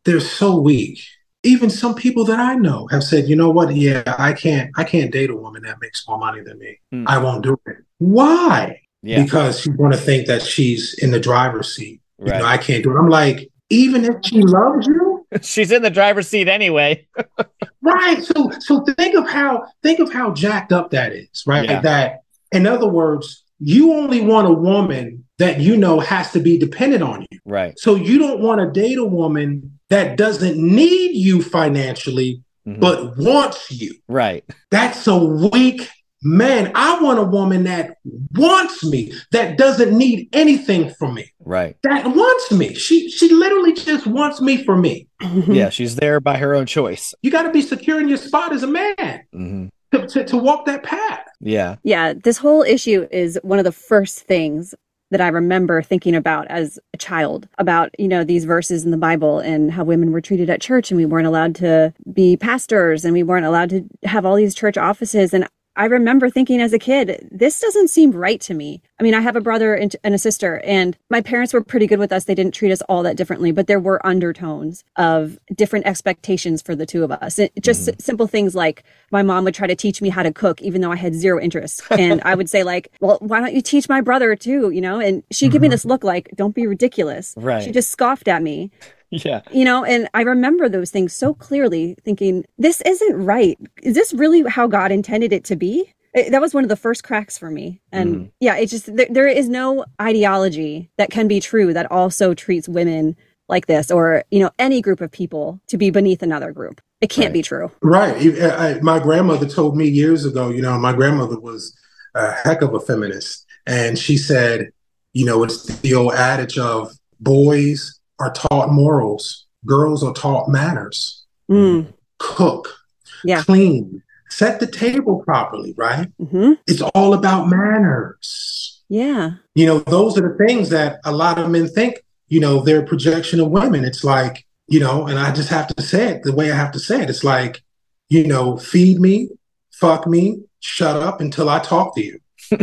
They're 0.04 0.20
so 0.20 0.60
weak. 0.60 1.00
even 1.42 1.70
some 1.70 1.94
people 1.94 2.24
that 2.26 2.38
I 2.38 2.54
know 2.54 2.86
have 2.88 3.02
said, 3.02 3.28
you 3.28 3.36
know 3.36 3.50
what? 3.50 3.74
Yeah, 3.74 4.02
I 4.18 4.32
can't, 4.32 4.70
I 4.76 4.84
can't 4.84 5.10
date 5.10 5.30
a 5.30 5.36
woman 5.36 5.62
that 5.62 5.78
makes 5.80 6.06
more 6.06 6.18
money 6.18 6.42
than 6.42 6.58
me. 6.58 6.80
Hmm. 6.90 7.04
I 7.06 7.18
won't 7.18 7.42
do 7.42 7.58
it. 7.66 7.76
Why? 7.98 8.82
Yeah. 9.02 9.22
Because 9.24 9.60
she's 9.60 9.74
going 9.76 9.92
to 9.92 9.96
think 9.98 10.26
that 10.26 10.42
she's 10.42 10.94
in 10.94 11.10
the 11.10 11.20
driver's 11.20 11.74
seat. 11.74 12.00
You 12.18 12.26
Right. 12.26 12.38
know, 12.40 12.44
I 12.46 12.58
can't 12.58 12.82
do 12.84 12.94
it. 12.94 12.98
I'm 12.98 13.08
like, 13.08 13.48
even 13.70 14.04
if 14.04 14.16
she 14.24 14.42
loves 14.42 14.86
you, 14.86 15.26
She's 15.42 15.70
in 15.70 15.82
the 15.82 15.90
driver's 15.90 16.26
seat 16.26 16.48
anyway. 16.48 17.06
right? 17.82 18.22
So, 18.24 18.50
so 18.58 18.84
think 18.98 19.14
of 19.14 19.28
how 19.30 19.64
think 19.82 20.00
of 20.00 20.12
how 20.12 20.32
jacked 20.32 20.72
up 20.72 20.90
that 20.90 21.12
is, 21.12 21.44
right? 21.46 21.68
Yeah. 21.68 21.80
That, 21.80 22.22
in 22.50 22.66
other 22.66 22.88
words, 22.88 23.44
you 23.60 23.92
only 23.94 24.20
want 24.22 24.48
a 24.48 24.52
woman 24.52 25.24
that 25.38 25.60
you 25.60 25.76
know 25.76 26.00
has 26.00 26.32
to 26.32 26.40
be 26.40 26.58
dependent 26.58 27.02
on 27.04 27.24
you. 27.30 27.38
Right. 27.46 27.78
So 27.78 27.94
you 27.94 28.18
don't 28.18 28.40
want 28.40 28.60
to 28.60 28.80
date 28.80 28.98
a 28.98 29.04
woman 29.04 29.78
that 29.88 30.16
doesn't 30.16 30.56
need 30.58 31.14
you 31.16 31.42
financially, 31.42 32.42
Mhm. 32.66 32.80
but 32.80 33.16
wants 33.16 33.70
you. 33.70 33.94
right. 34.08 34.44
That's 34.72 35.06
a 35.06 35.16
weak 35.16 35.88
man. 36.22 36.72
I 36.74 37.00
want 37.02 37.18
a 37.18 37.22
woman 37.24 37.64
that 37.64 37.96
wants 38.34 38.84
me, 38.84 39.12
that 39.32 39.56
doesn't 39.58 39.96
need 39.96 40.28
anything 40.32 40.90
from 40.90 41.14
me, 41.14 41.32
Right. 41.40 41.76
that 41.82 42.06
wants 42.06 42.52
me. 42.52 42.74
She 42.74 43.10
she 43.10 43.32
literally 43.32 43.72
just 43.72 44.06
wants 44.06 44.40
me 44.40 44.62
for 44.64 44.76
me. 44.76 45.08
Yeah. 45.46 45.68
She's 45.70 45.96
there 45.96 46.20
by 46.20 46.36
her 46.38 46.54
own 46.54 46.66
choice. 46.66 47.14
You 47.22 47.30
got 47.30 47.42
to 47.44 47.50
be 47.50 47.62
secure 47.62 48.00
in 48.00 48.08
your 48.08 48.18
spot 48.18 48.52
as 48.52 48.62
a 48.62 48.66
man 48.66 49.22
hmm 49.32 49.66
to, 49.92 50.06
to, 50.06 50.24
to 50.24 50.36
walk 50.36 50.66
that 50.66 50.84
path. 50.84 51.20
Yeah. 51.40 51.74
Yeah, 51.82 52.12
this 52.12 52.38
whole 52.38 52.62
issue 52.62 53.08
is 53.10 53.38
one 53.42 53.58
of 53.58 53.64
the 53.64 53.72
first 53.72 54.20
things 54.20 54.72
that 55.10 55.20
I 55.20 55.26
remember 55.26 55.82
thinking 55.82 56.14
about 56.14 56.46
as 56.46 56.78
a 56.94 56.96
child 56.96 57.48
about, 57.58 57.90
you 57.98 58.06
know, 58.06 58.22
these 58.22 58.44
verses 58.44 58.84
in 58.84 58.92
the 58.92 58.96
Bible 58.96 59.40
and 59.40 59.72
how 59.72 59.82
women 59.82 60.12
were 60.12 60.20
treated 60.20 60.48
at 60.48 60.60
church 60.60 60.92
and 60.92 60.96
we 60.96 61.06
weren't 61.06 61.26
allowed 61.26 61.56
to 61.56 61.92
be 62.12 62.36
pastors 62.36 63.04
and 63.04 63.12
we 63.12 63.24
weren't 63.24 63.44
allowed 63.46 63.70
to 63.70 63.84
have 64.04 64.24
all 64.24 64.36
these 64.36 64.54
church 64.54 64.78
offices. 64.78 65.34
And 65.34 65.48
I 65.76 65.84
remember 65.86 66.28
thinking 66.28 66.60
as 66.60 66.72
a 66.72 66.78
kid, 66.78 67.28
this 67.30 67.60
doesn't 67.60 67.88
seem 67.88 68.10
right 68.12 68.40
to 68.42 68.54
me. 68.54 68.82
I 68.98 69.02
mean, 69.02 69.14
I 69.14 69.20
have 69.20 69.36
a 69.36 69.40
brother 69.40 69.74
and 69.74 69.94
and 70.02 70.14
a 70.14 70.18
sister, 70.18 70.60
and 70.64 70.96
my 71.08 71.20
parents 71.20 71.54
were 71.54 71.62
pretty 71.62 71.86
good 71.86 71.98
with 71.98 72.12
us. 72.12 72.24
They 72.24 72.34
didn't 72.34 72.54
treat 72.54 72.72
us 72.72 72.82
all 72.82 73.02
that 73.04 73.16
differently, 73.16 73.52
but 73.52 73.66
there 73.66 73.80
were 73.80 74.04
undertones 74.04 74.84
of 74.96 75.38
different 75.54 75.86
expectations 75.86 76.60
for 76.60 76.74
the 76.74 76.86
two 76.86 77.04
of 77.04 77.12
us. 77.12 77.38
It, 77.38 77.52
just 77.60 77.88
s- 77.88 77.94
simple 77.98 78.26
things 78.26 78.54
like 78.54 78.82
my 79.10 79.22
mom 79.22 79.44
would 79.44 79.54
try 79.54 79.66
to 79.66 79.76
teach 79.76 80.02
me 80.02 80.08
how 80.08 80.22
to 80.22 80.32
cook, 80.32 80.60
even 80.60 80.80
though 80.80 80.92
I 80.92 80.96
had 80.96 81.14
zero 81.14 81.40
interest. 81.40 81.82
And 82.00 82.22
I 82.24 82.34
would 82.34 82.48
say, 82.48 82.62
like, 82.62 82.90
well, 83.00 83.18
why 83.20 83.40
don't 83.40 83.52
you 83.52 83.60
teach 83.60 83.86
my 83.86 84.00
brother 84.00 84.34
too? 84.34 84.70
You 84.70 84.80
know, 84.80 85.00
and 85.00 85.22
she'd 85.30 85.52
give 85.52 85.60
me 85.60 85.66
mm-hmm. 85.66 85.72
this 85.72 85.84
look 85.84 86.02
like, 86.02 86.30
don't 86.34 86.54
be 86.54 86.66
ridiculous. 86.66 87.34
Right. 87.36 87.62
She 87.62 87.72
just 87.72 87.90
scoffed 87.90 88.26
at 88.26 88.42
me 88.42 88.70
Yeah. 89.24 89.42
you 89.50 89.64
know 89.64 89.84
and 89.84 90.08
i 90.14 90.22
remember 90.22 90.68
those 90.68 90.90
things 90.90 91.12
so 91.12 91.34
clearly 91.34 91.96
thinking 92.04 92.44
this 92.58 92.80
isn't 92.82 93.14
right 93.24 93.58
is 93.82 93.94
this 93.94 94.12
really 94.12 94.42
how 94.42 94.66
god 94.68 94.92
intended 94.92 95.32
it 95.32 95.44
to 95.44 95.56
be 95.56 95.92
It- 96.14 96.30
that 96.30 96.40
was 96.40 96.54
one 96.54 96.62
of 96.64 96.68
the 96.68 96.76
first 96.76 97.02
cracks 97.04 97.36
for 97.36 97.50
me 97.50 97.80
and 97.92 98.14
Mhm. 98.14 98.30
yeah 98.40 98.56
it's 98.56 98.70
just 98.70 98.94
there, 98.94 99.08
there 99.10 99.26
is 99.26 99.48
no 99.48 99.84
ideology 100.00 100.90
that 100.98 101.10
can 101.10 101.26
be 101.28 101.40
true 101.40 101.72
that 101.72 101.90
also 101.90 102.34
treats 102.34 102.68
women 102.68 103.16
like 103.48 103.66
this 103.66 103.90
or 103.90 104.22
you 104.30 104.38
know 104.38 104.50
any 104.60 104.80
group 104.80 105.00
of 105.00 105.10
people 105.10 105.60
to 105.66 105.76
be 105.76 105.90
beneath 105.90 106.22
another 106.22 106.52
group 106.52 106.80
it 107.00 107.10
can't 107.10 107.26
Right. 107.28 107.32
be 107.32 107.42
true 107.42 107.70
Right. 107.82 108.16
I- 108.40 108.68
I- 108.76 108.80
my 108.80 108.98
grandmother 109.00 109.46
told 109.46 109.76
me 109.76 109.86
years 109.88 110.24
ago, 110.26 110.50
you 110.50 110.60
know, 110.62 110.78
my 110.78 110.92
grandmother 110.92 111.40
was 111.40 111.74
a 112.14 112.30
heck 112.32 112.60
of 112.62 112.74
a 112.74 112.80
feminist. 112.80 113.46
And 113.66 113.98
she 113.98 114.16
said, 114.18 114.68
you 115.14 115.24
know, 115.24 115.42
it's 115.42 115.64
the 115.80 115.94
old 115.94 116.12
adage 116.12 116.58
of 116.58 116.92
boys 117.18 117.98
are 118.20 118.32
taught 118.32 118.70
morals, 118.70 119.46
girls 119.66 120.02
are 120.04 120.12
taught 120.14 120.48
manners. 120.48 121.24
mm. 121.50 121.92
Cook, 122.18 122.76
Yeah. 123.24 123.42
clean, 123.42 124.02
set 124.28 124.60
the 124.60 124.66
table 124.66 125.22
properly, 125.24 125.74
right? 125.76 126.08
hmm 126.18 126.52
It's 126.66 126.82
all 126.94 127.14
about 127.14 127.48
manners. 127.48 128.82
yeah 128.88 129.30
You 129.54 129.66
know, 129.66 129.78
those 129.80 130.16
are 130.18 130.26
the 130.28 130.36
things 130.46 130.68
that 130.70 131.00
a 131.04 131.12
lot 131.12 131.38
of 131.38 131.50
men 131.50 131.66
think, 131.68 132.02
you 132.28 132.40
know, 132.40 132.60
their 132.60 132.82
projection 132.86 133.40
of 133.40 133.48
women. 133.50 133.84
It's 133.84 134.04
like, 134.04 134.46
you 134.68 134.80
know, 134.80 135.06
and 135.08 135.18
I 135.18 135.32
just 135.32 135.48
have 135.48 135.66
to 135.74 135.82
say 135.82 136.08
it 136.12 136.22
the 136.22 136.34
way 136.34 136.52
I 136.52 136.56
have 136.56 136.72
to 136.72 136.78
say 136.78 137.02
it. 137.02 137.10
It's 137.10 137.24
like, 137.24 137.62
you 138.08 138.26
know, 138.26 138.56
feed 138.58 139.00
me, 139.00 139.30
fuck 139.72 140.06
me, 140.06 140.42
shut 140.60 140.96
up 140.96 141.20
until 141.20 141.48
I 141.48 141.58
talk 141.58 141.94
to 141.96 142.02
you. 142.04 142.18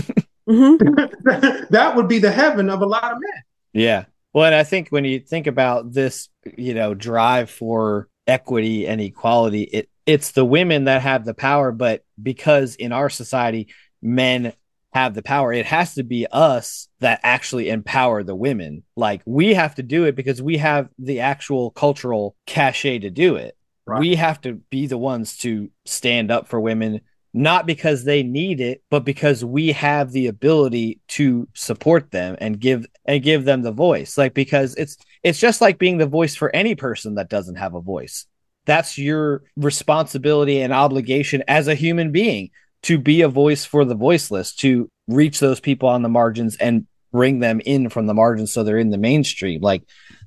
hmm 0.48 0.76
that 1.76 1.94
would 1.96 2.08
be 2.08 2.20
the 2.20 2.32
heaven 2.32 2.70
of 2.70 2.82
a 2.82 2.86
lot 2.86 3.12
of 3.12 3.18
men. 3.20 3.42
Yeah. 3.74 4.06
Well, 4.38 4.46
and 4.46 4.54
I 4.54 4.64
think 4.64 4.90
when 4.90 5.04
you 5.04 5.20
think 5.20 5.48
about 5.48 5.92
this, 5.92 6.30
you 6.56 6.76
know, 6.76 6.94
drive 6.94 7.50
for 7.50 8.08
equity 8.28 8.86
and 8.86 9.02
equality, 9.02 9.64
it 9.64 9.90
it's 10.06 10.30
the 10.30 10.46
women 10.46 10.84
that 10.84 11.02
have 11.02 11.26
the 11.26 11.34
power, 11.34 11.72
but 11.72 12.04
because 12.22 12.76
in 12.76 12.92
our 12.92 13.10
society 13.10 13.70
men 14.00 14.54
have 14.94 15.16
the 15.16 15.24
power, 15.24 15.52
it 15.52 15.66
has 15.66 15.96
to 15.96 16.04
be 16.04 16.28
us 16.32 16.88
that 17.00 17.20
actually 17.24 17.70
empower 17.70 18.22
the 18.22 18.36
women. 18.36 18.84
Like 18.96 19.24
we 19.26 19.56
have 19.56 19.74
to 19.74 19.82
do 19.82 20.04
it 20.04 20.16
because 20.16 20.40
we 20.40 20.58
have 20.58 20.90
the 21.00 21.22
actual 21.22 21.72
cultural 21.72 22.36
cachet 22.46 23.00
to 23.00 23.10
do 23.10 23.38
it. 23.38 23.58
Right. 23.88 24.02
We 24.02 24.18
have 24.18 24.40
to 24.42 24.62
be 24.70 24.86
the 24.86 25.00
ones 25.00 25.38
to 25.38 25.72
stand 25.86 26.30
up 26.30 26.48
for 26.48 26.60
women, 26.60 27.02
not 27.38 27.68
because 27.68 28.04
they 28.04 28.24
need 28.24 28.60
it, 28.60 28.82
but 28.90 29.06
because 29.06 29.46
we 29.46 29.72
have 29.72 30.12
the 30.12 30.26
ability 30.26 31.00
to 31.08 31.48
support 31.54 32.10
them 32.10 32.36
and 32.42 32.60
give 32.60 32.88
and 33.06 33.22
give 33.22 33.46
them 33.46 33.62
the 33.62 33.72
voice. 33.72 34.18
Like 34.18 34.34
because 34.34 34.74
it's 34.74 34.98
it's 35.22 35.40
just 35.40 35.62
like 35.62 35.78
being 35.78 36.00
the 36.00 36.08
voice 36.08 36.36
for 36.36 36.54
any 36.56 36.74
person 36.74 37.16
that 37.16 37.30
doesn't 37.30 37.58
have 37.58 37.76
a 37.76 37.82
voice. 37.82 38.26
That's 38.66 38.98
your 38.98 39.44
responsibility 39.56 40.62
and 40.62 40.74
obligation 40.74 41.44
as 41.48 41.68
a 41.68 41.76
human 41.76 42.12
being 42.12 42.50
to 42.84 42.98
be 42.98 43.22
a 43.22 43.30
voice 43.30 43.66
for 43.66 43.86
the 43.86 43.96
voiceless, 43.96 44.56
to 44.56 44.90
reach 45.08 45.40
those 45.40 45.60
people 45.60 45.90
on 45.90 46.02
the 46.02 46.10
margins 46.10 46.58
and 46.58 46.88
bring 47.12 47.38
them 47.38 47.62
in 47.66 47.90
from 47.90 48.08
the 48.08 48.16
margins 48.16 48.52
so 48.52 48.64
they're 48.64 48.80
in 48.80 48.90
the 48.90 48.98
mainstream. 48.98 49.62
Like 49.62 49.84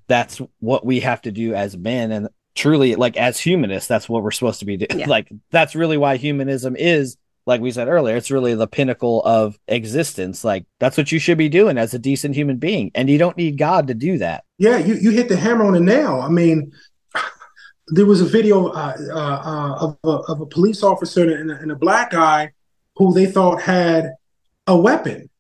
that's 0.07 0.41
what 0.61 0.87
we 0.87 1.01
have 1.01 1.23
to 1.23 1.33
do 1.33 1.55
as 1.55 1.77
men 1.77 2.13
and 2.13 2.29
truly 2.55 2.95
like 2.97 3.17
as 3.17 3.39
humanists 3.39 3.89
that's 3.89 4.09
what 4.09 4.23
we're 4.23 4.31
supposed 4.31 4.61
to 4.61 4.67
be 4.67 4.77
doing 4.77 5.01
Yeah. 5.01 5.07
like 5.17 5.31
that's 5.51 5.75
really 5.75 5.97
why 5.97 6.17
humanism 6.17 6.77
is 6.77 7.17
like 7.47 7.61
we 7.61 7.71
said 7.71 7.89
earlier 7.89 8.17
it's 8.17 8.31
really 8.31 8.55
the 8.55 8.67
pinnacle 8.67 9.23
of 9.25 9.59
existence 9.69 10.45
like 10.45 10.67
that's 10.79 10.97
what 10.97 11.11
you 11.13 11.19
should 11.19 11.39
be 11.39 11.49
doing 11.49 11.79
as 11.79 11.95
a 11.95 11.99
decent 11.99 12.35
human 12.35 12.59
being 12.59 12.91
and 12.95 13.09
you 13.09 13.19
don't 13.19 13.37
need 13.37 13.57
god 13.57 13.87
to 13.87 13.95
do 13.95 14.19
that 14.19 14.45
Yeah, 14.59 14.77
you, 14.79 14.95
you 14.95 15.11
hit 15.11 15.29
the 15.29 15.37
hammer 15.37 15.65
on 15.65 15.73
the 15.73 15.81
nail. 15.81 16.21
I 16.21 16.29
mean, 16.29 16.73
there 17.89 18.07
was 18.07 18.21
a 18.21 18.27
video 18.27 18.67
uh, 18.69 18.97
uh, 19.11 19.15
uh, 19.15 19.75
of, 19.87 19.99
a, 20.05 20.33
of 20.33 20.41
a 20.43 20.47
police 20.47 20.83
officer 20.83 21.35
and 21.35 21.51
a, 21.51 21.55
and 21.57 21.73
a 21.73 21.77
black 21.77 22.11
guy 22.11 22.53
who 22.97 23.15
they 23.15 23.27
thought 23.27 23.63
had 23.63 24.13
a 24.67 24.77
weapon, 24.77 25.31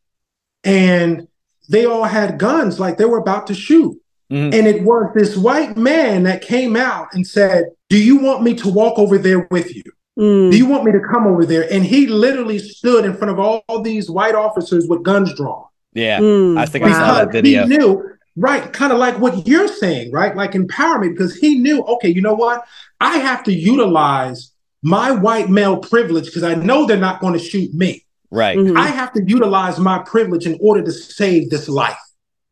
and 0.64 1.28
they 1.68 1.84
all 1.84 2.04
had 2.04 2.38
guns, 2.38 2.80
like 2.80 2.96
they 2.96 3.04
were 3.04 3.18
about 3.18 3.46
to 3.48 3.54
shoot. 3.54 3.99
Mhm. 4.30 4.54
And 4.54 4.66
it 4.66 4.82
was 4.84 5.10
this 5.14 5.36
white 5.36 5.76
man 5.76 6.22
that 6.24 6.40
came 6.42 6.76
out 6.76 7.08
and 7.12 7.26
said, 7.26 7.64
"Do 7.88 7.98
you 7.98 8.18
want 8.18 8.42
me 8.42 8.54
to 8.54 8.68
walk 8.68 8.98
over 8.98 9.18
there 9.18 9.48
with 9.50 9.74
you? 9.74 9.82
Mm. 10.18 10.50
Do 10.50 10.56
you 10.56 10.66
want 10.66 10.84
me 10.84 10.92
to 10.92 11.00
come 11.00 11.26
over 11.26 11.44
there?" 11.44 11.66
And 11.72 11.84
he 11.84 12.06
literally 12.06 12.58
stood 12.58 13.04
in 13.04 13.14
front 13.14 13.32
of 13.32 13.38
all, 13.40 13.62
all 13.68 13.80
these 13.82 14.08
white 14.10 14.34
officers 14.34 14.86
with 14.88 15.02
guns 15.02 15.32
drawn 15.34 15.64
yeah 15.92 16.20
Mm. 16.20 16.56
i 16.56 16.66
think 16.66 16.84
i 16.84 16.92
saw 16.92 17.00
Wow. 17.00 17.14
that 17.24 17.32
video 17.32 17.62
he 17.66 17.68
knew, 17.76 18.00
right, 18.36 18.72
kind 18.72 18.92
of 18.92 18.98
like 18.98 19.18
what 19.18 19.48
you're 19.48 19.66
saying, 19.66 20.12
right? 20.12 20.36
Like 20.36 20.52
empowerment, 20.52 21.10
because 21.16 21.34
he 21.34 21.58
knew, 21.58 21.82
okay, 21.94 22.08
you 22.08 22.22
know 22.22 22.34
what? 22.34 22.62
I 23.00 23.18
have 23.18 23.42
to 23.44 23.52
utilize 23.52 24.52
my 24.84 25.10
white 25.10 25.48
male 25.50 25.78
privilege 25.78 26.26
because 26.26 26.44
I 26.44 26.54
know 26.54 26.86
they're 26.86 26.96
not 26.96 27.20
going 27.20 27.32
to 27.32 27.40
shoot 27.52 27.74
me. 27.74 28.04
right 28.32 28.56
Mhm. 28.56 28.76
I 28.76 28.86
have 28.86 29.12
to 29.14 29.22
utilize 29.26 29.80
my 29.80 29.98
privilege 29.98 30.46
in 30.46 30.56
order 30.60 30.82
to 30.82 30.92
save 30.92 31.50
this 31.50 31.68
life. 31.68 31.98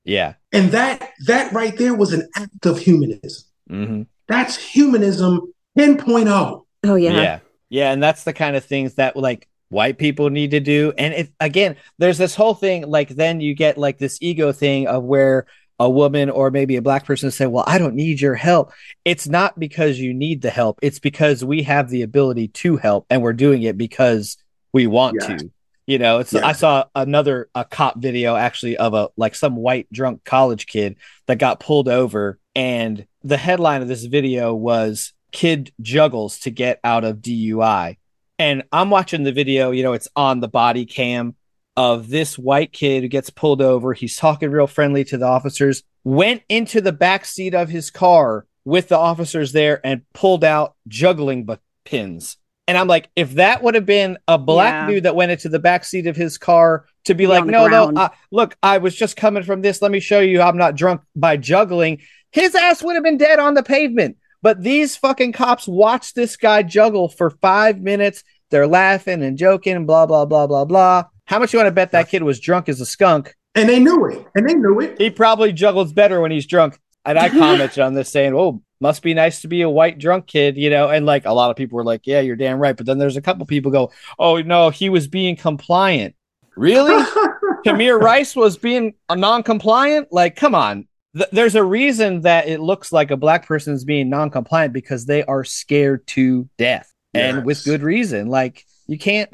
Yeah. 0.09 0.35
And 0.52 0.70
that 0.72 1.10
that 1.26 1.52
right 1.52 1.76
there 1.76 1.94
was 1.94 2.12
an 2.12 2.28
act 2.35 2.64
of 2.66 2.78
humanism. 2.78 3.44
hmm 3.68 4.02
That's 4.26 4.56
humanism 4.56 5.52
10.0. 5.78 6.64
oh 6.85 6.94
yeah, 6.94 7.10
yeah. 7.12 7.39
Yeah 7.68 7.93
and 7.93 8.02
that's 8.02 8.24
the 8.24 8.32
kind 8.32 8.56
of 8.56 8.64
things 8.64 8.94
that 8.94 9.16
like 9.16 9.47
white 9.68 9.98
people 9.98 10.30
need 10.30 10.52
to 10.52 10.60
do. 10.60 10.93
And 10.97 11.12
if 11.14 11.30
again 11.40 11.76
there's 11.98 12.18
this 12.18 12.35
whole 12.35 12.55
thing 12.55 12.86
like 12.86 13.10
then 13.10 13.40
you 13.40 13.55
get 13.55 13.76
like 13.76 13.98
this 13.98 14.18
ego 14.22 14.51
thing 14.52 14.86
of 14.86 15.05
where 15.05 15.47
a 15.78 15.89
woman 15.89 16.30
or 16.30 16.51
maybe 16.51 16.74
a 16.76 16.82
black 16.82 17.05
person 17.05 17.30
say 17.30 17.47
well 17.47 17.62
i 17.68 17.78
don't 17.78 17.94
need 17.94 18.20
your 18.20 18.35
help. 18.35 18.72
It's 19.05 19.28
not 19.28 19.59
because 19.59 19.98
you 20.01 20.14
need 20.14 20.43
the 20.43 20.51
help. 20.51 20.78
It's 20.82 20.98
because 20.98 21.44
we 21.44 21.62
have 21.64 21.90
the 21.90 22.02
ability 22.02 22.48
to 22.48 22.76
help 22.78 23.06
and 23.10 23.22
we're 23.22 23.35
doing 23.35 23.62
it 23.62 23.76
because 23.76 24.39
we 24.72 24.86
want 24.86 25.16
Yeah. 25.20 25.36
to 25.36 25.51
you 25.89 25.98
know 25.98 26.20
it's 26.20 26.32
Yeah. 26.32 26.47
i 26.47 26.52
saw 26.52 26.85
another 26.94 27.48
a 27.56 27.65
cop 27.65 27.98
video 27.98 28.36
actually 28.36 28.77
of 28.77 28.94
a 28.94 29.09
like 29.16 29.35
some 29.35 29.56
white 29.56 29.90
drunk 29.93 30.23
college 30.23 30.66
kid 30.66 30.97
that 31.27 31.39
got 31.39 31.59
pulled 31.59 31.89
over 31.89 32.39
and 32.55 33.06
the 33.23 33.36
headline 33.36 33.82
of 33.82 33.89
this 33.89 34.05
video 34.05 34.55
was 34.55 35.12
kid 35.32 35.73
juggles 35.81 36.39
to 36.40 36.51
get 36.51 36.81
out 36.82 37.05
of 37.05 37.19
DUI. 37.19 37.97
And 38.39 38.65
I'm 38.73 38.90
watching 38.90 39.24
the 39.24 39.32
video, 39.32 39.70
you 39.70 39.82
know, 39.82 39.93
it's 39.93 40.09
on 40.16 40.40
the 40.40 40.48
body 40.48 40.86
cam 40.86 41.35
of 41.77 42.09
this 42.09 42.39
white 42.39 42.73
kid 42.73 43.02
who 43.02 43.09
gets 43.09 43.31
pulled 43.31 43.62
over. 43.62 43.93
He's 43.93 44.16
talking 44.16 44.51
real 44.51 44.66
friendly 44.66 45.05
to 45.05 45.19
the 45.19 45.27
officers, 45.27 45.82
went 46.05 46.43
into 46.48 46.81
the 46.81 46.93
back 46.93 47.24
seat 47.24 47.55
of 47.55 47.69
his 47.69 47.90
car 47.90 48.47
with 48.65 48.89
the 48.89 48.98
officers 48.98 49.52
there 49.52 49.81
and 49.85 50.02
pulled 50.12 50.44
out 50.44 50.74
juggling 50.86 51.48
pins. 51.85 52.36
And 52.69 52.77
I'm 52.78 52.86
like, 52.86 53.09
if 53.16 53.32
that 53.32 53.62
would 53.62 53.74
have 53.74 53.86
been 53.86 54.19
a 54.28 54.39
black 54.39 54.73
Yeah. 54.89 54.95
dude 54.95 55.03
that 55.05 55.16
went 55.16 55.32
into 55.32 55.49
the 55.49 55.59
back 55.59 55.85
seat 55.85 56.07
of 56.07 56.15
his 56.16 56.39
car 56.39 56.85
to 57.07 57.15
be 57.15 57.24
Be 57.24 57.28
like, 57.28 57.40
on 57.40 57.47
the 57.47 57.53
no, 57.53 57.66
no, 57.66 58.01
uh, 58.01 58.09
look, 58.31 58.57
I 58.62 58.78
was 58.78 58.95
just 58.95 59.16
coming 59.16 59.43
from 59.43 59.62
this. 59.62 59.82
Let 59.82 59.90
me 59.90 60.01
show 60.01 60.20
you 60.20 60.40
I'm 60.43 60.59
not 60.59 60.77
drunk 60.77 61.01
by 61.16 61.39
juggling. 61.39 62.03
His 62.31 62.55
ass 62.55 62.82
would 62.82 62.95
have 62.95 63.03
been 63.03 63.16
dead 63.16 63.39
on 63.39 63.55
the 63.55 63.62
pavement. 63.62 64.19
But 64.43 64.62
these 64.62 64.97
fucking 64.97 65.32
cops 65.32 65.66
watched 65.66 66.15
this 66.15 66.36
guy 66.36 66.62
juggle 66.62 67.09
for 67.09 67.31
five 67.31 67.81
minutes. 67.81 68.23
They're 68.51 68.69
laughing 68.69 69.23
and 69.23 69.36
joking, 69.36 69.74
and 69.74 69.86
blah, 69.86 70.07
blah, 70.07 70.27
blah, 70.27 70.47
blah, 70.47 70.65
blah. 70.65 71.05
How 71.24 71.39
much 71.39 71.53
you 71.53 71.59
want 71.59 71.66
to 71.66 71.73
bet 71.73 71.90
that 71.93 72.09
kid 72.09 72.23
was 72.23 72.39
drunk 72.39 72.69
as 72.69 72.81
a 72.81 72.86
skunk? 72.86 73.35
And 73.55 73.69
they 73.69 73.81
knew 73.81 74.07
it. 74.07 74.24
And 74.36 74.49
they 74.49 74.55
knew 74.55 74.78
it. 74.81 75.01
He 75.01 75.11
probably 75.11 75.53
juggles 75.53 75.93
better 75.93 76.20
when 76.20 76.31
he's 76.31 76.47
drunk. 76.47 76.78
And 77.05 77.19
I 77.19 77.28
commented 77.31 77.81
on 77.81 77.95
this 77.95 78.11
saying, 78.11 78.35
Oh, 78.35 78.62
must 78.81 79.03
be 79.03 79.15
nice 79.15 79.41
to 79.43 79.49
be 79.49 79.63
a 79.63 79.71
white 79.71 79.99
drunk 79.99 80.27
kid, 80.27 80.57
you 80.57 80.71
know? 80.71 80.89
And 80.89 81.05
like 81.07 81.25
a 81.27 81.33
lot 81.33 81.51
of 81.51 81.57
people 81.57 81.77
were 81.77 81.85
like, 81.85 82.07
Yeah, 82.07 82.21
you're 82.21 82.37
damn 82.37 82.59
right. 82.59 82.77
But 82.77 82.87
then 82.87 82.99
there's 82.99 83.17
a 83.17 83.23
couple 83.23 83.45
people 83.47 83.71
go, 83.71 83.91
Oh, 84.19 84.41
no, 84.41 84.71
he 84.71 84.89
was 84.89 85.09
being 85.09 85.37
compliant. 85.37 86.15
Really? 86.57 87.05
Tamir 87.67 88.01
Rice 88.01 88.37
was 88.37 88.57
being 88.57 88.95
a 89.09 89.17
non-compliant. 89.17 90.09
Like, 90.13 90.37
come 90.37 90.55
on. 90.55 90.87
Th- 91.17 91.29
there's 91.33 91.55
a 91.55 91.65
reason 91.65 92.23
that 92.23 92.49
it 92.49 92.61
looks 92.61 92.93
like 92.93 93.11
a 93.11 93.17
black 93.17 93.47
person 93.47 93.75
is 93.75 93.85
being 93.85 94.09
non-compliant 94.11 94.73
because 94.73 95.07
they 95.07 95.23
are 95.25 95.43
scared 95.45 96.07
to 96.09 96.49
death, 96.57 96.93
and 97.15 97.45
with 97.45 97.65
good 97.65 97.83
reason. 97.83 98.29
Like, 98.29 98.65
you 98.87 98.99
can't. 98.99 99.31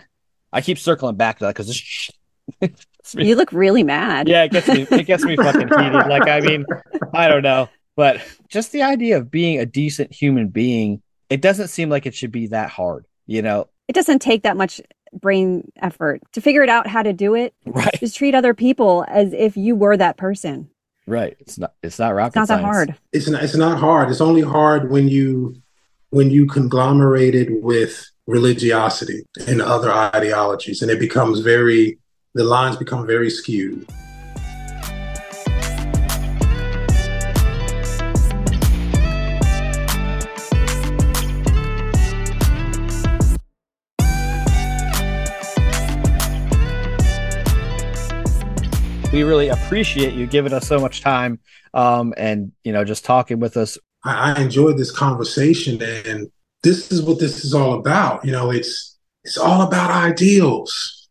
I 0.53 0.61
keep 0.61 0.79
circling 0.79 1.17
back 1.17 1.39
to 1.39 1.45
that 1.45 1.55
because 1.55 1.71
it's. 1.71 2.11
You 3.17 3.37
look 3.37 3.53
really 3.53 3.83
mad. 3.83 4.29
yeah, 4.29 4.45
it 4.45 4.51
gets 4.53 4.67
me. 4.67 4.87
It 4.91 5.05
gets 5.05 5.25
me 5.25 5.37
fucking 5.37 5.69
heated. 5.69 6.07
Like, 6.09 6.27
I 6.27 6.41
mean, 6.41 6.65
I 7.13 7.29
don't 7.29 7.43
know, 7.43 7.69
but 7.97 8.21
just 8.49 8.73
the 8.73 8.83
idea 8.83 9.17
of 9.19 9.31
being 9.31 9.59
a 9.59 9.67
decent 9.67 10.13
human 10.13 10.49
being, 10.49 11.03
it 11.31 11.41
doesn't 11.41 11.69
seem 11.69 11.89
like 11.91 12.07
it 12.07 12.15
should 12.15 12.33
be 12.33 12.49
that 12.49 12.71
hard. 12.71 13.07
You 13.27 13.43
know, 13.43 13.69
It 13.89 13.95
doesn't 13.95 14.21
take 14.21 14.43
that 14.43 14.57
much 14.57 14.81
brain 15.13 15.71
effort 15.81 16.21
to 16.33 16.41
figure 16.41 16.63
it 16.63 16.69
out 16.69 16.87
how 16.87 17.03
to 17.03 17.13
do 17.13 17.35
it. 17.35 17.55
right? 17.65 17.95
Just 18.01 18.17
treat 18.17 18.35
other 18.35 18.53
people 18.55 19.05
as 19.09 19.33
if 19.33 19.57
you 19.57 19.75
were 19.77 19.97
that 19.97 20.17
person. 20.17 20.69
Right. 21.07 21.37
It's 21.41 21.59
not. 21.59 21.75
It's 21.83 21.99
not 21.99 22.15
rocket 22.15 22.41
It's 22.41 22.49
not 22.49 22.57
that 22.57 22.65
hard. 22.65 22.97
it's 23.13 23.29
not, 23.29 23.43
it's 23.43 23.55
not 23.57 23.79
hard. 23.79 24.11
It's 24.11 24.21
only 24.23 24.41
hard 24.43 24.91
when 24.91 25.09
you 25.09 25.57
when 26.11 26.31
you 26.31 26.47
conglomerated 26.47 27.49
with 27.63 28.09
religiosity 28.27 29.23
and 29.47 29.61
other 29.61 29.93
ideologies, 29.93 30.81
and 30.81 30.91
it 30.91 30.99
becomes 31.01 31.41
very 31.41 31.99
the 32.35 32.45
lines 32.45 32.77
become 32.77 33.07
very 33.07 33.29
skewed. 33.31 33.87
We 49.15 49.23
really 49.23 49.49
appreciate 49.49 50.13
you 50.13 50.27
giving 50.27 50.53
us 50.53 50.67
so 50.67 50.81
much 50.81 51.01
time 51.01 51.39
um 51.73 52.13
and 52.17 52.51
you 52.65 52.73
know 52.73 52.85
just 52.85 53.05
talking 53.05 53.39
with 53.39 53.57
us 53.57 53.79
I, 54.05 54.33
I 54.33 54.41
enjoyed 54.43 54.77
this 54.77 54.91
conversation, 54.91 55.81
and 55.83 56.31
this 56.63 56.93
is 56.93 57.03
what 57.03 57.19
this 57.19 57.45
is 57.45 57.55
all 57.55 57.79
about. 57.79 58.25
You 58.25 58.33
know, 58.33 58.51
it's 58.51 58.99
it's 59.25 59.39
all 59.39 59.63
about 59.63 59.91
ideals. 59.91 61.09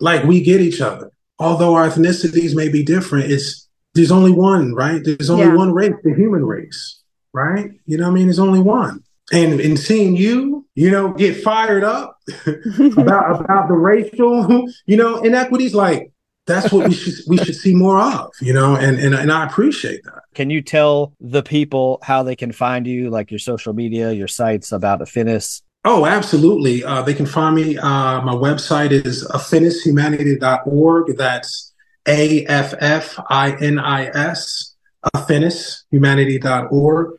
Like 0.00 0.24
we 0.24 0.42
get 0.42 0.60
each 0.60 0.80
other, 0.80 1.10
although 1.38 1.74
our 1.74 1.88
ethnicities 1.88 2.54
may 2.54 2.68
be 2.68 2.82
different. 2.82 3.30
It's 3.30 3.68
there's 3.94 4.12
only 4.12 4.32
one, 4.32 4.74
right? 4.74 5.00
There's 5.02 5.30
only 5.30 5.46
Yeah. 5.46 5.54
one 5.54 5.72
race, 5.72 5.94
the 6.02 6.14
human 6.14 6.44
race, 6.44 7.00
right? 7.32 7.70
You 7.86 7.96
know, 7.96 8.04
what 8.04 8.10
I 8.10 8.14
mean, 8.14 8.26
there's 8.26 8.38
only 8.38 8.60
one. 8.60 9.02
And 9.32 9.58
in 9.58 9.76
seeing 9.78 10.16
you, 10.16 10.66
you 10.74 10.90
know, 10.90 11.12
get 11.14 11.42
fired 11.42 11.82
up 11.82 12.18
about 12.46 13.40
about 13.40 13.68
the 13.68 13.74
racial, 13.74 14.68
you 14.86 14.96
know, 14.98 15.22
inequities, 15.22 15.74
like 15.74 16.10
that's 16.46 16.72
what 16.72 16.88
we 16.88 16.94
should 16.94 17.14
we 17.26 17.36
should 17.38 17.54
see 17.54 17.74
more 17.74 18.00
of, 18.00 18.30
you 18.40 18.52
know, 18.52 18.76
and 18.76 18.98
and 18.98 19.14
and 19.14 19.32
I 19.32 19.46
appreciate 19.46 20.02
that. 20.04 20.22
can 20.34 20.50
you 20.50 20.62
tell 20.62 21.12
the 21.20 21.42
people 21.42 21.98
how 22.02 22.22
they 22.22 22.36
can 22.36 22.52
find 22.52 22.86
you 22.86 23.10
like 23.10 23.30
your 23.30 23.40
social 23.40 23.72
media 23.72 24.12
your 24.12 24.28
sites 24.28 24.72
about 24.72 25.00
affinis 25.00 25.62
Oh, 25.86 26.06
absolutely. 26.06 26.82
Uh, 26.82 27.02
they 27.02 27.12
can 27.12 27.26
find 27.26 27.54
me. 27.54 27.76
Uh, 27.76 28.22
my 28.22 28.32
website 28.32 28.90
is 28.90 29.22
affinishumanity.org. 29.28 31.16
That's 31.18 31.74
A 32.08 32.46
F 32.46 32.72
F 32.80 33.18
I 33.28 33.52
N 33.60 33.78
I 33.78 34.06
S, 34.06 34.74
affinishumanity.org. 35.14 37.14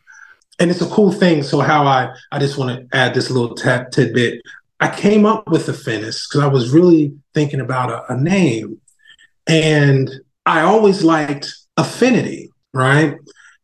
And 0.60 0.72
it's 0.72 0.82
a 0.82 0.88
cool 0.88 1.12
thing. 1.12 1.44
So, 1.44 1.60
how 1.60 1.86
I, 1.86 2.12
I 2.32 2.40
just 2.40 2.58
want 2.58 2.90
to 2.90 2.98
add 2.98 3.14
this 3.14 3.30
little 3.30 3.54
tad, 3.56 3.92
tidbit. 3.92 4.42
I 4.80 4.90
came 4.90 5.28
up 5.28 5.48
with 5.50 5.68
Affinis 5.68 6.28
because 6.28 6.42
I 6.42 6.48
was 6.48 6.72
really 6.72 7.14
thinking 7.36 7.60
about 7.60 7.92
a, 7.92 8.14
a 8.14 8.18
name. 8.18 8.82
And 9.48 10.10
I 10.46 10.62
always 10.62 11.04
liked 11.04 11.54
affinity, 11.78 12.50
right? 12.74 13.16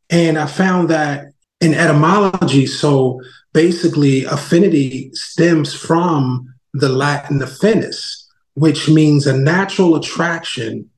And 0.10 0.38
I 0.38 0.46
found 0.46 0.90
that 0.90 1.26
in 1.60 1.74
etymology, 1.74 2.66
so 2.66 3.22
basically 3.54 4.26
affinity 4.26 5.12
stems 5.14 5.74
from 5.74 6.54
the 6.74 6.90
Latin 6.90 7.40
affinis, 7.40 8.24
which 8.56 8.90
means 8.90 9.28
a 9.28 9.38
natural 9.38 9.96
attraction 9.96 10.90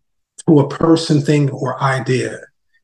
to 0.48 0.60
a 0.60 0.68
person, 0.70 1.22
thing, 1.22 1.50
or 1.52 1.82
idea. 1.82 2.40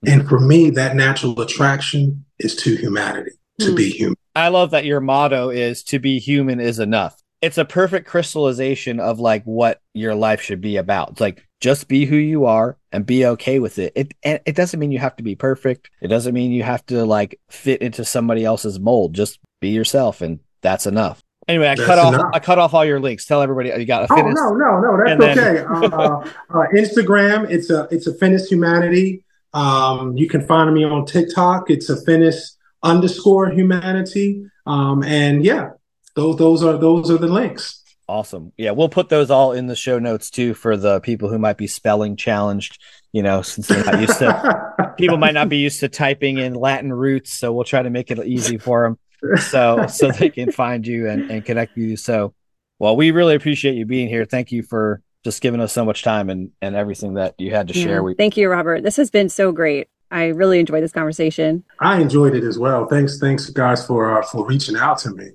And 0.06 0.28
for 0.28 0.40
me, 0.40 0.70
that 0.72 0.96
natural 0.96 1.40
attraction 1.42 2.24
is 2.40 2.56
to 2.58 2.76
humanity, 2.76 3.32
to 3.60 3.70
Hmm. 3.72 3.76
be 3.76 3.90
human. 3.90 4.16
i 4.36 4.48
love 4.48 4.72
that 4.72 4.86
your 4.86 5.02
motto 5.02 5.50
is 5.50 5.84
to 5.84 6.00
be 6.00 6.20
human 6.20 6.60
is 6.62 6.80
enough 6.80 7.18
it's 7.42 7.58
a 7.58 7.66
perfect 7.66 8.08
crystallization 8.08 9.00
of 9.00 9.20
like 9.20 9.44
what 9.44 9.82
your 9.94 10.14
life 10.16 10.40
should 10.40 10.62
be 10.62 10.78
about 10.78 11.10
it's 11.12 11.20
like 11.20 11.46
just 11.62 11.88
be 11.88 12.06
who 12.06 12.16
you 12.16 12.46
are 12.46 12.78
and 12.92 13.06
be 13.06 13.26
okay 13.26 13.60
with 13.60 13.80
it 13.80 13.92
it 13.96 14.14
and 14.24 14.40
it 14.46 14.56
doesn't 14.56 14.80
mean 14.80 14.92
you 14.92 15.00
have 15.00 15.16
to 15.16 15.24
be 15.24 15.36
perfect 15.36 15.90
it 16.02 16.08
doesn't 16.08 16.34
mean 16.34 16.52
you 16.52 16.64
have 16.64 16.86
to 16.86 17.06
like 17.06 17.40
fit 17.50 17.82
into 17.82 18.06
somebody 18.06 18.46
else's 18.46 18.80
mold 18.80 19.14
just 19.14 19.40
be 19.60 19.70
yourself 19.70 20.22
and 20.22 20.40
that's 20.62 20.86
enough 20.86 21.22
anyway 21.48 21.68
i 21.68 21.76
That's 21.76 21.86
cut 21.86 22.00
off 22.00 22.32
i 22.34 22.40
cut 22.40 22.60
off 22.60 22.74
all 22.74 22.86
your 22.86 23.00
links 23.00 23.26
tell 23.26 23.42
everybody 23.42 23.70
you 23.70 23.86
got 23.86 24.10
Oh 24.10 24.16
no, 24.16 24.54
no, 24.56 24.80
no, 24.80 25.04
that's 25.06 25.20
then- 25.20 25.40
okay. 25.40 25.64
uh, 25.96 26.20
uh, 26.50 26.68
Instagram, 26.76 27.50
it's 27.50 27.70
a 27.70 27.88
it's 27.92 28.08
Affinis 28.08 28.48
Humanity. 28.48 29.24
Um, 29.54 30.16
you 30.16 30.28
can 30.30 30.46
find 30.46 30.74
me 30.74 30.84
on 30.84 31.06
TikTok. 31.06 31.70
It's 31.70 31.90
Affinis 31.90 32.56
underscore 32.84 33.50
Humanity. 33.50 34.46
Um, 34.66 35.04
and 35.04 35.44
yeah, 35.44 35.72
those 36.16 36.38
those 36.38 36.64
are 36.64 36.78
those 36.78 37.10
are 37.12 37.18
the 37.18 37.28
links. 37.28 37.84
Awesome. 38.10 38.52
Yeah, 38.58 38.72
we'll 38.72 38.90
put 38.90 39.10
those 39.10 39.30
all 39.30 39.52
in 39.52 39.68
the 39.68 39.76
show 39.76 40.00
notes 40.00 40.32
too 40.32 40.56
for 40.56 40.76
the 40.76 41.00
people 41.00 41.30
who 41.30 41.38
might 41.38 41.58
be 41.58 41.68
spelling 41.68 42.16
challenged, 42.16 42.82
you 43.14 43.22
know, 43.22 43.44
since 43.44 43.68
they're 43.68 43.86
not 43.86 44.02
used 44.02 44.18
to 44.18 44.94
people 44.98 45.18
might 45.18 45.36
not 45.36 45.48
be 45.48 45.58
used 45.58 45.80
to 45.82 45.90
typing 45.90 46.40
in 46.40 46.56
Latin 46.56 46.92
roots, 46.92 47.32
so 47.32 47.54
we'll 47.54 47.64
try 47.66 47.84
to 47.84 47.90
make 47.92 48.10
it 48.10 48.18
easy 48.26 48.58
for 48.58 48.84
them 48.84 49.38
so 49.38 49.86
so 49.90 50.10
they 50.12 50.30
can 50.30 50.52
find 50.52 50.88
you 50.88 51.08
and, 51.08 51.30
and 51.30 51.46
connect 51.46 51.76
with 51.76 51.86
you. 51.86 51.98
So, 51.98 52.34
well, 52.80 52.96
we 52.96 53.12
really 53.12 53.36
appreciate 53.36 53.76
you 53.76 53.86
being 53.86 54.10
here. 54.10 54.26
Thank 54.26 54.52
you 54.52 54.64
for 54.64 55.02
just 55.24 55.42
giving 55.42 55.62
us 55.62 55.72
so 55.72 55.86
much 55.86 56.02
time 56.02 56.32
and 56.32 56.50
and 56.64 56.76
everything 56.76 57.14
that 57.14 57.36
you 57.38 57.52
had 57.52 57.68
to 57.68 57.76
Yeah. 57.78 57.84
share. 57.84 58.04
We 58.04 58.16
Thank 58.16 58.38
you, 58.38 58.50
Robert. 58.50 58.82
This 58.82 58.98
has 58.98 59.12
been 59.12 59.30
so 59.30 59.52
great. 59.52 59.88
I 60.10 60.28
really 60.30 60.60
enjoyed 60.60 60.82
this 60.82 60.92
conversation. 60.92 61.64
I 61.80 62.02
enjoyed 62.02 62.34
it 62.34 62.44
as 62.44 62.58
well. 62.58 62.88
Thanks, 62.88 63.20
thanks 63.20 63.52
guys 63.52 63.86
for 63.86 64.18
uh, 64.18 64.26
for 64.26 64.48
reaching 64.48 64.76
out 64.76 64.98
to 65.00 65.12
me. 65.12 65.30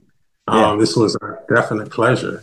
Um, 0.48 0.58
Yeah. 0.58 0.76
This 0.80 0.96
was 0.96 1.14
a 1.16 1.38
definite 1.54 1.90
pleasure. 1.90 2.42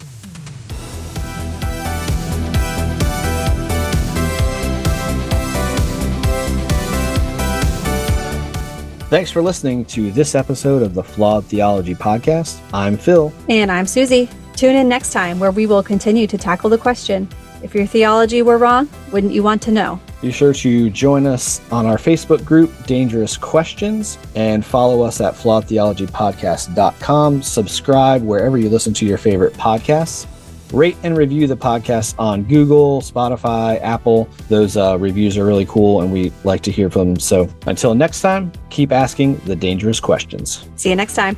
Thanks 9.11 9.29
for 9.29 9.41
listening 9.41 9.83
to 9.87 10.09
this 10.09 10.35
episode 10.35 10.81
of 10.81 10.93
the 10.93 11.03
Flawed 11.03 11.43
Theology 11.43 11.93
Podcast. 11.93 12.61
I'm 12.73 12.95
Phil. 12.95 13.33
And 13.49 13.69
I'm 13.69 13.85
Susie. 13.85 14.29
Tune 14.55 14.73
in 14.73 14.87
next 14.87 15.11
time 15.11 15.37
where 15.37 15.51
we 15.51 15.65
will 15.65 15.83
continue 15.83 16.27
to 16.27 16.37
tackle 16.37 16.69
the 16.69 16.77
question 16.77 17.27
if 17.61 17.75
your 17.75 17.85
theology 17.85 18.41
were 18.41 18.57
wrong, 18.57 18.87
wouldn't 19.11 19.33
you 19.33 19.43
want 19.43 19.61
to 19.63 19.71
know? 19.71 19.99
Be 20.21 20.31
sure 20.31 20.53
to 20.53 20.89
join 20.89 21.27
us 21.27 21.59
on 21.71 21.85
our 21.85 21.97
Facebook 21.97 22.45
group, 22.45 22.71
Dangerous 22.85 23.35
Questions, 23.35 24.17
and 24.33 24.65
follow 24.65 25.01
us 25.01 25.19
at 25.19 25.33
flawedtheologypodcast.com. 25.33 27.41
Subscribe 27.41 28.23
wherever 28.23 28.57
you 28.57 28.69
listen 28.69 28.93
to 28.93 29.05
your 29.05 29.17
favorite 29.17 29.51
podcasts. 29.55 30.25
Rate 30.73 30.97
and 31.03 31.17
review 31.17 31.47
the 31.47 31.57
podcast 31.57 32.15
on 32.17 32.43
Google, 32.43 33.01
Spotify, 33.01 33.81
Apple. 33.81 34.29
Those 34.49 34.77
uh, 34.77 34.97
reviews 34.97 35.37
are 35.37 35.45
really 35.45 35.65
cool 35.65 36.01
and 36.01 36.11
we 36.11 36.31
like 36.43 36.61
to 36.61 36.71
hear 36.71 36.89
from 36.89 37.09
them. 37.09 37.19
So 37.19 37.49
until 37.67 37.93
next 37.93 38.21
time, 38.21 38.51
keep 38.69 38.91
asking 38.91 39.37
the 39.45 39.55
dangerous 39.55 39.99
questions. 39.99 40.67
See 40.75 40.89
you 40.89 40.95
next 40.95 41.15
time. 41.15 41.37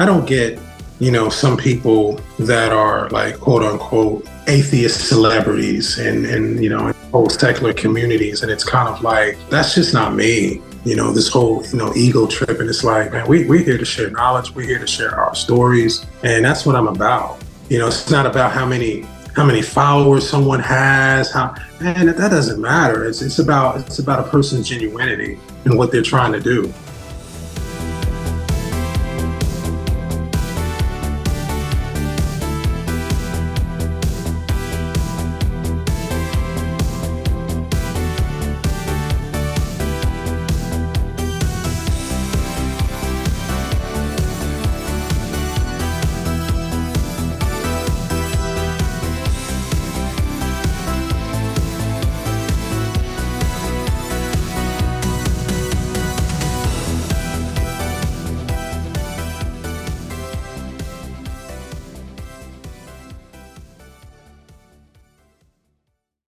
I 0.00 0.06
don't 0.06 0.24
get, 0.24 0.58
you 0.98 1.10
know, 1.10 1.28
some 1.28 1.58
people 1.58 2.18
that 2.38 2.72
are 2.72 3.10
like 3.10 3.38
quote 3.38 3.62
unquote 3.62 4.26
atheist 4.48 5.06
celebrities 5.06 5.98
and 5.98 6.24
and 6.24 6.64
you 6.64 6.70
know 6.70 6.90
whole 7.12 7.28
secular 7.28 7.74
communities 7.74 8.42
and 8.42 8.50
it's 8.50 8.64
kind 8.64 8.88
of 8.88 9.02
like 9.02 9.36
that's 9.50 9.74
just 9.74 9.92
not 9.92 10.14
me. 10.14 10.62
You 10.86 10.96
know 10.96 11.12
this 11.12 11.28
whole 11.28 11.62
you 11.66 11.76
know 11.76 11.92
ego 11.94 12.26
trip 12.26 12.60
and 12.60 12.68
it's 12.70 12.82
like 12.82 13.12
man 13.12 13.28
we, 13.28 13.44
we're 13.44 13.62
here 13.62 13.76
to 13.76 13.84
share 13.84 14.08
knowledge 14.08 14.54
we're 14.54 14.66
here 14.66 14.78
to 14.78 14.86
share 14.86 15.20
our 15.20 15.34
stories 15.34 16.06
and 16.22 16.42
that's 16.46 16.64
what 16.64 16.76
i'm 16.76 16.88
about. 16.88 17.36
You 17.68 17.78
know 17.80 17.88
it's 17.88 18.10
not 18.10 18.24
about 18.24 18.52
how 18.52 18.64
many 18.64 19.02
how 19.36 19.44
many 19.44 19.60
followers 19.60 20.26
someone 20.26 20.60
has 20.60 21.30
how 21.30 21.54
man 21.78 22.06
that 22.06 22.30
doesn't 22.30 22.58
matter. 22.58 23.04
It's, 23.04 23.20
it's 23.20 23.38
about 23.38 23.80
it's 23.80 23.98
about 23.98 24.26
a 24.26 24.30
person's 24.30 24.70
genuinity 24.70 25.38
and 25.66 25.76
what 25.76 25.92
they're 25.92 26.00
trying 26.00 26.32
to 26.32 26.40
do 26.40 26.72